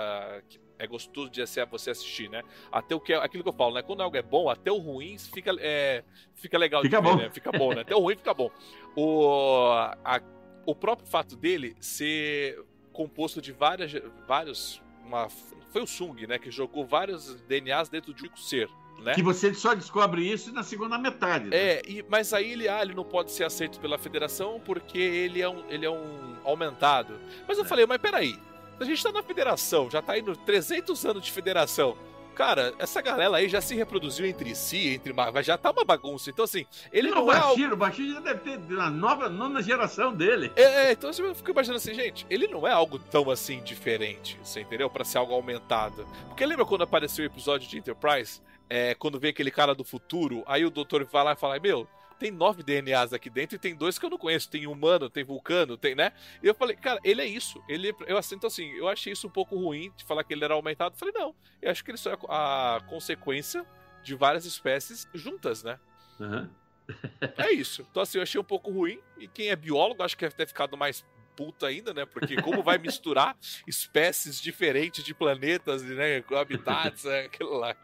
que 0.50 0.60
é 0.78 0.86
gostoso 0.86 1.30
de 1.30 1.42
você 1.72 1.90
assistir, 1.90 2.30
né? 2.30 2.44
Até 2.70 2.94
o 2.94 3.00
que 3.00 3.14
aquilo 3.14 3.44
que 3.44 3.50
eu 3.50 3.54
falo, 3.54 3.76
né? 3.76 3.82
Quando 3.82 4.04
algo 4.04 4.18
é 4.18 4.22
bom, 4.22 4.50
até 4.50 4.70
o 4.70 4.78
ruim 4.78 5.18
fica, 5.18 5.56
é, 5.62 6.04
fica 6.36 6.58
legal 6.58 6.82
fica 6.82 6.98
de 6.98 7.04
bom. 7.04 7.16
ver, 7.16 7.24
né? 7.24 7.30
Fica 7.30 7.52
bom, 7.54 7.74
né? 7.74 7.80
Até 7.80 7.96
o 7.96 8.00
ruim 8.00 8.18
fica 8.18 8.34
bom. 8.34 8.52
O, 8.94 9.70
a, 10.04 10.22
o 10.66 10.76
próprio 10.76 11.08
fato 11.08 11.38
dele 11.38 11.78
ser 11.80 12.62
composto 12.92 13.42
de 13.42 13.54
várias, 13.54 13.94
vários 14.28 14.82
uma, 15.08 15.28
foi 15.72 15.82
o 15.82 15.88
Sung, 15.88 16.28
né, 16.28 16.38
que 16.38 16.52
jogou 16.52 16.86
vários 16.86 17.36
DNAs 17.48 17.90
dentro 17.90 18.14
de 18.14 18.28
um 18.28 18.36
ser. 18.36 18.70
Né? 19.00 19.14
Que 19.14 19.22
você 19.22 19.54
só 19.54 19.76
descobre 19.76 20.28
isso 20.28 20.52
na 20.52 20.64
segunda 20.64 20.98
metade. 20.98 21.50
Né? 21.50 21.56
É, 21.56 21.82
e, 21.88 22.04
mas 22.10 22.34
aí 22.34 22.52
ele, 22.52 22.68
ah, 22.68 22.82
ele 22.82 22.96
não 22.96 23.04
pode 23.04 23.32
ser 23.32 23.44
aceito 23.44 23.80
pela 23.80 23.98
federação 23.98 24.60
porque 24.66 24.98
ele 24.98 25.40
é 25.40 25.48
um, 25.48 25.64
ele 25.70 25.86
é 25.86 25.90
um 25.90 26.36
aumentado. 26.44 27.20
Mas 27.48 27.58
eu 27.60 27.64
é. 27.64 27.68
falei, 27.68 27.86
mas 27.86 28.00
peraí, 28.00 28.38
a 28.80 28.84
gente 28.84 29.02
tá 29.02 29.12
na 29.12 29.22
federação, 29.22 29.90
já 29.90 30.02
tá 30.02 30.18
indo 30.18 30.36
300 30.36 31.06
anos 31.06 31.24
de 31.24 31.32
federação 31.32 31.96
cara, 32.38 32.72
essa 32.78 33.02
galera 33.02 33.36
aí 33.36 33.50
já 33.50 33.60
se 33.60 33.74
reproduziu 33.74 34.24
entre 34.28 34.54
si, 34.54 34.90
entre 34.90 35.12
já 35.42 35.58
tá 35.58 35.72
uma 35.72 35.84
bagunça. 35.84 36.30
Então, 36.30 36.46
assim, 36.46 36.68
ele 36.94 37.10
não, 37.10 37.26
não 37.26 37.34
é. 37.34 37.40
Bashir. 37.40 37.74
O 37.74 37.76
Bashir 37.76 38.14
já 38.14 38.20
deve 38.20 38.40
ter 38.42 38.80
a 38.80 38.92
nova, 38.92 39.28
nona 39.28 39.60
geração 39.64 40.14
dele. 40.14 40.52
É, 40.56 40.62
é 40.62 40.92
então 40.92 41.10
eu 41.10 41.34
fico 41.34 41.50
imaginando 41.50 41.78
assim, 41.78 41.96
gente, 41.96 42.28
ele 42.30 42.48
não 42.48 42.68
é 42.68 42.72
algo 42.72 43.00
tão 43.00 43.32
assim 43.32 43.64
diferente, 43.64 44.40
você 44.44 44.62
entendeu? 44.62 44.88
Para 44.88 45.04
ser 45.04 45.18
algo 45.18 45.34
aumentado. 45.34 46.06
Porque 46.28 46.46
lembra 46.46 46.64
quando 46.64 46.84
apareceu 46.84 47.24
o 47.24 47.28
episódio 47.28 47.68
de 47.68 47.80
Enterprise? 47.80 48.40
É, 48.70 48.94
quando 48.94 49.20
vem 49.20 49.32
aquele 49.32 49.50
cara 49.50 49.74
do 49.74 49.84
futuro, 49.84 50.44
aí 50.46 50.64
o 50.64 50.70
doutor 50.70 51.04
vai 51.06 51.24
lá 51.24 51.34
e 51.34 51.38
fala: 51.38 51.60
Meu, 51.60 51.88
tem 52.18 52.32
nove 52.32 52.64
DNAs 52.64 53.14
aqui 53.14 53.30
dentro 53.30 53.56
e 53.56 53.60
tem 53.60 53.76
dois 53.76 53.98
que 53.98 54.06
eu 54.06 54.10
não 54.10 54.18
conheço. 54.18 54.50
Tem 54.50 54.68
humano, 54.68 55.10
tem 55.10 55.24
vulcano, 55.24 55.78
tem, 55.78 55.96
né? 55.96 56.12
E 56.42 56.48
eu 56.48 56.56
falei, 56.56 56.76
cara, 56.76 57.00
ele 57.04 57.22
é 57.22 57.26
isso. 57.26 57.64
Ele, 57.68 57.94
eu 58.08 58.18
assim, 58.18 58.36
então 58.36 58.48
assim, 58.48 58.70
eu 58.72 58.88
achei 58.88 59.14
isso 59.14 59.28
um 59.28 59.32
pouco 59.32 59.56
ruim 59.56 59.92
de 59.96 60.04
falar 60.04 60.24
que 60.24 60.34
ele 60.34 60.44
era 60.44 60.54
aumentado. 60.54 60.94
Eu 60.94 61.00
falei, 61.00 61.14
não, 61.16 61.36
eu 61.62 61.72
acho 61.72 61.84
que 61.84 61.92
ele 61.92 61.98
só 61.98 62.12
é 62.12 62.18
a 62.28 62.82
consequência 62.88 63.66
de 64.04 64.16
várias 64.16 64.46
espécies 64.46 65.08
juntas, 65.14 65.64
né? 65.64 65.80
Uhum. 66.20 66.50
é 67.38 67.52
isso. 67.52 67.86
Então 67.90 68.04
assim, 68.04 68.18
eu 68.18 68.24
achei 68.24 68.40
um 68.40 68.44
pouco 68.44 68.72
ruim. 68.72 69.00
E 69.18 69.28
quem 69.28 69.50
é 69.50 69.56
biólogo, 69.56 70.04
acho 70.04 70.18
que 70.18 70.26
deve 70.26 70.36
ter 70.36 70.48
ficado 70.48 70.76
mais 70.76 71.06
puto 71.36 71.68
ainda, 71.68 71.94
né? 71.94 72.06
Porque 72.06 72.42
como 72.42 72.64
vai 72.64 72.80
misturar 72.80 73.38
espécies 73.68 74.42
diferentes 74.42 75.04
de 75.04 75.14
planetas, 75.14 75.84
né? 75.84 76.24
Habitats, 76.36 77.06
é 77.06 77.26
aquilo 77.26 77.58
lá. 77.58 77.76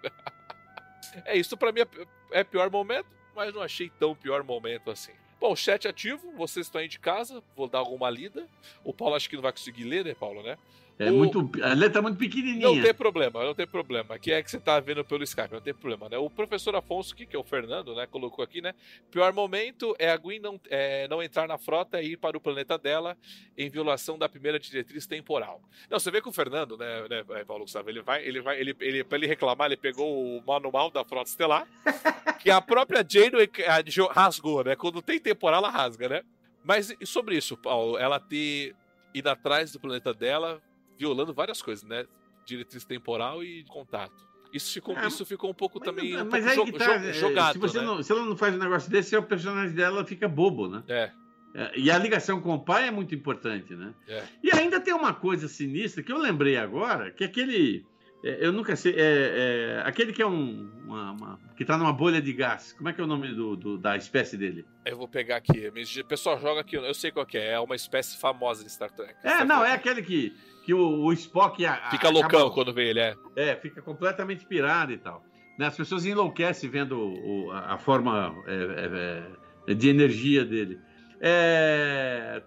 É 1.25 1.37
isso, 1.37 1.55
para 1.55 1.71
mim 1.71 1.81
é, 1.81 2.39
é 2.39 2.43
pior 2.43 2.71
momento 2.71 3.22
mas 3.35 3.53
não 3.53 3.61
achei 3.61 3.89
tão 3.99 4.15
pior 4.15 4.43
momento 4.43 4.91
assim. 4.91 5.13
Bom, 5.39 5.55
chat 5.55 5.87
ativo, 5.87 6.31
vocês 6.37 6.67
estão 6.67 6.79
aí 6.79 6.87
de 6.87 6.99
casa, 6.99 7.43
vou 7.55 7.67
dar 7.67 7.79
alguma 7.79 8.09
lida. 8.09 8.47
O 8.83 8.93
Paulo 8.93 9.15
acho 9.15 9.29
que 9.29 9.35
não 9.35 9.43
vai 9.43 9.51
conseguir 9.51 9.83
ler, 9.83 10.05
né, 10.05 10.13
Paulo, 10.13 10.41
né? 10.41 10.57
É 10.99 11.09
o... 11.09 11.13
muito, 11.13 11.49
a 11.63 11.73
letra 11.73 11.99
é 11.99 12.01
muito 12.01 12.17
pequenininha. 12.17 12.67
Não 12.67 12.81
tem 12.81 12.93
problema, 12.93 13.43
não 13.43 13.55
tem 13.55 13.65
problema. 13.65 14.15
Aqui 14.15 14.31
é 14.31 14.43
que 14.43 14.51
você 14.51 14.59
tá 14.59 14.79
vendo 14.79 15.03
pelo 15.03 15.23
Skype, 15.23 15.51
não 15.51 15.61
tem 15.61 15.73
problema, 15.73 16.07
né? 16.07 16.17
O 16.17 16.29
professor 16.29 16.75
Afonso, 16.75 17.15
que, 17.15 17.25
que 17.25 17.35
é 17.35 17.39
o 17.39 17.43
Fernando, 17.43 17.95
né, 17.95 18.05
colocou 18.05 18.43
aqui, 18.43 18.61
né? 18.61 18.73
Pior 19.09 19.33
momento 19.33 19.95
é 19.97 20.09
a 20.09 20.17
Gwen 20.17 20.39
não, 20.39 20.59
é, 20.69 21.07
não 21.07 21.21
entrar 21.21 21.47
na 21.47 21.57
frota 21.57 22.01
e 22.01 22.11
ir 22.11 22.17
para 22.17 22.37
o 22.37 22.41
planeta 22.41 22.77
dela 22.77 23.17
em 23.57 23.69
violação 23.69 24.17
da 24.17 24.29
primeira 24.29 24.59
diretriz 24.59 25.07
temporal. 25.07 25.61
Não, 25.89 25.99
você 25.99 26.11
vê 26.11 26.21
que 26.21 26.29
o 26.29 26.33
Fernando, 26.33 26.77
né, 26.77 27.07
né 27.09 27.23
é, 27.31 27.43
Paulo 27.43 27.63
Gustavo, 27.63 27.89
ele 27.89 28.01
vai, 28.01 28.23
ele 28.23 28.41
vai, 28.41 28.59
ele, 28.59 28.75
ele, 28.79 29.03
pra 29.03 29.17
ele 29.17 29.27
reclamar, 29.27 29.67
ele 29.67 29.77
pegou 29.77 30.37
o 30.37 30.43
manual 30.45 30.91
da 30.91 31.03
frota 31.03 31.29
estelar, 31.29 31.67
que 32.39 32.51
a 32.51 32.61
própria 32.61 33.05
Janeway 33.07 33.49
rasgou, 34.11 34.63
né? 34.63 34.75
Quando 34.75 35.01
tem 35.01 35.19
temporal, 35.19 35.59
ela 35.59 35.71
rasga, 35.71 36.07
né? 36.07 36.23
Mas 36.63 36.95
sobre 37.03 37.35
isso, 37.35 37.57
Paulo, 37.57 37.97
ela 37.97 38.19
ter 38.19 38.75
ido 39.13 39.29
atrás 39.29 39.71
do 39.71 39.79
planeta 39.79 40.13
dela, 40.13 40.61
violando 40.97 41.33
várias 41.33 41.61
coisas, 41.61 41.83
né? 41.83 42.05
Diretriz 42.45 42.83
temporal 42.85 43.43
e 43.43 43.63
contato. 43.65 44.27
Isso 44.53 44.71
ficou, 44.71 44.95
é, 44.95 45.07
isso 45.07 45.25
ficou 45.25 45.49
um 45.49 45.53
pouco 45.53 45.79
mas, 45.79 45.87
também 45.87 46.15
um 46.15 46.29
mas 46.29 46.53
pouco 46.53 46.71
jo 46.71 46.77
tá, 46.77 46.97
jo 46.99 47.13
jogado. 47.13 47.53
Se, 47.53 47.59
você 47.59 47.79
né? 47.79 47.85
não, 47.85 48.03
se 48.03 48.11
ela 48.11 48.23
não 48.23 48.37
faz 48.37 48.53
um 48.53 48.59
negócio 48.59 48.89
desse, 48.91 49.15
o 49.17 49.23
personagem 49.23 49.73
dela 49.73 50.05
fica 50.05 50.27
bobo, 50.27 50.67
né? 50.67 50.83
É. 50.87 51.11
é. 51.55 51.71
E 51.75 51.89
a 51.89 51.97
ligação 51.97 52.39
com 52.39 52.53
o 52.53 52.59
pai 52.59 52.87
é 52.87 52.91
muito 52.91 53.15
importante, 53.15 53.73
né? 53.73 53.93
É. 54.07 54.23
E 54.43 54.51
ainda 54.51 54.79
tem 54.79 54.93
uma 54.93 55.13
coisa 55.13 55.47
sinistra 55.47 56.03
que 56.03 56.11
eu 56.11 56.19
lembrei 56.19 56.55
agora, 56.57 57.09
que 57.09 57.23
aquele 57.23 57.83
é, 58.23 58.37
eu 58.39 58.53
nunca 58.53 58.75
sei. 58.75 58.93
É, 58.93 58.99
é, 58.99 59.83
aquele 59.85 60.13
que 60.13 60.21
é 60.21 60.25
um. 60.25 60.71
Uma, 60.85 61.11
uma, 61.11 61.39
que 61.57 61.65
tá 61.65 61.77
numa 61.77 61.91
bolha 61.91 62.21
de 62.21 62.31
gás. 62.31 62.71
Como 62.73 62.87
é 62.87 62.93
que 62.93 63.01
é 63.01 63.03
o 63.03 63.07
nome 63.07 63.27
do, 63.33 63.55
do, 63.55 63.77
da 63.77 63.97
espécie 63.97 64.37
dele? 64.37 64.65
Eu 64.85 64.95
vou 64.95 65.07
pegar 65.07 65.37
aqui. 65.37 65.67
O 65.67 66.05
pessoal 66.05 66.39
joga 66.39 66.61
aqui. 66.61 66.77
Eu 66.77 66.93
sei 66.93 67.11
qual 67.11 67.27
é. 67.33 67.51
É 67.51 67.59
uma 67.59 67.75
espécie 67.75 68.17
famosa 68.17 68.63
de 68.63 68.71
Star 68.71 68.91
Trek. 68.91 69.13
É, 69.23 69.29
Star 69.29 69.45
não, 69.45 69.59
Trek. 69.59 69.71
é 69.71 69.75
aquele 69.75 70.01
que, 70.01 70.33
que 70.63 70.73
o, 70.73 71.03
o 71.03 71.13
Spock. 71.13 71.65
A, 71.65 71.75
fica 71.91 72.07
acaba, 72.07 72.19
loucão 72.19 72.49
quando 72.49 72.73
vê 72.73 72.89
ele, 72.89 72.99
é. 72.99 73.15
É, 73.35 73.55
fica 73.55 73.81
completamente 73.81 74.45
pirado 74.45 74.91
e 74.91 74.97
tal. 74.97 75.23
Né, 75.57 75.67
as 75.67 75.77
pessoas 75.77 76.05
enlouquecem 76.05 76.69
vendo 76.69 76.97
o, 76.97 77.51
a, 77.51 77.75
a, 77.75 77.77
forma 77.77 78.33
é, 78.47 78.53
é, 79.67 79.71
é 79.71 79.73
de 79.75 79.89
energia 79.89 80.43
dele. 80.43 80.79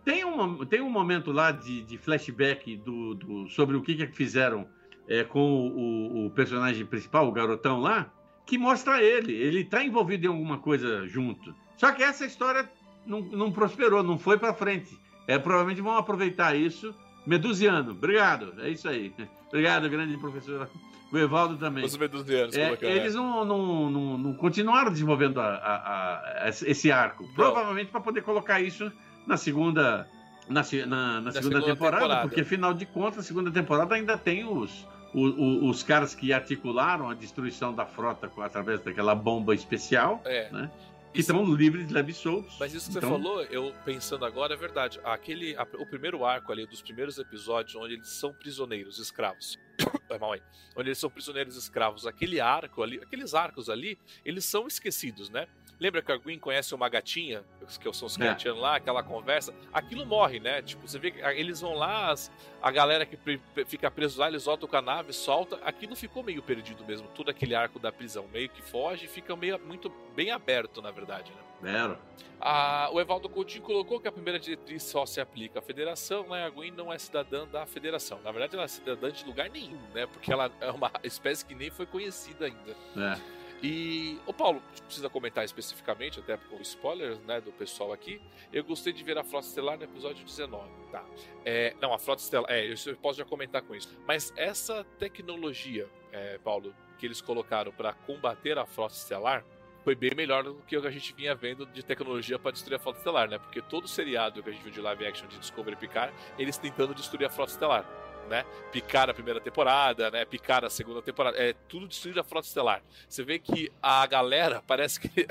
tem, 0.05 0.25
um, 0.25 0.64
tem 0.64 0.81
um 0.81 0.91
momento 0.91 1.31
lá 1.31 1.53
de, 1.53 1.83
de 1.83 1.97
flashback 1.99 2.77
do, 2.79 3.14
do, 3.14 3.49
sobre 3.49 3.77
o 3.77 3.83
que, 3.83 3.95
que 3.95 4.07
fizeram 4.09 4.67
é, 5.09 5.23
com 5.23 5.69
o, 5.69 6.27
o, 6.27 6.31
personagem 6.31 6.85
principal, 6.85 7.29
o 7.29 7.33
garotão 7.33 7.81
lá, 7.81 8.12
que 8.45 8.59
mostra 8.59 9.03
ele. 9.03 9.33
Ele 9.33 9.61
está 9.61 9.85
envolvido 9.85 10.27
em 10.27 10.29
alguma 10.29 10.59
coisa 10.59 11.07
junto. 11.07 11.55
Só 11.77 11.93
que 11.93 12.03
essa 12.03 12.25
história 12.25 12.69
não, 13.05 13.21
não 13.21 13.53
prosperou, 13.53 14.03
não 14.03 14.19
foi 14.19 14.39
para 14.39 14.55
frente. 14.55 14.99
É, 15.29 15.39
provavelmente 15.39 15.81
vão 15.81 15.97
aproveitar 15.97 16.57
isso. 16.57 16.95
Medusiano, 17.27 17.91
obrigado. 17.91 18.55
É 18.61 18.70
isso 18.70 18.89
aí. 18.89 19.12
Obrigado, 19.49 19.89
grande 19.89 20.16
professor. 20.16 20.68
O 21.12 21.18
Evaldo 21.18 21.57
também. 21.57 21.85
Os 21.85 21.97
medusianos, 21.97 22.57
é, 22.57 22.77
Eles 22.83 23.14
não, 23.14 23.45
não, 23.45 23.91
não, 23.91 24.18
não, 24.18 24.35
continuaram 24.35 24.91
desenvolvendo 24.91 25.41
a, 25.41 25.55
a, 25.55 26.45
a, 26.45 26.49
esse 26.49 26.91
arco. 26.91 27.29
Provavelmente 27.35 27.91
para 27.91 28.01
poder 28.01 28.22
colocar 28.22 28.61
isso 28.61 28.91
na 29.27 29.37
segunda, 29.37 30.09
na, 30.49 30.62
na, 30.62 30.62
na 30.62 30.62
segunda, 30.62 31.33
segunda 31.33 31.62
temporada, 31.62 31.97
temporada, 32.03 32.22
porque 32.22 32.41
afinal 32.41 32.74
de 32.74 32.87
contas, 32.87 33.20
a 33.20 33.22
segunda 33.22 33.51
temporada 33.51 33.95
ainda 33.95 34.18
tem 34.18 34.45
os, 34.45 34.87
os, 35.14 35.35
os, 35.62 35.83
caras 35.83 36.14
que 36.14 36.33
articularam 36.33 37.09
a 37.09 37.14
destruição 37.14 37.72
da 37.72 37.87
frota 37.87 38.31
através 38.41 38.81
daquela 38.81 39.14
bomba 39.14 39.55
especial. 39.55 40.20
É. 40.24 40.51
Né? 40.51 40.70
Que 41.17 41.21
estão 41.23 41.45
livres, 41.55 41.91
leves 41.91 42.19
soltos. 42.19 42.57
Mas 42.61 42.75
isso 42.75 42.91
que 42.91 42.99
então... 42.99 43.11
você 43.11 43.17
falou, 43.17 43.43
eu 43.45 43.75
pensando 43.85 44.25
agora, 44.25 44.55
é 44.55 44.57
verdade. 44.57 45.01
Aquele, 45.03 45.57
a, 45.57 45.62
o 45.79 45.87
primeiro 45.87 46.25
arco 46.25 46.53
ali 46.53 46.67
dos 46.67 46.83
primeiros 46.83 47.19
episódios, 47.19 47.75
onde 47.75 47.95
eles 47.95 48.09
são 48.09 48.33
prisioneiros, 48.33 48.99
escravos. 48.99 49.59
é 50.11 50.19
mal 50.19 50.33
aí. 50.33 50.43
Onde 50.77 50.91
eles 50.91 50.99
são 50.99 51.11
prisioneiros 51.11 51.57
escravos, 51.57 52.07
aquele 52.07 52.41
arco 52.41 52.83
ali, 52.83 52.99
aqueles 53.03 53.35
arcos 53.35 53.71
ali, 53.71 53.99
eles 54.25 54.45
são 54.45 54.67
esquecidos, 54.67 55.31
né? 55.31 55.49
Lembra 55.79 56.01
que 56.01 56.11
a 56.11 56.16
Gwen 56.16 56.39
conhece 56.39 56.74
uma 56.74 56.89
gatinha, 56.89 57.45
que 57.79 57.93
são 57.93 58.07
os 58.07 58.18
é. 58.18 58.53
lá, 58.53 58.77
aquela 58.77 59.03
conversa? 59.03 59.55
Aquilo 59.72 60.07
morre, 60.07 60.41
né? 60.41 60.62
Tipo, 60.62 60.89
você 60.89 60.99
vê 60.99 61.11
que 61.11 61.20
eles 61.20 61.61
vão 61.61 61.74
lá, 61.74 62.11
as, 62.11 62.33
a 62.62 62.70
galera 62.70 63.05
que 63.05 63.18
fica 63.66 63.91
preso 63.91 64.18
lá, 64.18 64.29
eles 64.29 64.45
voltam 64.45 64.68
com 64.68 64.77
a 64.77 64.83
nave, 64.83 65.12
solta. 65.12 65.57
Aquilo 65.64 65.95
ficou 65.95 66.22
meio 66.22 66.43
perdido 66.43 66.85
mesmo, 66.85 67.09
todo 67.09 67.31
aquele 67.31 67.55
arco 67.55 67.79
da 67.79 67.93
prisão. 67.93 68.27
Meio 68.33 68.49
que 68.49 68.62
foge 68.62 69.05
e 69.05 69.09
fica 69.09 69.37
meio, 69.37 69.59
muito 69.59 69.91
bem 70.14 70.31
aberto, 70.31 70.81
na 70.81 70.91
verdade, 70.91 71.31
né? 71.33 71.47
Zero. 71.62 71.99
A, 72.41 72.91
o 72.93 73.01
Evaldo 73.01 73.29
Coutinho 73.29 73.62
colocou 73.62 73.99
que 73.99 74.07
a 74.07 74.12
primeira 74.12 74.39
diretriz 74.39 74.83
só 74.83 75.07
se 75.07 75.20
aplica 75.20 75.59
à 75.59 75.62
federação, 75.62 76.29
né? 76.29 76.45
A 76.45 76.51
Gwen 76.51 76.70
não 76.70 76.93
é 76.93 76.99
cidadã 76.99 77.47
da 77.47 77.66
federação. 77.66 78.20
Na 78.22 78.31
verdade, 78.31 78.55
ela 78.55 78.64
é 78.64 78.68
cidadã 78.68 79.11
de 79.11 79.24
lugar 79.24 79.49
nenhum, 79.49 79.81
né? 79.95 80.07
Porque 80.07 80.33
ela 80.33 80.51
é 80.61 80.70
uma 80.70 80.91
espécie 81.03 81.45
que 81.45 81.55
nem 81.55 81.70
foi 81.70 81.87
conhecida 81.87 82.47
ainda. 82.47 82.77
É. 82.97 83.37
E, 83.63 84.19
o 84.27 84.33
Paulo, 84.33 84.63
precisa 84.85 85.09
comentar 85.09 85.45
especificamente, 85.45 86.21
até 86.21 86.37
com 86.37 86.61
spoilers 86.61 87.19
né, 87.21 87.41
do 87.41 87.53
pessoal 87.53 87.93
aqui. 87.93 88.21
Eu 88.53 88.63
gostei 88.65 88.93
de 88.93 89.03
ver 89.03 89.17
a 89.19 89.25
Frota 89.25 89.47
Estelar 89.47 89.79
no 89.79 89.85
episódio 89.85 90.25
19, 90.25 90.69
tá? 90.91 91.05
É, 91.45 91.75
não, 91.81 91.93
a 91.93 91.99
Frota 91.99 92.23
Estelar, 92.23 92.51
é, 92.51 92.67
eu 92.67 92.97
posso 92.97 93.19
já 93.19 93.25
comentar 93.25 93.63
com 93.63 93.75
isso. 93.75 93.97
Mas 94.07 94.33
essa 94.37 94.85
tecnologia, 94.99 95.89
é, 96.13 96.39
Paulo, 96.39 96.75
que 96.99 97.07
eles 97.07 97.21
colocaram 97.21 97.73
para 97.73 97.93
combater 97.93 98.59
a 98.59 98.67
Frota 98.67 98.95
Estelar 98.95 99.45
foi 99.87 99.95
bem 99.95 100.11
melhor 100.17 100.43
do 100.43 100.55
que 100.67 100.77
o 100.77 100.83
que 100.83 100.89
a 100.89 100.91
gente 100.91 101.15
vinha 101.15 101.33
vendo 101.33 101.65
de 101.65 101.81
tecnologia 101.81 102.41
para 102.41 102.51
destruir 102.51 102.75
a 102.75 102.79
Frota 102.81 102.99
Estelar, 102.99 103.29
né? 103.29 103.39
Porque 103.39 103.63
todo 103.63 103.87
seriado 103.87 104.43
que 104.43 104.51
a 104.51 104.53
gente 104.53 104.63
viu 104.65 104.73
de 104.73 104.81
live 104.81 105.07
action 105.07 105.29
de 105.29 105.39
Discovery 105.39 105.77
Picard, 105.77 106.13
eles 106.37 106.59
tentando 106.59 106.93
destruir 106.93 107.25
a 107.25 107.31
Frota 107.31 107.53
Estelar 107.53 108.06
né? 108.27 108.45
Picar 108.72 109.09
a 109.09 109.14
primeira 109.14 109.41
temporada, 109.41 110.11
né? 110.11 110.24
Picar 110.24 110.64
a 110.64 110.70
segunda 110.70 111.03
temporada. 111.03 111.37
É 111.39 111.53
tudo 111.68 111.87
destruído 111.87 112.20
a 112.20 112.24
frota 112.24 112.47
estelar. 112.47 112.83
Você 113.09 113.22
vê 113.22 113.39
que 113.39 113.72
a 113.83 114.07
galera 114.07 114.62
parece 114.66 115.01
que. 115.01 115.27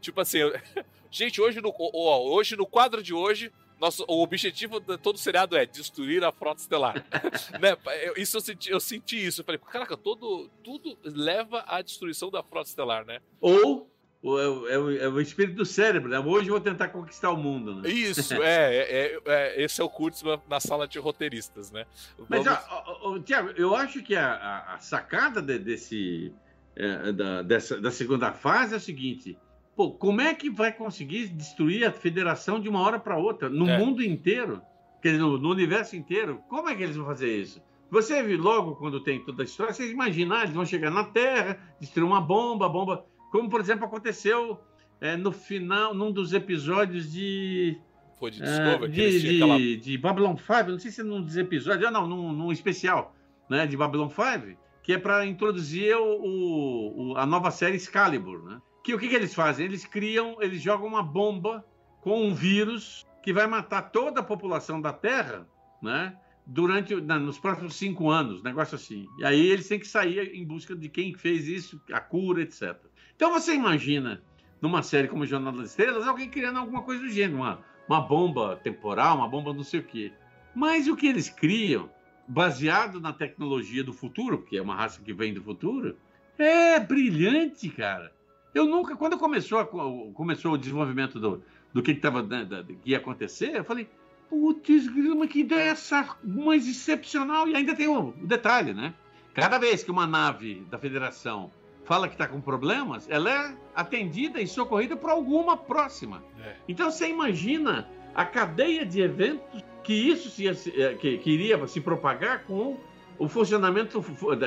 tipo 0.00 0.20
assim. 0.20 0.38
Gente, 1.12 1.40
hoje 1.40 1.60
no, 1.60 1.74
hoje 1.76 2.54
no 2.54 2.64
quadro 2.64 3.02
de 3.02 3.12
hoje, 3.12 3.52
nosso, 3.80 4.04
o 4.06 4.22
objetivo 4.22 4.78
de 4.78 4.96
todo 4.96 5.18
seriado 5.18 5.56
é 5.56 5.66
destruir 5.66 6.22
a 6.22 6.30
frota 6.30 6.60
estelar. 6.60 6.94
né? 7.58 7.76
Isso 8.16 8.36
eu 8.36 8.40
senti, 8.40 8.70
eu 8.70 8.78
senti 8.78 9.26
isso. 9.26 9.40
Eu 9.40 9.44
falei, 9.44 9.58
caraca, 9.58 9.96
todo, 9.96 10.48
tudo 10.62 10.96
leva 11.02 11.64
à 11.66 11.82
destruição 11.82 12.30
da 12.30 12.42
frota 12.44 12.68
estelar, 12.68 13.04
né? 13.04 13.20
Ou 13.40 13.89
o, 14.22 14.38
é, 14.38 14.78
o, 14.78 14.96
é 14.96 15.08
o, 15.08 15.20
espírito 15.20 15.56
do 15.56 15.64
cérebro, 15.64 16.10
né? 16.10 16.18
Hoje 16.18 16.48
eu 16.48 16.52
vou 16.52 16.60
tentar 16.60 16.88
conquistar 16.88 17.30
o 17.30 17.36
mundo, 17.36 17.76
né? 17.76 17.88
Isso, 17.88 18.34
é, 18.42 18.76
é, 18.76 19.20
é, 19.24 19.62
esse 19.62 19.80
é 19.80 19.84
o 19.84 19.88
Kurtzman 19.88 20.38
na 20.48 20.60
sala 20.60 20.86
de 20.86 20.98
roteiristas, 20.98 21.70
né? 21.70 21.86
Vamos... 22.28 22.46
Mas, 22.46 23.24
Tiago, 23.24 23.50
eu 23.56 23.74
acho 23.74 24.02
que 24.02 24.14
a, 24.14 24.34
a, 24.34 24.74
a 24.74 24.78
sacada 24.78 25.40
de, 25.40 25.58
desse, 25.58 26.34
é, 26.76 27.12
da, 27.12 27.42
dessa, 27.42 27.80
da 27.80 27.90
segunda 27.90 28.30
fase 28.30 28.74
é 28.74 28.76
o 28.76 28.80
seguinte: 28.80 29.38
pô, 29.74 29.92
como 29.92 30.20
é 30.20 30.34
que 30.34 30.50
vai 30.50 30.70
conseguir 30.70 31.28
destruir 31.28 31.86
a 31.86 31.92
federação 31.92 32.60
de 32.60 32.68
uma 32.68 32.82
hora 32.82 32.98
para 32.98 33.16
outra, 33.16 33.48
no 33.48 33.68
é. 33.68 33.78
mundo 33.78 34.02
inteiro? 34.02 34.60
Quer 35.00 35.12
dizer, 35.12 35.22
no, 35.22 35.38
no, 35.38 35.50
universo 35.50 35.96
inteiro? 35.96 36.42
Como 36.46 36.68
é 36.68 36.74
que 36.74 36.82
eles 36.82 36.96
vão 36.96 37.06
fazer 37.06 37.34
isso? 37.34 37.62
Você 37.90 38.22
logo 38.36 38.76
quando 38.76 39.02
tem 39.02 39.24
toda 39.24 39.42
a 39.42 39.44
história, 39.44 39.72
vocês 39.72 39.90
imaginam, 39.90 40.38
eles 40.42 40.54
vão 40.54 40.66
chegar 40.66 40.90
na 40.90 41.04
Terra, 41.04 41.58
destruir 41.80 42.06
uma 42.06 42.20
bomba, 42.20 42.66
a 42.66 42.68
bomba 42.68 43.06
como, 43.30 43.48
por 43.48 43.60
exemplo, 43.60 43.86
aconteceu 43.86 44.60
é, 45.00 45.16
no 45.16 45.32
final, 45.32 45.94
num 45.94 46.12
dos 46.12 46.32
episódios 46.32 47.10
de. 47.10 47.78
Foi 48.18 48.30
de 48.30 48.40
Discovery? 48.40 48.84
É, 48.84 48.88
de, 48.88 49.20
de, 49.20 49.36
aquela... 49.36 49.58
de, 49.58 49.98
Babylon 49.98 50.36
5, 50.36 50.70
não 50.70 50.78
sei 50.78 50.90
se 50.90 51.00
é 51.00 51.04
num 51.04 51.22
dos 51.22 51.36
episódios, 51.36 51.86
ah, 51.86 51.90
não, 51.90 52.06
num, 52.06 52.32
num 52.32 52.52
especial 52.52 53.16
né, 53.48 53.66
de 53.66 53.76
Babylon 53.76 54.10
5, 54.10 54.58
que 54.82 54.92
é 54.92 54.98
para 54.98 55.24
introduzir 55.24 55.96
o, 55.96 57.12
o, 57.12 57.16
a 57.16 57.24
nova 57.24 57.50
série 57.50 57.76
Excalibur. 57.76 58.42
Né? 58.44 58.60
Que 58.84 58.94
o 58.94 58.98
que, 58.98 59.08
que 59.08 59.14
eles 59.14 59.34
fazem? 59.34 59.64
Eles 59.64 59.86
criam, 59.86 60.36
eles 60.40 60.60
jogam 60.60 60.86
uma 60.86 61.02
bomba 61.02 61.64
com 62.02 62.26
um 62.26 62.34
vírus 62.34 63.06
que 63.22 63.32
vai 63.32 63.46
matar 63.46 63.90
toda 63.90 64.20
a 64.20 64.24
população 64.24 64.80
da 64.80 64.92
Terra, 64.92 65.46
né? 65.82 66.16
Durante 66.46 66.94
na, 66.96 67.18
nos 67.18 67.38
próximos 67.38 67.76
cinco 67.76 68.10
anos, 68.10 68.42
negócio 68.42 68.74
assim. 68.74 69.06
E 69.18 69.24
aí 69.24 69.46
eles 69.46 69.68
têm 69.68 69.78
que 69.78 69.86
sair 69.86 70.34
em 70.34 70.44
busca 70.44 70.74
de 70.74 70.88
quem 70.88 71.14
fez 71.14 71.46
isso, 71.46 71.80
a 71.92 72.00
cura, 72.00 72.42
etc. 72.42 72.89
Então 73.20 73.30
você 73.30 73.54
imagina, 73.54 74.22
numa 74.62 74.82
série 74.82 75.06
como 75.06 75.26
Jornal 75.26 75.52
das 75.52 75.68
Estrelas, 75.68 76.08
alguém 76.08 76.30
criando 76.30 76.58
alguma 76.58 76.80
coisa 76.80 77.02
do 77.02 77.10
gênero, 77.10 77.40
uma, 77.40 77.60
uma 77.86 78.00
bomba 78.00 78.56
temporal, 78.56 79.18
uma 79.18 79.28
bomba 79.28 79.52
não 79.52 79.62
sei 79.62 79.80
o 79.80 79.84
quê. 79.84 80.10
Mas 80.54 80.88
o 80.88 80.96
que 80.96 81.06
eles 81.06 81.28
criam, 81.28 81.90
baseado 82.26 82.98
na 82.98 83.12
tecnologia 83.12 83.84
do 83.84 83.92
futuro, 83.92 84.38
porque 84.38 84.56
é 84.56 84.62
uma 84.62 84.74
raça 84.74 85.02
que 85.02 85.12
vem 85.12 85.34
do 85.34 85.42
futuro, 85.42 85.98
é 86.38 86.80
brilhante, 86.80 87.68
cara. 87.68 88.10
Eu 88.54 88.64
nunca, 88.64 88.96
quando 88.96 89.18
começou, 89.18 89.58
a, 89.58 89.66
começou 90.14 90.52
o 90.52 90.58
desenvolvimento 90.58 91.20
do, 91.20 91.44
do 91.74 91.82
que, 91.82 91.94
que, 91.94 92.00
tava, 92.00 92.22
né, 92.22 92.46
da, 92.46 92.64
que 92.64 92.78
ia 92.86 92.96
acontecer, 92.96 93.54
eu 93.54 93.64
falei, 93.64 93.86
putz, 94.30 94.88
que 95.28 95.40
ideia 95.40 95.72
essa 95.72 96.16
mais 96.24 96.66
excepcional. 96.66 97.46
E 97.46 97.54
ainda 97.54 97.76
tem 97.76 97.86
o, 97.86 98.14
o 98.18 98.26
detalhe, 98.26 98.72
né? 98.72 98.94
Cada 99.34 99.58
vez 99.58 99.84
que 99.84 99.90
uma 99.90 100.06
nave 100.06 100.66
da 100.70 100.78
Federação 100.78 101.52
fala 101.84 102.08
que 102.08 102.14
está 102.14 102.26
com 102.26 102.40
problemas, 102.40 103.08
ela 103.10 103.30
é 103.30 103.56
atendida 103.74 104.40
e 104.40 104.46
socorrida 104.46 104.96
por 104.96 105.10
alguma 105.10 105.56
próxima. 105.56 106.22
É. 106.42 106.54
Então 106.68 106.90
você 106.90 107.08
imagina 107.08 107.88
a 108.14 108.24
cadeia 108.24 108.84
de 108.84 109.00
eventos 109.00 109.64
que 109.82 109.94
isso 109.94 110.30
se, 110.30 110.46
eh, 110.48 110.94
que, 110.94 111.18
que 111.18 111.30
iria 111.30 111.66
se 111.66 111.80
propagar 111.80 112.44
com 112.44 112.78
o 113.18 113.28
funcionamento 113.28 114.02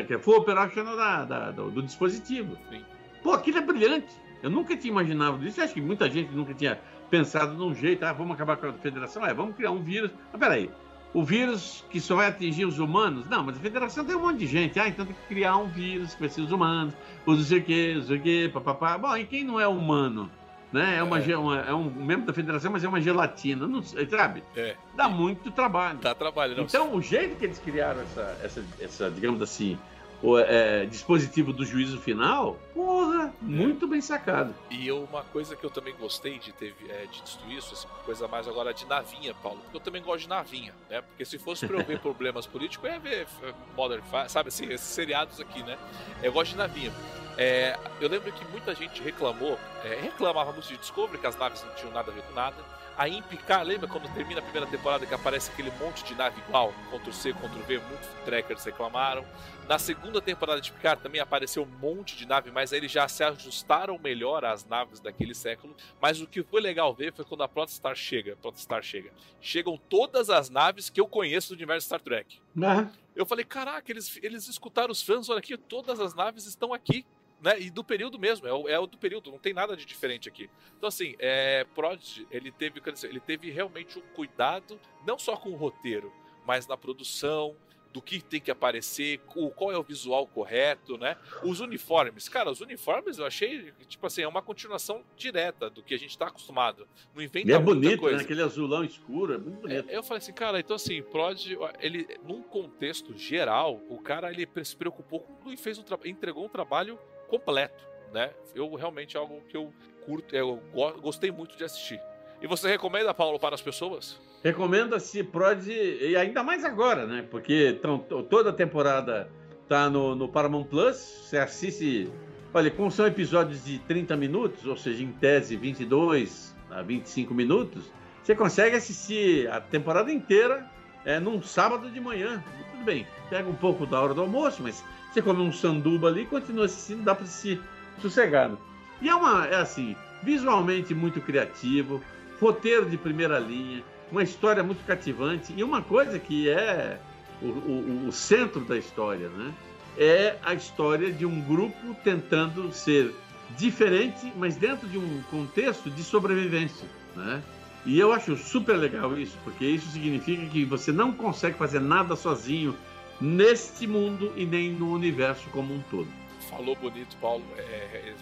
que 0.07 0.17
foi 0.17 0.37
operacional 0.37 0.95
da, 0.95 1.25
da, 1.25 1.51
do, 1.51 1.69
do, 1.69 1.83
dispositivo. 1.83 2.57
Sim. 2.69 2.83
Pô, 3.21 3.33
aquilo 3.33 3.59
é 3.59 3.61
brilhante. 3.61 4.13
Eu 4.41 4.49
nunca 4.49 4.75
tinha 4.75 4.91
imaginado 4.91 5.45
isso. 5.45 5.61
Acho 5.61 5.73
que 5.73 5.81
muita 5.81 6.09
gente 6.09 6.31
nunca 6.33 6.53
tinha 6.53 6.79
pensado 7.09 7.53
num 7.53 7.73
jeito. 7.73 8.03
Ah, 8.03 8.11
vamos 8.13 8.33
acabar 8.33 8.57
com 8.57 8.67
a 8.67 8.73
federação? 8.73 9.25
É, 9.25 9.33
vamos 9.33 9.55
criar 9.55 9.71
um 9.71 9.81
vírus. 9.81 10.11
Mas 10.31 10.39
peraí, 10.39 10.69
o 11.13 11.23
vírus 11.23 11.85
que 11.89 12.01
só 12.01 12.15
vai 12.15 12.27
atingir 12.27 12.65
os 12.65 12.79
humanos? 12.79 13.27
Não, 13.29 13.43
mas 13.43 13.57
a 13.57 13.59
federação 13.59 14.03
tem 14.03 14.15
um 14.15 14.21
monte 14.21 14.39
de 14.39 14.47
gente. 14.47 14.79
Ah, 14.79 14.87
então 14.87 15.05
tem 15.05 15.15
que 15.15 15.27
criar 15.27 15.57
um 15.57 15.67
vírus 15.67 16.15
que 16.15 16.19
vai 16.19 16.29
ser 16.29 16.41
os 16.41 16.51
humanos, 16.51 16.93
os 17.25 17.37
não 17.37 17.45
sei 17.45 17.59
o 17.59 17.63
quê, 17.63 17.93
não 17.95 18.03
sei 18.03 18.17
o 18.17 18.21
quê, 18.21 18.51
papapá. 18.51 18.97
Bom, 18.97 19.15
e 19.15 19.25
quem 19.25 19.43
não 19.43 19.59
é 19.59 19.67
humano? 19.67 20.29
Né? 20.71 20.97
É, 20.97 21.03
uma, 21.03 21.19
é. 21.19 21.37
uma, 21.37 21.59
é 21.59 21.73
um 21.73 21.83
membro 21.83 22.25
da 22.25 22.33
federação, 22.33 22.71
mas 22.71 22.83
é 22.83 22.87
uma 22.87 22.99
gelatina, 22.99 23.67
não, 23.67 23.83
sabe? 23.83 24.43
É. 24.55 24.75
Dá 24.95 25.07
muito 25.07 25.51
trabalho. 25.51 25.99
Dá 25.99 26.15
trabalho, 26.15 26.57
não. 26.57 26.63
Então, 26.63 26.95
o 26.95 27.01
jeito 27.01 27.35
que 27.35 27.45
eles 27.45 27.59
criaram 27.59 28.01
essa, 28.01 28.39
essa, 28.41 28.65
essa 28.81 29.11
digamos 29.11 29.39
assim, 29.39 29.77
o 30.23 30.39
é, 30.39 30.85
dispositivo 30.85 31.51
do 31.51 31.65
juízo 31.65 31.99
final, 31.99 32.57
porra, 32.73 33.33
muito 33.41 33.85
bem 33.85 33.99
sacado. 33.99 34.55
E 34.71 34.89
uma 34.89 35.21
coisa 35.21 35.53
que 35.53 35.65
eu 35.65 35.69
também 35.69 35.93
gostei 35.99 36.39
de 36.39 36.53
ter 36.53 36.73
é, 36.87 37.05
de 37.11 37.21
destruir 37.21 37.57
isso, 37.57 37.73
assim, 37.73 37.87
coisa 38.05 38.25
mais 38.25 38.47
agora 38.47 38.73
de 38.73 38.85
navinha, 38.85 39.33
Paulo, 39.43 39.59
porque 39.59 39.75
eu 39.75 39.81
também 39.81 40.01
gosto 40.01 40.21
de 40.21 40.29
navinha, 40.29 40.73
né? 40.89 41.01
Porque 41.01 41.25
se 41.25 41.37
fosse 41.37 41.67
pra 41.67 41.77
eu 41.77 41.85
ver 41.85 41.99
problemas 42.01 42.47
políticos, 42.47 42.87
eu 42.87 42.93
ia 42.93 42.99
ver 42.99 43.27
é, 43.43 43.53
Modern 43.75 44.01
Family, 44.03 44.29
sabe 44.29 44.47
assim, 44.47 44.65
esses 44.71 44.87
seriados 44.87 45.41
aqui, 45.41 45.61
né? 45.61 45.77
Eu 46.23 46.31
gosto 46.31 46.51
de 46.51 46.57
navinha. 46.57 46.93
É, 47.37 47.77
eu 47.99 48.07
lembro 48.07 48.31
que 48.31 48.45
muita 48.45 48.73
gente 48.73 49.01
reclamou, 49.01 49.59
é, 49.83 49.99
reclamava 49.99 50.53
muito 50.53 50.67
de 50.69 50.77
Discovery, 50.77 51.17
que 51.17 51.27
as 51.27 51.35
naves 51.35 51.63
não 51.63 51.75
tinham 51.75 51.91
nada 51.91 52.11
a 52.11 52.13
ver 52.13 52.21
com 52.21 52.33
nada. 52.33 52.55
Aí 52.95 53.17
em 53.17 53.23
Picard, 53.23 53.67
lembra 53.67 53.87
quando 53.87 54.11
termina 54.13 54.39
a 54.39 54.43
primeira 54.43 54.67
temporada 54.67 55.05
que 55.05 55.13
aparece 55.13 55.51
aquele 55.51 55.71
monte 55.79 56.03
de 56.03 56.13
nave 56.13 56.39
igual? 56.47 56.73
Ctrl-C, 56.91 57.33
Ctrl-V, 57.33 57.79
muitos 57.79 58.09
trackers 58.23 58.63
reclamaram. 58.63 59.25
Na 59.67 59.79
segunda 59.79 60.21
temporada 60.21 60.61
de 60.61 60.71
Picard 60.71 61.01
também 61.01 61.19
apareceu 61.19 61.63
um 61.63 61.79
monte 61.79 62.15
de 62.15 62.27
nave, 62.27 62.51
mas 62.51 62.71
aí 62.71 62.79
eles 62.79 62.91
já 62.91 63.07
se 63.07 63.23
ajustaram 63.23 63.97
melhor 63.97 64.45
às 64.45 64.65
naves 64.65 64.99
daquele 64.99 65.33
século. 65.33 65.75
Mas 65.99 66.21
o 66.21 66.27
que 66.27 66.43
foi 66.43 66.61
legal 66.61 66.93
ver 66.93 67.11
foi 67.13 67.25
quando 67.25 67.43
a 67.43 67.47
Protostar 67.47 67.95
chega. 67.95 68.35
Protostar 68.35 68.83
chega. 68.83 69.11
Chegam 69.41 69.75
todas 69.89 70.29
as 70.29 70.49
naves 70.49 70.89
que 70.89 71.01
eu 71.01 71.07
conheço 71.07 71.49
do 71.49 71.55
universo 71.55 71.87
Star 71.87 71.99
Trek. 71.99 72.39
Uhum. 72.55 72.89
Eu 73.15 73.25
falei, 73.25 73.45
caraca, 73.45 73.91
eles, 73.91 74.19
eles 74.21 74.47
escutaram 74.47 74.91
os 74.91 75.01
fãs, 75.01 75.29
olha 75.29 75.39
aqui, 75.39 75.57
todas 75.57 75.99
as 75.99 76.13
naves 76.13 76.45
estão 76.45 76.73
aqui. 76.73 77.05
Né? 77.43 77.59
E 77.59 77.69
do 77.69 77.83
período 77.83 78.17
mesmo, 78.17 78.47
é 78.47 78.53
o, 78.53 78.69
é 78.69 78.79
o, 78.79 78.87
do 78.87 78.97
período, 78.97 79.29
não 79.29 79.37
tem 79.37 79.53
nada 79.53 79.75
de 79.75 79.85
diferente 79.85 80.29
aqui. 80.29 80.49
Então, 80.77 80.87
assim, 80.87 81.13
é, 81.19 81.65
Prodigy, 81.75 82.25
ele 82.31 82.49
teve, 82.53 82.81
ele 83.03 83.19
teve 83.19 83.51
realmente 83.51 83.99
um 83.99 84.01
cuidado, 84.13 84.79
não 85.05 85.19
só 85.19 85.35
com 85.35 85.49
o 85.49 85.55
roteiro, 85.55 86.09
mas 86.45 86.65
na 86.67 86.77
produção, 86.77 87.53
do 87.93 88.01
que 88.01 88.19
tem 88.21 88.41
que 88.41 88.49
aparecer, 88.49 89.19
qual 89.55 89.71
é 89.71 89.77
o 89.77 89.83
visual 89.83 90.25
correto, 90.25 90.97
né? 90.97 91.15
Os 91.43 91.59
uniformes, 91.59 92.27
cara, 92.27 92.49
os 92.49 92.59
uniformes 92.59 93.19
eu 93.19 93.25
achei, 93.25 93.71
tipo 93.87 94.07
assim, 94.07 94.23
é 94.23 94.27
uma 94.27 94.41
continuação 94.41 95.03
direta 95.15 95.69
do 95.69 95.83
que 95.83 95.93
a 95.93 95.99
gente 95.99 96.09
está 96.09 96.27
acostumado. 96.27 96.87
Não 97.13 97.21
inventa 97.21 97.47
e 97.47 97.53
é 97.53 97.59
bonito, 97.59 97.99
coisa. 97.99 98.17
Né? 98.17 98.23
Aquele 98.23 98.41
azulão 98.41 98.83
escuro, 98.83 99.33
é 99.33 99.37
muito 99.37 99.59
bonito. 99.59 99.89
É, 99.89 99.95
eu 99.95 100.01
falei 100.01 100.17
assim, 100.17 100.33
cara, 100.33 100.59
então 100.59 100.75
assim, 100.75 101.03
Prod, 101.03 101.39
ele, 101.79 102.07
num 102.23 102.41
contexto 102.41 103.15
geral, 103.15 103.79
o 103.87 103.99
cara 103.99 104.31
ele 104.31 104.47
se 104.63 104.75
preocupou 104.75 105.27
e 105.45 105.55
fez 105.55 105.77
um 105.77 105.83
entregou 106.05 106.45
um 106.45 106.49
trabalho 106.49 106.97
completo, 107.33 107.83
né? 108.13 108.29
Eu 108.53 108.75
realmente 108.75 109.17
é 109.17 109.19
algo 109.19 109.41
que 109.49 109.57
eu 109.57 109.73
curto, 110.05 110.35
eu 110.35 110.61
gostei 111.01 111.31
muito 111.31 111.57
de 111.57 111.63
assistir. 111.63 111.99
E 112.39 112.45
você 112.45 112.69
recomenda, 112.69 113.11
Paulo, 113.11 113.39
para 113.39 113.55
as 113.55 113.61
pessoas? 113.61 114.21
Recomenda-se 114.43 115.23
Prod, 115.23 115.65
e 115.67 116.15
ainda 116.15 116.43
mais 116.43 116.63
agora, 116.63 117.07
né? 117.07 117.25
Porque 117.31 117.79
tão, 117.81 117.97
toda 117.97 118.51
a 118.51 118.53
temporada 118.53 119.27
tá 119.67 119.89
no, 119.89 120.13
no 120.13 120.29
Paramount 120.29 120.65
Plus. 120.65 120.97
Você 120.97 121.37
assiste. 121.37 122.11
Olha, 122.53 122.69
como 122.69 122.91
são 122.91 123.07
episódios 123.07 123.65
de 123.65 123.79
30 123.79 124.15
minutos, 124.15 124.65
ou 124.67 124.77
seja, 124.77 125.03
em 125.03 125.11
tese 125.11 125.55
22 125.55 126.55
a 126.69 126.83
25 126.83 127.33
minutos, 127.33 127.91
você 128.21 128.35
consegue 128.35 128.75
assistir 128.75 129.49
a 129.49 129.59
temporada 129.59 130.11
inteira 130.11 130.69
é, 131.03 131.19
num 131.19 131.41
sábado 131.41 131.89
de 131.89 131.99
manhã. 131.99 132.43
Tudo 132.83 132.91
bem, 132.91 133.07
pega 133.29 133.49
um 133.49 133.55
pouco 133.55 133.85
da 133.85 134.01
hora 134.01 134.13
do 134.13 134.19
almoço, 134.19 134.61
mas 134.61 134.83
você 135.09 135.21
come 135.21 135.41
um 135.41 135.53
sanduba 135.53 136.09
ali 136.09 136.23
e 136.23 136.25
continua 136.25 136.65
assistindo, 136.65 137.01
dá 137.01 137.15
para 137.15 137.23
assistir 137.23 137.61
sossegado. 138.01 138.59
E 139.01 139.07
é 139.07 139.15
uma, 139.15 139.45
é 139.47 139.55
assim, 139.55 139.95
visualmente 140.21 140.93
muito 140.93 141.21
criativo, 141.21 142.03
roteiro 142.41 142.89
de 142.89 142.97
primeira 142.97 143.39
linha, 143.39 143.81
uma 144.11 144.21
história 144.21 144.61
muito 144.61 144.85
cativante 144.85 145.53
e 145.55 145.63
uma 145.63 145.81
coisa 145.81 146.19
que 146.19 146.49
é 146.49 146.99
o, 147.41 147.45
o, 147.45 148.07
o, 148.09 148.11
centro 148.11 148.59
da 148.65 148.77
história, 148.77 149.29
né? 149.29 149.53
É 149.97 150.35
a 150.43 150.53
história 150.53 151.09
de 151.09 151.25
um 151.25 151.39
grupo 151.39 151.95
tentando 152.03 152.69
ser 152.73 153.15
diferente, 153.57 154.33
mas 154.35 154.57
dentro 154.57 154.89
de 154.89 154.97
um 154.97 155.21
contexto 155.31 155.89
de 155.89 156.03
sobrevivência, 156.03 156.85
né? 157.15 157.41
E 157.85 157.99
eu 157.99 158.13
acho 158.13 158.37
super 158.37 158.77
legal 158.77 159.17
isso, 159.17 159.37
porque 159.43 159.65
isso 159.65 159.89
significa 159.89 160.45
que 160.47 160.63
você 160.63 160.91
não 160.91 161.11
consegue 161.11 161.57
fazer 161.57 161.81
nada 161.81 162.15
sozinho 162.15 162.75
neste 163.19 163.85
mundo 163.85 164.31
e 164.35 164.45
nem 164.45 164.71
no 164.71 164.91
universo 164.91 165.49
como 165.49 165.73
um 165.73 165.81
todo. 165.91 166.07
Falou 166.49 166.75
bonito, 166.75 167.15
Paulo. 167.17 167.43
É, 167.57 167.61
é, 167.61 168.15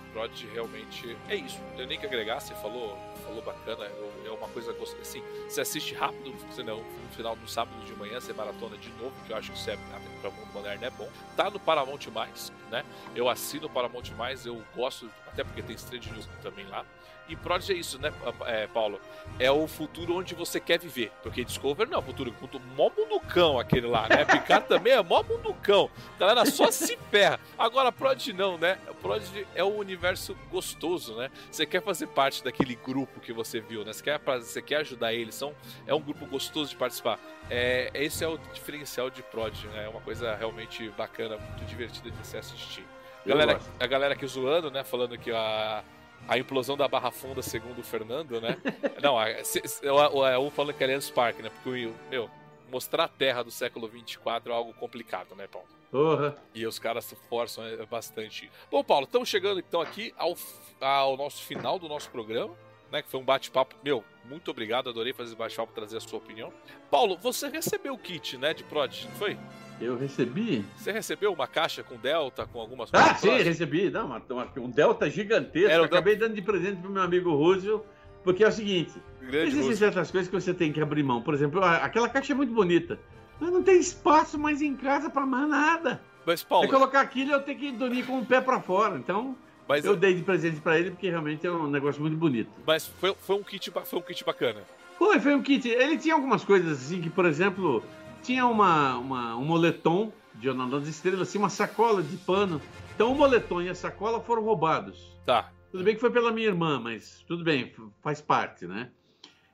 realmente 0.54 1.18
é 1.28 1.36
isso. 1.36 1.60
Não 1.72 1.78
tem 1.78 1.88
nem 1.88 2.00
que 2.00 2.06
agregar. 2.06 2.40
Você 2.40 2.54
falou 2.56 2.98
falou 3.32 3.42
bacana, 3.42 3.86
é 4.26 4.30
uma 4.30 4.48
coisa 4.50 4.76
assim, 5.02 5.24
você 5.48 5.62
assiste 5.62 5.94
rápido, 5.96 6.34
você 6.50 6.62
não, 6.62 6.78
no 6.78 7.10
final 7.16 7.36
do 7.36 7.48
sábado 7.48 7.78
de 7.86 7.94
manhã, 7.94 8.20
você 8.20 8.34
maratona 8.34 8.78
de 8.78 8.90
novo, 9.02 9.14
que 9.26 9.32
eu 9.32 9.38
acho 9.38 9.52
que 9.52 9.58
isso 9.58 9.70
é 9.70 9.78
para 10.22 10.30
o 10.30 10.34
mundo 10.34 10.54
moderno 10.54 10.86
é 10.86 10.90
bom. 10.90 11.08
Tá 11.36 11.50
no 11.50 11.60
Paramount 11.60 12.00
Mais, 12.14 12.52
né? 12.70 12.84
Eu 13.16 13.30
assino 13.30 13.68
o 13.68 13.70
Paramount 13.70 14.12
Mais, 14.18 14.46
eu 14.46 14.62
gosto, 14.76 15.10
até 15.32 15.44
porque 15.44 15.62
tem 15.62 15.76
Strange 15.76 16.12
News 16.12 16.28
também 16.42 16.66
lá. 16.68 16.86
E 17.32 17.36
Prodigy 17.36 17.72
é 17.72 17.76
isso, 17.78 17.98
né, 17.98 18.12
é, 18.46 18.68
Paulo? 18.68 19.00
É 19.40 19.50
o 19.50 19.66
futuro 19.66 20.18
onde 20.18 20.36
você 20.36 20.60
quer 20.60 20.78
viver. 20.78 21.14
Porque 21.24 21.46
Discovery 21.46 21.90
não 21.90 22.00
é 22.00 22.02
o 22.02 22.04
futuro, 22.04 22.30
é 22.30 22.76
mó 22.76 22.90
munducão 22.90 23.58
aquele 23.58 23.88
lá, 23.88 24.10
né? 24.10 24.26
Picard 24.26 24.68
também 24.68 24.92
é 24.92 25.02
mó 25.02 25.24
munducão. 25.24 25.90
Galera 26.20 26.46
só 26.46 26.70
se 26.70 26.98
ferra. 27.10 27.40
Agora, 27.58 27.90
Prodigy 27.90 28.34
não, 28.34 28.58
né? 28.58 28.78
Prodigy 29.02 29.48
é 29.56 29.64
um 29.64 29.78
universo 29.78 30.36
gostoso, 30.50 31.16
né? 31.16 31.32
Você 31.50 31.66
quer 31.66 31.82
fazer 31.82 32.08
parte 32.08 32.44
daquele 32.44 32.76
grupo 32.76 33.22
que 33.22 33.32
você 33.32 33.62
viu, 33.62 33.86
né? 33.86 33.94
Você 33.94 34.04
quer, 34.04 34.20
você 34.20 34.62
quer 34.62 34.78
ajudar 34.78 35.14
eles, 35.14 35.36
são, 35.36 35.56
é 35.88 35.94
um 35.94 36.02
grupo 36.02 36.26
gostoso 36.26 36.72
de 36.72 36.76
participar. 36.76 37.18
É, 37.50 37.92
esse 37.94 38.26
é 38.26 38.28
o 38.28 38.38
diferencial 38.38 39.10
de 39.10 39.24
Prodigy, 39.24 39.68
né? 39.68 39.86
É 39.86 39.90
uma 39.90 40.02
coisa 40.02 40.36
realmente 40.36 40.90
bacana, 40.98 41.38
muito 41.38 41.64
divertida 41.66 42.12
de 42.12 42.28
se 42.28 42.36
assistir. 42.36 42.86
Galera, 43.26 43.60
a 43.80 43.88
galera 43.88 44.14
aqui 44.14 44.26
zoando, 44.26 44.72
né? 44.72 44.84
Falando 44.84 45.18
que 45.18 45.32
a 45.32 45.84
a 46.28 46.38
implosão 46.38 46.78
da 46.78 46.88
Barra 46.88 47.12
Funda, 47.12 47.42
segundo 47.42 47.80
o 47.80 47.84
Fernando, 47.84 48.40
né? 48.40 48.58
Não, 49.02 49.20
é 49.22 50.40
um 50.40 50.50
falando 50.52 50.76
que 50.76 50.84
é 50.84 50.86
Allianz 50.86 51.10
Parque, 51.10 51.42
né? 51.42 51.50
Porque, 51.50 51.92
meu, 52.10 52.30
mostrar 52.70 53.06
a 53.06 53.08
Terra 53.08 53.44
do 53.44 53.52
século 53.52 53.88
24 53.88 54.52
é 54.52 54.56
algo 54.56 54.74
complicado, 54.74 55.36
né, 55.36 55.48
Paulo? 55.48 55.68
Uhum. 55.92 56.34
E 56.56 56.66
os 56.66 56.80
caras 56.80 57.06
se 57.06 57.16
forçam 57.30 57.66
é, 57.66 57.86
bastante. 57.86 58.50
Bom, 58.70 58.84
Paulo, 58.84 59.06
estamos 59.06 59.28
chegando 59.28 59.60
então 59.60 59.82
aqui 59.82 60.14
ao, 60.18 60.36
ao 60.80 61.18
nosso 61.18 61.44
final 61.44 61.78
do 61.78 61.90
nosso 61.90 62.10
programa. 62.10 62.54
Né, 62.90 63.02
que 63.02 63.10
foi 63.10 63.22
um 63.22 63.24
bate-papo. 63.24 63.74
Meu, 63.82 64.04
muito 64.26 64.52
obrigado, 64.52 64.90
adorei 64.90 65.14
fazer 65.14 65.30
esse 65.30 65.38
bate-papo 65.38 65.72
trazer 65.72 65.96
a 65.96 66.02
sua 66.02 66.20
opinião. 66.20 66.52
Paulo, 66.90 67.18
você 67.18 67.48
recebeu 67.48 67.94
o 67.94 67.98
kit, 67.98 68.38
né, 68.38 68.54
de 68.54 68.66
Prod, 68.66 69.06
não 69.06 69.12
foi? 69.12 69.38
Eu 69.82 69.98
recebi. 69.98 70.64
Você 70.78 70.92
recebeu 70.92 71.34
uma 71.34 71.48
caixa 71.48 71.82
com 71.82 71.98
Delta, 71.98 72.46
com 72.46 72.60
algumas 72.60 72.90
ah, 72.94 72.98
coisas? 72.98 73.12
Ah, 73.12 73.16
sim, 73.16 73.28
próximas? 73.28 73.48
recebi. 73.48 73.90
Não, 73.90 74.06
uma, 74.06 74.22
uma, 74.30 74.48
um 74.58 74.70
Delta 74.70 75.10
gigantesco. 75.10 75.70
Era 75.70 75.86
Acabei 75.86 76.16
dando 76.16 76.36
de 76.36 76.42
presente 76.42 76.80
pro 76.80 76.92
meu 76.92 77.02
amigo 77.02 77.34
Roosevelt, 77.36 77.84
porque 78.24 78.44
é 78.44 78.48
o 78.48 78.52
seguinte: 78.52 78.94
Grande 79.20 79.38
existem 79.38 79.64
Roosevelt. 79.64 79.94
certas 79.94 80.12
coisas 80.12 80.30
que 80.30 80.40
você 80.40 80.54
tem 80.54 80.72
que 80.72 80.80
abrir 80.80 81.04
mão. 81.04 81.22
Por 81.22 81.34
exemplo, 81.34 81.64
aquela 81.64 82.08
caixa 82.08 82.34
é 82.34 82.36
muito 82.36 82.54
bonita. 82.54 83.00
Mas 83.40 83.52
não 83.52 83.64
tem 83.64 83.80
espaço 83.80 84.38
mais 84.38 84.62
em 84.62 84.76
casa 84.76 85.10
para 85.10 85.26
mais 85.26 85.50
nada. 85.50 86.00
Mas, 86.24 86.44
Paulo. 86.44 86.66
É 86.66 86.68
colocar 86.68 87.02
aquilo 87.02 87.32
eu 87.32 87.42
tenho 87.42 87.58
que 87.58 87.72
dormir 87.72 88.06
com 88.06 88.20
o 88.20 88.26
pé 88.26 88.40
para 88.40 88.62
fora. 88.62 88.98
Então. 88.98 89.36
Mas, 89.68 89.86
eu 89.86 89.96
dei 89.96 90.14
de 90.14 90.22
presente 90.22 90.60
para 90.60 90.78
ele 90.78 90.92
porque 90.92 91.10
realmente 91.10 91.48
é 91.48 91.52
um 91.52 91.68
negócio 91.68 92.02
muito 92.02 92.18
bonito. 92.18 92.52
Mas 92.68 92.88
foi, 92.88 93.16
foi, 93.16 93.36
um, 93.38 93.44
kit, 93.44 93.72
foi 93.86 94.00
um 94.00 94.02
kit 94.02 94.24
bacana. 94.24 94.62
Foi, 94.98 95.20
foi 95.20 95.34
um 95.34 95.42
kit. 95.42 95.68
Ele 95.68 95.98
tinha 95.98 96.14
algumas 96.14 96.44
coisas 96.44 96.80
assim 96.84 97.00
que, 97.02 97.10
por 97.10 97.26
exemplo, 97.26 97.82
tinha 98.22 98.46
uma, 98.46 98.98
uma, 98.98 99.36
um 99.36 99.46
moletom 99.46 100.12
de 100.36 100.46
Jornal 100.46 100.70
das 100.70 100.88
Estrelas, 100.88 101.22
assim, 101.22 101.38
uma 101.38 101.50
sacola 101.50 102.02
de 102.02 102.18
pano. 102.18 102.62
Então 102.96 103.12
o 103.12 103.16
moletom 103.16 103.62
e 103.62 103.70
a 103.70 103.76
sacola 103.76 104.22
foram 104.22 104.44
roubados. 104.44 105.18
Tá. 105.26 105.52
Tudo 105.72 105.84
bem 105.84 105.96
que 105.96 106.02
foi 106.02 106.12
pela 106.12 106.32
minha 106.32 106.48
irmã, 106.48 106.80
mas 106.80 107.24
tudo 107.28 107.44
bem, 107.44 107.72
faz 108.02 108.22
parte, 108.22 108.68
né? 108.68 108.90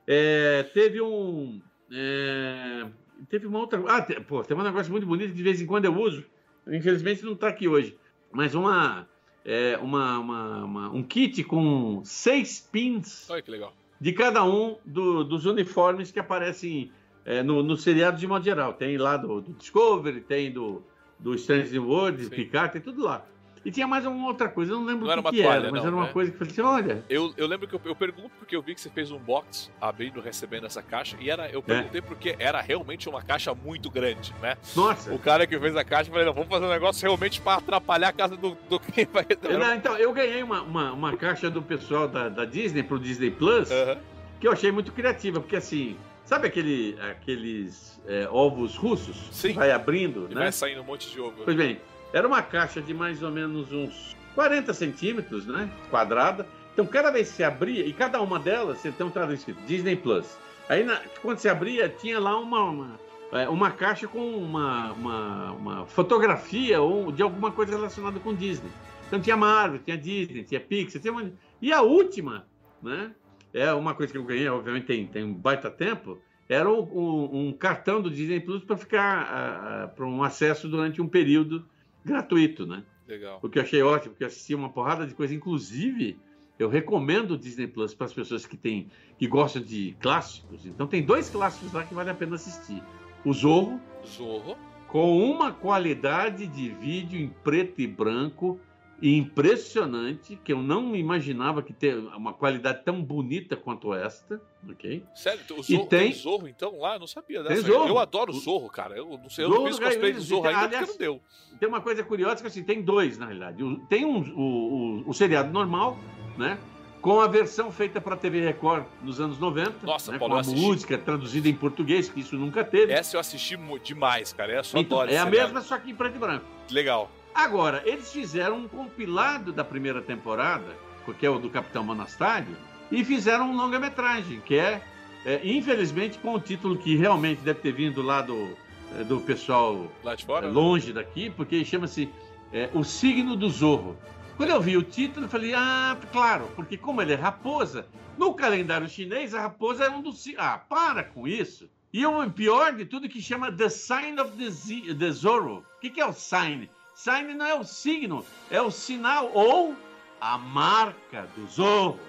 É, 0.05 0.63
teve 0.73 1.01
um. 1.01 1.61
É, 1.91 2.87
teve 3.29 3.45
uma 3.45 3.59
outra. 3.59 3.83
Ah, 3.87 4.01
te, 4.01 4.19
pô, 4.21 4.43
tem 4.43 4.55
um 4.55 4.63
negócio 4.63 4.91
muito 4.91 5.05
bonito 5.05 5.29
que 5.29 5.35
de 5.35 5.43
vez 5.43 5.61
em 5.61 5.65
quando 5.65 5.85
eu 5.85 5.95
uso. 5.95 6.25
Infelizmente 6.67 7.23
não 7.23 7.33
está 7.33 7.49
aqui 7.49 7.67
hoje. 7.67 7.97
Mas 8.31 8.55
uma, 8.55 9.07
é, 9.45 9.77
uma, 9.77 10.19
uma, 10.19 10.65
uma, 10.65 10.89
um 10.89 11.03
kit 11.03 11.43
com 11.43 12.01
seis 12.03 12.59
pins. 12.71 13.29
Olha 13.29 13.41
que 13.41 13.51
legal. 13.51 13.73
De 13.99 14.13
cada 14.13 14.43
um 14.43 14.77
do, 14.85 15.23
dos 15.23 15.45
uniformes 15.45 16.11
que 16.11 16.19
aparecem 16.19 16.91
é, 17.27 17.43
no, 17.43 17.61
no 17.61 17.75
seriado 17.75 18.17
de 18.17 18.25
modo 18.25 18.43
geral. 18.43 18.73
Tem 18.73 18.97
lá 18.97 19.17
do, 19.17 19.41
do 19.41 19.51
Discovery, 19.53 20.21
tem 20.21 20.49
do, 20.49 20.81
do 21.19 21.35
Strange 21.35 21.77
World, 21.77 22.29
Picard, 22.29 22.71
tem 22.71 22.81
tudo 22.81 23.03
lá. 23.03 23.23
E 23.65 23.71
tinha 23.71 23.85
mais 23.85 24.05
uma 24.05 24.27
outra 24.27 24.47
coisa, 24.47 24.71
eu 24.71 24.79
não 24.79 24.85
lembro 24.85 25.05
não 25.05 25.19
o 25.19 25.23
que, 25.23 25.31
que 25.31 25.43
toalha, 25.43 25.57
era, 25.57 25.71
mas 25.71 25.81
não, 25.81 25.87
era 25.87 25.95
uma 25.97 26.05
né? 26.05 26.13
coisa 26.13 26.31
que 26.31 26.35
eu 26.35 26.47
falei 26.47 26.53
assim, 26.53 26.61
olha... 26.61 27.03
Eu, 27.09 27.33
eu 27.35 27.45
lembro 27.47 27.67
que 27.67 27.75
eu, 27.75 27.81
eu, 27.83 27.95
pergunto 27.95 28.31
porque 28.39 28.55
eu 28.55 28.61
vi 28.61 28.73
que 28.73 28.79
você 28.79 28.89
fez 28.89 29.11
um 29.11 29.17
box 29.17 29.69
abrindo, 29.81 30.21
recebendo 30.21 30.65
essa 30.65 30.81
caixa, 30.81 31.17
e 31.19 31.29
era, 31.29 31.49
eu 31.49 31.61
perguntei 31.61 31.99
é. 31.99 32.01
porque 32.01 32.33
era 32.39 32.61
realmente 32.61 33.09
uma 33.09 33.21
caixa 33.21 33.53
muito 33.53 33.89
grande, 33.89 34.33
né? 34.41 34.55
Nossa! 34.73 35.13
O 35.13 35.19
cara 35.19 35.45
que 35.45 35.59
fez 35.59 35.75
a 35.75 35.83
caixa, 35.83 36.09
falei, 36.09 36.25
não, 36.25 36.33
vamos 36.33 36.47
fazer 36.47 36.65
um 36.65 36.69
negócio 36.69 37.01
realmente 37.05 37.41
para 37.41 37.57
atrapalhar 37.57 38.07
a 38.07 38.13
casa 38.13 38.37
do, 38.37 38.55
do 38.69 38.79
quem 38.93 39.05
vai... 39.05 39.25
Não, 39.41 39.75
então, 39.75 39.97
eu 39.97 40.13
ganhei 40.13 40.41
uma, 40.41 40.61
uma, 40.61 40.93
uma, 40.93 41.17
caixa 41.17 41.49
do 41.49 41.61
pessoal 41.61 42.07
da, 42.07 42.29
da 42.29 42.45
Disney 42.45 42.83
pro 42.83 42.97
Disney 42.97 43.31
Plus, 43.31 43.69
uh 43.69 43.73
-huh. 43.73 43.97
que 44.39 44.47
eu 44.47 44.53
achei 44.53 44.71
muito 44.71 44.93
criativa, 44.93 45.41
porque 45.41 45.57
assim... 45.57 45.97
Sabe 46.27 46.45
aquele, 46.45 46.99
aqueles 47.09 48.01
é, 48.05 48.27
ovos 48.29 48.75
russos? 48.75 49.29
Sim. 49.31 49.53
vai 49.53 49.71
abrindo, 49.71 50.27
e 50.29 50.35
né? 50.35 50.41
vai 50.41 50.51
saindo 50.51 50.81
um 50.81 50.83
monte 50.83 51.09
de 51.09 51.21
ovo. 51.21 51.41
Pois 51.45 51.55
bem, 51.55 51.79
era 52.11 52.27
uma 52.27 52.41
caixa 52.41 52.81
de 52.81 52.93
mais 52.93 53.23
ou 53.23 53.31
menos 53.31 53.71
uns 53.71 54.13
40 54.35 54.73
centímetros, 54.73 55.47
né? 55.47 55.71
Quadrada. 55.89 56.45
Então, 56.73 56.85
cada 56.85 57.11
vez 57.11 57.29
que 57.29 57.37
você 57.37 57.45
abria, 57.45 57.85
e 57.85 57.93
cada 57.93 58.19
uma 58.21 58.37
delas, 58.37 58.79
você 58.79 58.91
tem 58.91 59.07
um 59.07 59.09
traduzido 59.09 59.39
escrito 59.39 59.65
Disney 59.65 59.95
Plus. 59.95 60.37
Aí, 60.67 60.83
na, 60.83 60.99
quando 61.21 61.37
você 61.37 61.47
abria, 61.47 61.87
tinha 61.87 62.19
lá 62.19 62.37
uma, 62.37 62.61
uma, 62.61 62.99
é, 63.31 63.47
uma 63.47 63.71
caixa 63.71 64.05
com 64.05 64.19
uma, 64.19 64.91
uma, 64.91 65.51
uma, 65.53 65.85
fotografia 65.85 66.81
ou 66.81 67.09
de 67.09 67.23
alguma 67.23 67.51
coisa 67.51 67.71
relacionada 67.71 68.19
com 68.19 68.35
Disney. 68.35 68.69
Então, 69.07 69.21
tinha 69.21 69.37
Marvel, 69.37 69.79
tinha 69.79 69.97
Disney, 69.97 70.43
tinha 70.43 70.59
Pixar, 70.59 71.01
tinha. 71.01 71.33
E 71.61 71.71
a 71.71 71.81
última, 71.81 72.45
né? 72.83 73.13
É 73.53 73.71
uma 73.73 73.93
coisa 73.93 74.11
que 74.11 74.17
eu 74.17 74.23
ganhei, 74.23 74.47
obviamente 74.47 74.85
tem, 74.85 75.07
tem 75.07 75.23
um 75.23 75.33
baita 75.33 75.69
tempo, 75.69 76.19
era 76.49 76.69
um, 76.71 76.81
um, 76.81 77.47
um 77.47 77.53
cartão 77.53 78.01
do 78.01 78.09
Disney 78.09 78.39
Plus 78.39 78.63
para 78.63 78.77
ficar 78.77 79.93
para 79.95 80.05
um 80.05 80.23
acesso 80.23 80.67
durante 80.67 81.01
um 81.01 81.07
período 81.07 81.65
gratuito, 82.05 82.65
né? 82.65 82.83
Legal. 83.07 83.39
O 83.41 83.49
que 83.49 83.57
eu 83.57 83.63
achei 83.63 83.81
ótimo, 83.81 84.11
porque 84.11 84.23
eu 84.23 84.27
assisti 84.27 84.53
uma 84.55 84.69
porrada 84.69 85.05
de 85.05 85.13
coisa, 85.13 85.33
inclusive 85.33 86.19
eu 86.59 86.69
recomendo 86.69 87.31
o 87.31 87.37
Disney 87.37 87.67
Plus 87.67 87.93
para 87.93 88.05
as 88.05 88.13
pessoas 88.13 88.45
que 88.45 88.57
têm 88.57 88.89
que 89.17 89.27
gostam 89.27 89.61
de 89.61 89.95
clássicos. 89.99 90.65
Então 90.65 90.87
tem 90.87 91.03
dois 91.03 91.29
clássicos 91.29 91.71
lá 91.71 91.83
que 91.83 91.93
vale 91.93 92.09
a 92.09 92.15
pena 92.15 92.35
assistir. 92.35 92.81
O 93.23 93.33
Zorro. 93.33 93.79
Zorro. 94.05 94.57
Com 94.87 95.19
uma 95.19 95.51
qualidade 95.51 96.47
de 96.47 96.69
vídeo 96.69 97.19
em 97.19 97.27
preto 97.27 97.81
e 97.81 97.87
branco 97.87 98.59
impressionante, 99.01 100.39
que 100.43 100.51
eu 100.51 100.61
não 100.61 100.95
imaginava 100.95 101.61
que 101.61 101.71
ter 101.71 101.95
uma 101.97 102.33
qualidade 102.33 102.83
tão 102.83 103.01
bonita 103.03 103.55
quanto 103.55 103.93
esta, 103.93 104.41
ok? 104.67 105.03
Sério, 105.13 105.41
o 105.51 105.61
Zorro, 105.61 105.83
e 105.83 105.87
tem... 105.87 106.13
Zorro 106.13 106.47
então 106.47 106.79
lá? 106.79 106.95
Eu 106.95 106.99
não 106.99 107.07
sabia 107.07 107.43
dessa. 107.43 107.61
Zorro. 107.61 107.87
Eu 107.87 107.99
adoro 107.99 108.31
o 108.31 108.39
Zorro, 108.39 108.69
cara. 108.69 108.97
Eu 108.97 109.19
não 109.21 109.29
sei, 109.29 109.45
eu 109.45 109.49
Zorro, 109.49 109.63
não 109.63 109.67
fiz 109.67 109.79
cosplay 109.79 110.13
de 110.13 110.19
Zorro 110.19 110.47
ainda 110.47 110.61
aliás, 110.61 110.87
porque 110.87 111.05
não 111.05 111.13
deu. 111.13 111.21
Tem 111.59 111.69
uma 111.69 111.81
coisa 111.81 112.03
curiosa 112.03 112.41
que 112.41 112.47
assim, 112.47 112.63
tem 112.63 112.81
dois, 112.81 113.17
na 113.17 113.27
realidade. 113.27 113.63
Tem 113.87 114.03
um, 114.03 114.19
o, 114.35 115.03
o, 115.05 115.09
o 115.09 115.13
seriado 115.13 115.51
normal, 115.51 115.97
né? 116.37 116.57
Com 116.99 117.21
a 117.21 117.27
versão 117.27 117.71
feita 117.71 118.01
para 118.01 118.15
a 118.15 118.17
TV 118.17 118.41
Record 118.41 118.83
nos 119.03 119.21
anos 119.21 119.37
90. 119.37 119.85
Nossa, 119.85 120.11
né, 120.11 120.17
Paulo, 120.17 120.33
com 120.33 120.39
a 120.39 120.53
música 120.53 120.97
traduzida 120.97 121.47
em 121.47 121.53
português, 121.53 122.09
que 122.09 122.19
isso 122.19 122.35
nunca 122.35 122.63
teve. 122.63 122.91
Essa 122.91 123.15
eu 123.15 123.19
assisti 123.19 123.55
demais, 123.83 124.33
cara. 124.33 124.53
Essa 124.53 124.75
eu 124.75 124.81
então, 124.81 124.99
adoro. 124.99 125.15
É 125.15 125.19
a 125.19 125.25
mesma, 125.25 125.61
só 125.61 125.77
que 125.77 125.91
em 125.91 125.95
preto 125.95 126.15
e 126.15 126.19
branco. 126.19 126.45
Legal. 126.71 127.09
Agora, 127.37 127.83
eles 127.85 128.11
fizeram 128.11 128.57
um 128.57 128.67
compilado 128.67 129.53
da 129.53 129.63
primeira 129.63 130.01
temporada, 130.01 130.75
que 131.19 131.23
é 131.23 131.29
o 131.29 131.37
do 131.37 131.51
Capitão 131.51 131.83
Monastário, 131.83 132.57
e 132.91 133.05
fizeram 133.05 133.51
um 133.51 133.55
longa-metragem, 133.55 134.41
que 134.41 134.57
é, 134.57 134.81
é, 135.23 135.39
infelizmente, 135.43 136.17
com 136.17 136.33
o 136.33 136.39
título 136.39 136.75
que 136.79 136.95
realmente 136.95 137.41
deve 137.41 137.59
ter 137.59 137.71
vindo 137.71 138.01
lá 138.01 138.23
do, 138.23 138.57
é, 138.97 139.03
do 139.03 139.21
pessoal 139.21 139.85
fora, 140.25 140.47
é, 140.47 140.49
longe 140.49 140.91
daqui, 140.91 141.29
porque 141.29 141.63
chama-se 141.63 142.09
é, 142.51 142.71
O 142.73 142.83
Signo 142.83 143.35
do 143.35 143.51
Zorro. 143.51 143.95
Quando 144.35 144.49
eu 144.49 144.59
vi 144.59 144.75
o 144.75 144.81
título, 144.81 145.27
eu 145.27 145.29
falei, 145.29 145.53
ah, 145.53 145.95
claro, 146.11 146.49
porque 146.55 146.75
como 146.75 147.03
ele 147.03 147.13
é 147.13 147.17
raposa, 147.17 147.85
no 148.17 148.33
calendário 148.33 148.89
chinês 148.89 149.35
a 149.35 149.41
raposa 149.41 149.83
é 149.83 149.89
um 149.91 150.01
dos. 150.01 150.25
Ah, 150.39 150.57
para 150.57 151.03
com 151.03 151.27
isso. 151.27 151.69
E 151.93 152.03
o 152.03 152.31
pior 152.31 152.73
de 152.73 152.83
tudo 152.83 153.05
é 153.05 153.09
que 153.09 153.21
chama 153.21 153.51
The 153.51 153.69
Sign 153.69 154.19
of 154.19 154.31
the, 154.31 154.49
Z 154.49 154.95
the 154.95 155.11
Zorro. 155.11 155.63
O 155.77 155.79
que, 155.79 155.91
que 155.91 156.01
é 156.01 156.05
o 156.05 156.11
sign? 156.11 156.67
Sign 156.97 157.35
não 157.35 157.45
é 157.45 157.53
o 157.53 157.63
signo, 157.63 158.25
é 158.49 158.59
o 158.59 158.71
sinal 158.71 159.29
ou 159.31 159.75
a 160.19 160.35
marca 160.35 161.27
do 161.35 161.45
Zorro. 161.45 161.99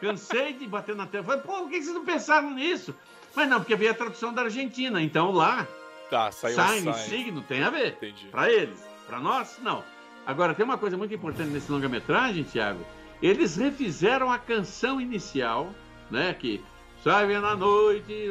Cansei 0.00 0.52
de 0.52 0.64
bater 0.64 0.94
na 0.94 1.08
tela. 1.08 1.24
Falei, 1.24 1.40
pô, 1.40 1.54
por 1.54 1.68
que 1.68 1.82
vocês 1.82 1.92
não 1.92 2.04
pensaram 2.04 2.52
nisso? 2.52 2.94
Mas 3.34 3.48
não, 3.48 3.58
porque 3.58 3.74
veio 3.74 3.90
a 3.90 3.94
tradução 3.94 4.32
da 4.32 4.42
Argentina. 4.42 5.02
Então 5.02 5.32
lá, 5.32 5.66
tá, 6.08 6.30
saiu 6.30 6.54
sign, 6.54 6.94
signo, 6.94 7.42
tem 7.42 7.64
a 7.64 7.70
ver. 7.70 7.94
Entendi. 7.94 8.28
Para 8.28 8.48
eles. 8.48 8.78
Para 9.08 9.18
nós, 9.18 9.58
não. 9.60 9.82
Agora, 10.24 10.54
tem 10.54 10.64
uma 10.64 10.78
coisa 10.78 10.96
muito 10.96 11.12
importante 11.12 11.50
nesse 11.50 11.70
longa-metragem, 11.70 12.44
Tiago. 12.44 12.86
Eles 13.20 13.56
refizeram 13.56 14.30
a 14.30 14.38
canção 14.38 15.00
inicial, 15.00 15.74
né? 16.12 16.32
Que 16.32 16.62
sai 17.02 17.26
na 17.40 17.56
noite, 17.56 18.28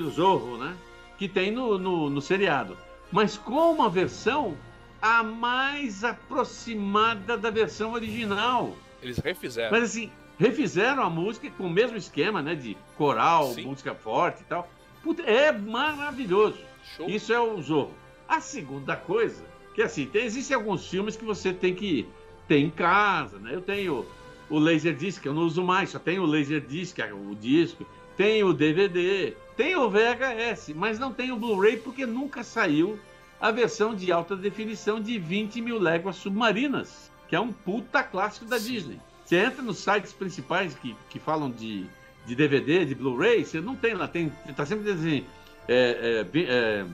do 0.00 0.10
Zorro, 0.10 0.56
né? 0.56 0.74
Que 1.18 1.28
tem 1.28 1.50
no, 1.50 1.76
no, 1.76 2.08
no 2.08 2.22
seriado. 2.22 2.85
Mas 3.10 3.36
com 3.36 3.72
uma 3.72 3.88
versão 3.88 4.56
a 5.00 5.22
mais 5.22 6.02
aproximada 6.02 7.36
da 7.36 7.50
versão 7.50 7.92
original. 7.92 8.74
Eles 9.02 9.18
refizeram. 9.18 9.70
Mas 9.70 9.90
assim, 9.90 10.10
refizeram 10.38 11.02
a 11.02 11.10
música 11.10 11.50
com 11.50 11.64
o 11.64 11.70
mesmo 11.70 11.96
esquema, 11.96 12.42
né? 12.42 12.54
De 12.54 12.76
coral, 12.96 13.52
Sim. 13.52 13.66
música 13.66 13.94
forte 13.94 14.42
e 14.42 14.44
tal. 14.44 14.68
Puta, 15.02 15.22
é 15.22 15.52
maravilhoso. 15.52 16.58
Show. 16.96 17.08
Isso 17.08 17.32
é 17.32 17.40
o 17.40 17.60
Zorro. 17.60 17.94
A 18.28 18.40
segunda 18.40 18.96
coisa 18.96 19.44
que 19.74 19.82
assim, 19.82 20.06
tem, 20.06 20.24
existem 20.24 20.56
alguns 20.56 20.88
filmes 20.88 21.16
que 21.16 21.24
você 21.24 21.52
tem 21.52 21.74
que 21.74 22.08
ter 22.48 22.58
em 22.58 22.70
casa, 22.70 23.38
né? 23.38 23.54
Eu 23.54 23.60
tenho 23.60 24.06
o 24.48 24.58
Laserdisc, 24.58 25.24
eu 25.24 25.34
não 25.34 25.42
uso 25.42 25.62
mais, 25.62 25.90
só 25.90 25.98
tenho 25.98 26.22
o 26.22 26.26
Laserdisc, 26.26 26.98
o 27.12 27.34
disco, 27.34 27.86
tem 28.16 28.42
o 28.42 28.54
DVD, 28.54 29.36
tem 29.56 29.74
o 29.76 29.88
VHS, 29.88 30.74
mas 30.74 30.98
não 30.98 31.12
tem 31.12 31.32
o 31.32 31.36
Blu-ray 31.36 31.78
porque 31.78 32.04
nunca 32.04 32.42
saiu 32.42 32.98
a 33.40 33.50
versão 33.50 33.94
de 33.94 34.12
alta 34.12 34.36
definição 34.36 35.00
de 35.00 35.18
20 35.18 35.60
mil 35.60 35.78
léguas 35.78 36.16
submarinas, 36.16 37.10
que 37.28 37.34
é 37.34 37.40
um 37.40 37.52
puta 37.52 38.02
clássico 38.02 38.44
da. 38.46 38.58
Disney. 38.58 39.00
Você 39.24 39.36
entra 39.36 39.62
nos 39.62 39.78
sites 39.78 40.12
principais 40.12 40.74
que, 40.74 40.94
que 41.10 41.18
falam 41.18 41.50
de, 41.50 41.86
de 42.26 42.34
DVD, 42.34 42.84
de 42.84 42.94
Blu-ray, 42.94 43.44
você 43.44 43.60
não 43.60 43.74
tem 43.74 43.94
lá, 43.94 44.06
tem, 44.06 44.30
tá 44.54 44.64
sempre 44.64 44.84
dizendo 44.84 45.00
assim, 45.00 45.26
é, 45.68 46.24
é, 46.32 46.40
é, 46.42 46.86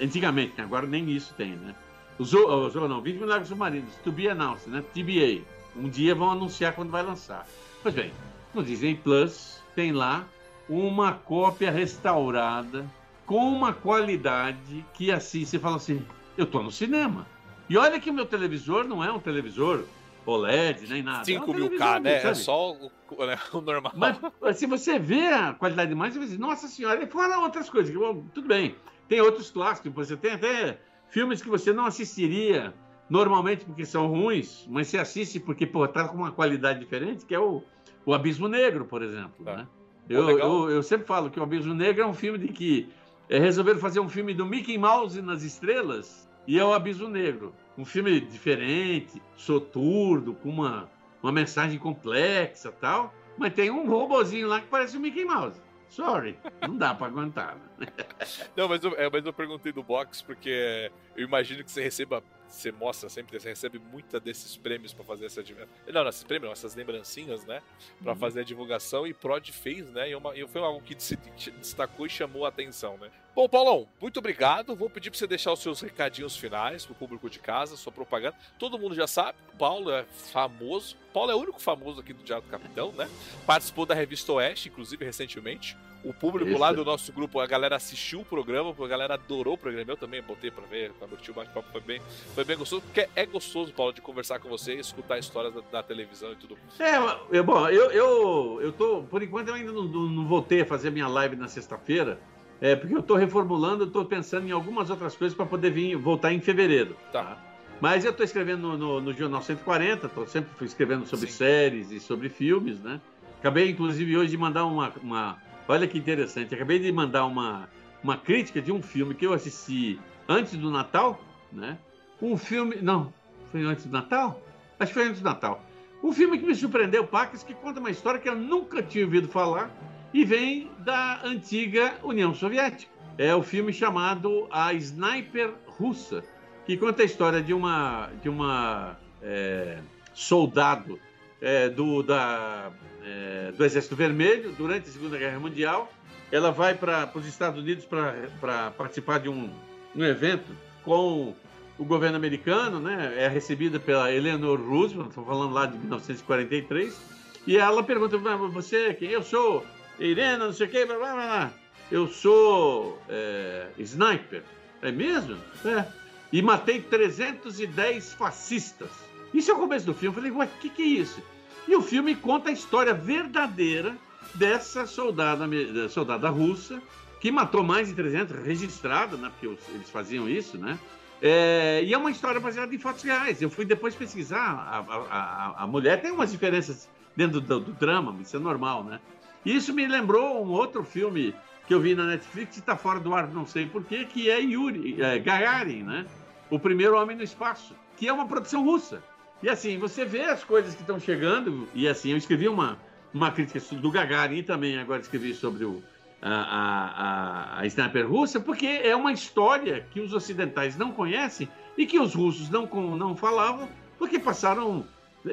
antigamente, 0.00 0.60
agora 0.60 0.86
nem 0.86 1.10
isso 1.10 1.34
tem, 1.34 1.50
né? 1.56 1.74
O 2.18 2.24
Zorro, 2.24 2.88
não, 2.88 3.00
20 3.00 3.18
Milagres 3.18 3.48
Submarinos, 3.48 3.94
to 4.04 4.12
be 4.12 4.28
announced, 4.28 4.68
né? 4.70 4.82
TBA. 4.94 5.42
Um 5.76 5.88
dia 5.88 6.14
vão 6.14 6.30
anunciar 6.30 6.72
quando 6.72 6.90
vai 6.90 7.02
lançar. 7.02 7.46
Pois 7.82 7.94
bem, 7.94 8.12
no 8.54 8.62
Disney 8.62 8.94
Plus 8.94 9.60
tem 9.74 9.90
lá 9.92 10.24
uma 10.68 11.12
cópia 11.12 11.70
restaurada 11.70 12.84
com 13.26 13.48
uma 13.48 13.72
qualidade 13.72 14.84
que 14.94 15.10
assim 15.10 15.44
você 15.44 15.58
fala 15.58 15.76
assim, 15.76 16.04
eu 16.36 16.46
tô 16.46 16.62
no 16.62 16.70
cinema. 16.70 17.26
E 17.68 17.76
olha 17.76 17.98
que 17.98 18.10
o 18.10 18.12
meu 18.12 18.26
televisor 18.26 18.84
não 18.84 19.02
é 19.02 19.10
um 19.10 19.18
televisor 19.18 19.84
OLED 20.26 20.86
nem 20.88 21.02
nada. 21.02 21.24
5 21.24 21.50
é 21.50 21.54
mil 21.54 21.76
K, 21.76 22.00
né? 22.00 22.14
É 22.14 22.18
sabe? 22.20 22.30
É 22.30 22.34
só 22.34 22.72
o, 22.72 22.90
né, 23.26 23.38
o, 23.52 23.60
normal. 23.60 23.92
Mas 24.40 24.56
se 24.58 24.66
você 24.66 24.98
vê 24.98 25.28
a 25.28 25.54
qualidade 25.54 25.88
de 25.88 25.94
imagem, 25.94 26.14
você 26.14 26.20
dizer, 26.20 26.38
nossa 26.38 26.68
senhora, 26.68 27.02
e 27.02 27.06
fora 27.06 27.38
outras 27.38 27.70
coisas, 27.70 27.94
tudo 28.32 28.48
bem. 28.48 28.74
Tem 29.08 29.20
outros 29.20 29.50
clássicos, 29.50 29.92
você 29.92 30.16
tem 30.16 30.32
até 30.32 30.78
Filmes 31.14 31.40
que 31.40 31.48
você 31.48 31.72
não 31.72 31.86
assistiria 31.86 32.74
normalmente 33.08 33.64
porque 33.64 33.86
são 33.86 34.08
ruins, 34.08 34.66
mas 34.68 34.88
você 34.88 34.98
assiste 34.98 35.38
porque 35.38 35.64
pô, 35.64 35.86
tá 35.86 36.08
com 36.08 36.16
uma 36.16 36.32
qualidade 36.32 36.80
diferente, 36.80 37.24
que 37.24 37.32
é 37.32 37.38
o, 37.38 37.62
o 38.04 38.12
Abismo 38.12 38.48
Negro, 38.48 38.84
por 38.84 39.00
exemplo. 39.00 39.44
Tá. 39.44 39.58
Né? 39.58 39.68
Eu, 40.08 40.38
eu, 40.38 40.70
eu, 40.70 40.82
sempre 40.82 41.06
falo 41.06 41.30
que 41.30 41.40
o 41.40 41.42
Abismo 41.42 41.74
Negro 41.74 42.02
é 42.02 42.06
um 42.06 42.14
filme 42.14 42.38
de 42.38 42.48
que 42.48 42.88
é, 43.28 43.38
resolveram 43.38 43.78
fazer 43.78 44.00
um 44.00 44.08
filme 44.08 44.34
do 44.34 44.44
Mickey 44.44 44.76
Mouse 44.76 45.20
nas 45.22 45.42
estrelas 45.42 46.28
e 46.46 46.58
é 46.58 46.64
o 46.64 46.74
Abismo 46.74 47.08
Negro. 47.08 47.54
Um 47.76 47.84
filme 47.84 48.20
diferente, 48.20 49.20
soturno, 49.36 50.34
com 50.34 50.50
uma, 50.50 50.90
uma 51.22 51.32
mensagem 51.32 51.78
complexa 51.78 52.70
tal, 52.70 53.14
mas 53.38 53.54
tem 53.54 53.70
um 53.70 53.88
robozinho 53.88 54.46
lá 54.46 54.60
que 54.60 54.66
parece 54.66 54.96
o 54.96 55.00
Mickey 55.00 55.24
Mouse. 55.24 55.60
Sorry, 55.88 56.36
não 56.60 56.76
dá 56.76 56.94
para 56.94 57.06
aguentar. 57.06 57.56
Né? 57.78 57.86
não, 58.56 58.68
mas 58.68 58.82
eu, 58.82 58.94
é, 58.96 59.08
mas 59.10 59.24
eu 59.24 59.32
perguntei 59.32 59.72
do 59.72 59.82
box 59.82 60.22
porque 60.22 60.90
eu 61.16 61.24
imagino 61.24 61.62
que 61.64 61.70
você 61.70 61.82
receba, 61.82 62.22
você 62.54 62.72
mostra 62.72 63.08
sempre, 63.08 63.38
você 63.38 63.48
recebe 63.48 63.78
muita 63.78 64.18
desses 64.20 64.56
prêmios 64.56 64.92
para 64.92 65.04
fazer 65.04 65.26
essa 65.26 65.42
não, 65.86 66.02
não, 66.02 66.08
esses 66.08 66.24
prêmios, 66.24 66.46
não, 66.46 66.52
essas 66.52 66.74
lembrancinhas, 66.74 67.44
né, 67.44 67.62
para 68.02 68.12
uhum. 68.12 68.18
fazer 68.18 68.40
a 68.40 68.44
divulgação 68.44 69.06
e 69.06 69.12
Prod 69.12 69.48
fez, 69.50 69.90
né, 69.90 70.10
e, 70.10 70.14
uma, 70.14 70.36
e 70.36 70.46
foi 70.46 70.60
algo 70.62 70.80
que 70.80 70.94
se 70.98 71.16
destacou 71.16 72.06
e 72.06 72.10
chamou 72.10 72.46
a 72.46 72.48
atenção, 72.48 72.96
né. 72.98 73.10
Bom, 73.34 73.48
Paulão, 73.48 73.88
muito 74.00 74.20
obrigado. 74.20 74.76
Vou 74.76 74.88
pedir 74.88 75.10
para 75.10 75.18
você 75.18 75.26
deixar 75.26 75.52
os 75.52 75.58
seus 75.58 75.80
recadinhos 75.80 76.36
finais 76.36 76.86
para 76.86 76.92
o 76.92 76.94
público 76.94 77.28
de 77.28 77.40
casa, 77.40 77.76
sua 77.76 77.90
propaganda. 77.90 78.36
Todo 78.60 78.78
mundo 78.78 78.94
já 78.94 79.08
sabe, 79.08 79.36
o 79.52 79.56
Paulo 79.56 79.90
é 79.90 80.04
famoso. 80.04 80.96
Paulo 81.12 81.32
é 81.32 81.34
o 81.34 81.38
único 81.38 81.60
famoso 81.60 81.98
aqui 81.98 82.12
do 82.12 82.22
Diário 82.22 82.44
do 82.44 82.50
Capitão, 82.50 82.92
né? 82.92 83.10
Participou 83.44 83.84
da 83.84 83.92
revista 83.92 84.32
Oeste, 84.34 84.68
inclusive, 84.68 85.04
recentemente. 85.04 85.76
O 86.04 86.12
público 86.12 86.50
Isso. 86.50 86.58
lá 86.58 86.72
do 86.72 86.84
nosso 86.84 87.12
grupo, 87.12 87.40
a 87.40 87.46
galera 87.46 87.76
assistiu 87.76 88.20
o 88.20 88.24
programa, 88.24 88.74
a 88.78 88.86
galera 88.86 89.14
adorou 89.14 89.54
o 89.54 89.58
programa. 89.58 89.90
Eu 89.90 89.96
também 89.96 90.22
botei 90.22 90.50
para 90.50 90.64
ver, 90.66 90.92
para 90.92 91.08
curtir 91.08 91.30
o 91.30 91.34
bate-papo, 91.34 91.68
foi 91.72 91.80
bem, 91.80 92.00
foi 92.34 92.44
bem 92.44 92.56
gostoso, 92.56 92.82
porque 92.82 93.08
é 93.16 93.24
gostoso, 93.24 93.72
Paulo, 93.72 93.92
de 93.92 94.00
conversar 94.00 94.38
com 94.38 94.48
você, 94.48 94.74
escutar 94.74 95.18
histórias 95.18 95.54
da, 95.54 95.60
da 95.72 95.82
televisão 95.82 96.32
e 96.32 96.36
tudo. 96.36 96.58
É, 96.78 97.42
bom, 97.42 97.68
eu, 97.68 97.90
eu, 97.90 98.58
eu 98.60 98.72
tô, 98.72 99.02
por 99.02 99.22
enquanto 99.22 99.48
eu 99.48 99.54
ainda 99.54 99.72
não, 99.72 99.84
não 99.84 100.26
voltei 100.26 100.60
a 100.60 100.66
fazer 100.66 100.90
minha 100.90 101.08
live 101.08 101.36
na 101.36 101.48
sexta-feira, 101.48 102.18
é, 102.60 102.76
porque 102.76 102.94
eu 102.94 103.00
estou 103.00 103.16
reformulando, 103.16 103.84
estou 103.84 104.04
pensando 104.04 104.46
em 104.46 104.52
algumas 104.52 104.90
outras 104.90 105.16
coisas 105.16 105.36
para 105.36 105.46
poder 105.46 105.70
vir 105.70 105.96
voltar 105.96 106.32
em 106.32 106.40
fevereiro. 106.40 106.96
Tá. 107.12 107.22
tá? 107.22 107.54
Mas 107.80 108.04
eu 108.04 108.10
estou 108.10 108.24
escrevendo 108.24 108.68
no, 108.68 108.78
no, 108.78 109.00
no, 109.00 109.12
Jornal 109.12 109.42
140, 109.42 110.06
estou 110.06 110.26
sempre 110.26 110.64
escrevendo 110.64 111.06
sobre 111.06 111.26
Sim. 111.26 111.36
séries 111.36 111.90
e 111.90 112.00
sobre 112.00 112.28
filmes, 112.28 112.80
né? 112.80 113.00
Acabei, 113.40 113.68
inclusive, 113.68 114.16
hoje 114.16 114.30
de 114.30 114.38
mandar 114.38 114.64
uma, 114.64 114.92
uma. 115.02 115.36
Olha 115.66 115.86
que 115.86 115.96
interessante, 115.96 116.54
acabei 116.54 116.78
de 116.78 116.92
mandar 116.92 117.24
uma, 117.24 117.68
uma 118.02 118.16
crítica 118.18 118.60
de 118.60 118.70
um 118.70 118.82
filme 118.82 119.14
que 119.14 119.26
eu 119.26 119.32
assisti 119.32 119.98
antes 120.28 120.56
do 120.56 120.70
Natal, 120.70 121.18
né? 121.50 121.78
Um 122.20 122.36
filme. 122.36 122.76
Não, 122.82 123.12
foi 123.50 123.62
antes 123.62 123.86
do 123.86 123.92
Natal? 123.92 124.42
Acho 124.78 124.92
que 124.92 124.98
foi 124.98 125.08
antes 125.08 125.20
do 125.20 125.24
Natal. 125.24 125.64
Um 126.02 126.12
filme 126.12 126.38
que 126.38 126.44
me 126.44 126.54
surpreendeu, 126.54 127.06
Pacas, 127.06 127.42
que 127.42 127.54
conta 127.54 127.80
uma 127.80 127.90
história 127.90 128.20
que 128.20 128.28
eu 128.28 128.36
nunca 128.36 128.82
tinha 128.82 129.04
ouvido 129.04 129.26
falar 129.26 129.70
e 130.12 130.22
vem 130.22 130.70
da 130.80 131.22
antiga 131.24 131.94
União 132.02 132.34
Soviética. 132.34 132.92
É 133.16 133.34
o 133.34 133.42
filme 133.42 133.72
chamado 133.72 134.46
A 134.50 134.74
Sniper 134.74 135.54
Russa, 135.66 136.22
que 136.66 136.76
conta 136.76 137.02
a 137.02 137.04
história 137.06 137.42
de 137.42 137.54
uma, 137.54 138.10
de 138.22 138.28
uma 138.28 138.98
é, 139.22 139.78
soldado 140.12 141.00
é, 141.40 141.68
do, 141.68 142.02
da, 142.02 142.70
é, 143.04 143.52
do 143.52 143.64
Exército 143.64 143.94
Vermelho 143.94 144.52
durante 144.52 144.88
a 144.88 144.92
Segunda 144.92 145.18
Guerra 145.18 145.38
Mundial. 145.38 145.92
Ela 146.32 146.50
vai 146.50 146.74
para 146.74 147.10
os 147.14 147.26
Estados 147.26 147.60
Unidos 147.60 147.84
para 147.84 148.70
participar 148.72 149.20
de 149.20 149.28
um, 149.28 149.50
um 149.94 150.04
evento 150.04 150.50
com 150.82 151.34
o 151.78 151.84
governo 151.84 152.16
americano, 152.16 152.80
né? 152.80 153.14
É 153.16 153.28
recebida 153.28 153.78
pela 153.78 154.12
Eleanor 154.12 154.60
Roosevelt, 154.60 155.08
estou 155.08 155.24
falando 155.24 155.52
lá 155.52 155.66
de 155.66 155.78
1943, 155.78 156.98
e 157.46 157.56
ela 157.56 157.82
pergunta: 157.82 158.16
você 158.18 158.94
quem? 158.94 159.10
Eu 159.10 159.22
sou 159.22 159.64
Irena, 159.98 160.46
não 160.46 160.52
sei 160.52 160.66
o 160.66 160.70
quê, 160.70 160.84
blá 160.84 160.96
blá 160.96 161.12
blá. 161.14 161.52
Eu 161.90 162.08
sou 162.08 162.98
é, 163.08 163.68
sniper. 163.78 164.42
É 164.82 164.90
mesmo? 164.90 165.36
É. 165.64 165.84
E 166.32 166.42
matei 166.42 166.80
310 166.80 168.14
fascistas. 168.14 168.90
Isso 169.32 169.50
é 169.50 169.54
o 169.54 169.58
começo 169.58 169.86
do 169.86 169.94
filme. 169.94 170.16
Eu 170.16 170.22
falei, 170.22 170.30
ué, 170.30 170.46
o 170.46 170.60
que, 170.60 170.70
que 170.70 170.82
é 170.82 170.86
isso? 170.86 171.22
E 171.66 171.74
o 171.74 171.82
filme 171.82 172.14
conta 172.14 172.50
a 172.50 172.52
história 172.52 172.92
verdadeira 172.92 173.96
dessa 174.34 174.86
soldada, 174.86 175.48
soldada 175.88 176.28
russa 176.28 176.82
que 177.20 177.30
matou 177.30 177.62
mais 177.62 177.88
de 177.88 177.94
300, 177.94 178.44
registrada, 178.44 179.16
né? 179.16 179.30
Porque 179.30 179.46
eles 179.72 179.88
faziam 179.90 180.28
isso, 180.28 180.58
né? 180.58 180.78
É, 181.22 181.82
e 181.82 181.94
é 181.94 181.96
uma 181.96 182.10
história 182.10 182.38
baseada 182.38 182.74
em 182.74 182.78
fatos 182.78 183.02
reais. 183.02 183.40
Eu 183.40 183.48
fui 183.48 183.64
depois 183.64 183.94
pesquisar. 183.94 184.38
A, 184.38 184.84
a, 185.10 185.62
a 185.62 185.66
mulher 185.66 186.02
tem 186.02 186.10
umas 186.10 186.30
diferenças 186.30 186.86
dentro 187.16 187.40
do, 187.40 187.60
do, 187.60 187.72
drama, 187.72 188.14
isso 188.20 188.36
é 188.36 188.38
normal, 188.38 188.84
né? 188.84 189.00
Isso 189.42 189.72
me 189.72 189.86
lembrou 189.86 190.44
um 190.44 190.50
outro 190.50 190.84
filme 190.84 191.34
que 191.66 191.72
eu 191.72 191.80
vi 191.80 191.94
na 191.94 192.04
Netflix, 192.04 192.58
está 192.58 192.76
fora 192.76 193.00
do 193.00 193.14
ar, 193.14 193.28
não 193.28 193.46
sei 193.46 193.64
porquê, 193.64 194.04
que 194.04 194.28
é 194.28 194.38
Yuri 194.40 195.00
é, 195.00 195.18
Gagarin, 195.18 195.82
né? 195.82 196.06
O 196.50 196.58
primeiro 196.58 196.94
homem 197.00 197.16
no 197.16 197.22
espaço, 197.22 197.74
que 197.96 198.06
é 198.06 198.12
uma 198.12 198.26
produção 198.26 198.62
russa. 198.62 199.02
E 199.44 199.48
assim, 199.50 199.76
você 199.76 200.06
vê 200.06 200.22
as 200.22 200.42
coisas 200.42 200.74
que 200.74 200.80
estão 200.80 200.98
chegando, 200.98 201.68
e 201.74 201.86
assim, 201.86 202.12
eu 202.12 202.16
escrevi 202.16 202.48
uma, 202.48 202.78
uma 203.12 203.30
crítica 203.30 203.60
do 203.76 203.90
Gagarin 203.90 204.42
também, 204.42 204.78
agora 204.78 205.02
escrevi 205.02 205.34
sobre 205.34 205.66
o, 205.66 205.82
a, 206.22 207.58
a, 207.58 207.60
a 207.60 207.66
sniper 207.66 208.10
russa, 208.10 208.40
porque 208.40 208.66
é 208.66 208.96
uma 208.96 209.12
história 209.12 209.86
que 209.90 210.00
os 210.00 210.14
ocidentais 210.14 210.78
não 210.78 210.90
conhecem 210.90 211.46
e 211.76 211.84
que 211.84 212.00
os 212.00 212.14
russos 212.14 212.48
não, 212.48 212.64
não 212.96 213.14
falavam, 213.14 213.68
porque 213.98 214.18
passaram 214.18 214.86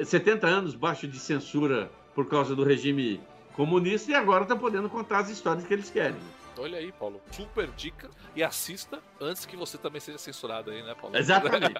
70 0.04 0.46
anos 0.46 0.74
baixo 0.74 1.08
de 1.08 1.18
censura 1.18 1.90
por 2.14 2.28
causa 2.28 2.54
do 2.54 2.64
regime 2.64 3.18
comunista 3.54 4.10
e 4.10 4.14
agora 4.14 4.42
estão 4.42 4.58
podendo 4.58 4.90
contar 4.90 5.20
as 5.20 5.30
histórias 5.30 5.64
que 5.64 5.72
eles 5.72 5.88
querem. 5.88 6.20
Olha 6.58 6.78
aí, 6.78 6.92
Paulo. 6.92 7.20
Super 7.30 7.68
dica. 7.68 8.10
E 8.34 8.42
assista 8.42 9.02
antes 9.20 9.46
que 9.46 9.56
você 9.56 9.78
também 9.78 10.00
seja 10.00 10.18
censurado 10.18 10.70
aí, 10.70 10.82
né, 10.82 10.94
Paulo? 10.94 11.16
Exatamente. 11.16 11.74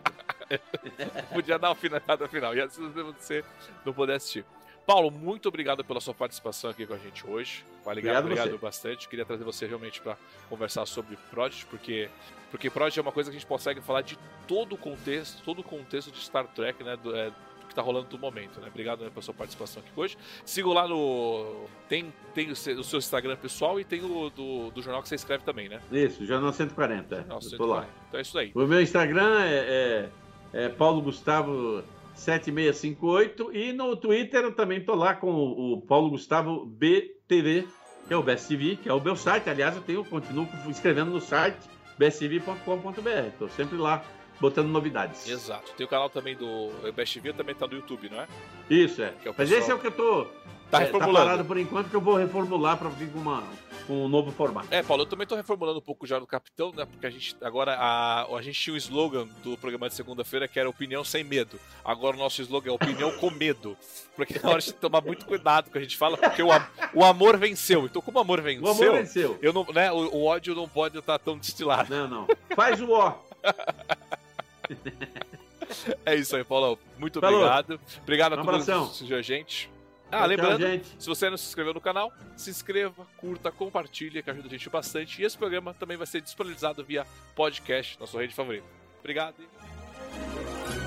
Podia 1.32 1.58
dar 1.58 1.70
uma 1.70 1.74
finalizada 1.74 2.28
final. 2.28 2.56
E 2.56 2.70
se 2.70 2.80
você 2.80 3.44
não 3.84 3.92
puder 3.92 4.16
assistir. 4.16 4.44
Paulo, 4.86 5.10
muito 5.10 5.48
obrigado 5.48 5.84
pela 5.84 6.00
sua 6.00 6.12
participação 6.12 6.70
aqui 6.70 6.84
com 6.86 6.94
a 6.94 6.98
gente 6.98 7.24
hoje. 7.26 7.64
Vale, 7.84 8.00
obrigado, 8.00 8.24
obrigado 8.24 8.58
bastante. 8.58 9.08
Queria 9.08 9.24
trazer 9.24 9.44
você 9.44 9.66
realmente 9.66 10.00
para 10.00 10.16
conversar 10.48 10.86
sobre 10.86 11.16
Project, 11.30 11.66
porque 11.66 12.10
porque 12.50 12.68
Project 12.68 12.98
é 12.98 13.02
uma 13.02 13.12
coisa 13.12 13.30
que 13.30 13.36
a 13.36 13.40
gente 13.40 13.48
consegue 13.48 13.80
falar 13.80 14.02
de 14.02 14.18
todo 14.46 14.74
o 14.74 14.78
contexto, 14.78 15.42
todo 15.42 15.60
o 15.60 15.64
contexto 15.64 16.10
de 16.10 16.20
Star 16.20 16.46
Trek, 16.48 16.84
né? 16.84 16.96
Do, 16.96 17.16
é, 17.16 17.32
que 17.72 17.76
tá 17.76 17.82
rolando 17.82 18.08
no 18.10 18.18
momento, 18.18 18.60
né? 18.60 18.68
Obrigado 18.68 19.02
né, 19.02 19.10
pela 19.10 19.22
sua 19.22 19.34
participação 19.34 19.82
aqui 19.82 19.90
hoje. 19.96 20.16
Sigo 20.44 20.72
lá 20.72 20.86
no. 20.86 21.66
Tem, 21.88 22.12
tem 22.34 22.50
o 22.50 22.56
seu 22.56 22.98
Instagram 22.98 23.36
pessoal 23.36 23.80
e 23.80 23.84
tem 23.84 24.02
o 24.02 24.30
do, 24.30 24.70
do 24.70 24.82
jornal 24.82 25.02
que 25.02 25.08
você 25.08 25.14
escreve 25.14 25.44
também, 25.44 25.68
né? 25.68 25.80
Isso, 25.90 26.24
Jornal 26.24 26.52
140. 26.52 27.16
Jornal 27.16 27.40
140. 27.40 27.56
Tô 27.56 27.66
lá. 27.66 27.88
Então 28.08 28.18
é 28.18 28.22
isso 28.22 28.38
aí. 28.38 28.52
O 28.54 28.66
meu 28.66 28.80
Instagram 28.80 29.40
é, 29.40 30.08
é, 30.52 30.64
é 30.64 30.68
Paulo 30.68 31.02
Gustavo 31.02 31.82
7658 32.14 33.52
e 33.52 33.72
no 33.72 33.96
Twitter 33.96 34.44
eu 34.44 34.54
também 34.54 34.84
tô 34.84 34.94
lá 34.94 35.14
com 35.14 35.32
o, 35.32 35.80
Paulo 35.80 36.10
Gustavo 36.10 36.66
BTV, 36.66 37.66
que 38.06 38.14
é 38.14 38.16
o 38.16 38.22
Best 38.22 38.48
TV, 38.48 38.76
que 38.76 38.88
é 38.88 38.92
o 38.92 39.00
meu 39.00 39.16
site. 39.16 39.48
Aliás, 39.48 39.74
eu 39.74 39.82
tenho, 39.82 40.04
continuo 40.04 40.46
escrevendo 40.68 41.10
no 41.10 41.20
site 41.20 41.58
besttv.com.br. 41.98 43.28
Estou 43.28 43.48
sempre 43.48 43.76
lá 43.76 44.04
botando 44.42 44.68
novidades. 44.68 45.28
Exato. 45.28 45.72
Tem 45.76 45.86
o 45.86 45.88
canal 45.88 46.10
também 46.10 46.36
do 46.36 46.70
Best 46.92 47.14
TV, 47.14 47.32
também 47.32 47.54
tá 47.54 47.66
no 47.68 47.74
YouTube, 47.74 48.10
não 48.10 48.20
é? 48.20 48.26
Isso, 48.68 49.00
é. 49.00 49.06
é 49.06 49.14
Mas 49.26 49.36
pessoal... 49.36 49.60
esse 49.60 49.70
é 49.70 49.74
o 49.74 49.78
que 49.78 49.86
eu 49.86 49.92
tô. 49.92 50.26
Tá, 50.68 50.82
é, 50.82 50.86
tá 50.86 50.98
parado 50.98 51.44
por 51.44 51.58
enquanto 51.58 51.90
que 51.90 51.94
eu 51.94 52.00
vou 52.00 52.16
reformular 52.16 52.78
para 52.78 52.88
vir 52.88 53.12
com, 53.12 53.18
uma, 53.18 53.44
com 53.86 54.06
um 54.06 54.08
novo 54.08 54.32
formato. 54.32 54.68
É, 54.70 54.82
Paulo, 54.82 55.02
eu 55.02 55.06
também 55.06 55.26
tô 55.26 55.36
reformulando 55.36 55.78
um 55.78 55.82
pouco 55.82 56.06
já 56.06 56.18
do 56.18 56.26
Capitão, 56.26 56.72
né? 56.74 56.86
Porque 56.86 57.06
a 57.06 57.10
gente 57.10 57.36
agora 57.42 57.74
a, 57.74 58.22
a 58.22 58.40
gente 58.40 58.58
tinha 58.58 58.72
o 58.72 58.74
um 58.74 58.78
slogan 58.78 59.28
do 59.44 59.54
programa 59.58 59.90
de 59.90 59.94
segunda-feira 59.94 60.48
que 60.48 60.58
era 60.58 60.66
opinião 60.66 61.04
sem 61.04 61.22
medo. 61.22 61.60
Agora 61.84 62.16
o 62.16 62.18
nosso 62.18 62.40
slogan 62.40 62.70
é 62.70 62.72
opinião 62.72 63.12
com 63.18 63.30
medo. 63.30 63.76
Porque 64.16 64.40
na 64.42 64.48
hora 64.48 64.62
de 64.62 64.72
tomar 64.72 65.02
muito 65.02 65.26
cuidado 65.26 65.64
com 65.64 65.70
o 65.70 65.72
que 65.72 65.78
a 65.78 65.82
gente 65.82 65.96
fala, 65.98 66.16
porque 66.16 66.42
o, 66.42 66.48
o 66.94 67.04
amor 67.04 67.36
venceu. 67.36 67.84
Então, 67.84 68.00
como 68.00 68.16
o 68.16 68.22
amor 68.22 68.40
venceu, 68.40 68.64
o 68.64 68.70
amor 68.70 68.92
venceu. 68.92 69.38
Eu 69.42 69.52
não, 69.52 69.66
né, 69.74 69.92
o, 69.92 70.16
o 70.16 70.24
ódio 70.24 70.54
não 70.54 70.66
pode 70.66 70.98
estar 70.98 71.18
tão 71.18 71.36
destilado. 71.36 71.94
Não, 71.94 72.08
não. 72.08 72.26
Faz 72.56 72.80
o 72.80 72.90
ó. 72.90 73.14
é 76.04 76.14
isso 76.14 76.36
aí, 76.36 76.44
Paulo. 76.44 76.78
Muito 76.98 77.20
Falou. 77.20 77.40
obrigado. 77.40 77.80
Obrigado 78.02 78.32
a 78.34 78.42
um 78.42 78.44
todos 78.44 78.64
que 78.64 78.70
assistiu 78.72 79.16
a 79.16 79.22
gente. 79.22 79.70
Ah, 80.10 80.26
lembrando, 80.26 80.60
gente. 80.60 80.86
se 80.98 81.08
você 81.08 81.30
não 81.30 81.38
se 81.38 81.46
inscreveu 81.46 81.72
no 81.72 81.80
canal, 81.80 82.12
se 82.36 82.50
inscreva, 82.50 83.06
curta, 83.16 83.50
compartilha, 83.50 84.22
que 84.22 84.30
ajuda 84.30 84.46
a 84.46 84.50
gente 84.50 84.68
bastante. 84.68 85.22
E 85.22 85.24
esse 85.24 85.38
programa 85.38 85.72
também 85.72 85.96
vai 85.96 86.06
ser 86.06 86.20
disponibilizado 86.20 86.84
via 86.84 87.06
podcast, 87.34 87.98
nossa 87.98 88.18
rede 88.18 88.34
favorita. 88.34 88.66
Obrigado 89.00 89.36
e 89.40 90.81